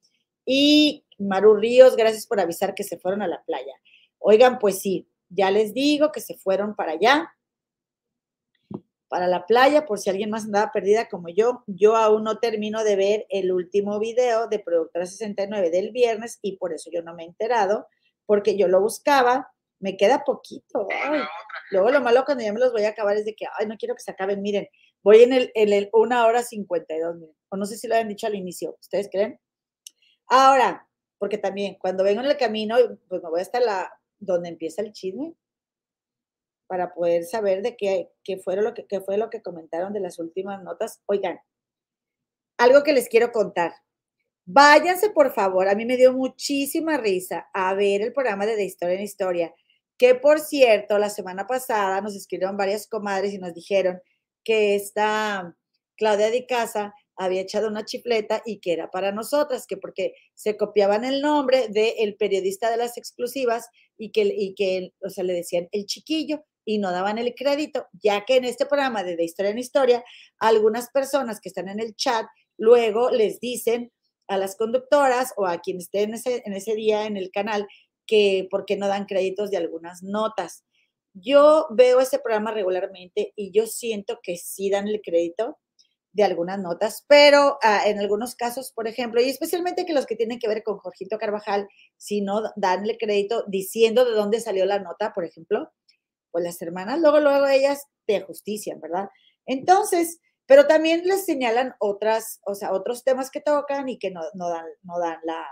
Y 0.45 1.05
Maru 1.17 1.55
Ríos, 1.55 1.95
gracias 1.95 2.27
por 2.27 2.39
avisar 2.39 2.75
que 2.75 2.83
se 2.83 2.97
fueron 2.97 3.21
a 3.21 3.27
la 3.27 3.43
playa. 3.43 3.73
Oigan, 4.19 4.59
pues 4.59 4.79
sí, 4.79 5.07
ya 5.29 5.51
les 5.51 5.73
digo 5.73 6.11
que 6.11 6.21
se 6.21 6.35
fueron 6.35 6.75
para 6.75 6.93
allá, 6.93 7.33
para 9.07 9.27
la 9.27 9.45
playa, 9.45 9.85
por 9.85 9.99
si 9.99 10.09
alguien 10.09 10.29
más 10.29 10.45
andaba 10.45 10.71
perdida 10.71 11.07
como 11.07 11.29
yo. 11.29 11.63
Yo 11.67 11.95
aún 11.95 12.23
no 12.23 12.39
termino 12.39 12.83
de 12.83 12.95
ver 12.95 13.25
el 13.29 13.51
último 13.51 13.99
video 13.99 14.47
de 14.47 14.59
Productora 14.59 15.05
69 15.05 15.69
del 15.69 15.91
viernes 15.91 16.39
y 16.41 16.57
por 16.57 16.73
eso 16.73 16.89
yo 16.91 17.01
no 17.01 17.13
me 17.13 17.23
he 17.23 17.27
enterado, 17.27 17.87
porque 18.25 18.57
yo 18.57 18.67
lo 18.67 18.81
buscaba, 18.81 19.51
me 19.79 19.97
queda 19.97 20.23
poquito. 20.23 20.87
ay. 20.91 21.21
Luego 21.71 21.91
lo 21.91 22.01
malo 22.01 22.25
cuando 22.25 22.43
ya 22.43 22.53
me 22.53 22.59
los 22.59 22.71
voy 22.71 22.83
a 22.83 22.89
acabar 22.89 23.17
es 23.17 23.25
de 23.25 23.35
que, 23.35 23.45
ay, 23.57 23.67
no 23.67 23.77
quiero 23.77 23.95
que 23.95 24.01
se 24.01 24.11
acaben, 24.11 24.41
miren, 24.41 24.67
voy 25.03 25.23
en 25.23 25.33
el, 25.33 25.51
en 25.55 25.73
el 25.73 25.89
una 25.93 26.25
hora 26.25 26.43
52, 26.43 27.15
miren, 27.15 27.35
o 27.49 27.57
no 27.57 27.65
sé 27.65 27.77
si 27.77 27.87
lo 27.87 27.95
habían 27.95 28.09
dicho 28.09 28.27
al 28.27 28.35
inicio, 28.35 28.77
¿ustedes 28.79 29.09
creen? 29.11 29.39
Ahora, 30.27 30.87
porque 31.17 31.37
también 31.37 31.75
cuando 31.75 32.03
vengo 32.03 32.21
en 32.21 32.27
el 32.27 32.37
camino, 32.37 32.75
pues 33.07 33.21
me 33.23 33.29
voy 33.29 33.41
hasta 33.41 33.59
la, 33.59 33.91
donde 34.19 34.49
empieza 34.49 34.81
el 34.81 34.91
chisme, 34.91 35.35
para 36.67 36.93
poder 36.93 37.23
saber 37.25 37.61
de 37.61 37.75
qué, 37.75 38.09
qué, 38.23 38.37
fue 38.37 38.55
lo 38.55 38.73
que, 38.73 38.85
qué 38.87 39.01
fue 39.01 39.17
lo 39.17 39.29
que 39.29 39.41
comentaron 39.41 39.93
de 39.93 39.99
las 39.99 40.19
últimas 40.19 40.61
notas. 40.63 41.01
Oigan, 41.05 41.39
algo 42.57 42.83
que 42.83 42.93
les 42.93 43.09
quiero 43.09 43.31
contar. 43.31 43.73
Váyanse, 44.45 45.09
por 45.09 45.33
favor, 45.33 45.67
a 45.67 45.75
mí 45.75 45.85
me 45.85 45.97
dio 45.97 46.13
muchísima 46.13 46.97
risa 46.97 47.49
a 47.53 47.73
ver 47.73 48.01
el 48.01 48.13
programa 48.13 48.45
de 48.45 48.55
De 48.55 48.63
Historia 48.63 48.95
en 48.95 49.01
Historia, 49.01 49.53
que 49.97 50.13
por 50.13 50.39
cierto, 50.39 50.99
la 50.99 51.09
semana 51.09 51.47
pasada 51.47 51.99
nos 52.01 52.15
escribieron 52.15 52.55
varias 52.55 52.87
comadres 52.87 53.33
y 53.33 53.39
nos 53.39 53.53
dijeron 53.55 53.99
que 54.43 54.75
esta 54.75 55.55
Claudia 55.97 56.29
de 56.29 56.45
Casa 56.45 56.93
había 57.15 57.41
echado 57.41 57.67
una 57.67 57.85
chifleta 57.85 58.41
y 58.45 58.59
que 58.59 58.73
era 58.73 58.91
para 58.91 59.11
nosotras, 59.11 59.65
que 59.65 59.77
porque 59.77 60.13
se 60.35 60.57
copiaban 60.57 61.05
el 61.05 61.21
nombre 61.21 61.67
del 61.69 62.15
periodista 62.15 62.69
de 62.69 62.77
las 62.77 62.97
exclusivas 62.97 63.67
y 63.97 64.11
que, 64.11 64.23
y 64.23 64.53
que, 64.53 64.93
o 65.01 65.09
sea, 65.09 65.23
le 65.23 65.33
decían 65.33 65.69
el 65.71 65.85
chiquillo 65.85 66.43
y 66.65 66.79
no 66.79 66.91
daban 66.91 67.17
el 67.17 67.33
crédito, 67.35 67.87
ya 67.93 68.25
que 68.25 68.37
en 68.37 68.45
este 68.45 68.65
programa 68.65 69.03
de 69.03 69.23
Historia 69.23 69.51
en 69.51 69.59
Historia, 69.59 70.03
algunas 70.39 70.89
personas 70.89 71.39
que 71.39 71.49
están 71.49 71.69
en 71.69 71.79
el 71.79 71.95
chat 71.95 72.25
luego 72.57 73.11
les 73.11 73.39
dicen 73.39 73.91
a 74.27 74.37
las 74.37 74.55
conductoras 74.55 75.33
o 75.37 75.45
a 75.45 75.59
quien 75.59 75.77
esté 75.77 76.01
en 76.01 76.15
ese, 76.15 76.41
en 76.45 76.53
ese 76.53 76.73
día 76.73 77.05
en 77.05 77.17
el 77.17 77.31
canal 77.31 77.67
que 78.07 78.47
por 78.49 78.65
qué 78.65 78.77
no 78.77 78.87
dan 78.87 79.05
créditos 79.05 79.51
de 79.51 79.57
algunas 79.57 80.03
notas. 80.03 80.63
Yo 81.13 81.67
veo 81.69 81.99
ese 81.99 82.19
programa 82.19 82.51
regularmente 82.51 83.31
y 83.35 83.51
yo 83.51 83.67
siento 83.67 84.19
que 84.21 84.37
sí 84.37 84.69
dan 84.69 84.87
el 84.87 85.01
crédito 85.01 85.57
de 86.11 86.23
algunas 86.23 86.59
notas, 86.59 87.03
pero 87.07 87.57
ah, 87.61 87.81
en 87.85 87.99
algunos 87.99 88.35
casos, 88.35 88.71
por 88.71 88.87
ejemplo, 88.87 89.21
y 89.21 89.29
especialmente 89.29 89.85
que 89.85 89.93
los 89.93 90.05
que 90.05 90.15
tienen 90.15 90.39
que 90.39 90.47
ver 90.47 90.63
con 90.63 90.77
Jorgito 90.77 91.17
Carvajal, 91.17 91.67
si 91.97 92.21
no 92.21 92.41
dan 92.55 92.85
el 92.85 92.97
crédito 92.97 93.43
diciendo 93.47 94.05
de 94.05 94.11
dónde 94.11 94.39
salió 94.39 94.65
la 94.65 94.79
nota, 94.79 95.13
por 95.13 95.25
ejemplo, 95.25 95.71
pues 96.35 96.43
las 96.43 96.61
hermanas 96.61 96.99
luego, 96.99 97.21
luego 97.21 97.47
ellas 97.47 97.87
te 98.05 98.19
justician, 98.19 98.81
¿verdad? 98.81 99.07
Entonces, 99.45 100.19
pero 100.45 100.67
también 100.67 101.05
les 101.05 101.23
señalan 101.23 101.75
otras, 101.79 102.41
o 102.45 102.55
sea, 102.55 102.73
otros 102.73 103.05
temas 103.05 103.31
que 103.31 103.39
tocan 103.39 103.87
y 103.87 103.97
que 103.97 104.11
no, 104.11 104.19
no 104.33 104.49
dan, 104.49 104.65
no 104.83 104.99
dan 104.99 105.17
la, 105.23 105.47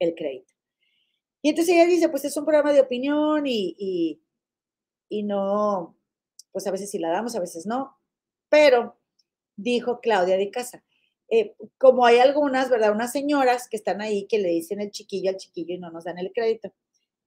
el 0.00 0.16
crédito. 0.16 0.52
Y 1.40 1.50
entonces 1.50 1.76
ella 1.76 1.86
dice, 1.86 2.08
pues 2.08 2.24
es 2.24 2.36
un 2.36 2.44
programa 2.44 2.72
de 2.72 2.80
opinión 2.80 3.46
y, 3.46 3.76
y, 3.78 4.24
y 5.08 5.22
no, 5.22 5.96
pues 6.50 6.66
a 6.66 6.72
veces 6.72 6.90
sí 6.90 6.98
la 6.98 7.10
damos, 7.10 7.36
a 7.36 7.40
veces 7.40 7.64
no, 7.64 7.96
pero 8.48 8.98
dijo 9.54 10.00
Claudia 10.00 10.36
de 10.36 10.50
Casa. 10.50 10.82
Eh, 11.30 11.54
como 11.78 12.06
hay 12.06 12.18
algunas, 12.18 12.70
¿verdad? 12.70 12.90
Unas 12.90 13.12
señoras 13.12 13.68
que 13.68 13.76
están 13.76 14.00
ahí 14.00 14.26
que 14.26 14.40
le 14.40 14.48
dicen 14.48 14.80
el 14.80 14.90
chiquillo 14.90 15.30
al 15.30 15.36
chiquillo 15.36 15.76
y 15.76 15.78
no 15.78 15.92
nos 15.92 16.02
dan 16.02 16.18
el 16.18 16.32
crédito. 16.32 16.74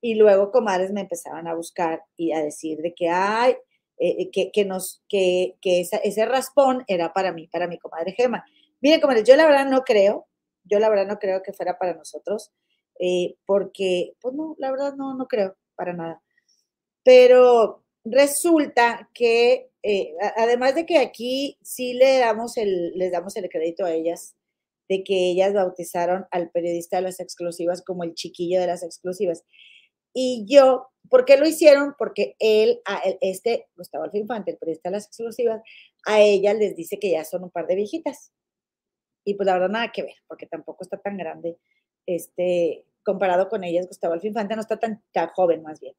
Y 0.00 0.14
luego 0.14 0.50
comadres 0.50 0.92
me 0.92 1.00
empezaban 1.02 1.48
a 1.48 1.54
buscar 1.54 2.02
y 2.16 2.32
a 2.32 2.40
decir 2.40 2.78
de 2.78 2.94
que 2.94 3.08
hay, 3.08 3.56
eh, 3.98 4.30
que, 4.30 4.50
que, 4.52 4.64
nos, 4.64 5.02
que, 5.08 5.56
que 5.60 5.80
esa, 5.80 5.96
ese 5.98 6.24
raspón 6.24 6.84
era 6.86 7.12
para 7.12 7.32
mí, 7.32 7.48
para 7.48 7.66
mi 7.66 7.78
comadre 7.78 8.12
Gema. 8.12 8.44
Miren, 8.80 9.00
comadres, 9.00 9.24
yo 9.24 9.34
la 9.36 9.46
verdad 9.46 9.66
no 9.66 9.82
creo, 9.82 10.28
yo 10.64 10.78
la 10.78 10.88
verdad 10.88 11.06
no 11.06 11.18
creo 11.18 11.42
que 11.42 11.52
fuera 11.52 11.78
para 11.78 11.94
nosotros, 11.94 12.52
eh, 13.00 13.36
porque, 13.46 14.12
pues 14.20 14.34
no, 14.34 14.54
la 14.58 14.70
verdad 14.70 14.94
no, 14.94 15.14
no 15.14 15.26
creo 15.26 15.56
para 15.74 15.92
nada. 15.92 16.22
Pero 17.02 17.84
resulta 18.04 19.10
que 19.14 19.70
eh, 19.82 20.14
además 20.36 20.74
de 20.74 20.86
que 20.86 20.98
aquí 20.98 21.58
sí 21.62 21.94
le 21.94 22.18
damos 22.18 22.56
el, 22.56 22.92
les 22.96 23.12
damos 23.12 23.36
el 23.36 23.48
crédito 23.48 23.84
a 23.84 23.92
ellas 23.92 24.34
de 24.88 25.04
que 25.04 25.30
ellas 25.30 25.52
bautizaron 25.54 26.26
al 26.30 26.50
periodista 26.50 26.96
de 26.96 27.02
las 27.02 27.20
exclusivas 27.20 27.82
como 27.82 28.04
el 28.04 28.14
chiquillo 28.14 28.60
de 28.60 28.66
las 28.66 28.82
exclusivas. 28.82 29.44
Y 30.20 30.44
yo, 30.48 30.88
¿por 31.08 31.24
qué 31.24 31.36
lo 31.36 31.46
hicieron? 31.46 31.94
Porque 31.96 32.34
él, 32.40 32.82
a 32.84 32.96
él, 32.98 33.18
este 33.20 33.68
Gustavo 33.76 34.02
Alfa 34.02 34.18
Infante, 34.18 34.50
el 34.50 34.56
periodista 34.58 34.88
de 34.88 34.96
las 34.96 35.06
exclusivas, 35.06 35.62
a 36.04 36.20
ella 36.20 36.54
les 36.54 36.74
dice 36.74 36.98
que 36.98 37.12
ya 37.12 37.24
son 37.24 37.44
un 37.44 37.50
par 37.50 37.68
de 37.68 37.76
viejitas. 37.76 38.32
Y 39.22 39.34
pues 39.34 39.46
la 39.46 39.52
verdad 39.52 39.68
nada 39.68 39.92
que 39.92 40.02
ver, 40.02 40.16
porque 40.26 40.46
tampoco 40.46 40.82
está 40.82 40.96
tan 40.96 41.16
grande, 41.18 41.56
este, 42.04 42.84
comparado 43.04 43.48
con 43.48 43.62
ellas, 43.62 43.86
Gustavo 43.86 44.14
Alfa 44.14 44.26
Infante 44.26 44.56
no 44.56 44.62
está 44.62 44.80
tan, 44.80 45.04
tan 45.12 45.28
joven 45.28 45.62
más 45.62 45.78
bien. 45.78 45.94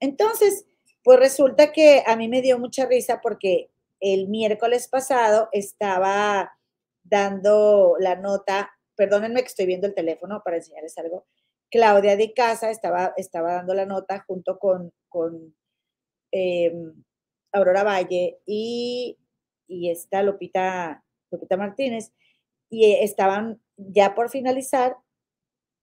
Entonces, 0.00 0.66
pues 1.04 1.20
resulta 1.20 1.70
que 1.70 2.02
a 2.04 2.16
mí 2.16 2.26
me 2.26 2.42
dio 2.42 2.58
mucha 2.58 2.86
risa 2.86 3.20
porque 3.22 3.70
el 4.00 4.26
miércoles 4.26 4.88
pasado 4.88 5.50
estaba 5.52 6.58
dando 7.04 7.94
la 8.00 8.16
nota, 8.16 8.72
perdónenme 8.96 9.42
que 9.42 9.48
estoy 9.50 9.66
viendo 9.66 9.86
el 9.86 9.94
teléfono 9.94 10.42
para 10.44 10.56
enseñarles 10.56 10.98
algo, 10.98 11.26
Claudia 11.70 12.16
de 12.16 12.32
Casa 12.34 12.70
estaba, 12.70 13.12
estaba 13.16 13.54
dando 13.54 13.74
la 13.74 13.86
nota 13.86 14.24
junto 14.26 14.58
con, 14.58 14.92
con 15.08 15.54
eh, 16.32 16.72
Aurora 17.52 17.84
Valle 17.84 18.40
y, 18.46 19.18
y 19.66 19.90
esta 19.90 20.22
Lupita, 20.22 21.04
Lupita 21.30 21.56
Martínez, 21.56 22.12
y 22.68 22.92
estaban 22.94 23.60
ya 23.76 24.14
por 24.14 24.30
finalizar, 24.30 24.96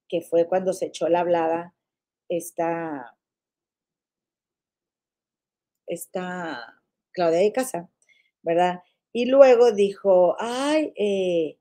que 0.10 0.22
fue 0.22 0.48
cuando 0.48 0.74
se 0.74 0.88
echó 0.88 1.10
la 1.10 1.22
hablada 1.22 1.74
esta 2.30 3.18
esta 5.88 6.82
Claudia 7.12 7.40
de 7.40 7.52
Casa, 7.54 7.90
¿verdad? 8.44 8.84
Y 9.14 9.26
luego 9.26 9.72
dijo, 9.72 10.36
ay, 10.40 10.94
eh, 10.98 11.58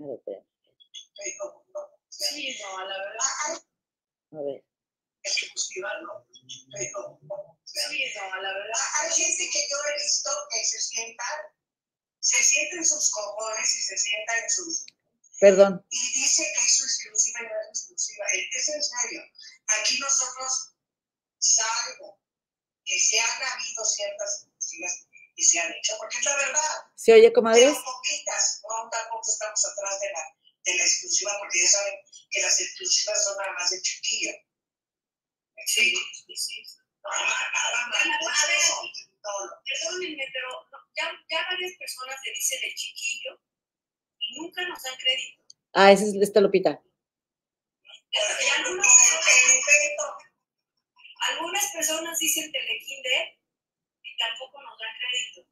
a 0.00 0.04
ver, 0.24 0.44
Sí, 2.18 2.58
no, 2.60 2.84
la 2.84 2.98
verdad. 2.98 3.62
a 4.32 4.42
ver, 4.42 4.64
Exclusiva, 5.22 5.90
no. 6.02 6.26
Pero, 6.72 7.20
sí, 7.64 8.12
no, 8.16 8.42
la 8.42 8.52
verdad. 8.52 8.80
Hay 9.02 9.10
gente 9.12 9.50
que 9.52 9.68
yo 9.68 9.76
he 9.76 10.02
visto 10.02 10.30
que 10.50 10.64
se 10.64 10.80
sienta, 10.80 11.24
se 12.20 12.42
sienta 12.42 12.76
en 12.76 12.86
sus 12.86 13.10
cojones 13.12 13.76
y 13.76 13.82
se 13.82 13.98
sienta 13.98 14.38
en 14.38 14.50
sus... 14.50 14.86
perdón, 15.40 15.86
Y 15.90 16.12
dice 16.20 16.42
que 16.42 16.60
es 16.60 16.76
su 16.76 16.84
exclusiva 16.84 17.40
y 17.40 17.42
no 17.44 17.60
es 17.60 17.68
exclusiva. 17.68 18.26
Es 18.32 18.68
en 18.68 18.82
serio. 18.82 19.22
Aquí 19.80 19.98
nosotros, 20.00 20.74
salvo 21.38 22.20
que 22.84 22.98
se 22.98 23.20
han 23.20 23.42
habido 23.42 23.84
ciertas 23.84 24.42
exclusivas, 24.42 25.08
y 25.36 25.44
se 25.44 25.60
han 25.60 25.72
hecho, 25.72 25.94
porque 25.98 26.18
es 26.18 26.24
la 26.24 26.36
verdad. 26.36 26.74
¿Se 26.96 27.12
oye, 27.12 27.32
comadres? 27.32 27.64
Pero 27.64 27.84
poquitas, 27.84 28.62
no 28.68 28.90
tampoco 28.90 29.30
estamos 29.30 29.66
atrás 29.66 30.00
de 30.00 30.10
la, 30.10 30.37
de 30.68 30.78
la 30.78 30.84
exclusiva, 30.84 31.32
porque 31.38 31.60
ya 31.62 31.68
saben 31.68 31.94
que 32.30 32.40
las 32.40 32.60
exclusivas 32.60 33.24
son 33.24 33.36
nada 33.38 33.52
más 33.52 33.70
de 33.70 33.80
chiquillo. 33.80 34.32
Sí, 35.66 35.94
sí, 36.26 36.36
sí. 36.36 36.64
Perdónenme, 39.64 40.26
pero 40.32 40.48
no, 40.70 40.78
ya, 40.96 41.12
ya 41.30 41.46
varias 41.50 41.72
personas 41.78 42.16
le 42.24 42.32
dicen 42.32 42.60
el 42.62 42.74
chiquillo 42.74 43.40
y 44.18 44.40
nunca 44.40 44.66
nos 44.68 44.82
dan 44.82 44.96
crédito. 44.96 45.44
Ah, 45.72 45.92
esa 45.92 46.04
es 46.04 46.14
esta 46.14 46.40
Lupita. 46.40 46.82
Algunas, 48.56 48.86
efecto, 48.86 50.16
algunas 51.28 51.72
personas 51.72 52.18
dicen 52.18 52.50
telekinder 52.50 53.38
y 54.02 54.16
tampoco 54.16 54.62
nos 54.62 54.78
dan 54.78 54.94
crédito. 54.98 55.48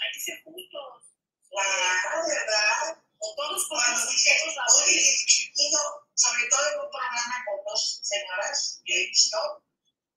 Hay 0.00 0.12
que 0.12 0.20
ser 0.20 0.42
justos. 0.42 1.04
claro, 1.48 2.26
¿verdad? 2.26 3.05
O 3.18 3.34
todos 3.34 3.68
Cuando 3.68 4.00
la 4.04 4.66
oye, 4.84 5.00
chiquillo, 5.26 5.78
sobre 6.14 6.48
todo 6.50 6.60
en 6.72 6.80
un 6.80 6.90
programa 6.90 7.36
con 7.46 7.64
dos 7.64 8.00
señoras, 8.02 8.82
que 8.84 8.94
he 8.94 9.06
visto, 9.08 9.38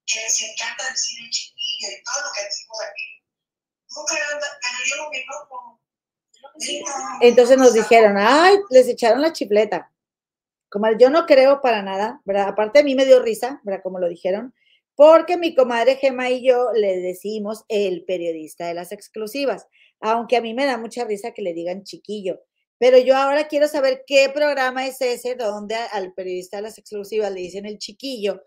que 0.06 0.20
les 0.20 0.42
encanta 0.42 0.88
el 0.88 0.94
chiquillo 0.94 1.88
y 1.88 2.02
todo 2.04 2.24
lo 2.24 2.32
que 2.32 2.44
decimos 2.44 2.78
aquí. 2.82 3.20
Nunca 3.96 4.14
yo 4.88 4.96
no 4.96 5.10
me 5.10 5.22
enojo. 5.22 5.80
Entonces 7.20 7.58
nos 7.58 7.72
dijeron, 7.72 8.16
ay, 8.18 8.58
les 8.70 8.88
echaron 8.88 9.22
la 9.22 9.32
chifleta. 9.32 9.92
Comadre, 10.68 10.96
yo 11.00 11.10
no 11.10 11.26
creo 11.26 11.60
para 11.60 11.82
nada, 11.82 12.20
¿verdad? 12.24 12.48
Aparte 12.48 12.78
a 12.78 12.82
mí 12.82 12.94
me 12.94 13.04
dio 13.04 13.20
risa, 13.20 13.60
¿verdad? 13.64 13.82
Como 13.82 13.98
lo 13.98 14.08
dijeron, 14.08 14.54
porque 14.94 15.36
mi 15.36 15.54
comadre 15.54 15.96
Gema 15.96 16.30
y 16.30 16.46
yo 16.46 16.72
le 16.72 16.98
decimos 16.98 17.64
el 17.68 18.04
periodista 18.04 18.68
de 18.68 18.74
las 18.74 18.92
exclusivas, 18.92 19.66
aunque 20.00 20.36
a 20.36 20.40
mí 20.40 20.54
me 20.54 20.66
da 20.66 20.76
mucha 20.76 21.04
risa 21.04 21.32
que 21.32 21.42
le 21.42 21.54
digan 21.54 21.84
chiquillo. 21.84 22.40
Pero 22.80 22.96
yo 22.96 23.14
ahora 23.14 23.46
quiero 23.46 23.68
saber 23.68 24.04
qué 24.06 24.30
programa 24.30 24.86
es 24.86 25.02
ese 25.02 25.34
donde 25.34 25.74
al 25.74 26.14
periodista 26.14 26.56
de 26.56 26.62
las 26.62 26.78
exclusivas 26.78 27.30
le 27.30 27.42
dicen 27.42 27.66
el 27.66 27.76
chiquillo 27.76 28.42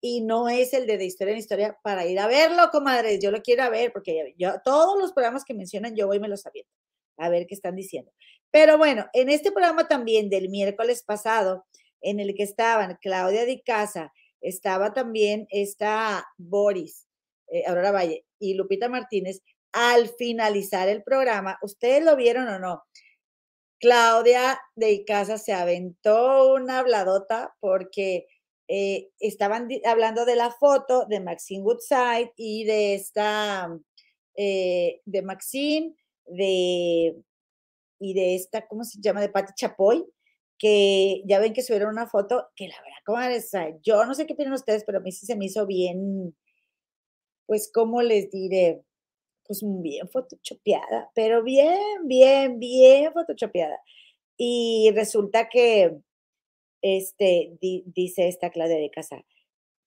y 0.00 0.20
no 0.20 0.48
es 0.48 0.72
el 0.72 0.86
de 0.86 0.98
de 0.98 1.04
historia 1.04 1.32
en 1.32 1.40
historia 1.40 1.76
para 1.82 2.06
ir 2.06 2.20
a 2.20 2.28
verlo, 2.28 2.70
comadres. 2.70 3.18
Yo 3.20 3.32
lo 3.32 3.42
quiero 3.42 3.64
a 3.64 3.70
ver 3.70 3.92
porque 3.92 4.34
yo, 4.38 4.52
todos 4.64 4.96
los 5.00 5.12
programas 5.12 5.44
que 5.44 5.52
mencionan 5.52 5.96
yo 5.96 6.06
voy 6.06 6.18
y 6.18 6.20
me 6.20 6.28
los 6.28 6.46
aviento 6.46 6.70
a 7.16 7.28
ver 7.28 7.48
qué 7.48 7.56
están 7.56 7.74
diciendo. 7.74 8.12
Pero 8.52 8.78
bueno, 8.78 9.06
en 9.14 9.28
este 9.30 9.50
programa 9.50 9.88
también 9.88 10.30
del 10.30 10.48
miércoles 10.48 11.02
pasado, 11.02 11.64
en 12.02 12.20
el 12.20 12.36
que 12.36 12.44
estaban 12.44 12.98
Claudia 13.00 13.44
Di 13.44 13.62
Casa, 13.62 14.12
estaba 14.40 14.92
también 14.92 15.48
esta 15.50 16.24
Boris, 16.38 17.08
eh, 17.48 17.64
Aurora 17.66 17.90
Valle 17.90 18.26
y 18.38 18.54
Lupita 18.54 18.88
Martínez, 18.88 19.40
al 19.72 20.08
finalizar 20.08 20.88
el 20.88 21.02
programa, 21.02 21.58
¿ustedes 21.62 22.04
lo 22.04 22.14
vieron 22.14 22.46
o 22.46 22.60
no? 22.60 22.84
Claudia 23.82 24.60
de 24.76 24.92
Icaza 24.92 25.38
se 25.38 25.52
aventó 25.52 26.54
una 26.54 26.78
habladota 26.78 27.52
porque 27.58 28.28
eh, 28.68 29.10
estaban 29.18 29.68
hablando 29.84 30.24
de 30.24 30.36
la 30.36 30.52
foto 30.52 31.04
de 31.06 31.18
Maxine 31.18 31.64
Woodside 31.64 32.30
y 32.36 32.64
de 32.64 32.94
esta, 32.94 33.76
eh, 34.36 35.00
de 35.04 35.22
Maxine, 35.22 35.96
de, 36.26 37.16
y 37.98 38.14
de 38.14 38.36
esta, 38.36 38.68
¿cómo 38.68 38.84
se 38.84 39.00
llama? 39.00 39.20
De 39.20 39.30
Patti 39.30 39.52
Chapoy, 39.56 40.06
que 40.58 41.22
ya 41.26 41.40
ven 41.40 41.52
que 41.52 41.62
subieron 41.62 41.90
una 41.90 42.06
foto 42.08 42.50
que 42.54 42.68
la 42.68 42.76
verdad, 42.82 42.98
comadres, 43.04 43.46
o 43.46 43.48
sea, 43.48 43.76
yo 43.82 44.04
no 44.06 44.14
sé 44.14 44.26
qué 44.28 44.34
opinan 44.34 44.52
ustedes, 44.52 44.84
pero 44.84 44.98
a 44.98 45.00
mí 45.00 45.10
sí 45.10 45.26
se 45.26 45.34
me 45.34 45.46
hizo 45.46 45.66
bien, 45.66 46.36
pues, 47.46 47.68
¿cómo 47.74 48.00
les 48.02 48.30
diré? 48.30 48.84
Pues 49.46 49.60
bien 49.64 50.08
photoshopeada, 50.08 51.10
pero 51.14 51.42
bien, 51.42 51.78
bien, 52.06 52.58
bien 52.58 53.12
photoshopeada. 53.12 53.78
Y 54.36 54.90
resulta 54.94 55.48
que, 55.48 55.98
este, 56.82 57.56
di- 57.60 57.84
dice 57.86 58.28
esta 58.28 58.50
Claudia 58.50 58.78
de 58.78 58.90
Casa, 58.90 59.24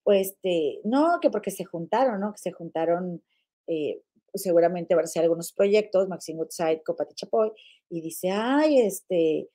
pues, 0.04 0.30
este, 0.30 0.82
no, 0.86 1.20
que 1.22 1.30
porque 1.32 1.52
se 1.52 1.66
juntaron, 1.66 2.22
¿no? 2.22 2.34
Que 2.34 2.40
se 2.40 2.52
juntaron, 2.54 3.24
eh, 3.68 4.02
pues, 4.32 4.44
seguramente 4.44 4.96
van 4.96 5.06
a 5.06 5.08
ser 5.08 5.24
algunos 5.24 5.54
proyectos, 5.54 6.08
Maxine 6.10 6.40
Woodside, 6.40 6.84
Copati 6.86 7.16
Chapoy, 7.16 7.52
y 7.90 8.02
dice, 8.02 8.32
ay, 8.32 8.80
este, 8.82 9.50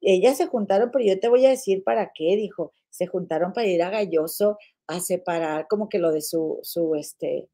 ellas 0.00 0.38
se 0.38 0.46
juntaron, 0.46 0.90
pero 0.92 1.04
yo 1.04 1.18
te 1.20 1.28
voy 1.28 1.46
a 1.46 1.50
decir 1.50 1.84
para 1.84 2.12
qué, 2.14 2.36
dijo, 2.36 2.72
se 2.90 3.06
juntaron 3.06 3.52
para 3.52 3.66
ir 3.68 3.82
a 3.82 3.90
Galloso 3.90 4.58
a 4.86 5.00
separar 5.00 5.66
como 5.68 5.88
que 5.88 5.98
lo 5.98 6.12
de 6.12 6.22
su, 6.22 6.58
su, 6.62 6.94
este, 6.96 7.48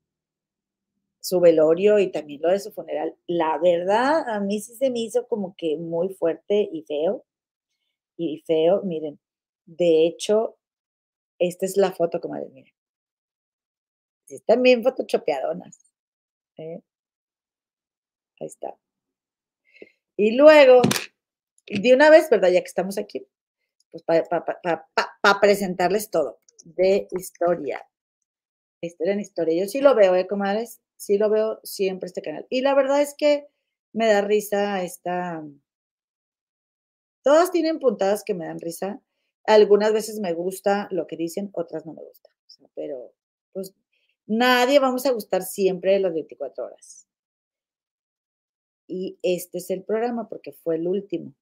su 1.27 1.41
velorio 1.41 1.99
y 1.99 2.11
también 2.11 2.41
lo 2.43 2.51
de 2.51 2.61
su 2.61 2.73
funeral. 2.73 3.17
La 3.27 3.59
verdad, 3.59 4.29
a 4.29 4.41
mí 4.41 4.61
sí 4.61 4.75
se 4.77 4.91
me 4.91 5.01
hizo 5.01 5.27
como 5.29 5.55
que 5.57 5.77
muy 5.77 6.15
fuerte 6.15 6.69
y 6.73 6.83
feo. 6.83 7.25
Y 8.17 8.43
feo, 8.47 8.83
miren, 8.83 9.19
de 9.67 10.07
hecho, 10.07 10.57
esta 11.39 11.67
es 11.67 11.77
la 11.77 11.93
foto, 11.93 12.21
comadre, 12.21 12.49
miren. 12.51 12.73
Sí, 14.27 14.37
están 14.37 14.63
bien 14.63 14.83
photoshopeadonas. 14.83 15.79
¿eh? 16.59 16.81
Ahí 18.41 18.47
está. 18.47 18.77
Y 20.17 20.37
luego, 20.37 20.83
de 21.67 21.95
una 21.95 22.11
vez, 22.11 22.31
¿verdad? 22.31 22.51
Ya 22.51 22.61
que 22.61 22.67
estamos 22.67 22.99
aquí, 22.99 23.27
pues 23.91 24.03
para 24.03 25.41
presentarles 25.41 26.11
todo 26.11 26.41
de 26.67 27.07
historia. 27.13 27.87
Historia 28.81 29.15
en 29.15 29.21
historia. 29.21 29.63
Yo 29.63 29.69
sí 29.69 29.81
lo 29.81 29.95
veo, 29.95 30.15
¿eh, 30.15 30.27
comadres? 30.27 30.81
Sí 30.97 31.19
lo 31.19 31.31
veo 31.31 31.61
siempre 31.63 32.07
este 32.07 32.23
canal. 32.23 32.47
Y 32.51 32.63
la 32.63 32.75
verdad 32.75 33.03
es 33.03 33.15
que 33.17 33.47
me 33.93 34.07
da 34.07 34.21
risa 34.23 34.83
esta... 34.83 35.45
Todas 37.23 37.51
tienen 37.51 37.79
puntadas 37.79 38.23
que 38.25 38.35
me 38.35 38.47
dan 38.47 38.61
risa. 38.61 39.01
Algunas 39.45 39.93
veces 39.93 40.21
me 40.21 40.33
gusta 40.33 40.89
lo 40.91 41.07
que 41.07 41.17
dicen, 41.17 41.51
otras 41.55 41.87
no 41.87 41.93
me 41.93 42.03
gusta. 42.03 42.31
Pero, 42.75 43.13
pues, 43.53 43.75
nadie 44.27 44.79
vamos 44.79 45.07
a 45.07 45.13
gustar 45.13 45.43
siempre 45.43 45.99
las 45.99 46.15
24 46.15 46.67
horas. 46.67 47.07
Y 48.89 49.19
este 49.23 49.59
es 49.59 49.71
el 49.71 49.83
programa 49.83 50.29
porque 50.29 50.53
fue 50.53 50.77
el 50.77 50.87
último. 50.87 51.35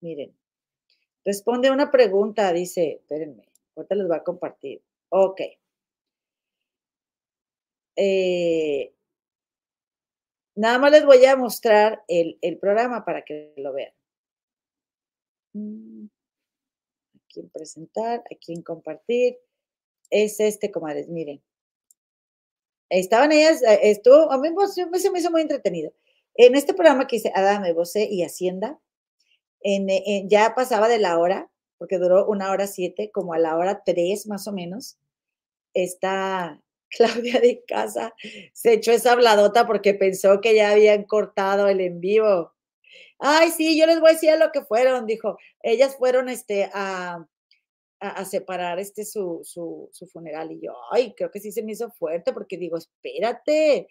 Miren, 0.00 0.34
responde 1.24 1.70
una 1.70 1.90
pregunta, 1.90 2.52
dice, 2.52 3.00
espérenme, 3.00 3.48
ahorita 3.74 3.94
les 3.94 4.08
voy 4.08 4.16
a 4.16 4.24
compartir. 4.24 4.82
Ok. 5.10 5.40
Eh, 7.96 8.95
nada 10.56 10.78
más 10.78 10.90
les 10.90 11.04
voy 11.04 11.24
a 11.24 11.36
mostrar 11.36 12.02
el, 12.08 12.58
programa 12.58 13.04
para 13.04 13.24
que 13.24 13.54
lo 13.56 13.72
vean. 13.72 13.92
Mm, 15.52 16.06
Aquí 17.14 17.40
en 17.40 17.50
presentar, 17.50 18.24
aquí 18.30 18.52
en 18.52 18.62
compartir. 18.62 19.38
Es 20.10 20.40
este, 20.40 20.70
comadres, 20.70 21.08
miren. 21.08 21.42
Estaban 22.88 23.32
ellas, 23.32 23.62
eh, 23.62 23.90
estuvo, 23.90 24.30
a 24.30 24.38
mí 24.38 24.48
se 24.98 25.10
me 25.10 25.18
hizo 25.18 25.30
muy 25.30 25.42
entretenido. 25.42 25.92
En 26.34 26.54
este 26.54 26.74
programa 26.74 27.06
que 27.06 27.16
hice 27.16 27.32
Adame, 27.34 27.72
Bosé 27.72 28.08
y 28.10 28.22
Hacienda, 28.22 28.78
en, 29.60 29.88
en, 29.90 30.28
ya 30.28 30.54
pasaba 30.54 30.88
de 30.88 30.98
la 30.98 31.18
hora, 31.18 31.50
porque 31.78 31.98
duró 31.98 32.26
una 32.26 32.50
hora 32.52 32.66
siete, 32.66 33.10
como 33.10 33.34
a 33.34 33.38
la 33.38 33.56
hora 33.56 33.82
tres 33.84 34.26
más 34.26 34.46
o 34.46 34.52
menos, 34.52 34.98
está 35.74 36.62
Claudia 36.96 37.40
de 37.40 37.62
Casa 37.66 38.14
se 38.52 38.74
echó 38.74 38.92
esa 38.92 39.12
habladota 39.12 39.66
porque 39.66 39.94
pensó 39.94 40.40
que 40.40 40.54
ya 40.54 40.70
habían 40.70 41.04
cortado 41.04 41.68
el 41.68 41.80
en 41.80 42.00
vivo. 42.00 42.52
Ay, 43.18 43.50
sí, 43.50 43.78
yo 43.78 43.86
les 43.86 44.00
voy 44.00 44.10
a 44.10 44.12
decir 44.12 44.30
lo 44.38 44.52
que 44.52 44.62
fueron, 44.62 45.06
dijo. 45.06 45.38
Ellas 45.62 45.96
fueron 45.96 46.28
este, 46.28 46.70
a, 46.72 47.26
a, 48.00 48.08
a 48.08 48.24
separar 48.24 48.78
este, 48.78 49.04
su, 49.04 49.40
su, 49.42 49.88
su, 49.92 50.06
funeral 50.06 50.52
y 50.52 50.60
yo, 50.60 50.74
ay, 50.92 51.14
creo 51.16 51.30
que 51.30 51.40
sí 51.40 51.50
se 51.52 51.62
me 51.62 51.72
hizo 51.72 51.90
fuerte 51.90 52.32
porque 52.32 52.58
digo, 52.58 52.76
espérate. 52.76 53.88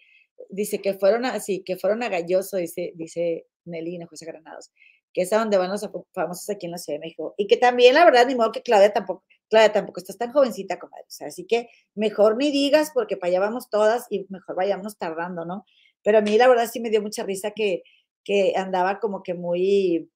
Dice 0.50 0.80
que 0.80 0.94
fueron 0.94 1.24
así, 1.24 1.64
que 1.64 1.76
fueron 1.76 2.02
a 2.02 2.10
Galloso, 2.10 2.58
dice, 2.58 2.92
dice 2.94 3.46
Nelina 3.64 4.06
José 4.06 4.26
Granados, 4.26 4.70
que 5.16 5.22
es 5.22 5.32
a 5.32 5.38
donde 5.38 5.56
van 5.56 5.70
los 5.70 5.88
famosos 6.12 6.50
aquí 6.50 6.66
en 6.66 6.72
la 6.72 6.76
Ciudad 6.76 6.98
de 6.98 7.06
México. 7.06 7.34
Y 7.38 7.46
que 7.46 7.56
también, 7.56 7.94
la 7.94 8.04
verdad, 8.04 8.26
ni 8.26 8.34
modo 8.34 8.52
que 8.52 8.60
Claudia 8.60 8.92
tampoco, 8.92 9.24
Claudia 9.48 9.72
tampoco 9.72 9.98
estás 9.98 10.18
tan 10.18 10.30
jovencita, 10.30 10.78
comadre. 10.78 11.04
O 11.04 11.10
sea, 11.10 11.28
así 11.28 11.46
que 11.46 11.70
mejor 11.94 12.36
ni 12.36 12.50
digas 12.50 12.90
porque 12.92 13.16
para 13.16 13.30
allá 13.30 13.40
vamos 13.40 13.70
todas 13.70 14.04
y 14.10 14.26
mejor 14.28 14.56
vayamos 14.56 14.98
tardando, 14.98 15.46
¿no? 15.46 15.64
Pero 16.02 16.18
a 16.18 16.20
mí 16.20 16.36
la 16.36 16.48
verdad 16.48 16.68
sí 16.70 16.80
me 16.80 16.90
dio 16.90 17.00
mucha 17.00 17.22
risa 17.22 17.52
que, 17.52 17.82
que 18.24 18.52
andaba 18.56 19.00
como 19.00 19.22
que 19.22 19.32
muy, 19.32 20.10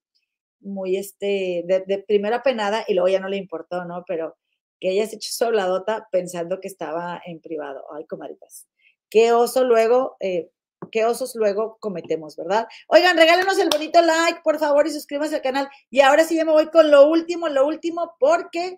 muy 0.61 0.99
este, 0.99 1.65
de, 1.65 1.83
de 1.87 2.05
primera 2.07 2.43
penada 2.43 2.85
y 2.87 2.93
luego 2.93 3.09
ya 3.09 3.21
no 3.21 3.29
le 3.31 3.39
importó, 3.39 3.87
¿no? 3.87 4.05
Pero 4.07 4.37
que 4.81 4.91
ella 4.91 5.07
se 5.07 5.17
echó 5.17 5.31
su 5.33 5.45
habladota 5.47 6.09
pensando 6.13 6.61
que 6.61 6.69
estaba 6.69 7.23
en 7.25 7.41
privado. 7.41 7.87
Ay, 7.97 8.05
comadritas. 8.05 8.69
Qué 9.09 9.33
oso 9.33 9.65
luego, 9.65 10.19
eh, 10.21 10.51
qué 10.91 11.05
osos 11.05 11.35
luego 11.35 11.79
cometemos, 11.81 12.37
¿verdad? 12.37 12.67
Oigan, 12.89 13.17
regálenos 13.17 13.59
el 13.59 13.69
bonito 13.69 14.01
like, 14.03 14.41
por 14.43 14.59
favor, 14.59 14.87
y 14.87 14.91
suscríbanse 14.91 15.37
al 15.37 15.43
canal. 15.43 15.69
Y 15.91 16.01
ahora 16.01 16.25
sí 16.25 16.37
ya 16.37 16.45
me 16.45 16.53
voy 16.53 16.69
con 16.71 16.91
lo 16.91 17.09
último, 17.09 17.49
lo 17.49 17.67
último, 17.67 18.15
porque, 18.19 18.77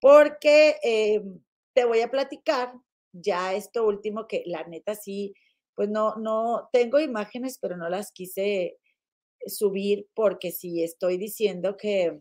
porque 0.00 0.76
eh, 0.82 1.22
te 1.72 1.84
voy 1.84 2.00
a 2.00 2.10
platicar 2.10 2.72
ya 3.12 3.54
esto 3.54 3.86
último 3.86 4.26
que 4.26 4.42
la 4.46 4.64
neta 4.64 4.94
sí 4.94 5.34
pues 5.76 5.90
no, 5.90 6.16
no, 6.16 6.68
tengo 6.72 6.98
imágenes, 6.98 7.58
pero 7.60 7.76
no 7.76 7.88
las 7.88 8.10
quise 8.10 8.78
subir 9.46 10.08
porque 10.14 10.50
si 10.50 10.82
estoy 10.82 11.18
diciendo 11.18 11.76
que, 11.76 12.20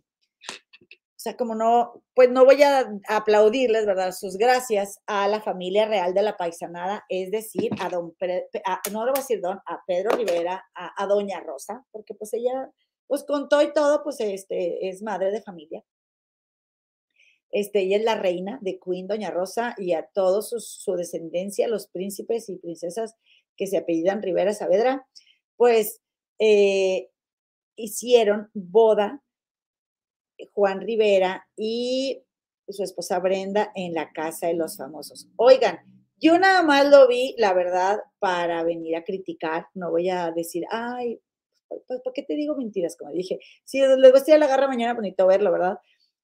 sea, 1.25 1.35
como 1.35 1.55
no, 1.55 2.03
pues 2.13 2.29
no 2.29 2.45
voy 2.45 2.61
a 2.61 2.87
aplaudirles, 3.07 3.87
¿verdad? 3.87 4.11
Sus 4.11 4.37
gracias 4.37 4.99
a 5.07 5.27
la 5.27 5.41
familia 5.41 5.87
real 5.87 6.13
de 6.13 6.21
la 6.21 6.37
paisanada, 6.37 7.03
es 7.09 7.31
decir, 7.31 7.71
a 7.79 7.89
don, 7.89 8.15
no 8.91 9.05
lo 9.05 9.11
voy 9.11 9.19
a 9.19 9.21
decir 9.21 9.41
don, 9.41 9.57
a 9.65 9.81
Pedro 9.87 10.15
Rivera, 10.15 10.63
a, 10.75 11.07
doña 11.07 11.39
Rosa, 11.39 11.83
porque 11.91 12.13
pues 12.13 12.31
ella, 12.33 12.69
pues 13.07 13.23
con 13.23 13.49
todo 13.49 13.63
y 13.63 13.73
todo, 13.73 14.03
pues 14.03 14.19
este, 14.19 14.87
es 14.87 15.01
madre 15.01 15.31
de 15.31 15.41
familia. 15.41 15.83
Este, 17.49 17.81
ella 17.81 17.97
es 17.97 18.03
la 18.03 18.15
reina 18.15 18.59
de 18.61 18.79
Queen, 18.79 19.07
Doña 19.07 19.31
Rosa, 19.31 19.73
y 19.77 19.93
a 19.93 20.07
todos 20.13 20.49
su 20.49 20.95
descendencia, 20.95 21.67
los 21.67 21.87
príncipes 21.87 22.49
y 22.49 22.57
princesas 22.57 23.15
que 23.57 23.65
se 23.65 23.77
apellidan 23.77 24.21
Rivera 24.21 24.53
Saavedra, 24.53 25.07
pues 25.55 26.01
eh, 26.39 27.09
hicieron 27.75 28.49
boda 28.53 29.23
Juan 30.55 30.81
Rivera 30.81 31.47
y 31.55 32.23
su 32.67 32.81
esposa 32.81 33.19
Brenda 33.19 33.71
en 33.75 33.93
la 33.93 34.11
casa 34.11 34.47
de 34.47 34.55
los 34.55 34.77
famosos. 34.77 35.27
Oigan, 35.35 35.79
yo 36.17 36.39
nada 36.39 36.63
más 36.63 36.89
lo 36.89 37.07
vi, 37.07 37.35
la 37.37 37.53
verdad, 37.53 37.99
para 38.19 38.63
venir 38.63 38.95
a 38.95 39.03
criticar. 39.03 39.67
No 39.73 39.91
voy 39.91 40.09
a 40.09 40.31
decir, 40.31 40.63
ay, 40.71 41.19
¿por, 41.67 42.13
qué 42.13 42.23
te 42.23 42.35
digo 42.35 42.55
mentiras? 42.55 42.95
Como 42.97 43.11
dije, 43.11 43.39
si 43.65 43.79
les 43.81 44.11
voy 44.11 44.39
la 44.39 44.47
garra 44.47 44.67
mañana, 44.67 44.93
bonito 44.93 45.27
verlo, 45.27 45.51
¿verdad? 45.51 45.77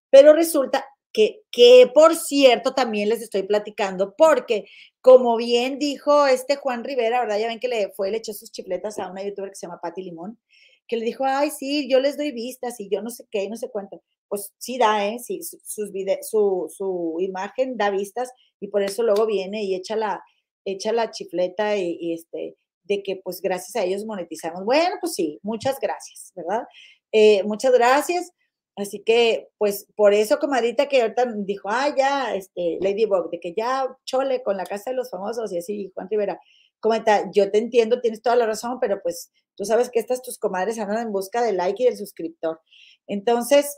Pero 0.09 0.33
resulta 0.33 0.85
que, 1.11 1.41
que, 1.51 1.91
por 1.93 2.15
cierto, 2.15 2.73
también 2.73 3.09
les 3.09 3.21
estoy 3.21 3.43
platicando, 3.43 4.15
porque 4.17 4.65
como 5.01 5.35
bien 5.35 5.77
dijo 5.77 6.25
este 6.25 6.55
Juan 6.55 6.85
Rivera, 6.85 7.19
¿verdad? 7.19 7.37
Ya 7.37 7.47
ven 7.47 7.59
que 7.59 7.67
le 7.67 7.91
fue, 7.91 8.11
le 8.11 8.17
echó 8.17 8.33
sus 8.33 8.51
chifletas 8.51 8.97
a 8.97 9.11
una 9.11 9.23
youtuber 9.23 9.49
que 9.49 9.55
se 9.55 9.67
llama 9.67 9.81
Patti 9.81 10.01
Limón, 10.03 10.39
que 10.87 10.95
le 10.95 11.05
dijo, 11.05 11.25
ay, 11.25 11.51
sí, 11.51 11.89
yo 11.89 11.99
les 11.99 12.17
doy 12.17 12.31
vistas 12.31 12.79
y 12.79 12.89
yo 12.89 13.01
no 13.01 13.09
sé 13.09 13.25
qué, 13.29 13.49
no 13.49 13.57
sé 13.57 13.69
cuánto. 13.69 14.01
Pues 14.31 14.53
sí 14.59 14.77
da, 14.77 15.05
¿eh? 15.05 15.19
Sí, 15.19 15.41
sus 15.43 15.91
su, 16.21 16.73
su 16.73 17.17
imagen 17.19 17.75
da 17.75 17.89
vistas 17.89 18.31
y 18.61 18.69
por 18.69 18.81
eso 18.81 19.03
luego 19.03 19.25
viene 19.25 19.61
y 19.65 19.75
echa 19.75 19.97
la, 19.97 20.23
echa 20.63 20.93
la 20.93 21.11
chifleta 21.11 21.75
y, 21.75 22.13
este, 22.13 22.55
de 22.85 23.03
que 23.03 23.17
pues 23.17 23.41
gracias 23.41 23.75
a 23.75 23.83
ellos 23.83 24.05
monetizamos. 24.05 24.63
Bueno, 24.63 24.95
pues 25.01 25.15
sí, 25.15 25.37
muchas 25.43 25.81
gracias, 25.81 26.31
¿verdad? 26.33 26.63
Eh, 27.11 27.43
muchas 27.43 27.73
gracias. 27.73 28.31
Así 28.77 29.03
que, 29.03 29.49
pues, 29.57 29.85
por 29.97 30.13
eso, 30.13 30.39
comadita, 30.39 30.87
que 30.87 31.01
ahorita 31.01 31.25
dijo, 31.39 31.67
ah, 31.69 31.93
ya, 31.93 32.33
este, 32.33 32.77
Ladybug, 32.79 33.29
de 33.29 33.39
que 33.41 33.53
ya 33.53 33.85
chole 34.05 34.41
con 34.43 34.55
la 34.55 34.63
casa 34.63 34.91
de 34.91 34.95
los 34.95 35.09
famosos 35.09 35.51
y 35.51 35.57
así, 35.57 35.91
Juan 35.93 36.07
Rivera, 36.09 36.39
comenta, 36.79 37.29
yo 37.33 37.51
te 37.51 37.57
entiendo, 37.57 37.99
tienes 37.99 38.21
toda 38.21 38.37
la 38.37 38.45
razón, 38.45 38.79
pero 38.79 39.01
pues 39.03 39.29
tú 39.55 39.65
sabes 39.65 39.89
que 39.89 39.99
estas 39.99 40.21
tus 40.21 40.37
comadres 40.39 40.79
andan 40.79 41.07
en 41.07 41.11
busca 41.11 41.43
del 41.43 41.57
like 41.57 41.83
y 41.83 41.85
del 41.85 41.97
suscriptor. 41.97 42.61
Entonces, 43.07 43.77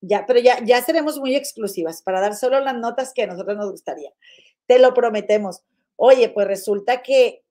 ya, 0.00 0.24
pero 0.26 0.40
ya, 0.40 0.64
ya 0.64 0.82
seremos 0.82 1.18
muy 1.18 1.34
exclusivas 1.34 2.02
para 2.02 2.20
dar 2.20 2.34
solo 2.34 2.60
las 2.60 2.76
notas 2.76 3.12
que 3.12 3.22
a 3.22 3.26
nosotros 3.26 3.56
nos 3.56 3.70
gustaría. 3.70 4.12
Te 4.66 4.78
lo 4.78 4.94
prometemos. 4.94 5.62
Oye, 5.96 6.28
pues 6.28 6.46
resulta 6.46 7.02
que, 7.02 7.42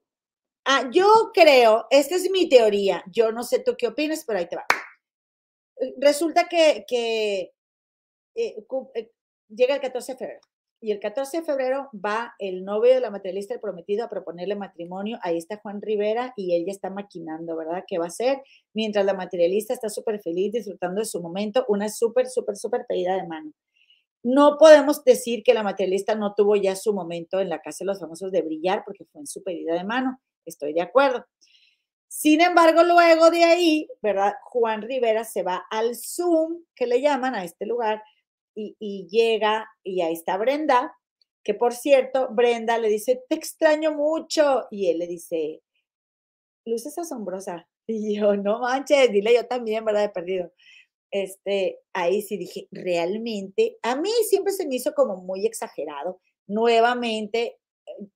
ah, 0.65 0.89
yo 0.91 1.31
creo, 1.33 1.87
esta 1.89 2.15
es 2.15 2.29
mi 2.31 2.49
teoría, 2.49 3.03
yo 3.11 3.31
no 3.31 3.43
sé 3.43 3.59
tú 3.59 3.75
qué 3.77 3.87
opinas, 3.87 4.23
pero 4.25 4.39
ahí 4.39 4.47
te 4.47 4.55
va 4.55 4.65
resulta 5.97 6.47
que, 6.47 6.85
que 6.87 7.53
eh, 8.35 8.65
eh, 8.95 9.11
llega 9.49 9.75
el 9.75 9.81
14 9.81 10.13
de 10.13 10.17
febrero. 10.17 10.41
Y 10.79 10.91
el 10.91 10.99
14 10.99 11.37
de 11.37 11.43
febrero 11.43 11.89
va 11.93 12.35
el 12.37 12.63
novio 12.63 12.93
de 12.93 12.99
la 12.99 13.09
materialista, 13.09 13.55
el 13.55 13.59
prometido, 13.59 14.05
a 14.05 14.09
proponerle 14.09 14.55
matrimonio. 14.55 15.17
Ahí 15.23 15.37
está 15.37 15.57
Juan 15.57 15.81
Rivera 15.81 16.33
y 16.37 16.55
ella 16.55 16.71
está 16.71 16.91
maquinando, 16.91 17.57
¿verdad? 17.57 17.83
¿Qué 17.87 17.97
va 17.97 18.05
a 18.05 18.09
hacer? 18.09 18.43
Mientras 18.73 19.03
la 19.03 19.15
materialista 19.15 19.73
está 19.73 19.89
súper 19.89 20.21
feliz, 20.21 20.51
disfrutando 20.51 20.99
de 20.99 21.05
su 21.05 21.19
momento, 21.19 21.65
una 21.67 21.89
súper, 21.89 22.27
súper, 22.27 22.57
súper 22.57 22.85
pedida 22.87 23.15
de 23.15 23.27
mano. 23.27 23.53
No 24.21 24.57
podemos 24.59 25.03
decir 25.03 25.41
que 25.43 25.53
la 25.53 25.63
materialista 25.63 26.13
no 26.13 26.35
tuvo 26.35 26.55
ya 26.55 26.75
su 26.75 26.93
momento 26.93 27.39
en 27.39 27.49
la 27.49 27.59
casa 27.59 27.77
de 27.79 27.87
los 27.87 27.99
famosos 27.99 28.31
de 28.31 28.41
brillar 28.41 28.83
porque 28.85 29.05
fue 29.05 29.21
en 29.21 29.27
su 29.27 29.41
pedida 29.41 29.73
de 29.73 29.83
mano. 29.83 30.19
Estoy 30.45 30.73
de 30.73 30.81
acuerdo. 30.81 31.25
Sin 32.07 32.41
embargo, 32.41 32.83
luego 32.83 33.29
de 33.31 33.43
ahí, 33.43 33.87
¿verdad? 34.01 34.33
Juan 34.43 34.81
Rivera 34.81 35.23
se 35.23 35.43
va 35.43 35.65
al 35.69 35.95
Zoom, 35.95 36.63
que 36.75 36.87
le 36.87 37.01
llaman 37.01 37.35
a 37.35 37.43
este 37.43 37.65
lugar, 37.65 38.01
y, 38.57 39.07
llega 39.07 39.69
y 39.83 40.01
ahí 40.01 40.13
está 40.13 40.37
Brenda, 40.37 40.95
que 41.43 41.53
por 41.53 41.73
cierto, 41.73 42.29
Brenda 42.31 42.77
le 42.77 42.89
dice, 42.89 43.23
te 43.29 43.35
extraño 43.35 43.93
mucho, 43.93 44.67
y 44.71 44.89
él 44.89 44.99
le 44.99 45.07
dice, 45.07 45.61
luces 46.65 46.97
asombrosa. 46.97 47.67
Y 47.89 48.17
yo, 48.19 48.35
no 48.35 48.59
manches, 48.59 49.09
dile 49.13 49.33
yo 49.33 49.47
también, 49.47 49.85
¿verdad? 49.85 50.03
He 50.03 50.09
perdido. 50.09 50.51
Este, 51.09 51.79
ahí 51.93 52.21
sí 52.21 52.35
dije, 52.37 52.67
realmente, 52.69 53.77
a 53.81 53.95
mí 53.95 54.09
siempre 54.27 54.51
se 54.51 54.67
me 54.67 54.75
hizo 54.75 54.93
como 54.93 55.15
muy 55.15 55.45
exagerado. 55.45 56.19
Nuevamente, 56.47 57.59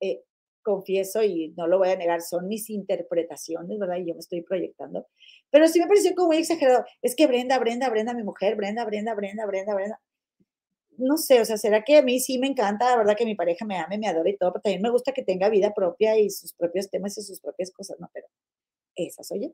eh, 0.00 0.24
confieso 0.62 1.22
y 1.22 1.54
no 1.56 1.66
lo 1.66 1.78
voy 1.78 1.88
a 1.88 1.96
negar, 1.96 2.20
son 2.20 2.48
mis 2.48 2.68
interpretaciones, 2.68 3.78
¿verdad? 3.78 3.96
Y 3.96 4.08
yo 4.08 4.14
me 4.14 4.20
estoy 4.20 4.42
proyectando. 4.42 5.06
Pero 5.50 5.68
sí 5.68 5.80
me 5.80 5.86
pareció 5.86 6.14
como 6.14 6.28
muy 6.28 6.38
exagerado. 6.38 6.84
Es 7.00 7.16
que 7.16 7.26
Brenda, 7.26 7.58
Brenda, 7.58 7.88
Brenda, 7.88 8.12
mi 8.12 8.24
mujer, 8.24 8.56
Brenda, 8.56 8.84
Brenda, 8.84 9.14
Brenda, 9.14 9.46
Brenda, 9.46 9.74
Brenda. 9.74 10.00
No 11.02 11.16
sé, 11.16 11.40
o 11.40 11.44
sea, 11.44 11.56
será 11.58 11.82
que 11.82 11.96
a 11.98 12.02
mí 12.02 12.20
sí 12.20 12.38
me 12.38 12.46
encanta, 12.46 12.90
la 12.90 12.96
verdad, 12.96 13.16
que 13.16 13.24
mi 13.24 13.34
pareja 13.34 13.64
me 13.64 13.76
ame, 13.78 13.98
me 13.98 14.06
adore 14.08 14.30
y 14.30 14.36
todo, 14.36 14.52
pero 14.52 14.62
también 14.62 14.82
me 14.82 14.90
gusta 14.90 15.12
que 15.12 15.22
tenga 15.24 15.48
vida 15.48 15.74
propia 15.74 16.16
y 16.18 16.30
sus 16.30 16.52
propios 16.52 16.90
temas 16.90 17.18
y 17.18 17.22
sus 17.22 17.40
propias 17.40 17.72
cosas, 17.72 17.98
¿no? 17.98 18.08
Pero 18.12 18.26
esa 18.96 19.24
soy 19.24 19.42
yo. 19.42 19.48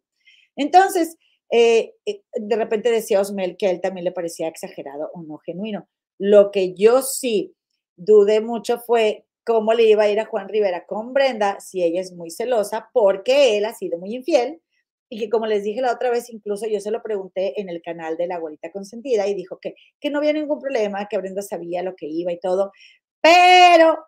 Entonces, 0.57 1.17
eh, 1.51 1.95
eh, 2.07 2.23
de 2.35 2.57
repente 2.57 2.91
decía 2.91 3.21
Osmel 3.21 3.57
que 3.57 3.69
a 3.69 3.71
él 3.71 3.81
también 3.81 4.05
le 4.05 4.13
parecía 4.13 4.49
exagerado 4.49 5.11
o 5.15 5.23
no 5.23 5.39
genuino. 5.39 5.89
Lo 6.19 6.51
que 6.51 6.75
yo 6.75 7.03
sí 7.03 7.55
dudé 7.97 8.41
mucho 8.41 8.79
fue 8.81 9.27
cómo 9.45 9.73
le 9.75 9.85
iba 9.85 10.05
a 10.05 10.11
ir 10.11 10.21
a 10.21 10.27
Juan 10.27 10.49
Rivera 10.49 10.87
con 10.87 11.15
Brenda 11.15 11.61
si 11.61 11.83
ella 11.83 12.01
es 12.03 12.13
muy 12.13 12.31
celosa 12.31 12.91
porque 12.93 13.57
él 13.59 13.65
ha 13.65 13.75
sido 13.75 13.99
muy 13.99 14.15
infiel 14.15 14.61
y 15.09 15.19
que 15.19 15.31
como 15.31 15.47
les 15.47 15.65
dije 15.65 15.81
la 15.81 15.93
otra 15.93 16.11
vez, 16.11 16.31
incluso 16.31 16.67
yo 16.67 16.81
se 16.81 16.91
lo 16.91 17.03
pregunté 17.03 17.61
en 17.61 17.69
el 17.69 17.81
canal 17.83 18.17
de 18.17 18.27
la 18.27 18.37
abuelita 18.37 18.71
consentida 18.71 19.27
y 19.27 19.35
dijo 19.35 19.59
que, 19.61 19.75
que 20.01 20.11
no 20.11 20.19
había 20.19 20.33
ningún 20.33 20.61
problema, 20.61 21.09
que 21.09 21.19
Brenda 21.19 21.43
sabía 21.43 21.83
lo 21.83 21.97
que 21.97 22.07
iba 22.07 22.33
y 22.33 22.41
todo, 22.41 22.73
pero, 23.21 23.99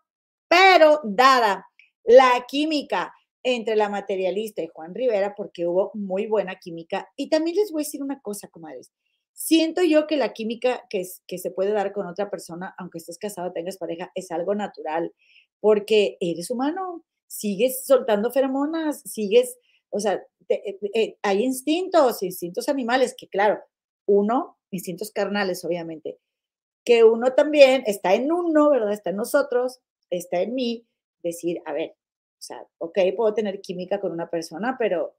pero 0.48 1.00
dada 1.04 1.66
la 2.04 2.44
química 2.48 3.14
entre 3.42 3.76
la 3.76 3.88
materialista 3.88 4.62
y 4.62 4.68
Juan 4.68 4.94
Rivera, 4.94 5.34
porque 5.34 5.66
hubo 5.66 5.90
muy 5.94 6.26
buena 6.26 6.56
química, 6.56 7.08
y 7.16 7.30
también 7.30 7.56
les 7.56 7.72
voy 7.72 7.82
a 7.82 7.84
decir 7.86 8.02
una 8.02 8.20
cosa, 8.20 8.48
comadres, 8.48 8.92
siento 9.32 9.82
yo 9.82 10.06
que 10.06 10.18
la 10.18 10.34
química 10.34 10.84
que, 10.90 11.02
que 11.26 11.38
se 11.38 11.50
puede 11.50 11.72
dar 11.72 11.92
con 11.92 12.06
otra 12.06 12.28
persona, 12.28 12.74
aunque 12.76 12.98
estés 12.98 13.16
casado, 13.16 13.52
tengas 13.52 13.78
pareja, 13.78 14.10
es 14.14 14.30
algo 14.30 14.54
natural, 14.54 15.14
porque 15.60 16.18
eres 16.20 16.50
humano, 16.50 17.04
sigues 17.26 17.86
soltando 17.86 18.30
feromonas, 18.30 19.00
sigues, 19.02 19.56
o 19.88 20.00
sea, 20.00 20.22
eh, 20.54 20.78
eh, 20.94 21.16
hay 21.22 21.44
instintos, 21.44 22.22
instintos 22.22 22.68
animales, 22.68 23.14
que 23.16 23.28
claro, 23.28 23.60
uno, 24.06 24.58
instintos 24.70 25.10
carnales, 25.10 25.64
obviamente, 25.64 26.18
que 26.84 27.04
uno 27.04 27.34
también 27.34 27.82
está 27.86 28.14
en 28.14 28.32
uno, 28.32 28.70
¿verdad? 28.70 28.92
Está 28.92 29.10
en 29.10 29.16
nosotros, 29.16 29.80
está 30.10 30.40
en 30.40 30.54
mí, 30.54 30.86
decir, 31.22 31.60
a 31.66 31.72
ver, 31.72 31.90
o 31.90 32.42
sea, 32.42 32.66
ok, 32.78 32.98
puedo 33.16 33.34
tener 33.34 33.60
química 33.60 34.00
con 34.00 34.12
una 34.12 34.30
persona, 34.30 34.76
pero 34.78 35.14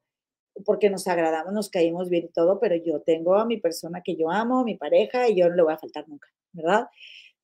porque 0.65 0.89
nos 0.89 1.07
agradamos, 1.07 1.53
nos 1.53 1.69
caímos 1.69 2.09
bien 2.09 2.25
y 2.25 2.29
todo, 2.29 2.59
pero 2.59 2.75
yo 2.75 3.01
tengo 3.01 3.35
a 3.35 3.45
mi 3.45 3.57
persona 3.57 4.01
que 4.03 4.15
yo 4.15 4.29
amo, 4.29 4.63
mi 4.63 4.75
pareja, 4.75 5.29
y 5.29 5.35
yo 5.35 5.49
no 5.49 5.55
le 5.55 5.63
voy 5.63 5.73
a 5.73 5.77
faltar 5.77 6.07
nunca, 6.09 6.27
¿verdad? 6.51 6.87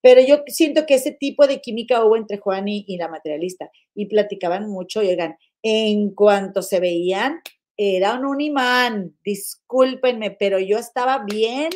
Pero 0.01 0.21
yo 0.21 0.43
siento 0.47 0.85
que 0.85 0.95
ese 0.95 1.11
tipo 1.11 1.47
de 1.47 1.61
química 1.61 2.03
hubo 2.03 2.17
entre 2.17 2.37
Juan 2.37 2.67
y, 2.67 2.97
la 2.97 3.07
materialista, 3.07 3.71
y 3.95 4.07
platicaban 4.07 4.69
mucho, 4.69 5.01
y 5.01 5.07
oigan, 5.09 5.37
en 5.63 6.13
cuanto 6.13 6.61
se 6.61 6.79
veían, 6.79 7.41
eran 7.77 8.25
un 8.25 8.41
imán, 8.41 9.15
discúlpenme, 9.23 10.31
pero 10.31 10.59
yo 10.59 10.79
estaba 10.79 11.23
bien 11.23 11.69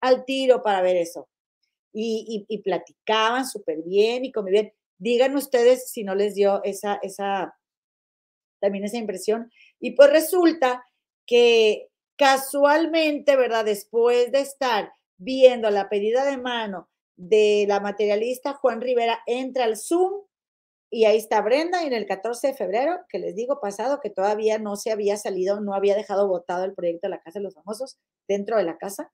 al 0.00 0.24
tiro 0.26 0.62
para 0.62 0.82
ver 0.82 0.96
eso. 0.96 1.28
Y, 1.92 2.46
platicaban 2.62 3.46
súper 3.46 3.82
bien 3.82 4.26
y 4.26 4.32
convivían. 4.32 4.70
Digan 4.98 5.34
ustedes 5.34 5.90
si 5.90 6.04
no 6.04 6.14
les 6.14 6.34
dio 6.34 6.62
esa, 6.62 6.98
esa, 7.02 7.56
también 8.60 8.84
esa 8.84 8.98
impresión. 8.98 9.50
Y 9.80 9.92
pues 9.92 10.10
resulta 10.10 10.86
que 11.26 11.88
casualmente, 12.16 13.36
¿verdad? 13.36 13.64
Después 13.64 14.30
de 14.32 14.40
estar 14.40 14.92
viendo 15.16 15.70
la 15.70 15.88
pedida 15.88 16.24
de 16.26 16.36
mano 16.36 16.90
de 17.16 17.64
la 17.66 17.80
materialista 17.80 18.52
Juan 18.52 18.82
Rivera, 18.82 19.20
entra 19.26 19.64
al 19.64 19.78
Zoom 19.78 20.22
y 20.90 21.04
ahí 21.04 21.16
está 21.16 21.40
Brenda 21.42 21.84
en 21.84 21.92
el 21.92 22.06
14 22.06 22.48
de 22.48 22.54
febrero, 22.54 23.00
que 23.08 23.18
les 23.18 23.34
digo 23.34 23.60
pasado, 23.60 24.00
que 24.00 24.10
todavía 24.10 24.58
no 24.58 24.76
se 24.76 24.92
había 24.92 25.16
salido, 25.16 25.60
no 25.60 25.74
había 25.74 25.96
dejado 25.96 26.28
votado 26.28 26.64
el 26.64 26.74
proyecto 26.74 27.06
de 27.06 27.10
la 27.10 27.20
Casa 27.20 27.38
de 27.38 27.44
los 27.44 27.54
Famosos 27.54 27.98
dentro 28.28 28.56
de 28.56 28.64
la 28.64 28.78
casa 28.78 29.12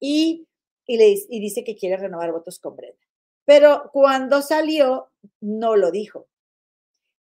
y, 0.00 0.48
y, 0.86 0.96
le, 0.96 1.14
y 1.28 1.40
dice 1.40 1.64
que 1.64 1.76
quiere 1.76 1.96
renovar 1.96 2.32
votos 2.32 2.58
con 2.58 2.76
Brenda. 2.76 2.98
Pero 3.44 3.90
cuando 3.92 4.42
salió, 4.42 5.10
no 5.40 5.76
lo 5.76 5.90
dijo. 5.90 6.28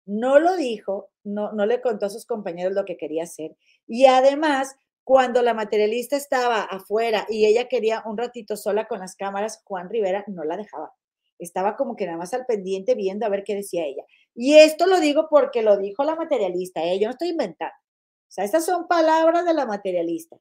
No 0.06 0.39
lo 0.39 0.56
dijo 0.56 1.10
no, 1.24 1.52
no 1.52 1.66
le 1.66 1.82
contó 1.82 2.06
a 2.06 2.10
sus 2.10 2.26
compañeros 2.26 2.74
lo 2.74 2.86
que 2.86 2.97
quería 2.97 3.24
hacer. 3.24 3.56
Y 3.88 4.06
además, 4.06 4.76
cuando 5.04 5.41
la 5.41 5.54
materialista 5.54 6.16
estaba 6.16 6.62
afuera 6.64 7.26
y 7.30 7.45
ella 7.45 7.68
quería 7.68 8.04
un 8.06 8.18
ratito 8.18 8.56
sola 8.58 8.88
con 8.88 9.00
las 9.00 9.16
cámaras, 9.16 9.62
Juan 9.64 9.89
Rivera 9.89 10.24
no 10.28 10.43
la 10.43 10.58
dejaba. 10.58 10.93
Estaba 11.40 11.76
como 11.76 11.96
que 11.96 12.06
nada 12.06 12.18
más 12.18 12.34
al 12.34 12.46
pendiente 12.46 12.96
viendo 12.96 13.26
a 13.26 13.30
ver 13.30 13.44
qué 13.44 13.56
decía 13.56 13.86
ella. 13.86 14.04
Y 14.36 14.56
esto 14.56 14.86
lo 14.86 15.00
digo 15.00 15.28
porque 15.30 15.62
lo 15.62 15.78
dijo 15.78 16.04
la 16.04 16.16
materialista, 16.16 16.84
¿eh? 16.84 17.00
yo 17.00 17.08
no 17.08 17.12
estoy 17.12 17.30
inventando. 17.30 17.74
O 17.74 18.32
sea, 18.32 18.44
estas 18.44 18.66
son 18.66 18.88
palabras 18.88 19.46
de 19.46 19.54
la 19.54 19.66
materialista. 19.66 20.38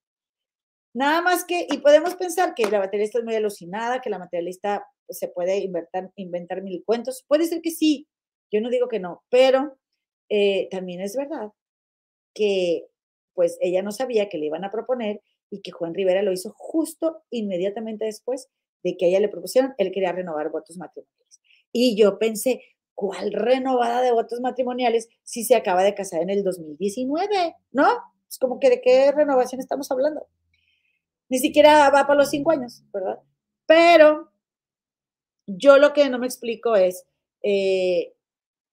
Nada 0.95 1.23
más 1.23 1.45
que, 1.45 1.67
y 1.71 1.79
podemos 1.79 2.17
pensar 2.17 2.55
que 2.55 2.67
la 2.71 2.81
materialista 2.81 3.19
es 3.19 3.25
muy 3.25 3.35
alucinada, 3.35 4.01
que 4.01 4.11
la 4.11 4.19
materialista 4.19 4.87
se 5.09 5.29
puede 5.29 5.59
inventar, 5.59 6.11
inventar 6.17 6.63
mil 6.63 6.83
cuentos. 6.85 7.25
Puede 7.29 7.47
ser 7.47 7.63
que 7.63 7.71
sí, 7.71 8.09
yo 8.51 8.61
no 8.61 8.69
digo 8.69 8.89
que 8.89 9.01
no, 9.01 9.23
pero 9.29 9.79
eh, 10.29 10.69
también 10.71 11.01
es 11.01 11.17
verdad 11.17 11.53
que 12.35 12.87
pues 13.35 13.57
ella 13.61 13.83
no 13.83 13.93
sabía 13.93 14.29
que 14.29 14.39
le 14.39 14.47
iban 14.47 14.65
a 14.65 14.71
proponer 14.71 15.23
y 15.51 15.63
que 15.63 15.71
Juan 15.71 15.95
Rivera 15.95 16.23
lo 16.23 16.33
hizo 16.33 16.53
justo 16.57 17.23
inmediatamente 17.31 18.05
después 18.05 18.49
de 18.83 18.97
que 18.97 19.09
ella 19.09 19.21
le 19.21 19.29
propusieron, 19.29 19.75
él 19.79 19.91
quería 19.93 20.13
renovar 20.13 20.51
votos 20.51 20.77
matrimoniales. 20.77 21.41
Y 21.73 21.97
yo 21.97 22.19
pensé, 22.19 22.63
¿cuál 22.95 23.33
renovada 23.33 24.03
de 24.03 24.13
votos 24.13 24.41
matrimoniales 24.41 25.09
si 25.23 25.45
se 25.45 25.55
acaba 25.55 25.83
de 25.83 25.95
casar 25.95 26.23
en 26.23 26.31
el 26.31 26.43
2019? 26.43 27.55
¿No? 27.73 27.87
Es 28.29 28.39
como 28.39 28.59
que 28.59 28.71
de 28.71 28.81
qué 28.81 29.13
renovación 29.13 29.61
estamos 29.61 29.91
hablando. 29.91 30.27
Ni 31.29 31.39
siquiera 31.39 31.91
va 31.91 32.07
para 32.07 32.17
los 32.17 32.31
cinco 32.31 32.51
años, 32.51 32.83
¿verdad? 32.93 33.19
Pero 33.67 34.31
yo 35.47 35.79
lo 35.79 35.93
que 35.93 36.09
no 36.09 36.19
me 36.19 36.27
explico 36.27 36.77
es, 36.77 37.07
eh, 37.43 38.15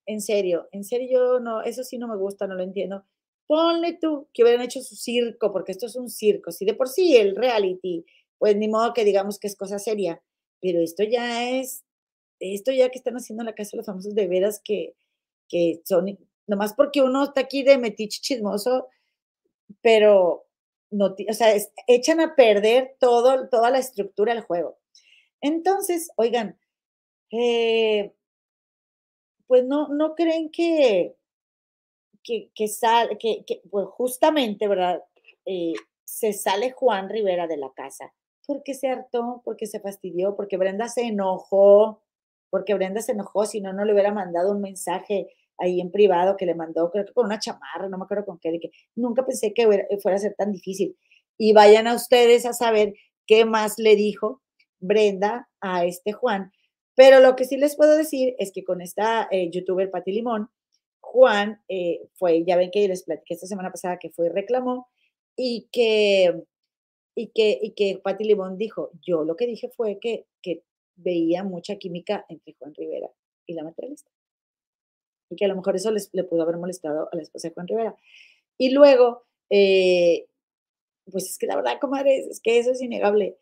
en 0.06 0.22
serio, 0.22 0.68
en 0.72 0.84
serio, 0.84 1.08
yo 1.12 1.40
no, 1.40 1.62
eso 1.62 1.84
sí 1.84 1.98
no 1.98 2.08
me 2.08 2.18
gusta, 2.18 2.48
no 2.48 2.56
lo 2.56 2.64
entiendo. 2.64 3.06
Ponle 3.48 3.98
tú 4.02 4.28
que 4.34 4.44
hubieran 4.44 4.62
hecho 4.62 4.82
su 4.82 4.96
circo, 4.96 5.52
porque 5.52 5.72
esto 5.72 5.86
es 5.86 5.96
un 5.96 6.10
circo. 6.10 6.52
Si 6.52 6.66
de 6.66 6.74
por 6.74 6.90
sí 6.90 7.16
el 7.16 7.36
reality, 7.36 8.06
pues 8.38 8.56
ni 8.56 8.68
modo 8.68 8.94
que 8.94 9.06
digamos 9.06 9.40
que 9.40 9.48
es 9.48 9.56
cosa 9.56 9.80
seria, 9.80 10.22
pero 10.62 10.82
esto 10.82 11.04
ya 11.04 11.50
es, 11.50 11.84
esto 12.40 12.72
ya 12.72 12.90
que 12.90 12.98
están 12.98 13.16
haciendo 13.16 13.44
en 13.44 13.48
la 13.48 13.56
casa 13.56 13.72
de 13.74 13.78
los 13.78 13.86
famosos 13.86 14.16
de 14.16 14.28
veras 14.28 14.62
que, 14.64 14.96
que 15.48 15.82
son, 15.86 16.18
nomás 16.48 16.74
porque 16.74 17.02
uno 17.02 17.24
está 17.24 17.42
aquí 17.42 17.64
de 17.64 17.78
metiche 17.78 18.22
chismoso, 18.22 18.88
pero 19.82 20.46
no, 20.92 21.16
o 21.30 21.34
sea, 21.34 21.56
echan 21.88 22.20
a 22.20 22.36
perder 22.36 22.96
todo, 23.00 23.50
toda 23.50 23.70
la 23.70 23.80
estructura 23.80 24.34
del 24.34 24.44
juego. 24.44 24.78
Entonces, 25.42 26.10
oigan, 26.16 26.60
eh, 27.32 28.14
pues 29.48 29.64
no, 29.66 29.90
no 29.90 30.16
creen 30.16 30.50
que, 30.52 31.16
que, 32.24 32.50
que, 32.56 32.68
sal, 32.68 33.18
que 33.20 33.46
pues 33.70 33.88
justamente, 33.90 34.68
¿verdad? 34.68 35.04
Eh, 35.46 35.74
se 36.06 36.34
sale 36.34 36.72
Juan 36.72 37.10
Rivera 37.10 37.48
de 37.48 37.58
la 37.58 37.72
casa 37.74 38.14
porque 38.46 38.74
se 38.74 38.90
hartó, 38.90 39.42
porque 39.44 39.68
se 39.68 39.80
fastidió, 39.80 40.36
porque 40.36 40.58
Brenda 40.58 40.88
se 40.88 41.04
enojó, 41.04 42.02
porque 42.50 42.74
Brenda 42.74 43.02
se 43.02 43.14
enojó, 43.14 43.46
si 43.46 43.62
no, 43.62 43.74
no 43.74 43.86
le 43.86 43.94
hubiera 43.94 44.14
mandado 44.14 44.52
un 44.52 44.62
mensaje 44.62 45.28
ahí 45.58 45.80
en 45.80 45.92
privado 45.92 46.38
que 46.38 46.46
le 46.46 46.56
mandó, 46.56 46.92
creo 46.92 47.06
que 47.06 47.14
con 47.14 47.26
una 47.26 47.40
chamarra, 47.40 47.88
no 47.90 47.98
me 47.98 48.04
acuerdo 48.04 48.26
con 48.26 48.40
qué, 48.40 48.52
de 48.52 48.60
que 48.60 48.72
nunca 48.96 49.26
pensé 49.26 49.54
que 49.54 49.68
fuera 50.02 50.18
a 50.18 50.20
ser 50.20 50.36
tan 50.36 50.52
difícil. 50.52 50.98
Y 51.38 51.54
vayan 51.54 51.88
a 51.88 51.96
ustedes 51.96 52.46
a 52.46 52.54
saber 52.54 52.94
qué 53.26 53.46
más 53.46 53.78
le 53.78 53.96
dijo 53.96 54.42
Brenda 54.80 55.50
a 55.62 55.86
este 55.86 56.14
Juan. 56.14 56.52
Pero 56.96 57.20
lo 57.20 57.36
que 57.36 57.46
sí 57.46 57.58
les 57.58 57.76
puedo 57.76 57.98
decir 57.98 58.36
es 58.40 58.52
que 58.54 58.64
con 58.64 58.82
esta 58.82 59.28
eh, 59.32 59.50
youtuber 59.52 59.92
Pati 59.92 60.12
Limón, 60.12 60.50
Juan 61.02 61.62
eh, 61.68 62.08
fue, 62.14 62.44
ya 62.46 62.58
ven 62.58 62.72
que 62.72 62.88
les 62.88 63.04
platiqué 63.04 63.34
esta 63.34 63.48
semana 63.48 63.72
pasada 63.72 63.98
que 64.00 64.10
fue 64.10 64.28
y 64.28 64.30
reclamó 64.30 64.88
y 65.36 65.68
que, 65.72 66.44
y 67.16 67.28
que, 67.28 67.58
y 67.62 67.72
que 67.72 68.00
Pati 68.04 68.26
Limón 68.26 68.58
dijo, 68.58 68.92
yo 69.02 69.24
lo 69.24 69.36
que 69.36 69.48
dije 69.48 69.70
fue 69.70 70.00
que, 70.00 70.28
que 70.42 70.64
veía 70.96 71.44
mucha 71.44 71.78
química 71.78 72.26
entre 72.30 72.54
Juan 72.60 72.74
Rivera 72.76 73.10
y 73.48 73.54
la 73.54 73.64
materialista. 73.64 74.12
Y 75.30 75.38
que 75.38 75.46
a 75.46 75.48
lo 75.48 75.56
mejor 75.56 75.76
eso 75.76 75.92
les, 75.92 76.10
le 76.14 76.26
pudo 76.26 76.44
haber 76.44 76.58
molestado 76.58 77.10
a 77.12 77.16
la 77.16 77.22
esposa 77.22 77.48
de 77.48 77.54
Juan 77.54 77.68
Rivera. 77.68 77.96
Y 78.58 78.72
luego, 78.72 79.24
eh, 79.50 80.28
pues 81.10 81.30
es 81.30 81.38
que 81.38 81.48
la 81.48 81.56
verdad, 81.56 81.80
comadre, 81.80 82.18
es 82.18 82.42
que 82.42 82.60
eso 82.60 82.72
es 82.72 82.82
innegable. 82.82 83.38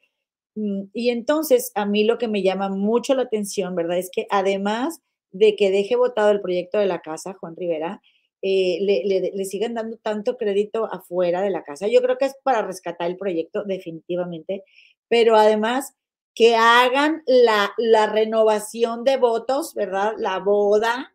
Mm, 0.55 0.83
y 0.93 1.09
entonces, 1.09 1.71
a 1.75 1.85
mí 1.85 2.03
lo 2.03 2.17
que 2.17 2.27
me 2.27 2.43
llama 2.43 2.69
mucho 2.69 3.15
la 3.15 3.23
atención, 3.23 3.75
¿verdad? 3.75 3.97
Es 3.97 4.11
que 4.11 4.27
además 4.29 5.01
de 5.31 5.55
que 5.55 5.71
deje 5.71 5.95
votado 5.95 6.31
el 6.31 6.41
proyecto 6.41 6.77
de 6.77 6.85
la 6.85 7.01
casa, 7.01 7.33
Juan 7.33 7.55
Rivera, 7.55 8.01
eh, 8.43 8.77
le, 8.81 9.31
le, 9.33 9.45
siguen 9.45 9.73
dando 9.73 9.97
tanto 9.97 10.37
crédito 10.37 10.85
afuera 10.85 11.41
de 11.41 11.49
la 11.49 11.63
casa. 11.63 11.87
Yo 11.87 12.01
creo 12.01 12.17
que 12.19 12.25
es 12.25 12.35
para 12.43 12.61
rescatar 12.61 13.09
el 13.09 13.17
proyecto, 13.17 13.63
definitivamente, 13.63 14.63
pero 15.07 15.35
además 15.35 15.95
que 16.35 16.55
hagan 16.55 17.23
la, 17.25 17.71
la 17.77 18.05
renovación 18.05 19.03
de 19.03 19.17
votos, 19.17 19.73
¿verdad? 19.73 20.13
La 20.17 20.39
boda, 20.39 21.13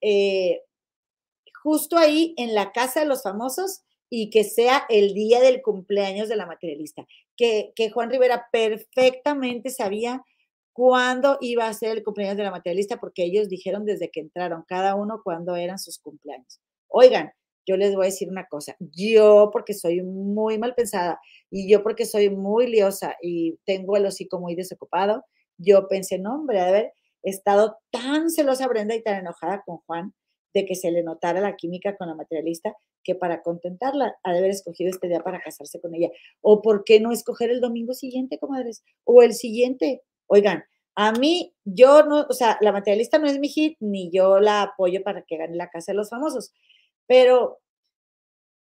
eh, 0.00 0.62
justo 1.62 1.96
ahí 1.96 2.34
en 2.36 2.54
la 2.54 2.70
casa 2.70 3.00
de 3.00 3.06
los 3.06 3.22
famosos 3.22 3.80
y 4.08 4.30
que 4.30 4.44
sea 4.44 4.84
el 4.88 5.14
día 5.14 5.40
del 5.40 5.62
cumpleaños 5.62 6.28
de 6.28 6.36
la 6.36 6.46
materialista 6.46 7.06
que, 7.74 7.90
Juan 7.90 8.10
Rivera 8.10 8.48
perfectamente 8.52 9.70
sabía 9.70 10.22
cuándo 10.72 11.38
iba 11.40 11.66
a 11.66 11.74
ser 11.74 11.96
el 11.96 12.04
cumpleaños 12.04 12.36
de 12.36 12.44
la 12.44 12.50
materialista, 12.50 12.98
porque 12.98 13.24
ellos 13.24 13.48
dijeron 13.48 13.84
desde 13.84 14.10
que 14.10 14.20
entraron, 14.20 14.64
cada 14.66 14.94
uno 14.94 15.20
cuándo 15.22 15.56
eran 15.56 15.78
sus 15.78 15.98
cumpleaños. 15.98 16.60
Oigan, 16.88 17.32
yo 17.66 17.76
les 17.76 17.94
voy 17.94 18.04
a 18.04 18.06
decir 18.06 18.28
una 18.28 18.46
cosa, 18.46 18.76
yo 18.80 19.50
porque 19.52 19.74
soy 19.74 20.02
muy 20.02 20.58
mal 20.58 20.74
pensada 20.74 21.20
y 21.50 21.70
yo 21.70 21.82
porque 21.82 22.06
soy 22.06 22.30
muy 22.30 22.66
liosa 22.66 23.16
y 23.22 23.58
tengo 23.64 23.96
el 23.96 24.06
hocico 24.06 24.40
muy 24.40 24.54
desocupado, 24.54 25.24
yo 25.58 25.86
pensé, 25.88 26.18
no, 26.18 26.34
hombre, 26.34 26.60
haber 26.60 26.92
estado 27.22 27.76
tan 27.90 28.30
celosa 28.30 28.66
Brenda 28.66 28.94
y 28.94 29.02
tan 29.02 29.18
enojada 29.18 29.62
con 29.64 29.78
Juan 29.86 30.14
de 30.54 30.64
que 30.64 30.74
se 30.74 30.90
le 30.90 31.02
notara 31.02 31.40
la 31.40 31.56
química 31.56 31.96
con 31.96 32.08
la 32.08 32.14
materialista, 32.14 32.74
que 33.04 33.14
para 33.14 33.42
contentarla 33.42 34.16
ha 34.22 34.32
de 34.32 34.38
haber 34.38 34.50
escogido 34.50 34.90
este 34.90 35.08
día 35.08 35.20
para 35.20 35.40
casarse 35.40 35.80
con 35.80 35.94
ella. 35.94 36.10
O 36.40 36.60
por 36.62 36.84
qué 36.84 37.00
no 37.00 37.12
escoger 37.12 37.50
el 37.50 37.60
domingo 37.60 37.94
siguiente, 37.94 38.38
comadres, 38.38 38.82
o 39.04 39.22
el 39.22 39.34
siguiente. 39.34 40.02
Oigan, 40.32 40.64
a 40.94 41.12
mí, 41.12 41.54
yo 41.64 42.04
no, 42.04 42.26
o 42.28 42.32
sea, 42.32 42.56
la 42.60 42.70
materialista 42.70 43.18
no 43.18 43.26
es 43.26 43.38
mi 43.40 43.48
hit, 43.48 43.76
ni 43.80 44.10
yo 44.12 44.38
la 44.38 44.62
apoyo 44.62 45.02
para 45.02 45.22
que 45.22 45.36
gane 45.36 45.56
la 45.56 45.70
casa 45.70 45.90
de 45.90 45.96
los 45.96 46.10
famosos, 46.10 46.52
pero 47.08 47.60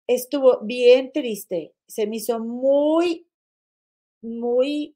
estuvo 0.07 0.61
bien 0.61 1.11
triste, 1.11 1.75
se 1.87 2.07
me 2.07 2.15
hizo 2.15 2.39
muy, 2.39 3.27
muy 4.23 4.95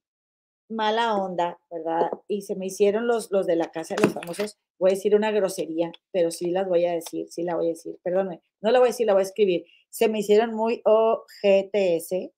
mala 0.70 1.16
onda, 1.16 1.60
¿verdad? 1.70 2.10
Y 2.28 2.41
se 2.41 2.55
me 2.55 2.66
hicieron 2.66 3.05
los, 3.08 3.32
los 3.32 3.45
de 3.45 3.55
la 3.55 3.72
casa 3.72 3.93
de 3.95 4.05
los 4.05 4.14
famosos, 4.14 4.58
voy 4.80 4.91
a 4.91 4.93
decir 4.95 5.16
una 5.16 5.32
grosería, 5.32 5.91
pero 6.12 6.32
sí 6.32 6.49
las 6.49 6.68
voy 6.68 6.86
a 6.86 6.93
decir, 6.93 7.28
sí 7.30 7.43
la 7.43 7.55
voy 7.55 7.68
a 7.68 7.70
decir, 7.70 7.99
perdóname, 8.01 8.41
no 8.62 8.72
la 8.72 8.80
voy 8.80 8.88
a 8.88 8.91
decir, 8.91 9.05
la 9.05 9.14
voy 9.14 9.22
a 9.22 9.24
escribir. 9.24 9.66
Se 9.91 10.10
me 10.10 10.20
hicieron 10.20 10.55
muy 10.55 10.82
OGTS, 10.86 12.32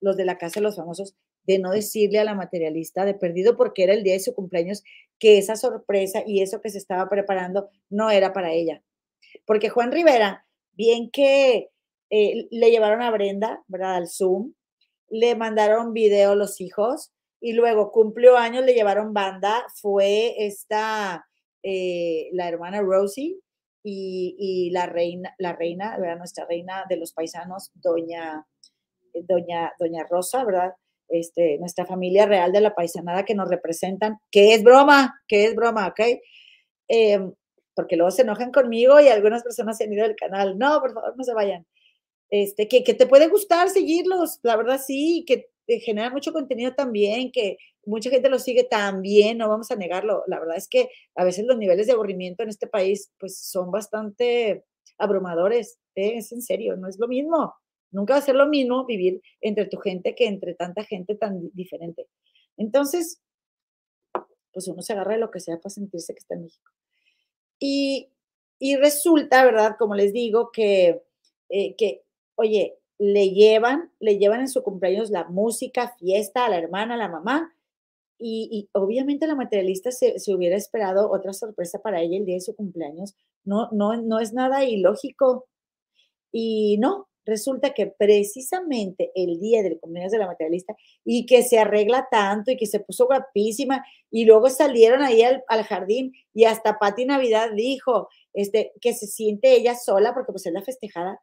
los 0.00 0.16
de 0.18 0.24
la 0.26 0.36
casa 0.36 0.60
de 0.60 0.64
los 0.64 0.76
famosos, 0.76 1.16
de 1.48 1.58
no 1.58 1.72
decirle 1.72 2.20
a 2.20 2.24
la 2.24 2.34
materialista 2.34 3.04
de 3.04 3.14
perdido 3.14 3.56
porque 3.56 3.82
era 3.82 3.94
el 3.94 4.04
día 4.04 4.12
de 4.12 4.20
su 4.20 4.34
cumpleaños, 4.34 4.84
que 5.18 5.38
esa 5.38 5.56
sorpresa 5.56 6.22
y 6.24 6.42
eso 6.42 6.60
que 6.60 6.70
se 6.70 6.78
estaba 6.78 7.08
preparando 7.08 7.70
no 7.88 8.10
era 8.10 8.32
para 8.32 8.52
ella. 8.52 8.82
Porque 9.46 9.70
Juan 9.70 9.90
Rivera, 9.90 10.46
bien 10.72 11.10
que 11.10 11.70
eh, 12.10 12.48
le 12.50 12.70
llevaron 12.70 13.02
a 13.02 13.10
Brenda, 13.10 13.64
¿verdad? 13.66 13.96
Al 13.96 14.08
Zoom, 14.08 14.52
le 15.08 15.34
mandaron 15.34 15.94
video 15.94 16.34
los 16.34 16.60
hijos, 16.60 17.12
y 17.40 17.52
luego 17.52 17.92
cumplió 17.92 18.36
años, 18.36 18.64
le 18.64 18.74
llevaron 18.74 19.14
banda, 19.14 19.64
fue 19.80 20.34
esta, 20.44 21.26
eh, 21.62 22.28
la 22.32 22.48
hermana 22.48 22.82
Rosie 22.82 23.38
y, 23.82 24.70
la 24.72 24.86
reina, 24.86 25.34
la 25.38 25.54
reina, 25.54 25.96
¿verdad? 25.98 26.18
nuestra 26.18 26.44
reina 26.46 26.84
de 26.88 26.96
los 26.98 27.12
paisanos, 27.12 27.70
doña, 27.74 28.46
eh, 29.14 29.22
doña, 29.26 29.72
doña 29.78 30.04
Rosa, 30.04 30.44
¿verdad? 30.44 30.74
Este, 31.08 31.58
nuestra 31.58 31.86
familia 31.86 32.26
real 32.26 32.52
de 32.52 32.60
la 32.60 32.74
paisanada 32.74 33.24
que 33.24 33.34
nos 33.34 33.48
representan, 33.48 34.18
que 34.30 34.54
es 34.54 34.62
broma, 34.62 35.20
que 35.26 35.46
es 35.46 35.54
broma, 35.54 35.88
¿ok? 35.88 36.00
Em, 36.88 37.32
porque 37.74 37.96
luego 37.96 38.10
se 38.10 38.22
enojan 38.22 38.52
conmigo 38.52 39.00
y 39.00 39.08
algunas 39.08 39.42
personas 39.42 39.78
se 39.78 39.84
han 39.84 39.92
ido 39.92 40.06
del 40.06 40.16
canal. 40.16 40.58
No, 40.58 40.80
por 40.80 40.92
favor, 40.92 41.16
no 41.16 41.24
se 41.24 41.32
vayan. 41.32 41.66
Este, 42.30 42.68
que, 42.68 42.84
que 42.84 42.94
te 42.94 43.06
puede 43.06 43.28
gustar 43.28 43.70
seguirlos, 43.70 44.40
la 44.42 44.56
verdad 44.56 44.80
sí, 44.84 45.24
que 45.26 45.50
generar 45.80 46.12
mucho 46.12 46.32
contenido 46.32 46.74
también, 46.74 47.30
que 47.30 47.58
mucha 47.84 48.10
gente 48.10 48.28
lo 48.30 48.38
sigue 48.38 48.64
también, 48.64 49.38
no 49.38 49.48
vamos 49.48 49.70
a 49.70 49.76
negarlo. 49.76 50.24
La 50.26 50.38
verdad 50.38 50.56
es 50.56 50.68
que 50.68 50.88
a 51.14 51.24
veces 51.24 51.44
los 51.46 51.58
niveles 51.58 51.86
de 51.86 51.92
aburrimiento 51.92 52.42
en 52.42 52.48
este 52.48 52.66
país 52.66 53.10
pues 53.18 53.38
son 53.38 53.70
bastante 53.70 54.64
abrumadores, 54.98 55.78
¿eh? 55.94 56.14
es 56.16 56.32
en 56.32 56.42
serio, 56.42 56.76
no 56.76 56.88
es 56.88 56.98
lo 56.98 57.08
mismo. 57.08 57.54
Nunca 57.90 58.14
va 58.14 58.18
a 58.18 58.22
ser 58.22 58.34
lo 58.34 58.46
mismo 58.46 58.84
vivir 58.84 59.22
entre 59.40 59.66
tu 59.66 59.78
gente 59.78 60.14
que 60.14 60.26
entre 60.26 60.54
tanta 60.54 60.84
gente 60.84 61.14
tan 61.14 61.50
diferente. 61.54 62.06
Entonces, 62.56 63.20
pues 64.52 64.68
uno 64.68 64.82
se 64.82 64.92
agarra 64.92 65.14
de 65.14 65.20
lo 65.20 65.30
que 65.30 65.40
sea 65.40 65.56
para 65.56 65.70
sentirse 65.70 66.14
que 66.14 66.18
está 66.18 66.34
en 66.34 66.42
México. 66.42 66.72
Y 67.58 68.10
y 68.58 68.76
resulta, 68.76 69.44
¿verdad? 69.44 69.76
Como 69.78 69.94
les 69.94 70.12
digo, 70.12 70.50
que, 70.52 71.02
eh, 71.48 71.76
que, 71.76 72.02
oye, 72.34 72.78
le 72.98 73.30
llevan, 73.30 73.92
le 74.00 74.18
llevan 74.18 74.40
en 74.40 74.48
su 74.48 74.62
cumpleaños 74.62 75.10
la 75.10 75.24
música, 75.28 75.94
fiesta 75.98 76.44
a 76.44 76.50
la 76.50 76.58
hermana, 76.58 76.94
a 76.94 76.98
la 76.98 77.08
mamá, 77.08 77.54
y, 78.18 78.48
y 78.50 78.68
obviamente 78.72 79.28
la 79.28 79.36
materialista 79.36 79.92
se, 79.92 80.18
se, 80.18 80.34
hubiera 80.34 80.56
esperado 80.56 81.10
otra 81.10 81.32
sorpresa 81.32 81.78
para 81.80 82.02
ella 82.02 82.16
el 82.18 82.26
día 82.26 82.34
de 82.34 82.40
su 82.40 82.56
cumpleaños. 82.56 83.14
No, 83.44 83.68
no, 83.70 83.96
no 84.02 84.18
es 84.18 84.32
nada 84.32 84.64
ilógico. 84.64 85.46
Y 86.32 86.78
no, 86.78 87.07
resulta 87.28 87.74
que 87.74 87.86
precisamente 87.86 89.12
el 89.14 89.38
día 89.38 89.62
del 89.62 89.78
cumpleaños 89.78 90.12
de 90.12 90.18
la 90.18 90.26
materialista 90.26 90.74
y 91.04 91.26
que 91.26 91.42
se 91.42 91.58
arregla 91.58 92.08
tanto 92.10 92.50
y 92.50 92.56
que 92.56 92.66
se 92.66 92.80
puso 92.80 93.06
guapísima 93.06 93.84
y 94.10 94.24
luego 94.24 94.48
salieron 94.48 95.02
ahí 95.02 95.22
al, 95.22 95.64
jardín 95.64 96.12
y 96.32 96.44
hasta 96.44 96.78
Pati 96.78 97.04
Navidad 97.04 97.50
dijo 97.54 98.08
este, 98.32 98.72
que 98.80 98.94
se 98.94 99.06
siente 99.06 99.54
ella 99.54 99.74
sola 99.74 100.14
porque 100.14 100.32
pues 100.32 100.46
es 100.46 100.52
la 100.52 100.62
festejada, 100.62 101.20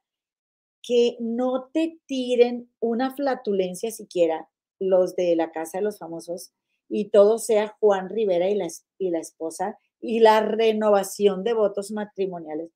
que 0.84 1.18
no 1.20 1.70
te 1.74 1.99
tiren 2.06 2.72
una 2.80 3.16
flatulencia 3.16 3.89
siquiera 3.89 4.47
los 4.80 5.16
de 5.16 5.36
la 5.36 5.51
casa 5.51 5.80
de 5.80 5.86
los 5.86 5.97
famosos 5.97 6.51
y 6.88 7.10
todo 7.10 7.39
sea 7.39 7.76
Juan 7.80 8.10
Rivera 8.10 8.47
y 8.47 8.56
la, 8.56 8.68
y 8.99 9.10
la 9.10 9.20
esposa 9.20 9.80
y 9.99 10.20
la 10.20 10.41
renovación 10.41 11.43
de 11.43 11.53
votos 11.53 11.89
matrimoniales. 11.89 12.70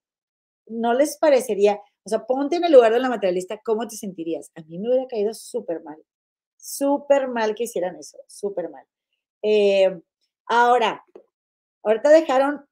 ¿No 0.65 0.93
les 0.93 1.17
parecería? 1.17 1.79
O 2.03 2.09
sea, 2.09 2.25
ponte 2.25 2.55
en 2.55 2.63
el 2.63 2.71
lugar 2.71 2.93
de 2.93 2.99
la 2.99 3.09
materialista, 3.09 3.59
¿cómo 3.63 3.87
te 3.87 3.95
sentirías? 3.95 4.51
A 4.55 4.61
mí 4.61 4.79
me 4.79 4.89
hubiera 4.89 5.07
caído 5.07 5.33
súper 5.33 5.83
mal, 5.83 5.97
súper 6.57 7.27
mal 7.27 7.55
que 7.55 7.63
hicieran 7.63 7.95
eso, 7.97 8.17
súper 8.27 8.69
mal. 8.69 8.85
Eh, 9.41 9.99
ahora, 10.47 11.03
ahorita 11.83 12.09
dejaron, 12.09 12.65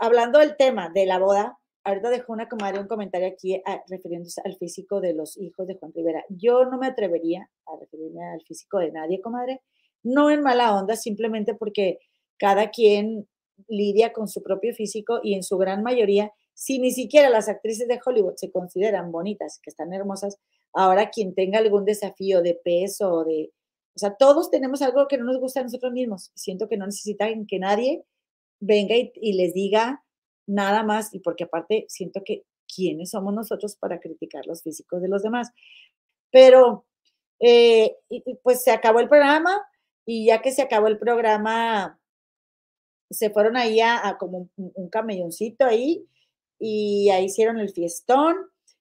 hablando 0.00 0.38
del 0.38 0.56
tema 0.56 0.90
de 0.90 1.06
la 1.06 1.18
boda, 1.18 1.58
ahorita 1.84 2.10
dejó 2.10 2.32
una 2.32 2.48
comadre 2.48 2.80
un 2.80 2.88
comentario 2.88 3.28
aquí 3.28 3.60
a, 3.64 3.82
refiriéndose 3.88 4.40
al 4.44 4.56
físico 4.56 5.00
de 5.00 5.14
los 5.14 5.36
hijos 5.38 5.66
de 5.66 5.76
Juan 5.76 5.92
Rivera. 5.94 6.24
Yo 6.28 6.64
no 6.64 6.78
me 6.78 6.86
atrevería 6.86 7.48
a 7.66 7.76
referirme 7.80 8.24
al 8.24 8.42
físico 8.42 8.78
de 8.78 8.92
nadie, 8.92 9.20
comadre, 9.20 9.62
no 10.02 10.30
en 10.30 10.42
mala 10.42 10.76
onda, 10.76 10.96
simplemente 10.96 11.54
porque 11.54 11.98
cada 12.38 12.70
quien 12.70 13.28
lidia 13.66 14.12
con 14.12 14.28
su 14.28 14.42
propio 14.42 14.72
físico 14.74 15.20
y 15.22 15.34
en 15.34 15.42
su 15.42 15.58
gran 15.58 15.82
mayoría, 15.82 16.32
si 16.58 16.80
ni 16.80 16.90
siquiera 16.90 17.30
las 17.30 17.48
actrices 17.48 17.86
de 17.86 18.00
Hollywood 18.04 18.34
se 18.34 18.50
consideran 18.50 19.12
bonitas, 19.12 19.60
que 19.62 19.70
están 19.70 19.92
hermosas, 19.92 20.40
ahora 20.72 21.08
quien 21.08 21.32
tenga 21.32 21.60
algún 21.60 21.84
desafío 21.84 22.42
de 22.42 22.54
peso 22.54 23.12
o 23.12 23.24
de... 23.24 23.52
O 23.94 23.98
sea, 24.00 24.16
todos 24.16 24.50
tenemos 24.50 24.82
algo 24.82 25.06
que 25.06 25.18
no 25.18 25.24
nos 25.24 25.38
gusta 25.38 25.60
a 25.60 25.62
nosotros 25.62 25.92
mismos. 25.92 26.32
Siento 26.34 26.68
que 26.68 26.76
no 26.76 26.86
necesitan 26.86 27.46
que 27.46 27.60
nadie 27.60 28.02
venga 28.58 28.96
y, 28.96 29.34
les 29.34 29.54
diga 29.54 30.04
nada 30.48 30.82
más, 30.82 31.14
y 31.14 31.20
porque 31.20 31.44
aparte 31.44 31.84
siento 31.86 32.22
que 32.24 32.42
quiénes 32.66 33.10
somos 33.10 33.32
nosotros 33.32 33.76
para 33.76 34.00
criticar 34.00 34.44
los 34.44 34.64
físicos 34.64 35.00
de 35.00 35.08
los 35.08 35.22
demás. 35.22 35.52
Pero, 36.32 36.86
eh, 37.38 37.98
pues 38.42 38.64
se 38.64 38.72
acabó 38.72 38.98
el 38.98 39.08
programa, 39.08 39.56
y 40.04 40.26
ya 40.26 40.42
que 40.42 40.50
se 40.50 40.62
acabó 40.62 40.88
el 40.88 40.98
programa, 40.98 42.00
se 43.10 43.30
fueron 43.30 43.56
ahí 43.56 43.78
a, 43.78 44.08
a 44.08 44.18
como 44.18 44.48
un, 44.56 44.90
camelloncito 44.90 45.64
ahí 45.64 46.04
y 46.58 47.10
ahí 47.10 47.26
hicieron 47.26 47.58
el 47.58 47.70
fiestón. 47.70 48.36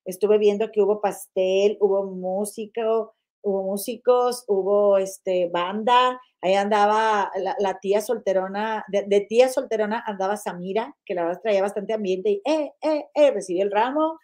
Estuve 0.05 0.37
viendo 0.37 0.71
que 0.71 0.81
hubo 0.81 1.01
pastel, 1.01 1.77
hubo 1.81 2.05
músico, 2.05 3.15
hubo 3.41 3.63
músicos, 3.63 4.43
hubo 4.47 4.97
este 4.97 5.49
banda, 5.49 6.19
ahí 6.41 6.53
andaba 6.53 7.31
la, 7.37 7.55
la 7.59 7.79
tía 7.79 8.01
solterona, 8.01 8.85
de, 8.89 9.03
de, 9.03 9.21
tía 9.21 9.49
solterona 9.49 10.03
andaba 10.05 10.37
Samira, 10.37 10.95
que 11.05 11.13
la 11.13 11.23
verdad 11.23 11.41
traía 11.41 11.61
bastante 11.61 11.93
ambiente 11.93 12.29
y 12.29 12.41
eh, 12.45 12.73
eh, 12.81 13.05
eh, 13.13 13.31
recibió 13.31 13.63
el 13.63 13.71
ramo. 13.71 14.19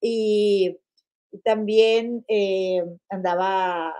Y 0.00 0.76
también 1.44 2.24
eh, 2.28 2.84
andaba 3.08 3.94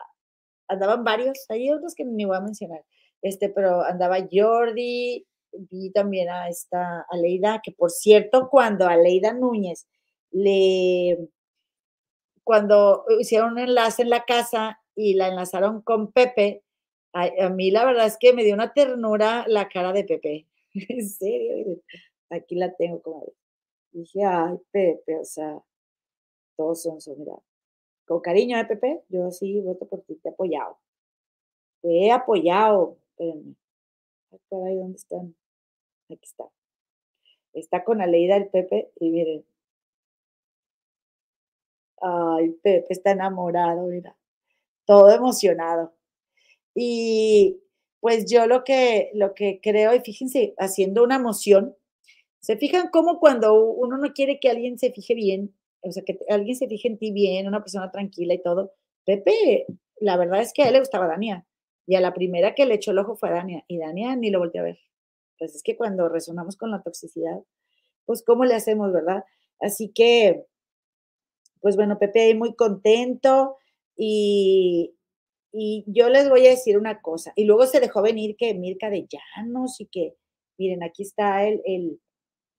andaban 0.68 1.04
varios, 1.04 1.38
hay 1.48 1.70
otros 1.70 1.94
que 1.94 2.04
ni 2.04 2.24
voy 2.24 2.36
a 2.36 2.40
mencionar, 2.40 2.84
este, 3.22 3.48
pero 3.50 3.82
andaba 3.82 4.18
Jordi, 4.30 5.26
vi 5.70 5.90
también 5.90 6.28
a 6.28 6.48
esta 6.48 7.06
Aleida, 7.10 7.60
que 7.62 7.72
por 7.72 7.90
cierto, 7.90 8.48
cuando 8.50 8.86
Aleida 8.86 9.32
Núñez 9.32 9.86
le, 10.30 11.28
cuando 12.42 13.04
hicieron 13.18 13.52
un 13.52 13.58
enlace 13.60 14.02
en 14.02 14.10
la 14.10 14.24
casa 14.24 14.80
y 14.94 15.14
la 15.14 15.28
enlazaron 15.28 15.82
con 15.82 16.12
Pepe, 16.12 16.62
a, 17.12 17.48
mí 17.48 17.70
la 17.70 17.84
verdad 17.84 18.06
es 18.06 18.16
que 18.18 18.32
me 18.32 18.44
dio 18.44 18.54
una 18.54 18.72
ternura 18.72 19.44
la 19.46 19.68
cara 19.68 19.92
de 19.92 20.04
Pepe, 20.04 20.46
en 20.74 21.08
serio, 21.08 21.80
aquí 22.30 22.56
la 22.56 22.74
tengo 22.74 23.00
como, 23.02 23.32
dije, 23.92 24.24
ay, 24.24 24.58
Pepe, 24.72 25.16
o 25.18 25.24
sea, 25.24 25.62
todos 26.56 26.82
son, 26.82 26.98
mira, 27.18 27.34
con 28.06 28.20
cariño, 28.20 28.58
¿eh, 28.58 28.64
Pepe? 28.66 29.02
Yo 29.08 29.30
sí 29.30 29.60
voto 29.60 29.86
por 29.86 30.02
ti, 30.02 30.16
te 30.16 30.28
he 30.28 30.32
apoyado. 30.32 30.78
Te 31.80 32.06
he 32.06 32.12
apoyado. 32.12 32.98
Espérenme. 33.10 33.54
Caray, 34.50 34.76
¿dónde 34.76 34.96
están? 34.96 35.34
Aquí 36.10 36.18
está. 36.22 36.44
Está 37.52 37.84
con 37.84 38.00
Aleida 38.00 38.36
el 38.36 38.48
Pepe 38.48 38.90
y 39.00 39.10
miren. 39.10 39.44
Ay, 42.00 42.50
Pepe 42.62 42.86
está 42.90 43.12
enamorado, 43.12 43.86
mira. 43.86 44.16
Todo 44.84 45.10
emocionado. 45.10 45.94
Y 46.74 47.60
pues 48.00 48.26
yo 48.30 48.46
lo 48.46 48.64
que, 48.64 49.10
lo 49.14 49.34
que 49.34 49.60
creo, 49.62 49.94
y 49.94 50.00
fíjense, 50.00 50.54
haciendo 50.58 51.04
una 51.04 51.16
emoción, 51.16 51.76
se 52.40 52.56
fijan 52.58 52.90
cómo 52.90 53.18
cuando 53.20 53.54
uno 53.54 53.96
no 53.96 54.12
quiere 54.12 54.40
que 54.40 54.50
alguien 54.50 54.78
se 54.78 54.92
fije 54.92 55.14
bien, 55.14 55.54
o 55.80 55.92
sea, 55.92 56.02
que 56.04 56.18
alguien 56.28 56.56
se 56.56 56.68
fije 56.68 56.88
en 56.88 56.98
ti 56.98 57.12
bien, 57.12 57.46
una 57.48 57.60
persona 57.60 57.90
tranquila 57.90 58.34
y 58.34 58.42
todo. 58.42 58.72
Pepe, 59.06 59.66
la 60.00 60.16
verdad 60.16 60.42
es 60.42 60.52
que 60.52 60.62
a 60.62 60.66
él 60.66 60.74
le 60.74 60.80
gustaba 60.80 61.06
Dania. 61.06 61.46
Y 61.86 61.96
a 61.96 62.00
la 62.00 62.14
primera 62.14 62.54
que 62.54 62.66
le 62.66 62.74
echó 62.74 62.90
el 62.90 62.98
ojo 62.98 63.16
fue 63.16 63.30
a 63.30 63.32
Dania. 63.32 63.64
Y 63.68 63.78
Dania 63.78 64.16
ni 64.16 64.30
lo 64.30 64.38
volteó 64.38 64.62
a 64.62 64.64
ver. 64.64 64.78
Pues 65.38 65.54
es 65.54 65.62
que 65.62 65.76
cuando 65.76 66.08
resonamos 66.08 66.56
con 66.56 66.70
la 66.70 66.82
toxicidad, 66.82 67.40
pues 68.06 68.22
¿cómo 68.24 68.44
le 68.44 68.54
hacemos, 68.54 68.92
verdad? 68.92 69.24
Así 69.60 69.92
que, 69.94 70.46
pues 71.60 71.76
bueno, 71.76 71.98
Pepe 71.98 72.20
ahí 72.20 72.34
muy 72.34 72.54
contento. 72.54 73.56
Y, 73.96 74.94
y 75.52 75.84
yo 75.86 76.08
les 76.08 76.28
voy 76.28 76.46
a 76.46 76.50
decir 76.50 76.78
una 76.78 77.00
cosa. 77.00 77.32
Y 77.36 77.44
luego 77.44 77.66
se 77.66 77.80
dejó 77.80 78.02
venir 78.02 78.36
que 78.36 78.54
Mirka 78.54 78.90
de 78.90 79.06
Llanos 79.08 79.80
y 79.80 79.86
que, 79.86 80.16
miren, 80.58 80.82
aquí 80.82 81.02
está 81.02 81.46
el, 81.46 81.62
el 81.64 82.00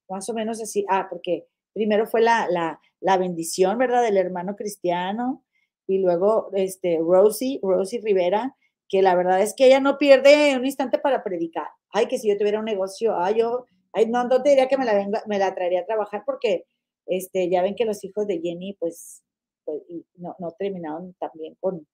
más 0.09 0.29
o 0.29 0.33
menos 0.33 0.61
así. 0.61 0.85
Ah, 0.89 1.07
porque 1.09 1.47
primero 1.73 2.07
fue 2.07 2.21
la, 2.21 2.47
la, 2.49 2.79
la, 3.01 3.17
bendición, 3.17 3.77
¿verdad?, 3.77 4.01
del 4.01 4.17
hermano 4.17 4.55
cristiano, 4.55 5.43
y 5.87 5.99
luego 5.99 6.49
este, 6.53 6.99
Rosie, 6.99 7.59
Rosie 7.61 8.01
Rivera, 8.01 8.55
que 8.87 9.01
la 9.01 9.15
verdad 9.15 9.41
es 9.41 9.53
que 9.53 9.67
ella 9.67 9.79
no 9.79 9.97
pierde 9.97 10.55
un 10.57 10.65
instante 10.65 10.97
para 10.97 11.23
predicar. 11.23 11.67
Ay, 11.95 12.07
que 12.07 12.17
si 12.19 12.27
yo 12.29 12.37
tuviera 12.37 12.59
un 12.59 12.65
negocio, 12.65 13.15
ay, 13.17 13.35
yo, 13.39 13.65
ay, 13.93 14.07
no, 14.07 14.25
no 14.25 14.41
te 14.43 14.49
diría 14.49 14.67
que 14.67 14.77
me 14.77 14.85
la, 14.85 14.93
venga, 14.95 15.23
me 15.27 15.39
la 15.39 15.55
traería 15.55 15.81
a 15.81 15.85
trabajar 15.85 16.23
porque 16.25 16.65
este, 17.05 17.49
ya 17.49 17.61
ven 17.61 17.75
que 17.75 17.85
los 17.85 18.03
hijos 18.03 18.27
de 18.27 18.39
Jenny, 18.41 18.73
pues, 18.79 19.23
pues 19.63 19.81
no, 20.17 20.35
no 20.39 20.51
terminaron 20.59 21.13
también 21.19 21.55
con, 21.61 21.87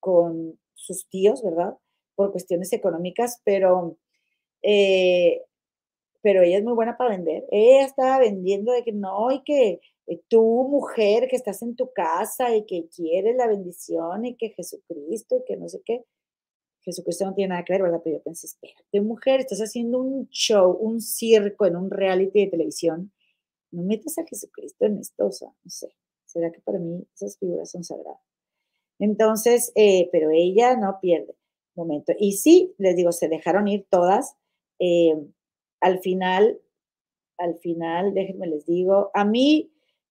con 0.00 0.58
sus 0.74 1.08
tíos, 1.08 1.42
¿verdad? 1.44 1.74
Por 2.16 2.32
cuestiones 2.32 2.72
económicas, 2.72 3.40
pero 3.44 3.96
eh, 4.62 5.42
pero 6.22 6.42
ella 6.42 6.58
es 6.58 6.64
muy 6.64 6.74
buena 6.74 6.96
para 6.96 7.10
vender. 7.10 7.44
Ella 7.50 7.84
estaba 7.84 8.18
vendiendo 8.18 8.72
de 8.72 8.82
que 8.82 8.92
no, 8.92 9.30
y 9.32 9.42
que 9.44 9.80
eh, 10.08 10.20
tú, 10.28 10.66
mujer, 10.70 11.28
que 11.28 11.36
estás 11.36 11.62
en 11.62 11.76
tu 11.76 11.92
casa 11.92 12.54
y 12.56 12.66
que 12.66 12.88
quieres 12.88 13.36
la 13.36 13.46
bendición 13.46 14.24
y 14.26 14.36
que 14.36 14.50
Jesucristo 14.50 15.36
y 15.38 15.44
que 15.46 15.56
no 15.56 15.68
sé 15.68 15.80
qué. 15.84 16.04
Jesucristo 16.86 17.26
no 17.26 17.34
tiene 17.34 17.50
nada 17.50 17.64
que 17.64 17.74
ver, 17.74 17.82
¿verdad? 17.82 18.00
Pero 18.02 18.16
yo 18.16 18.22
pensé, 18.22 18.46
espérate, 18.46 19.00
mujer, 19.02 19.40
estás 19.40 19.58
haciendo 19.58 20.00
un 20.00 20.28
show, 20.30 20.70
un 20.72 21.02
circo 21.02 21.66
en 21.66 21.76
un 21.76 21.90
reality 21.90 22.44
de 22.44 22.50
televisión. 22.50 23.12
No 23.72 23.82
metas 23.82 24.16
a 24.18 24.24
Jesucristo 24.24 24.86
en 24.86 24.98
esto, 24.98 25.26
o 25.26 25.30
no 25.30 25.70
sé. 25.70 25.88
¿Será 26.24 26.50
que 26.50 26.60
para 26.60 26.78
mí 26.78 27.06
esas 27.14 27.36
figuras 27.38 27.70
son 27.70 27.84
sagradas? 27.84 28.20
Entonces, 28.98 29.72
eh, 29.74 30.08
pero 30.12 30.30
ella 30.30 30.76
no 30.76 30.98
pierde 31.00 31.34
momento. 31.76 32.12
Y 32.18 32.32
sí, 32.32 32.74
les 32.78 32.96
digo, 32.96 33.12
se 33.12 33.28
dejaron 33.28 33.68
ir 33.68 33.86
todas. 33.90 34.36
Eh, 34.78 35.14
al 35.80 36.00
final, 36.00 36.58
al 37.38 37.56
final, 37.58 38.14
déjenme 38.14 38.46
les 38.46 38.66
digo, 38.66 39.10
a 39.14 39.24
mí, 39.24 39.70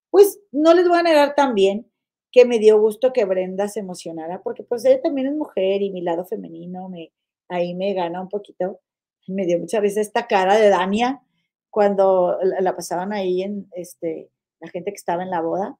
pues 0.09 0.39
no 0.51 0.73
les 0.73 0.87
voy 0.87 0.99
a 0.99 1.03
negar 1.03 1.35
también 1.35 1.91
que 2.35 2.43
me 2.43 2.59
dio 2.59 2.77
gusto 2.77 3.13
que 3.13 3.23
Brenda 3.23 3.69
se 3.69 3.79
emocionara, 3.79 4.43
porque 4.43 4.61
pues 4.61 4.83
ella 4.83 5.01
también 5.01 5.27
es 5.27 5.35
mujer 5.35 5.81
y 5.81 5.89
mi 5.89 6.01
lado 6.01 6.25
femenino 6.25 6.89
me, 6.89 7.13
ahí 7.47 7.73
me 7.73 7.93
gana 7.93 8.19
un 8.21 8.27
poquito. 8.27 8.81
Me 9.25 9.45
dio 9.45 9.57
muchas 9.57 9.81
veces 9.81 10.07
esta 10.07 10.27
cara 10.27 10.57
de 10.57 10.67
Dania 10.67 11.23
cuando 11.69 12.37
la, 12.43 12.59
la 12.59 12.75
pasaban 12.75 13.13
ahí 13.13 13.41
en 13.41 13.69
este, 13.71 14.29
la 14.59 14.67
gente 14.67 14.91
que 14.91 14.97
estaba 14.97 15.23
en 15.23 15.29
la 15.29 15.39
boda. 15.39 15.77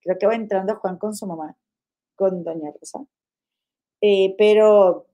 Creo 0.00 0.18
que 0.18 0.26
va 0.26 0.34
entrando 0.34 0.74
Juan 0.74 0.98
con 0.98 1.14
su 1.14 1.28
mamá, 1.28 1.56
con 2.16 2.42
Doña 2.42 2.72
Rosa. 2.72 3.06
Eh, 4.00 4.34
pero, 4.36 5.06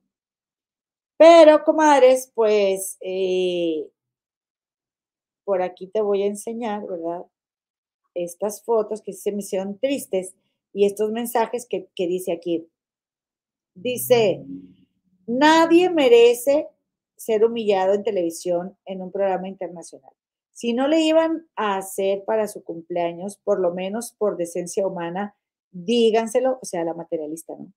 pero, 1.19 1.63
comadres, 1.63 2.33
pues 2.35 2.97
eh, 3.03 3.87
por 5.45 5.61
aquí 5.61 5.89
te 5.89 6.01
voy 6.01 6.23
a 6.23 6.27
enseñar, 6.27 6.87
¿verdad? 6.87 7.27
Estas 8.15 8.65
fotos 8.65 9.03
que 9.03 9.13
se 9.13 9.31
me 9.31 9.41
hicieron 9.41 9.79
tristes 9.79 10.35
y 10.73 10.87
estos 10.87 11.11
mensajes 11.11 11.67
que, 11.69 11.89
que 11.95 12.07
dice 12.07 12.33
aquí. 12.33 12.69
Dice, 13.75 14.45
nadie 15.27 15.91
merece 15.91 16.69
ser 17.17 17.45
humillado 17.45 17.95
en 17.95 18.03
televisión 18.03 18.77
en 18.85 19.03
un 19.03 19.13
programa 19.13 19.49
internacional. 19.49 20.13
Si 20.53 20.73
no 20.73 20.89
le 20.89 21.01
iban 21.01 21.49
a 21.57 21.77
hacer 21.77 22.25
para 22.25 22.49
su 22.49 22.65
cumpleaños, 22.65 23.39
por 23.39 23.61
lo 23.61 23.73
menos 23.73 24.15
por 24.19 24.37
decencia 24.37 24.87
humana, 24.87 25.37
díganselo, 25.71 26.59
o 26.61 26.65
sea, 26.65 26.85
la 26.85 26.95
materialista, 26.95 27.55
¿no? 27.57 27.73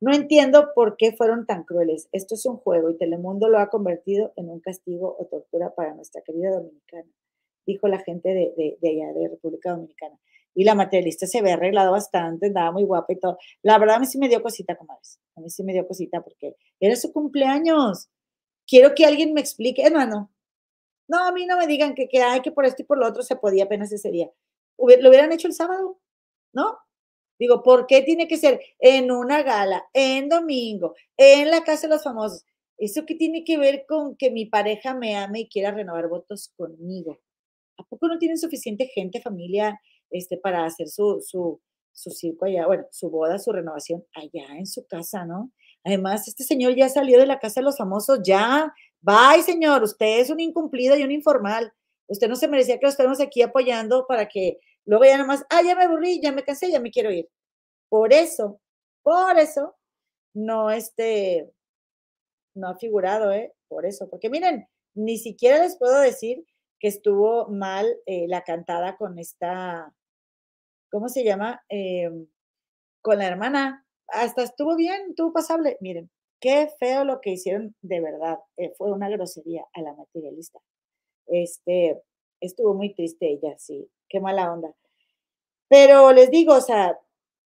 No 0.00 0.12
entiendo 0.12 0.72
por 0.74 0.96
qué 0.96 1.12
fueron 1.12 1.46
tan 1.46 1.64
crueles. 1.64 2.08
Esto 2.12 2.34
es 2.34 2.44
un 2.44 2.58
juego 2.58 2.90
y 2.90 2.98
Telemundo 2.98 3.48
lo 3.48 3.58
ha 3.58 3.70
convertido 3.70 4.32
en 4.36 4.50
un 4.50 4.60
castigo 4.60 5.16
o 5.18 5.24
tortura 5.26 5.74
para 5.74 5.94
nuestra 5.94 6.20
querida 6.20 6.50
dominicana, 6.50 7.08
dijo 7.64 7.88
la 7.88 8.00
gente 8.00 8.28
de, 8.28 8.76
de, 8.80 8.88
allá, 8.90 9.12
de 9.14 9.28
República 9.28 9.70
Dominicana. 9.70 10.18
Y 10.54 10.64
la 10.64 10.74
materialista 10.74 11.26
se 11.26 11.42
ve 11.42 11.52
arreglado 11.52 11.92
bastante, 11.92 12.46
andaba 12.46 12.72
muy 12.72 12.84
guapa 12.84 13.12
y 13.12 13.18
todo. 13.18 13.38
La 13.62 13.78
verdad, 13.78 13.96
a 13.96 13.98
mí 13.98 14.06
sí 14.06 14.18
me 14.18 14.28
dio 14.28 14.42
cosita, 14.42 14.76
comadres. 14.76 15.18
A 15.36 15.40
mí 15.40 15.50
sí 15.50 15.64
me 15.64 15.72
dio 15.72 15.86
cosita 15.86 16.22
porque 16.22 16.54
era 16.80 16.96
su 16.96 17.12
cumpleaños. 17.12 18.08
Quiero 18.66 18.94
que 18.94 19.04
alguien 19.04 19.34
me 19.34 19.40
explique, 19.40 19.82
hermano. 19.82 20.30
No, 21.08 21.24
a 21.24 21.32
mí 21.32 21.46
no 21.46 21.58
me 21.58 21.66
digan 21.66 21.94
que, 21.94 22.08
que, 22.08 22.22
hay 22.22 22.40
que 22.40 22.52
por 22.52 22.64
esto 22.64 22.82
y 22.82 22.86
por 22.86 22.98
lo 22.98 23.06
otro 23.06 23.22
se 23.22 23.36
podía 23.36 23.64
apenas 23.64 23.92
ese 23.92 24.10
día. 24.10 24.30
Lo 24.78 25.08
hubieran 25.08 25.32
hecho 25.32 25.48
el 25.48 25.54
sábado, 25.54 26.00
¿no? 26.52 26.78
Digo, 27.38 27.62
¿por 27.62 27.86
qué 27.86 28.02
tiene 28.02 28.28
que 28.28 28.36
ser 28.36 28.60
en 28.78 29.10
una 29.10 29.42
gala, 29.42 29.86
en 29.92 30.28
domingo, 30.28 30.94
en 31.16 31.50
la 31.50 31.64
casa 31.64 31.88
de 31.88 31.94
los 31.94 32.04
famosos? 32.04 32.44
¿Eso 32.78 33.04
qué 33.06 33.14
tiene 33.14 33.44
que 33.44 33.58
ver 33.58 33.84
con 33.88 34.16
que 34.16 34.30
mi 34.30 34.46
pareja 34.46 34.94
me 34.94 35.16
ame 35.16 35.40
y 35.40 35.48
quiera 35.48 35.72
renovar 35.72 36.08
votos 36.08 36.52
conmigo? 36.56 37.20
¿A 37.76 37.84
poco 37.84 38.08
no 38.08 38.18
tienen 38.18 38.38
suficiente 38.38 38.86
gente, 38.86 39.20
familia, 39.20 39.80
este, 40.14 40.38
para 40.38 40.64
hacer 40.64 40.88
su, 40.88 41.20
su, 41.20 41.60
su 41.92 42.10
circo 42.10 42.46
allá, 42.46 42.66
bueno, 42.66 42.86
su 42.90 43.10
boda, 43.10 43.38
su 43.38 43.52
renovación 43.52 44.04
allá 44.14 44.56
en 44.56 44.66
su 44.66 44.86
casa, 44.86 45.24
¿no? 45.24 45.50
Además, 45.84 46.26
este 46.28 46.44
señor 46.44 46.74
ya 46.74 46.88
salió 46.88 47.18
de 47.18 47.26
la 47.26 47.38
casa 47.38 47.60
de 47.60 47.64
los 47.64 47.76
famosos, 47.76 48.20
ya, 48.24 48.72
bye, 49.02 49.42
señor, 49.42 49.82
usted 49.82 50.20
es 50.20 50.30
un 50.30 50.40
incumplido 50.40 50.96
y 50.96 51.02
un 51.02 51.10
informal. 51.10 51.72
Usted 52.06 52.28
no 52.28 52.36
se 52.36 52.48
merecía 52.48 52.78
que 52.78 52.86
lo 52.86 52.90
estemos 52.90 53.20
aquí 53.20 53.42
apoyando 53.42 54.06
para 54.06 54.28
que 54.28 54.58
Luego 54.86 55.04
ya 55.04 55.18
nomás, 55.18 55.44
ah, 55.50 55.62
ya 55.62 55.74
me 55.74 55.84
aburrí, 55.84 56.20
ya 56.20 56.32
me 56.32 56.44
cansé, 56.44 56.70
ya 56.70 56.80
me 56.80 56.90
quiero 56.90 57.10
ir. 57.10 57.28
Por 57.88 58.12
eso, 58.12 58.60
por 59.02 59.38
eso, 59.38 59.76
no 60.34 60.70
este, 60.70 61.50
no 62.54 62.68
ha 62.68 62.76
figurado, 62.76 63.32
¿eh? 63.32 63.54
Por 63.68 63.86
eso, 63.86 64.08
porque 64.10 64.30
miren, 64.30 64.68
ni 64.94 65.18
siquiera 65.18 65.60
les 65.60 65.78
puedo 65.78 65.98
decir 66.00 66.44
que 66.80 66.88
estuvo 66.88 67.48
mal 67.48 67.86
eh, 68.06 68.26
la 68.28 68.42
cantada 68.44 68.96
con 68.96 69.18
esta, 69.18 69.94
¿cómo 70.94 71.08
se 71.08 71.24
llama? 71.24 71.60
Em, 71.68 72.28
con 73.02 73.18
la 73.18 73.26
hermana. 73.26 73.84
Hasta 74.06 74.44
estuvo 74.44 74.76
bien, 74.76 75.10
estuvo 75.10 75.32
pasable. 75.32 75.76
Miren, 75.80 76.08
qué 76.40 76.70
feo 76.78 77.04
lo 77.04 77.20
que 77.20 77.32
hicieron 77.32 77.74
de 77.82 78.00
verdad. 78.00 78.38
Eh, 78.56 78.72
fue 78.78 78.92
una 78.92 79.08
grosería 79.08 79.64
a 79.72 79.82
la 79.82 79.92
materialista. 79.94 80.60
Este, 81.26 82.00
estuvo 82.40 82.74
muy 82.74 82.94
triste 82.94 83.28
ella, 83.28 83.56
sí 83.58 83.90
qué 84.14 84.20
mala 84.20 84.52
onda. 84.52 84.72
Pero 85.68 86.12
les 86.12 86.30
digo, 86.30 86.54
o 86.54 86.60
sea, 86.60 86.96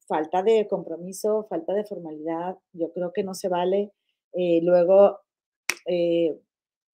falta 0.07 0.43
de 0.43 0.69
compromiso, 0.69 1.47
falta 1.49 1.73
de 1.73 1.85
formalidad, 1.85 2.59
yo 2.75 2.93
creo 2.93 3.13
que 3.15 3.25
no 3.25 3.35
se 3.35 3.49
vale. 3.49 3.93
Eh, 4.35 4.61
luego 4.63 5.21
eh, 5.87 6.39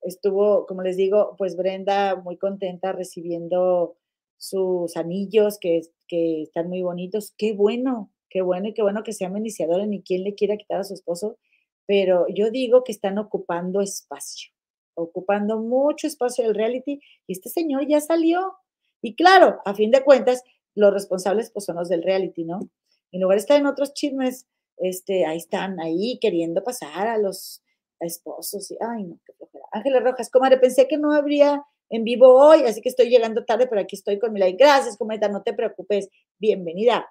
estuvo, 0.02 0.66
como 0.66 0.82
les 0.82 0.97
digo, 0.97 1.35
pues 1.36 1.56
Brenda 1.56 2.14
muy 2.14 2.36
contenta 2.36 2.93
recibiendo 2.93 3.97
sus 4.45 4.97
anillos 4.97 5.59
que, 5.59 5.83
que 6.07 6.43
están 6.43 6.69
muy 6.69 6.83
bonitos. 6.83 7.33
Qué 7.37 7.53
bueno, 7.53 8.11
qué 8.29 8.43
bueno 8.43 8.69
y 8.69 8.75
qué 8.75 8.83
bueno 8.83 9.03
que 9.03 9.12
sean 9.12 9.37
iniciadores, 9.37 9.89
ni 9.89 10.03
quien 10.03 10.25
le 10.25 10.35
quiera 10.35 10.57
quitar 10.57 10.81
a 10.81 10.85
su 10.85 10.95
esposo, 10.95 11.39
pero 11.87 12.27
yo 12.29 12.51
digo 12.51 12.85
que 12.85 12.93
están 12.93 13.19
ocupando 13.19 13.81
espacio, 13.81 14.53
ocupando 14.95 15.59
mucho 15.61 16.07
espacio 16.07 16.45
del 16.45 16.55
reality 16.55 17.01
y 17.27 17.33
este 17.33 17.49
señor 17.49 17.87
ya 17.89 18.01
salió, 18.01 18.55
y 19.03 19.15
claro, 19.16 19.61
a 19.65 19.75
fin 19.75 19.91
de 19.91 20.03
cuentas, 20.03 20.43
los 20.75 20.93
responsables 20.93 21.51
pues 21.51 21.65
son 21.66 21.77
los 21.77 21.89
del 21.89 22.03
reality, 22.03 22.45
¿no? 22.45 22.61
En 23.12 23.21
lugar 23.21 23.37
de 23.37 23.41
estar 23.41 23.61
en 23.61 23.66
otros 23.66 23.95
chismes, 23.95 24.47
este, 24.79 25.25
ahí 25.27 25.37
están, 25.37 25.79
ahí 25.81 26.19
queriendo 26.21 26.65
pasar 26.65 27.07
a 27.07 27.19
los 27.19 27.62
esposos. 28.01 28.71
Y, 28.71 28.77
ay, 28.81 29.05
no, 29.05 29.19
qué 29.25 29.33
flojera. 29.35 29.65
Ángeles 29.73 30.03
Rojas, 30.03 30.31
comadre, 30.31 30.59
pensé 30.59 30.89
que 30.89 30.97
no 30.97 31.12
habría 31.12 31.62
en 31.90 32.05
vivo 32.05 32.35
hoy, 32.35 32.62
así 32.62 32.81
que 32.81 32.89
estoy 32.89 33.09
llegando 33.09 33.44
tarde, 33.44 33.66
pero 33.66 33.81
aquí 33.81 33.97
estoy 33.97 34.19
con 34.19 34.32
mi 34.32 34.40
like. 34.40 34.62
Gracias, 34.62 34.97
comadre, 34.97 35.28
no 35.28 35.43
te 35.43 35.52
preocupes. 35.52 36.09
Bienvenida. 36.39 37.06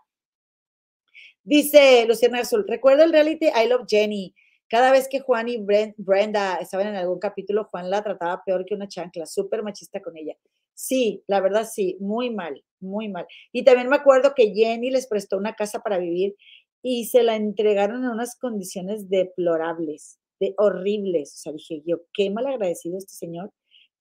Dice 1.44 2.06
Luciana 2.08 2.40
Azul, 2.40 2.66
recuerdo 2.68 3.04
el 3.04 3.12
reality 3.12 3.48
I 3.48 3.68
Love 3.68 3.86
Jenny. 3.88 4.34
Cada 4.68 4.92
vez 4.92 5.08
que 5.08 5.20
Juan 5.20 5.50
y 5.50 5.58
Brenda 5.58 6.56
estaban 6.56 6.88
en 6.88 6.96
algún 6.96 7.20
capítulo, 7.20 7.66
Juan 7.66 7.90
la 7.90 8.02
trataba 8.02 8.44
peor 8.46 8.66
que 8.66 8.74
una 8.74 8.88
chancla, 8.88 9.26
súper 9.26 9.62
machista 9.62 10.02
con 10.02 10.18
ella. 10.18 10.36
Sí, 10.74 11.24
la 11.28 11.42
verdad 11.42 11.70
sí, 11.72 11.98
muy 12.00 12.30
mal, 12.30 12.64
muy 12.80 13.10
mal. 13.10 13.28
Y 13.52 13.64
también 13.64 13.90
me 13.90 13.98
acuerdo 13.98 14.34
que 14.34 14.54
Jenny 14.54 14.90
les 14.90 15.08
prestó 15.08 15.38
una 15.38 15.54
casa 15.54 15.80
para 15.82 16.00
vivir 16.00 16.36
y 16.82 17.06
se 17.06 17.24
la 17.24 17.36
entregaron 17.36 18.04
en 18.04 18.10
unas 18.10 18.36
condiciones 18.36 19.10
deplorables, 19.10 20.20
de 20.40 20.56
horribles. 20.58 21.34
O 21.36 21.38
sea, 21.38 21.54
dije 21.54 21.84
yo, 21.86 22.02
qué 22.14 22.30
mal 22.32 22.48
agradecido 22.48 22.98
este 22.98 23.14
señor 23.14 23.52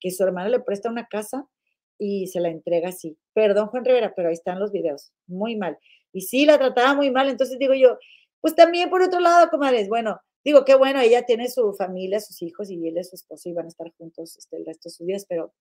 que 0.03 0.11
su 0.11 0.25
hermano 0.25 0.51
le 0.51 0.61
presta 0.61 0.91
una 0.91 1.07
casa 1.07 1.47
y 1.97 2.27
se 2.27 2.41
la 2.41 2.49
entrega 2.49 2.89
así. 2.89 3.17
Perdón, 3.33 3.69
Juan 3.69 3.85
Rivera, 3.85 4.13
pero 4.17 4.29
ahí 4.29 4.35
están 4.35 4.59
los 4.59 4.73
videos. 4.73 5.13
Muy 5.29 5.57
mal. 5.57 5.79
Y 6.13 6.23
sí, 6.23 6.45
la 6.45 6.59
trataba 6.59 6.95
muy 6.95 7.13
mal. 7.13 7.29
Entonces 7.29 7.59
digo 7.59 7.75
yo, 7.75 7.97
pues 8.41 8.57
también 8.57 8.91
por 8.91 9.03
otro 9.03 9.21
lado, 9.21 9.49
comadres, 9.51 9.89
bueno, 9.89 10.21
digo, 10.45 10.65
qué 10.65 10.75
bueno, 10.75 11.01
ella 11.01 11.25
tiene 11.25 11.49
su 11.49 11.73
familia, 11.75 12.19
sus 12.19 12.43
hijos 12.43 12.71
y 12.71 12.89
él 12.89 12.99
es 12.99 13.11
su 13.11 13.17
esposo 13.17 13.49
y 13.49 13.53
van 13.53 13.67
a 13.67 13.69
estar 13.69 13.93
juntos 13.97 14.37
este, 14.37 14.57
el 14.57 14.67
resto 14.67 14.89
de 14.89 14.95
sus 14.95 15.07
días, 15.07 15.25
pero 15.29 15.55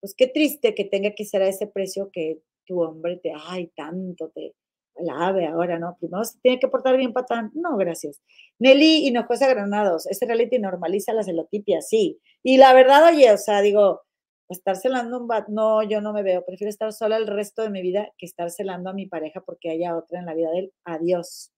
pues 0.00 0.14
qué 0.14 0.26
triste 0.26 0.74
que 0.74 0.84
tenga 0.84 1.14
que 1.14 1.24
ser 1.24 1.42
a 1.42 1.48
ese 1.48 1.66
precio 1.66 2.10
que 2.12 2.40
tu 2.66 2.82
hombre 2.82 3.16
te, 3.16 3.32
ay, 3.34 3.72
tanto 3.74 4.28
te 4.28 4.54
lave 5.00 5.46
ahora, 5.46 5.78
¿no? 5.78 5.96
Primero 5.98 6.24
se 6.24 6.38
tiene 6.40 6.58
que 6.58 6.68
portar 6.68 6.96
bien 6.96 7.12
patán. 7.12 7.50
No, 7.54 7.76
gracias. 7.76 8.20
Nelly 8.58 9.06
Hinojosa 9.06 9.48
Granados, 9.48 10.06
ese 10.06 10.26
reality 10.26 10.58
normaliza 10.58 11.12
la 11.12 11.22
celotipia, 11.22 11.80
sí. 11.82 12.20
Y 12.42 12.56
la 12.58 12.72
verdad, 12.72 13.06
oye, 13.06 13.30
o 13.32 13.38
sea, 13.38 13.60
digo, 13.60 14.02
estar 14.48 14.76
celando 14.76 15.18
un 15.18 15.28
bat, 15.28 15.48
no, 15.48 15.82
yo 15.82 16.00
no 16.00 16.12
me 16.12 16.22
veo. 16.22 16.44
Prefiero 16.44 16.70
estar 16.70 16.92
sola 16.92 17.16
el 17.16 17.26
resto 17.26 17.62
de 17.62 17.70
mi 17.70 17.82
vida 17.82 18.12
que 18.18 18.26
estar 18.26 18.50
celando 18.50 18.90
a 18.90 18.92
mi 18.94 19.06
pareja 19.06 19.40
porque 19.40 19.70
haya 19.70 19.96
otra 19.96 20.18
en 20.18 20.26
la 20.26 20.34
vida 20.34 20.50
de 20.50 20.58
él. 20.60 20.72
Adiós. 20.84 21.52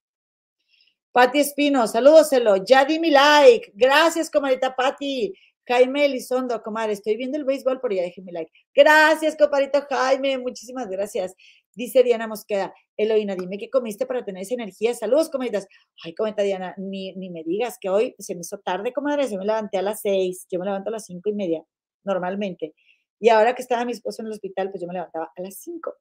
Pati 1.12 1.40
Espino, 1.40 1.86
salúdoselo. 1.86 2.56
Ya 2.64 2.84
di 2.84 2.98
mi 2.98 3.10
like. 3.10 3.72
Gracias, 3.74 4.30
comadita 4.30 4.74
Pati. 4.76 5.34
Jaime 5.70 6.04
Elizondo, 6.04 6.60
comadre, 6.62 6.94
estoy 6.94 7.16
viendo 7.16 7.38
el 7.38 7.44
béisbol, 7.44 7.80
por 7.80 7.94
ya 7.94 8.02
dejé 8.02 8.22
mi 8.22 8.32
like. 8.32 8.50
Gracias, 8.74 9.36
compadrito 9.36 9.86
Jaime, 9.88 10.36
muchísimas 10.38 10.88
gracias. 10.88 11.34
Dice 11.80 12.02
Diana 12.02 12.26
Mosqueda, 12.26 12.74
Eloína, 12.94 13.34
dime 13.34 13.56
qué 13.56 13.70
comiste 13.70 14.04
para 14.04 14.22
tener 14.22 14.42
esa 14.42 14.52
energía. 14.52 14.92
Saludos, 14.92 15.30
comaditas. 15.30 15.66
Ay, 16.04 16.14
comenta 16.14 16.42
Diana, 16.42 16.74
ni, 16.76 17.14
ni 17.14 17.30
me 17.30 17.42
digas 17.42 17.78
que 17.80 17.88
hoy 17.88 18.14
se 18.18 18.34
me 18.34 18.42
hizo 18.42 18.58
tarde, 18.58 18.92
comadre, 18.92 19.26
yo 19.30 19.38
me 19.38 19.46
levanté 19.46 19.78
a 19.78 19.82
las 19.82 20.02
seis, 20.02 20.46
yo 20.50 20.58
me 20.58 20.66
levanto 20.66 20.90
a 20.90 20.92
las 20.92 21.06
cinco 21.06 21.30
y 21.30 21.32
media, 21.32 21.64
normalmente. 22.04 22.74
Y 23.18 23.30
ahora 23.30 23.54
que 23.54 23.62
estaba 23.62 23.86
mi 23.86 23.92
esposo 23.92 24.20
en 24.20 24.26
el 24.26 24.32
hospital, 24.32 24.68
pues 24.68 24.82
yo 24.82 24.88
me 24.88 24.92
levantaba 24.92 25.32
a 25.34 25.40
las 25.40 25.54
cinco. 25.54 25.94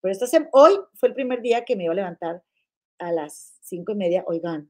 Pero 0.00 0.10
esta 0.10 0.26
hoy 0.50 0.72
fue 0.94 1.10
el 1.10 1.14
primer 1.14 1.42
día 1.42 1.64
que 1.64 1.76
me 1.76 1.84
iba 1.84 1.92
a 1.92 1.96
levantar 1.96 2.42
a 2.98 3.12
las 3.12 3.60
cinco 3.62 3.92
y 3.92 3.94
media, 3.94 4.24
oigan, 4.26 4.68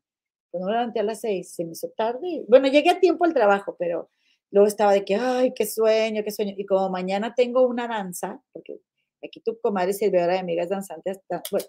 no 0.53 0.67
me 0.67 0.73
levanté 0.73 1.01
a 1.01 1.05
las 1.05 1.23
seis, 1.23 1.55
se 1.55 1.65
me 1.65 1.73
hizo 1.73 1.89
tarde. 1.97 2.45
Bueno, 2.49 2.69
llegué 2.69 2.91
a 2.91 3.01
tiempo 3.01 3.25
al 3.25 3.33
trabajo, 3.33 3.77
pero 3.79 4.11
luego 4.51 4.69
estaba 4.69 4.93
de 4.93 5.07
que, 5.07 5.15
ay, 5.15 5.55
qué 5.55 5.65
sueño, 5.65 6.23
qué 6.23 6.33
sueño. 6.33 6.53
Y 6.55 6.67
como 6.67 6.91
mañana 6.91 7.33
tengo 7.35 7.67
una 7.67 7.89
danza, 7.89 8.43
porque 8.53 8.83
aquí 9.27 9.41
tu 9.41 9.59
comadre 9.61 9.93
servidora 9.93 10.35
de 10.35 10.39
amigas 10.41 10.69
danzantes, 10.69 11.21
bueno, 11.51 11.67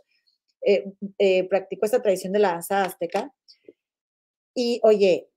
eh, 0.65 0.91
eh, 1.17 1.47
practico 1.47 1.85
esta 1.85 2.01
tradición 2.01 2.33
de 2.33 2.39
la 2.39 2.53
danza 2.53 2.83
azteca. 2.83 3.33
Y 4.55 4.79
oye, 4.83 5.29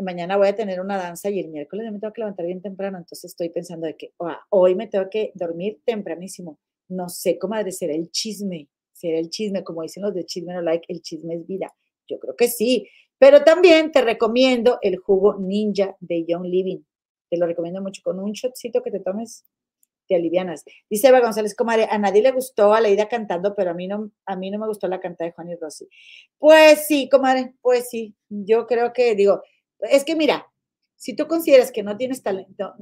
mañana 0.00 0.36
voy 0.36 0.48
a 0.48 0.56
tener 0.56 0.80
una 0.80 0.96
danza 0.96 1.30
y 1.30 1.40
el 1.40 1.48
miércoles 1.48 1.90
me 1.92 1.98
tengo 1.98 2.12
que 2.12 2.20
levantar 2.20 2.46
bien 2.46 2.62
temprano, 2.62 2.98
entonces 2.98 3.32
estoy 3.32 3.50
pensando 3.50 3.86
de 3.86 3.96
que 3.96 4.12
hoy 4.50 4.74
me 4.74 4.86
tengo 4.86 5.10
que 5.10 5.32
dormir 5.34 5.80
tempranísimo. 5.84 6.58
No 6.88 7.08
sé, 7.08 7.38
comadre, 7.38 7.72
será 7.72 7.94
el 7.94 8.10
chisme, 8.10 8.68
será 8.92 9.18
el 9.18 9.30
chisme, 9.30 9.62
como 9.64 9.82
dicen 9.82 10.02
los 10.02 10.14
de 10.14 10.24
Chisme 10.24 10.54
No 10.54 10.62
Like, 10.62 10.86
el 10.88 11.02
chisme 11.02 11.34
es 11.34 11.46
vida. 11.46 11.74
Yo 12.08 12.18
creo 12.18 12.34
que 12.34 12.48
sí. 12.48 12.88
Pero 13.18 13.42
también 13.42 13.92
te 13.92 14.00
recomiendo 14.00 14.78
el 14.80 14.96
jugo 14.96 15.36
ninja 15.38 15.96
de 16.00 16.24
Young 16.24 16.46
Living. 16.46 16.80
Te 17.28 17.36
lo 17.36 17.46
recomiendo 17.46 17.82
mucho. 17.82 18.00
Con 18.02 18.18
un 18.20 18.32
shotcito 18.32 18.82
que 18.82 18.90
te 18.90 19.00
tomes, 19.00 19.44
te 20.08 20.16
alivianas. 20.16 20.64
Dice 20.90 21.08
Eva 21.08 21.20
González, 21.20 21.54
comadre, 21.54 21.86
a 21.88 21.98
nadie 21.98 22.22
le 22.22 22.32
gustó 22.32 22.72
a 22.74 22.88
ida 22.88 23.08
cantando, 23.08 23.54
pero 23.54 23.70
a 23.70 23.74
mí 23.74 23.86
no, 23.86 24.10
a 24.26 24.34
mí 24.34 24.50
no 24.50 24.58
me 24.58 24.66
gustó 24.66 24.88
la 24.88 25.00
cantada 25.00 25.28
de 25.28 25.34
Juan 25.34 25.50
y 25.50 25.54
Rosy. 25.56 25.88
Pues 26.38 26.86
sí, 26.86 27.08
comadre, 27.08 27.54
pues 27.60 27.88
sí. 27.90 28.16
Yo 28.28 28.66
creo 28.66 28.92
que, 28.92 29.14
digo, 29.14 29.42
es 29.80 30.04
que 30.04 30.16
mira, 30.16 30.46
Si 30.96 31.14
tú 31.14 31.28
consideras 31.28 31.70
que 31.70 31.84
no 31.84 31.96
tienes 31.96 32.24
talento, 32.24 32.74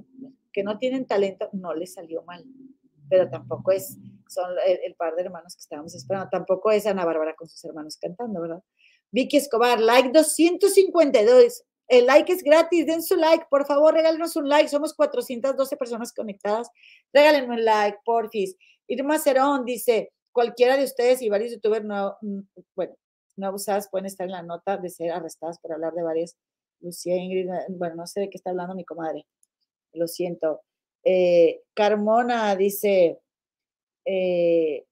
que 0.50 0.62
no 0.62 0.78
tienen 0.78 1.06
talento, 1.06 1.50
no 1.52 1.74
les 1.74 1.92
salió 1.92 2.22
mal. 2.22 2.42
Pero 3.10 3.28
tampoco 3.28 3.72
es, 3.72 3.98
son 4.26 4.52
el, 4.66 4.78
el 4.84 4.94
par 4.94 5.14
de 5.14 5.22
hermanos 5.22 5.54
que 5.54 5.60
estábamos 5.60 5.94
esperando, 5.94 6.30
tampoco 6.30 6.70
es 6.70 6.86
Ana 6.86 7.04
Bárbara 7.04 7.34
con 7.36 7.46
sus 7.46 7.62
hermanos 7.64 7.98
cantando, 7.98 8.40
¿verdad? 8.40 8.62
Vicky 9.12 9.36
Escobar, 9.36 9.80
like 9.80 10.10
252. 10.10 11.62
El 11.88 12.06
like 12.06 12.32
es 12.32 12.42
gratis, 12.42 12.86
den 12.86 13.02
su 13.02 13.16
like, 13.16 13.46
por 13.48 13.66
favor, 13.66 13.94
regálenos 13.94 14.36
un 14.36 14.48
like. 14.48 14.68
Somos 14.68 14.94
412 14.94 15.76
personas 15.76 16.12
conectadas. 16.12 16.68
Regálenme 17.12 17.54
un 17.54 17.64
like, 17.64 17.98
porfis. 18.04 18.56
Irma 18.88 19.18
Cerón 19.18 19.64
dice, 19.64 20.12
cualquiera 20.32 20.76
de 20.76 20.84
ustedes 20.84 21.22
y 21.22 21.28
varios 21.28 21.52
youtubers 21.52 21.84
no, 21.84 22.16
bueno, 22.74 22.94
no 23.36 23.46
abusadas 23.46 23.88
pueden 23.90 24.06
estar 24.06 24.26
en 24.26 24.32
la 24.32 24.42
nota 24.42 24.76
de 24.76 24.90
ser 24.90 25.12
arrestadas 25.12 25.58
por 25.58 25.72
hablar 25.72 25.92
de 25.94 26.02
varias. 26.02 26.36
Lucía 26.80 27.16
Ingrid, 27.16 27.48
bueno, 27.70 27.96
no 27.96 28.06
sé 28.06 28.20
de 28.20 28.30
qué 28.30 28.36
está 28.36 28.50
hablando 28.50 28.74
mi 28.74 28.84
comadre. 28.84 29.26
Lo 29.92 30.08
siento. 30.08 30.62
Eh, 31.04 31.62
Carmona 31.74 32.54
dice, 32.56 33.20
eh, 34.04 34.84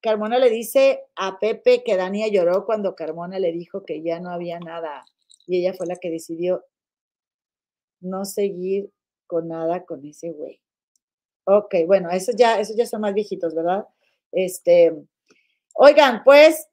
Carmona 0.00 0.38
le 0.38 0.50
dice 0.50 1.04
a 1.16 1.38
Pepe 1.38 1.82
que 1.84 1.96
Dania 1.96 2.28
lloró 2.28 2.64
cuando 2.64 2.94
Carmona 2.94 3.38
le 3.38 3.52
dijo 3.52 3.84
que 3.84 4.02
ya 4.02 4.20
no 4.20 4.30
había 4.30 4.58
nada 4.58 5.04
y 5.46 5.58
ella 5.58 5.74
fue 5.74 5.86
la 5.86 5.96
que 5.96 6.10
decidió 6.10 6.64
no 8.00 8.24
seguir 8.24 8.90
con 9.26 9.48
nada 9.48 9.84
con 9.84 10.04
ese 10.04 10.30
güey. 10.30 10.60
Ok, 11.44 11.74
bueno, 11.86 12.10
esos 12.10 12.36
ya, 12.36 12.60
esos 12.60 12.76
ya 12.76 12.86
son 12.86 13.00
más 13.00 13.14
viejitos, 13.14 13.54
¿verdad? 13.54 13.86
Este, 14.30 14.94
oigan, 15.74 16.22
pues, 16.24 16.68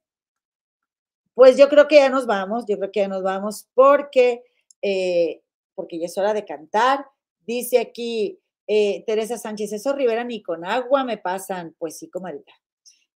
pues 1.33 1.57
yo 1.57 1.69
creo 1.69 1.87
que 1.87 1.95
ya 1.95 2.09
nos 2.09 2.25
vamos, 2.25 2.65
yo 2.67 2.77
creo 2.77 2.91
que 2.91 2.99
ya 3.01 3.07
nos 3.07 3.23
vamos 3.23 3.67
porque, 3.73 4.43
eh, 4.81 5.41
porque 5.73 5.99
ya 5.99 6.05
es 6.05 6.17
hora 6.17 6.33
de 6.33 6.45
cantar. 6.45 7.05
Dice 7.47 7.79
aquí 7.79 8.39
eh, 8.67 9.03
Teresa 9.07 9.37
Sánchez, 9.37 9.73
eso 9.73 9.93
Rivera 9.93 10.23
ni 10.23 10.43
con 10.43 10.65
agua 10.65 11.03
me 11.03 11.17
pasan. 11.17 11.75
Pues 11.79 11.97
sí, 11.97 12.09
comadita. 12.09 12.53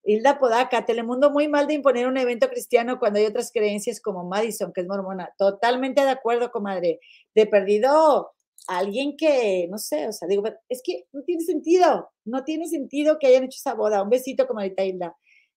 Hilda 0.04 0.38
Podaca, 0.38 0.84
Telemundo 0.84 1.30
muy 1.30 1.48
mal 1.48 1.66
de 1.66 1.74
imponer 1.74 2.06
un 2.06 2.16
evento 2.16 2.48
cristiano 2.48 2.98
cuando 2.98 3.18
hay 3.20 3.26
otras 3.26 3.52
creencias 3.52 4.00
como 4.00 4.24
Madison, 4.24 4.72
que 4.72 4.80
es 4.80 4.86
mormona. 4.88 5.32
Totalmente 5.38 6.02
de 6.02 6.10
acuerdo, 6.10 6.50
comadre. 6.50 7.00
De 7.34 7.46
perdido, 7.46 8.32
alguien 8.66 9.16
que, 9.16 9.68
no 9.70 9.78
sé, 9.78 10.08
o 10.08 10.12
sea, 10.12 10.28
digo, 10.28 10.42
es 10.68 10.82
que 10.84 11.06
no 11.12 11.22
tiene 11.22 11.44
sentido, 11.44 12.10
no 12.24 12.44
tiene 12.44 12.66
sentido 12.68 13.18
que 13.18 13.28
hayan 13.28 13.44
hecho 13.44 13.58
esa 13.58 13.74
boda. 13.74 14.02
Un 14.02 14.10
besito, 14.10 14.46
comadita 14.46 14.84
Hilda. 14.84 15.16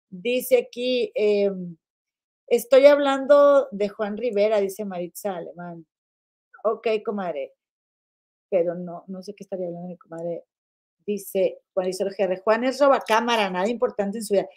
Dice 0.09 0.57
aquí, 0.57 1.11
em, 1.15 1.77
estoy 2.47 2.85
hablando 2.87 3.67
de 3.71 3.89
Juan 3.89 4.17
Rivera, 4.17 4.59
dice 4.61 4.85
Maritza 4.85 5.35
Alemán. 5.37 5.85
Ok, 6.63 6.87
comadre. 7.05 7.53
Pero 8.49 8.75
no, 8.75 9.03
no 9.07 9.23
sé 9.23 9.33
qué 9.35 9.43
estaría 9.43 9.67
hablando 9.67 9.89
mi 9.89 9.97
comadre 9.97 10.43
dice 11.05 11.59
Juan 11.73 11.89
GR, 11.91 12.41
Juan 12.41 12.63
es 12.63 12.79
roba 12.79 13.01
cámara, 13.01 13.49
nada 13.49 13.69
importante 13.69 14.17
en 14.19 14.23
su 14.23 14.33
vida. 14.33 14.47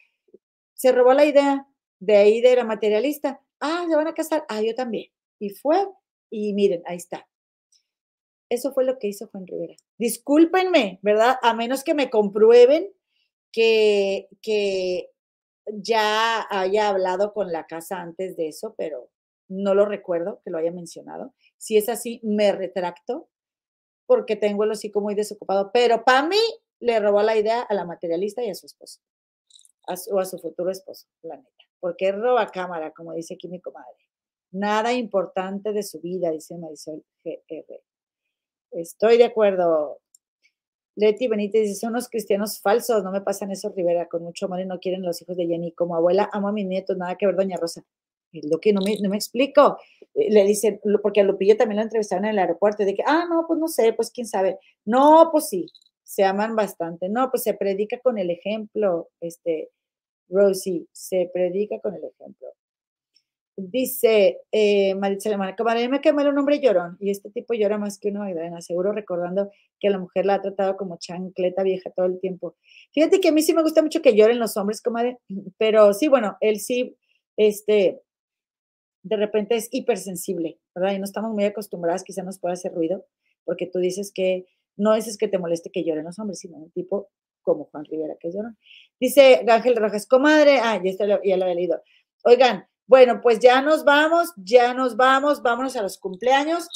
Se 0.75 0.93
robó 0.93 1.13
la 1.13 1.25
idea 1.25 1.67
de 1.99 2.17
ahí 2.17 2.41
de 2.41 2.57
la 2.57 2.65
materialista. 2.65 3.41
Ah, 3.61 3.85
se 3.89 3.97
van 3.97 4.07
a 4.07 4.15
casar. 4.15 4.45
Ah, 4.49 4.63
yo 4.63 4.75
también. 4.75 5.11
Y 5.39 5.51
fue, 5.51 5.87
y 6.31 6.53
miren, 6.55 6.83
ahí 6.87 6.97
está. 6.97 7.27
Eso 8.49 8.73
fue 8.73 8.85
lo 8.85 8.99
que 8.99 9.09
hizo 9.09 9.29
Juan 9.29 9.47
Rivera. 9.47 9.75
Discúlpenme, 9.99 11.01
¿verdad? 11.03 11.37
A 11.43 11.55
menos 11.55 11.85
que 11.85 11.95
me 11.95 12.09
comprueben 12.09 12.91
que, 13.53 14.29
que 14.41 15.11
ya 15.67 16.47
haya 16.51 16.89
hablado 16.89 17.33
con 17.35 17.53
la 17.53 17.67
casa 17.67 18.01
antes 18.01 18.37
de 18.37 18.49
eso, 18.49 18.75
pero 18.79 19.11
no 19.49 19.75
lo 19.75 19.85
recuerdo 19.85 20.41
que 20.45 20.51
lo 20.51 20.59
haya 20.59 20.71
mencionado. 20.71 21.35
Si 21.57 21.77
es 21.77 21.89
así, 21.89 22.21
me 22.23 22.53
retracto 22.53 23.29
porque 24.09 24.37
tengo 24.37 24.65
el 24.65 24.71
hocico 24.71 25.03
muy 25.03 25.15
desocupado. 25.15 25.71
Pero 25.71 26.03
para 26.03 26.27
mí 26.27 26.41
le 26.81 26.99
robó 26.99 27.23
la 27.23 27.37
idea 27.37 27.61
a 27.61 27.75
la 27.75 27.85
materialista 27.85 28.43
y 28.43 28.49
a 28.49 28.55
su 28.55 28.67
esposo, 28.67 29.01
o 30.11 30.19
a 30.19 30.25
su 30.25 30.39
futuro 30.39 30.71
esposo, 30.71 31.07
la 31.23 31.37
neta. 31.37 31.65
Porque 31.79 32.11
roba 32.11 32.47
cámara, 32.49 32.91
como 32.91 33.13
dice 33.13 33.35
aquí 33.35 33.49
mi 33.49 33.61
comadre. 33.61 34.07
Nada 34.51 34.95
importante 34.95 35.73
de 35.73 35.83
su 35.83 36.01
vida, 36.01 36.31
dice 36.31 36.57
Marisol 36.57 37.05
GR. 37.23 37.83
Estoy 38.73 39.19
de 39.19 39.25
acuerdo. 39.25 40.01
Leti 40.97 41.29
Benítez 41.29 41.63
dice, 41.63 41.75
son 41.75 41.93
los 41.93 42.09
cristianos 42.09 42.61
falsos, 42.61 43.05
no 43.05 43.13
me 43.13 43.21
pasan 43.21 43.51
eso, 43.51 43.73
Rivera, 43.77 44.09
con 44.09 44.23
mucho 44.23 44.47
amor 44.47 44.61
y 44.61 44.67
no 44.67 44.81
quieren 44.81 45.03
los 45.03 45.21
hijos 45.21 45.37
de 45.37 45.47
Jenny. 45.47 45.73
Como 45.73 45.95
abuela, 45.95 46.31
amo 46.33 46.49
a 46.49 46.53
mis 46.53 46.67
nietos, 46.67 46.97
nada 46.97 47.17
que 47.17 47.27
ver, 47.27 47.37
doña 47.37 47.59
Rosa. 47.59 47.85
Es 48.33 48.45
lo 48.51 48.61
que 48.61 48.73
no 48.73 48.81
me, 48.83 48.97
no 49.01 49.09
me 49.11 49.17
explico. 49.17 49.79
Eh, 50.15 50.31
le 50.31 50.45
dicen, 50.45 50.81
porque 51.03 51.21
a 51.21 51.25
Lupillo 51.25 51.57
también 51.57 51.77
lo 51.77 51.83
entrevistaron 51.83 52.25
en 52.27 52.33
el 52.33 52.39
aeropuerto, 52.39 52.85
de 52.85 52.95
que, 52.95 53.03
ah, 53.07 53.27
no, 53.29 53.47
pues 53.47 53.59
no 53.59 53.69
sé, 53.69 53.93
pues 53.93 54.11
quién 54.11 54.27
sabe. 54.27 54.59
No, 54.85 55.29
pues 55.33 55.49
sí, 55.49 55.67
se 56.05 56.25
aman 56.25 56.57
bastante. 56.57 57.09
No, 57.09 57.31
pues 57.31 57.43
se 57.43 57.55
predica 57.55 57.99
con 58.01 58.19
el 58.19 58.31
ejemplo, 58.31 59.09
este, 59.21 59.71
Rosie, 60.29 60.87
se 60.93 61.31
predica 61.33 61.81
con 61.81 61.95
el 61.95 62.05
ejemplo. 62.05 62.49
Dice 63.61 64.39
eh, 64.53 64.95
Maritza 64.95 65.31
camarada, 65.57 65.89
me 65.89 66.01
quemé 66.01 66.29
un 66.29 66.39
hombre 66.39 66.61
llorón, 66.61 66.97
y 67.01 67.11
este 67.11 67.29
tipo 67.29 67.55
llora 67.55 67.77
más 67.77 67.99
que 67.99 68.11
una 68.11 68.21
Magdalena, 68.21 68.61
seguro 68.61 68.93
recordando 68.93 69.51
que 69.81 69.91
la 69.91 69.99
mujer 69.99 70.27
la 70.27 70.35
ha 70.35 70.43
tratado 70.43 70.77
como 70.77 70.97
chancleta 70.97 71.65
vieja 71.65 71.91
todo 71.91 72.07
el 72.07 72.21
tiempo. 72.21 72.55
Fíjate 72.93 73.21
que 73.21 73.31
a 73.31 73.33
mí 73.33 73.43
sí 73.43 73.55
me 73.55 73.63
gusta 73.63 73.83
mucho 73.83 74.01
que 74.01 74.15
lloren 74.15 74.39
los 74.39 74.57
hombres, 74.57 74.81
comadre, 74.81 75.19
pero 75.57 75.93
sí, 75.93 76.07
bueno, 76.07 76.37
él 76.41 76.61
sí, 76.61 76.97
este, 77.37 78.01
de 79.03 79.17
repente 79.17 79.57
es 79.57 79.69
hipersensible, 79.71 80.59
¿verdad? 80.75 80.95
Y 80.95 80.99
no 80.99 81.05
estamos 81.05 81.33
muy 81.33 81.45
acostumbradas, 81.45 82.05
quizá 82.05 82.23
nos 82.23 82.39
pueda 82.39 82.55
hacer 82.55 82.73
ruido, 82.73 83.07
porque 83.45 83.67
tú 83.67 83.79
dices 83.79 84.13
que 84.13 84.47
no 84.77 84.95
es, 84.95 85.17
que 85.17 85.29
te 85.29 85.39
moleste 85.39 85.71
que 85.71 85.85
lloren 85.85 86.05
los 86.05 86.19
hombres, 86.19 86.39
sino 86.39 86.57
un 86.57 86.71
tipo 86.71 87.11
como 87.43 87.65
Juan 87.67 87.85
Rivera 87.85 88.17
que 88.21 88.31
lloran. 88.31 88.57
Dice 89.01 89.45
Ángel 89.49 89.77
Rojas, 89.77 90.07
comadre, 90.07 90.59
ah, 90.63 90.81
ya, 90.83 90.91
está, 90.91 91.07
ya 91.25 91.37
lo 91.37 91.47
he 91.47 91.55
leído. 91.55 91.83
Oigan, 92.25 92.67
bueno, 92.87 93.21
pues 93.23 93.39
ya 93.39 93.61
nos 93.61 93.85
vamos, 93.85 94.33
ya 94.37 94.75
nos 94.75 94.97
vamos, 94.97 95.43
vámonos 95.43 95.77
a 95.77 95.83
los 95.83 95.99
cumpleaños. 95.99 96.69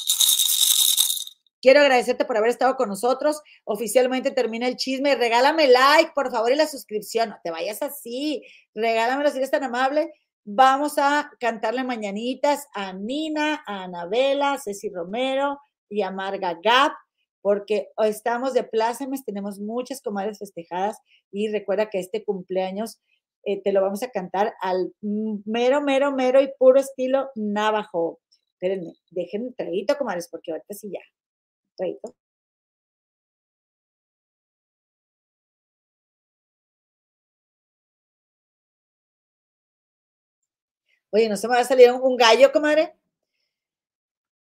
Quiero 1.61 1.79
agradecerte 1.79 2.25
por 2.25 2.35
haber 2.35 2.49
estado 2.49 2.75
con 2.75 2.89
nosotros. 2.89 3.41
Oficialmente 3.63 4.31
termina 4.31 4.67
el 4.67 4.75
chisme. 4.75 5.15
Regálame 5.15 5.67
like, 5.67 6.11
por 6.13 6.29
favor, 6.29 6.51
y 6.51 6.55
la 6.55 6.67
suscripción. 6.67 7.29
No 7.29 7.37
te 7.41 7.51
vayas 7.51 7.81
así. 7.81 8.43
Regálamelo 8.75 9.31
si 9.31 9.37
eres 9.37 9.49
tan 9.49 9.63
amable. 9.63 10.13
Vamos 10.45 10.97
a 10.97 11.31
cantarle 11.39 11.85
mañanitas 11.85 12.67
a 12.73 12.91
Nina, 12.91 13.63
a 13.65 13.85
Anabela, 13.85 14.53
a 14.53 14.57
Ceci 14.57 14.89
Romero 14.89 15.57
y 15.89 16.01
a 16.01 16.11
Marga 16.11 16.59
Gap, 16.61 16.91
porque 17.41 17.87
estamos 17.99 18.53
de 18.53 18.65
plácemes, 18.65 19.23
tenemos 19.23 19.59
muchas 19.59 20.01
comadres 20.01 20.39
festejadas 20.39 20.97
y 21.31 21.47
recuerda 21.47 21.89
que 21.89 21.99
este 21.99 22.25
cumpleaños 22.25 22.99
eh, 23.45 23.61
te 23.61 23.71
lo 23.71 23.81
vamos 23.81 24.03
a 24.03 24.09
cantar 24.09 24.53
al 24.59 24.93
mero, 25.01 25.81
mero, 25.81 26.11
mero 26.11 26.41
y 26.41 26.51
puro 26.59 26.77
estilo 26.77 27.29
navajo. 27.35 28.19
Espérenme, 28.55 28.95
dejen 29.11 29.43
un 29.43 29.53
traguito, 29.53 29.97
comadres, 29.97 30.27
porque 30.29 30.51
ahorita 30.51 30.73
sí 30.73 30.89
ya. 30.91 31.01
Traguito. 31.77 32.15
Oye, 41.13 41.29
¿no 41.29 41.37
se 41.37 41.47
me 41.47 41.53
va 41.53 41.61
a 41.61 41.63
salir 41.63 41.91
un 41.91 42.17
gallo, 42.17 42.51
comadre? 42.51 42.95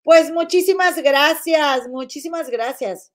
Pues 0.04 0.30
muchísimas 0.30 0.96
gracias, 1.02 1.88
muchísimas 1.88 2.48
gracias. 2.48 3.12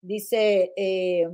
Dice, 0.00 0.72
eh, 0.76 1.28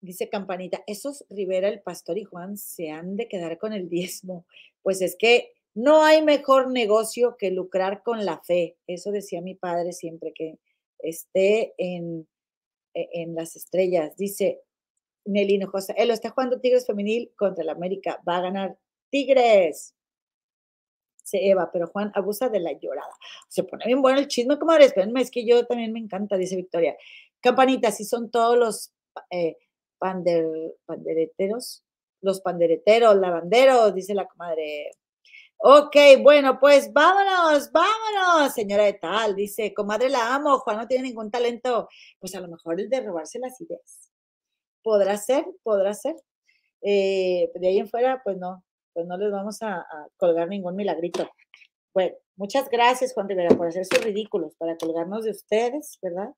dice 0.00 0.28
Campanita, 0.28 0.82
esos 0.88 1.24
Rivera, 1.30 1.68
el 1.68 1.82
pastor 1.82 2.18
y 2.18 2.24
Juan 2.24 2.56
se 2.56 2.90
han 2.90 3.16
de 3.16 3.28
quedar 3.28 3.58
con 3.58 3.72
el 3.72 3.88
diezmo. 3.88 4.44
Pues 4.82 5.00
es 5.00 5.14
que 5.16 5.52
no 5.72 6.02
hay 6.02 6.20
mejor 6.22 6.72
negocio 6.72 7.36
que 7.38 7.52
lucrar 7.52 8.02
con 8.02 8.24
la 8.24 8.40
fe. 8.42 8.76
Eso 8.88 9.12
decía 9.12 9.40
mi 9.40 9.54
padre 9.54 9.92
siempre, 9.92 10.32
que 10.34 10.58
esté 10.98 11.74
en, 11.78 12.26
e, 12.94 13.08
en 13.12 13.36
las 13.36 13.54
estrellas. 13.54 14.16
Dice 14.16 14.62
Nelly 15.24 15.54
Hinojosa, 15.54 15.92
él 15.92 16.08
lo 16.08 16.14
está 16.14 16.30
jugando 16.30 16.60
Tigres 16.60 16.86
Femenil 16.86 17.32
contra 17.36 17.62
el 17.62 17.70
América. 17.70 18.20
Va 18.28 18.38
a 18.38 18.42
ganar 18.42 18.78
Tigres. 19.12 19.94
Se 21.22 21.48
Eva, 21.48 21.70
pero 21.70 21.86
Juan 21.86 22.10
abusa 22.14 22.48
de 22.48 22.60
la 22.60 22.72
llorada. 22.72 23.14
Se 23.48 23.62
pone 23.62 23.84
bien 23.86 24.02
bueno 24.02 24.18
el 24.18 24.26
chisme, 24.26 24.58
comadre. 24.58 24.86
Espérenme, 24.86 25.20
es 25.20 25.30
que 25.30 25.46
yo 25.46 25.66
también 25.66 25.92
me 25.92 26.00
encanta, 26.00 26.36
dice 26.36 26.56
Victoria. 26.56 26.96
Campanita, 27.40 27.92
si 27.92 28.04
son 28.04 28.30
todos 28.30 28.56
los 28.58 28.92
eh, 29.30 29.56
pandereteros, 29.98 31.84
los 32.22 32.40
pandereteros, 32.40 33.16
lavanderos, 33.16 33.94
dice 33.94 34.14
la 34.14 34.26
comadre. 34.26 34.92
Ok, 35.58 35.96
bueno, 36.22 36.58
pues 36.58 36.92
vámonos, 36.92 37.70
vámonos, 37.70 38.52
señora 38.52 38.84
de 38.84 38.94
tal, 38.94 39.36
dice, 39.36 39.72
comadre 39.72 40.08
la 40.08 40.34
amo, 40.34 40.58
Juan 40.58 40.78
no 40.78 40.88
tiene 40.88 41.04
ningún 41.04 41.30
talento, 41.30 41.88
pues 42.18 42.34
a 42.34 42.40
lo 42.40 42.48
mejor 42.48 42.80
el 42.80 42.88
de 42.90 43.00
robarse 43.00 43.38
las 43.38 43.60
ideas. 43.60 44.10
Podrá 44.82 45.16
ser, 45.18 45.46
podrá 45.62 45.94
ser. 45.94 46.16
Eh, 46.82 47.48
de 47.54 47.68
ahí 47.68 47.78
en 47.78 47.88
fuera, 47.88 48.20
pues 48.24 48.38
no, 48.38 48.64
pues 48.92 49.06
no 49.06 49.16
les 49.16 49.30
vamos 49.30 49.62
a, 49.62 49.86
colgar 50.16 50.48
ningún 50.48 50.76
milagrito. 50.76 51.28
Bueno, 51.94 52.16
muchas 52.36 52.68
gracias, 52.70 53.12
Juan 53.14 53.28
Rivera, 53.28 53.54
por 53.56 53.66
hacer 53.66 53.84
sus 53.84 54.02
ridículos, 54.04 54.54
para 54.56 54.76
colgarnos 54.76 55.24
de 55.24 55.30
ustedes, 55.30 55.98
¿verdad? 56.02 56.30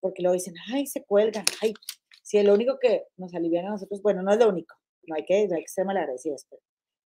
Porque 0.00 0.22
luego 0.22 0.34
dicen, 0.34 0.54
ay, 0.72 0.86
se 0.86 1.04
cuelgan, 1.04 1.44
ay, 1.62 1.74
si 2.22 2.38
es 2.38 2.44
lo 2.44 2.54
único 2.54 2.78
que 2.78 3.06
nos 3.16 3.34
alivian 3.34 3.66
a 3.66 3.70
nosotros, 3.70 4.02
bueno, 4.02 4.22
no 4.22 4.32
es 4.32 4.38
lo 4.38 4.48
único, 4.48 4.74
no 5.06 5.16
hay 5.16 5.24
que, 5.24 5.48
no 5.48 5.56
hay 5.56 5.62
que 5.62 5.68
ser 5.68 5.84
malagradecidos, 5.84 6.46
pero 6.48 6.62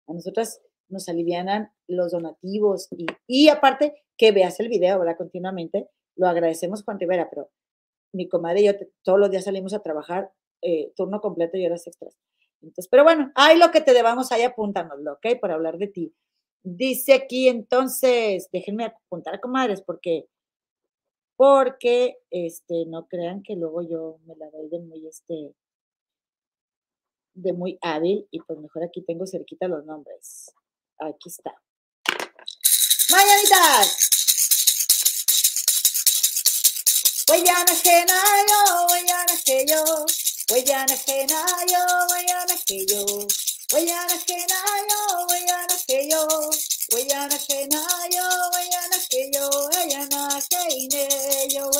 a 0.09 0.12
nosotras 0.12 0.60
nos 0.88 1.09
alivianan 1.09 1.72
los 1.88 2.12
donativos 2.12 2.88
y, 2.92 3.06
y 3.26 3.48
aparte 3.48 4.05
que 4.16 4.32
veas 4.32 4.60
el 4.60 4.68
video, 4.68 4.98
¿verdad? 4.98 5.16
Continuamente, 5.16 5.88
lo 6.16 6.28
agradecemos, 6.28 6.84
Juan 6.84 7.01
Rivera, 7.01 7.28
pero 7.30 7.51
mi 8.12 8.28
comadre 8.28 8.60
y 8.60 8.66
yo 8.66 8.78
te- 8.78 8.92
todos 9.02 9.18
los 9.18 9.30
días 9.30 9.44
salimos 9.44 9.74
a 9.74 9.82
trabajar 9.82 10.30
eh, 10.62 10.92
turno 10.96 11.20
completo 11.20 11.56
y 11.56 11.66
horas 11.66 11.86
extras. 11.86 12.16
Pero 12.90 13.04
bueno, 13.04 13.32
hay 13.34 13.58
lo 13.58 13.70
que 13.70 13.80
te 13.80 13.92
debamos, 13.92 14.32
ahí 14.32 14.42
apúntanoslo, 14.42 15.14
¿ok? 15.14 15.38
Por 15.40 15.50
hablar 15.50 15.78
de 15.78 15.88
ti. 15.88 16.14
Dice 16.62 17.12
aquí 17.14 17.48
entonces, 17.48 18.48
déjenme 18.52 18.86
apuntar, 18.86 19.40
comadres, 19.40 19.82
porque, 19.82 20.26
porque, 21.36 22.18
este, 22.30 22.86
no 22.86 23.06
crean 23.06 23.42
que 23.42 23.54
luego 23.56 23.82
yo 23.82 24.18
me 24.26 24.36
la 24.36 24.50
doy 24.50 24.68
de 24.68 24.78
muy, 24.80 25.06
este, 25.06 25.54
de 27.34 27.52
muy 27.52 27.78
hábil 27.82 28.26
y 28.30 28.40
pues 28.40 28.58
mejor 28.58 28.84
aquí 28.84 29.02
tengo 29.02 29.26
cerquita 29.26 29.68
los 29.68 29.84
nombres. 29.84 30.52
Aquí 30.98 31.28
está. 31.28 31.52
Mañanitas. 33.10 34.10
Huellana 37.28 37.72
ajena 37.72 38.14
yo, 38.48 38.86
huellana 38.86 39.34
que 39.44 39.66
yo, 39.66 40.06
huellana 40.50 40.94
ajena 40.94 41.44
yo, 41.66 41.78
huellana 42.10 42.54
que 42.66 42.86
yo, 42.86 43.04
huellana 43.72 44.14
ajena 44.14 44.56
yo, 44.90 45.26
huellana 45.28 45.76
que 45.86 46.08
yo, 46.08 46.50
huellana 46.92 47.34
ajena 47.34 47.82
yo, 48.10 48.28
huellana 48.52 48.98
que 49.08 49.30
yo, 49.32 49.50
huellana 49.70 50.42
que 50.50 51.48
yo. 51.54 51.70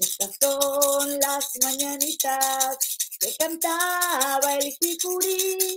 Estas 0.00 0.30
son 0.40 1.20
las 1.20 1.50
mañanitas 1.62 2.78
que 3.20 3.34
cantaba 3.36 4.54
el 4.56 4.76
jicurí 4.80 5.76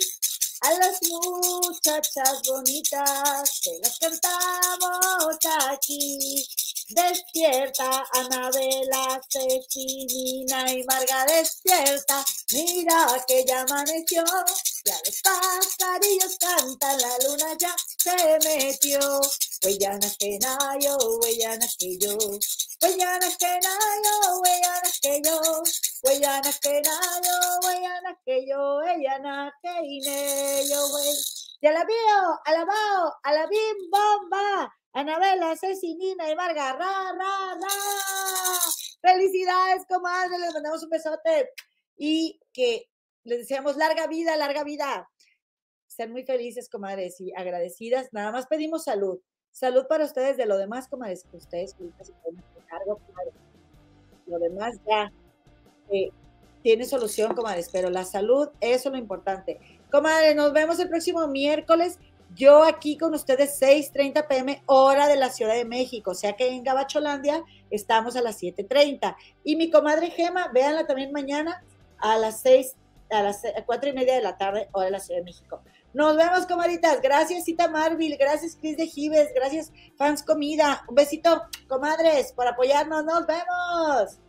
a 0.61 0.73
las 0.73 0.99
muchachas 1.03 2.41
bonitas 2.47 3.61
que 3.63 3.77
las 3.83 3.97
cantamos 3.99 5.37
aquí. 5.69 6.45
Despierta, 6.89 8.05
Anabela, 8.14 9.19
Cecilia 9.27 10.72
y 10.72 10.85
Marga, 10.85 11.26
despierta. 11.26 12.23
Mira 12.53 13.26
que 13.27 13.43
ya 13.43 13.61
amaneció, 13.64 14.23
ya 14.85 14.95
los 15.05 15.22
pajarillos 15.22 16.38
cantan, 16.39 17.01
la 17.01 17.18
luna 17.27 17.57
ya 17.59 17.76
se 17.97 18.39
metió. 18.39 18.99
Huellana 19.64 20.07
que 20.18 20.39
nayo, 20.39 20.97
huellana 21.19 21.68
que 21.77 21.97
yo, 21.99 22.18
huellana 22.81 23.27
que 23.38 23.59
nayo, 23.59 24.39
huellana 24.39 24.91
que 25.01 25.22
yo, 25.26 25.41
huellana 26.03 26.53
que 26.61 26.81
nayo, 26.81 27.59
huellana 27.64 28.18
que 28.26 28.47
yo, 28.47 28.77
huellana 28.77 29.53
que 29.61 29.72
ine 29.84 30.69
yo, 30.69 30.88
wey. 30.93 31.15
Ya 31.61 31.72
la 31.73 31.84
veo, 31.84 32.39
alabao, 32.45 33.14
alabim, 33.23 33.89
bomba. 33.91 34.73
Anabela, 34.97 35.55
Ceci, 35.55 35.93
Nina 35.93 36.31
y 36.31 36.35
Marga, 36.35 36.73
ra, 36.73 37.13
ra, 37.13 37.53
ra. 37.53 37.69
Felicidades, 38.99 39.85
comadre, 39.87 40.39
les 40.39 40.51
mandamos 40.55 40.81
un 40.81 40.89
besote 40.89 41.51
y 41.97 42.39
que 42.51 42.89
les 43.23 43.37
deseamos 43.41 43.77
larga 43.77 44.07
vida, 44.07 44.35
larga 44.35 44.63
vida. 44.63 45.07
Ser 45.85 46.09
muy 46.09 46.23
felices, 46.23 46.67
comadres, 46.67 47.21
y 47.21 47.31
agradecidas. 47.35 48.07
Nada 48.11 48.31
más 48.31 48.47
pedimos 48.47 48.85
salud. 48.85 49.19
Salud 49.51 49.85
para 49.87 50.03
ustedes, 50.03 50.35
de 50.35 50.47
lo 50.47 50.57
demás, 50.57 50.87
comadres, 50.87 51.25
que 51.29 51.37
ustedes 51.37 51.75
cargo, 52.67 52.99
comadres. 53.05 53.35
Lo 54.25 54.39
demás 54.39 54.79
ya 54.87 55.11
eh, 55.91 56.09
tiene 56.63 56.85
solución, 56.85 57.35
comadres, 57.35 57.69
pero 57.71 57.91
la 57.91 58.03
salud, 58.03 58.49
eso 58.61 58.89
es 58.89 58.93
lo 58.93 58.97
importante. 58.97 59.59
Comadre, 59.91 60.33
nos 60.33 60.53
vemos 60.53 60.79
el 60.79 60.89
próximo 60.89 61.27
miércoles. 61.27 61.99
Yo 62.35 62.63
aquí 62.63 62.97
con 62.97 63.13
ustedes 63.13 63.59
6:30 63.59 64.27
pm 64.27 64.61
hora 64.65 65.07
de 65.07 65.15
la 65.15 65.29
Ciudad 65.29 65.55
de 65.55 65.65
México, 65.65 66.11
o 66.11 66.15
sea 66.15 66.33
que 66.33 66.49
en 66.49 66.63
Gabacholandia 66.63 67.43
estamos 67.71 68.15
a 68.15 68.21
las 68.21 68.37
7:30. 68.37 69.15
Y 69.43 69.55
mi 69.55 69.69
comadre 69.71 70.11
Gema, 70.11 70.49
véanla 70.53 70.85
también 70.85 71.11
mañana 71.11 71.63
a 71.99 72.17
las 72.17 72.41
6, 72.41 72.75
a 73.09 73.23
las 73.23 73.41
4 73.65 73.89
y 73.89 73.93
media 73.93 74.15
de 74.15 74.21
la 74.21 74.37
tarde, 74.37 74.69
hora 74.71 74.85
de 74.85 74.91
la 74.91 74.99
Ciudad 74.99 75.19
de 75.21 75.25
México. 75.25 75.61
Nos 75.93 76.15
vemos, 76.15 76.45
comadritas. 76.45 77.01
Gracias, 77.01 77.45
Cita 77.45 77.69
Marville. 77.69 78.17
Gracias, 78.17 78.55
Cris 78.55 78.77
de 78.77 78.85
Gives. 78.85 79.29
Gracias, 79.33 79.71
Fans 79.97 80.21
Comida. 80.21 80.83
Un 80.87 80.95
besito, 80.95 81.43
comadres, 81.67 82.33
por 82.33 82.47
apoyarnos. 82.47 83.03
Nos 83.03 83.25
vemos. 83.25 84.19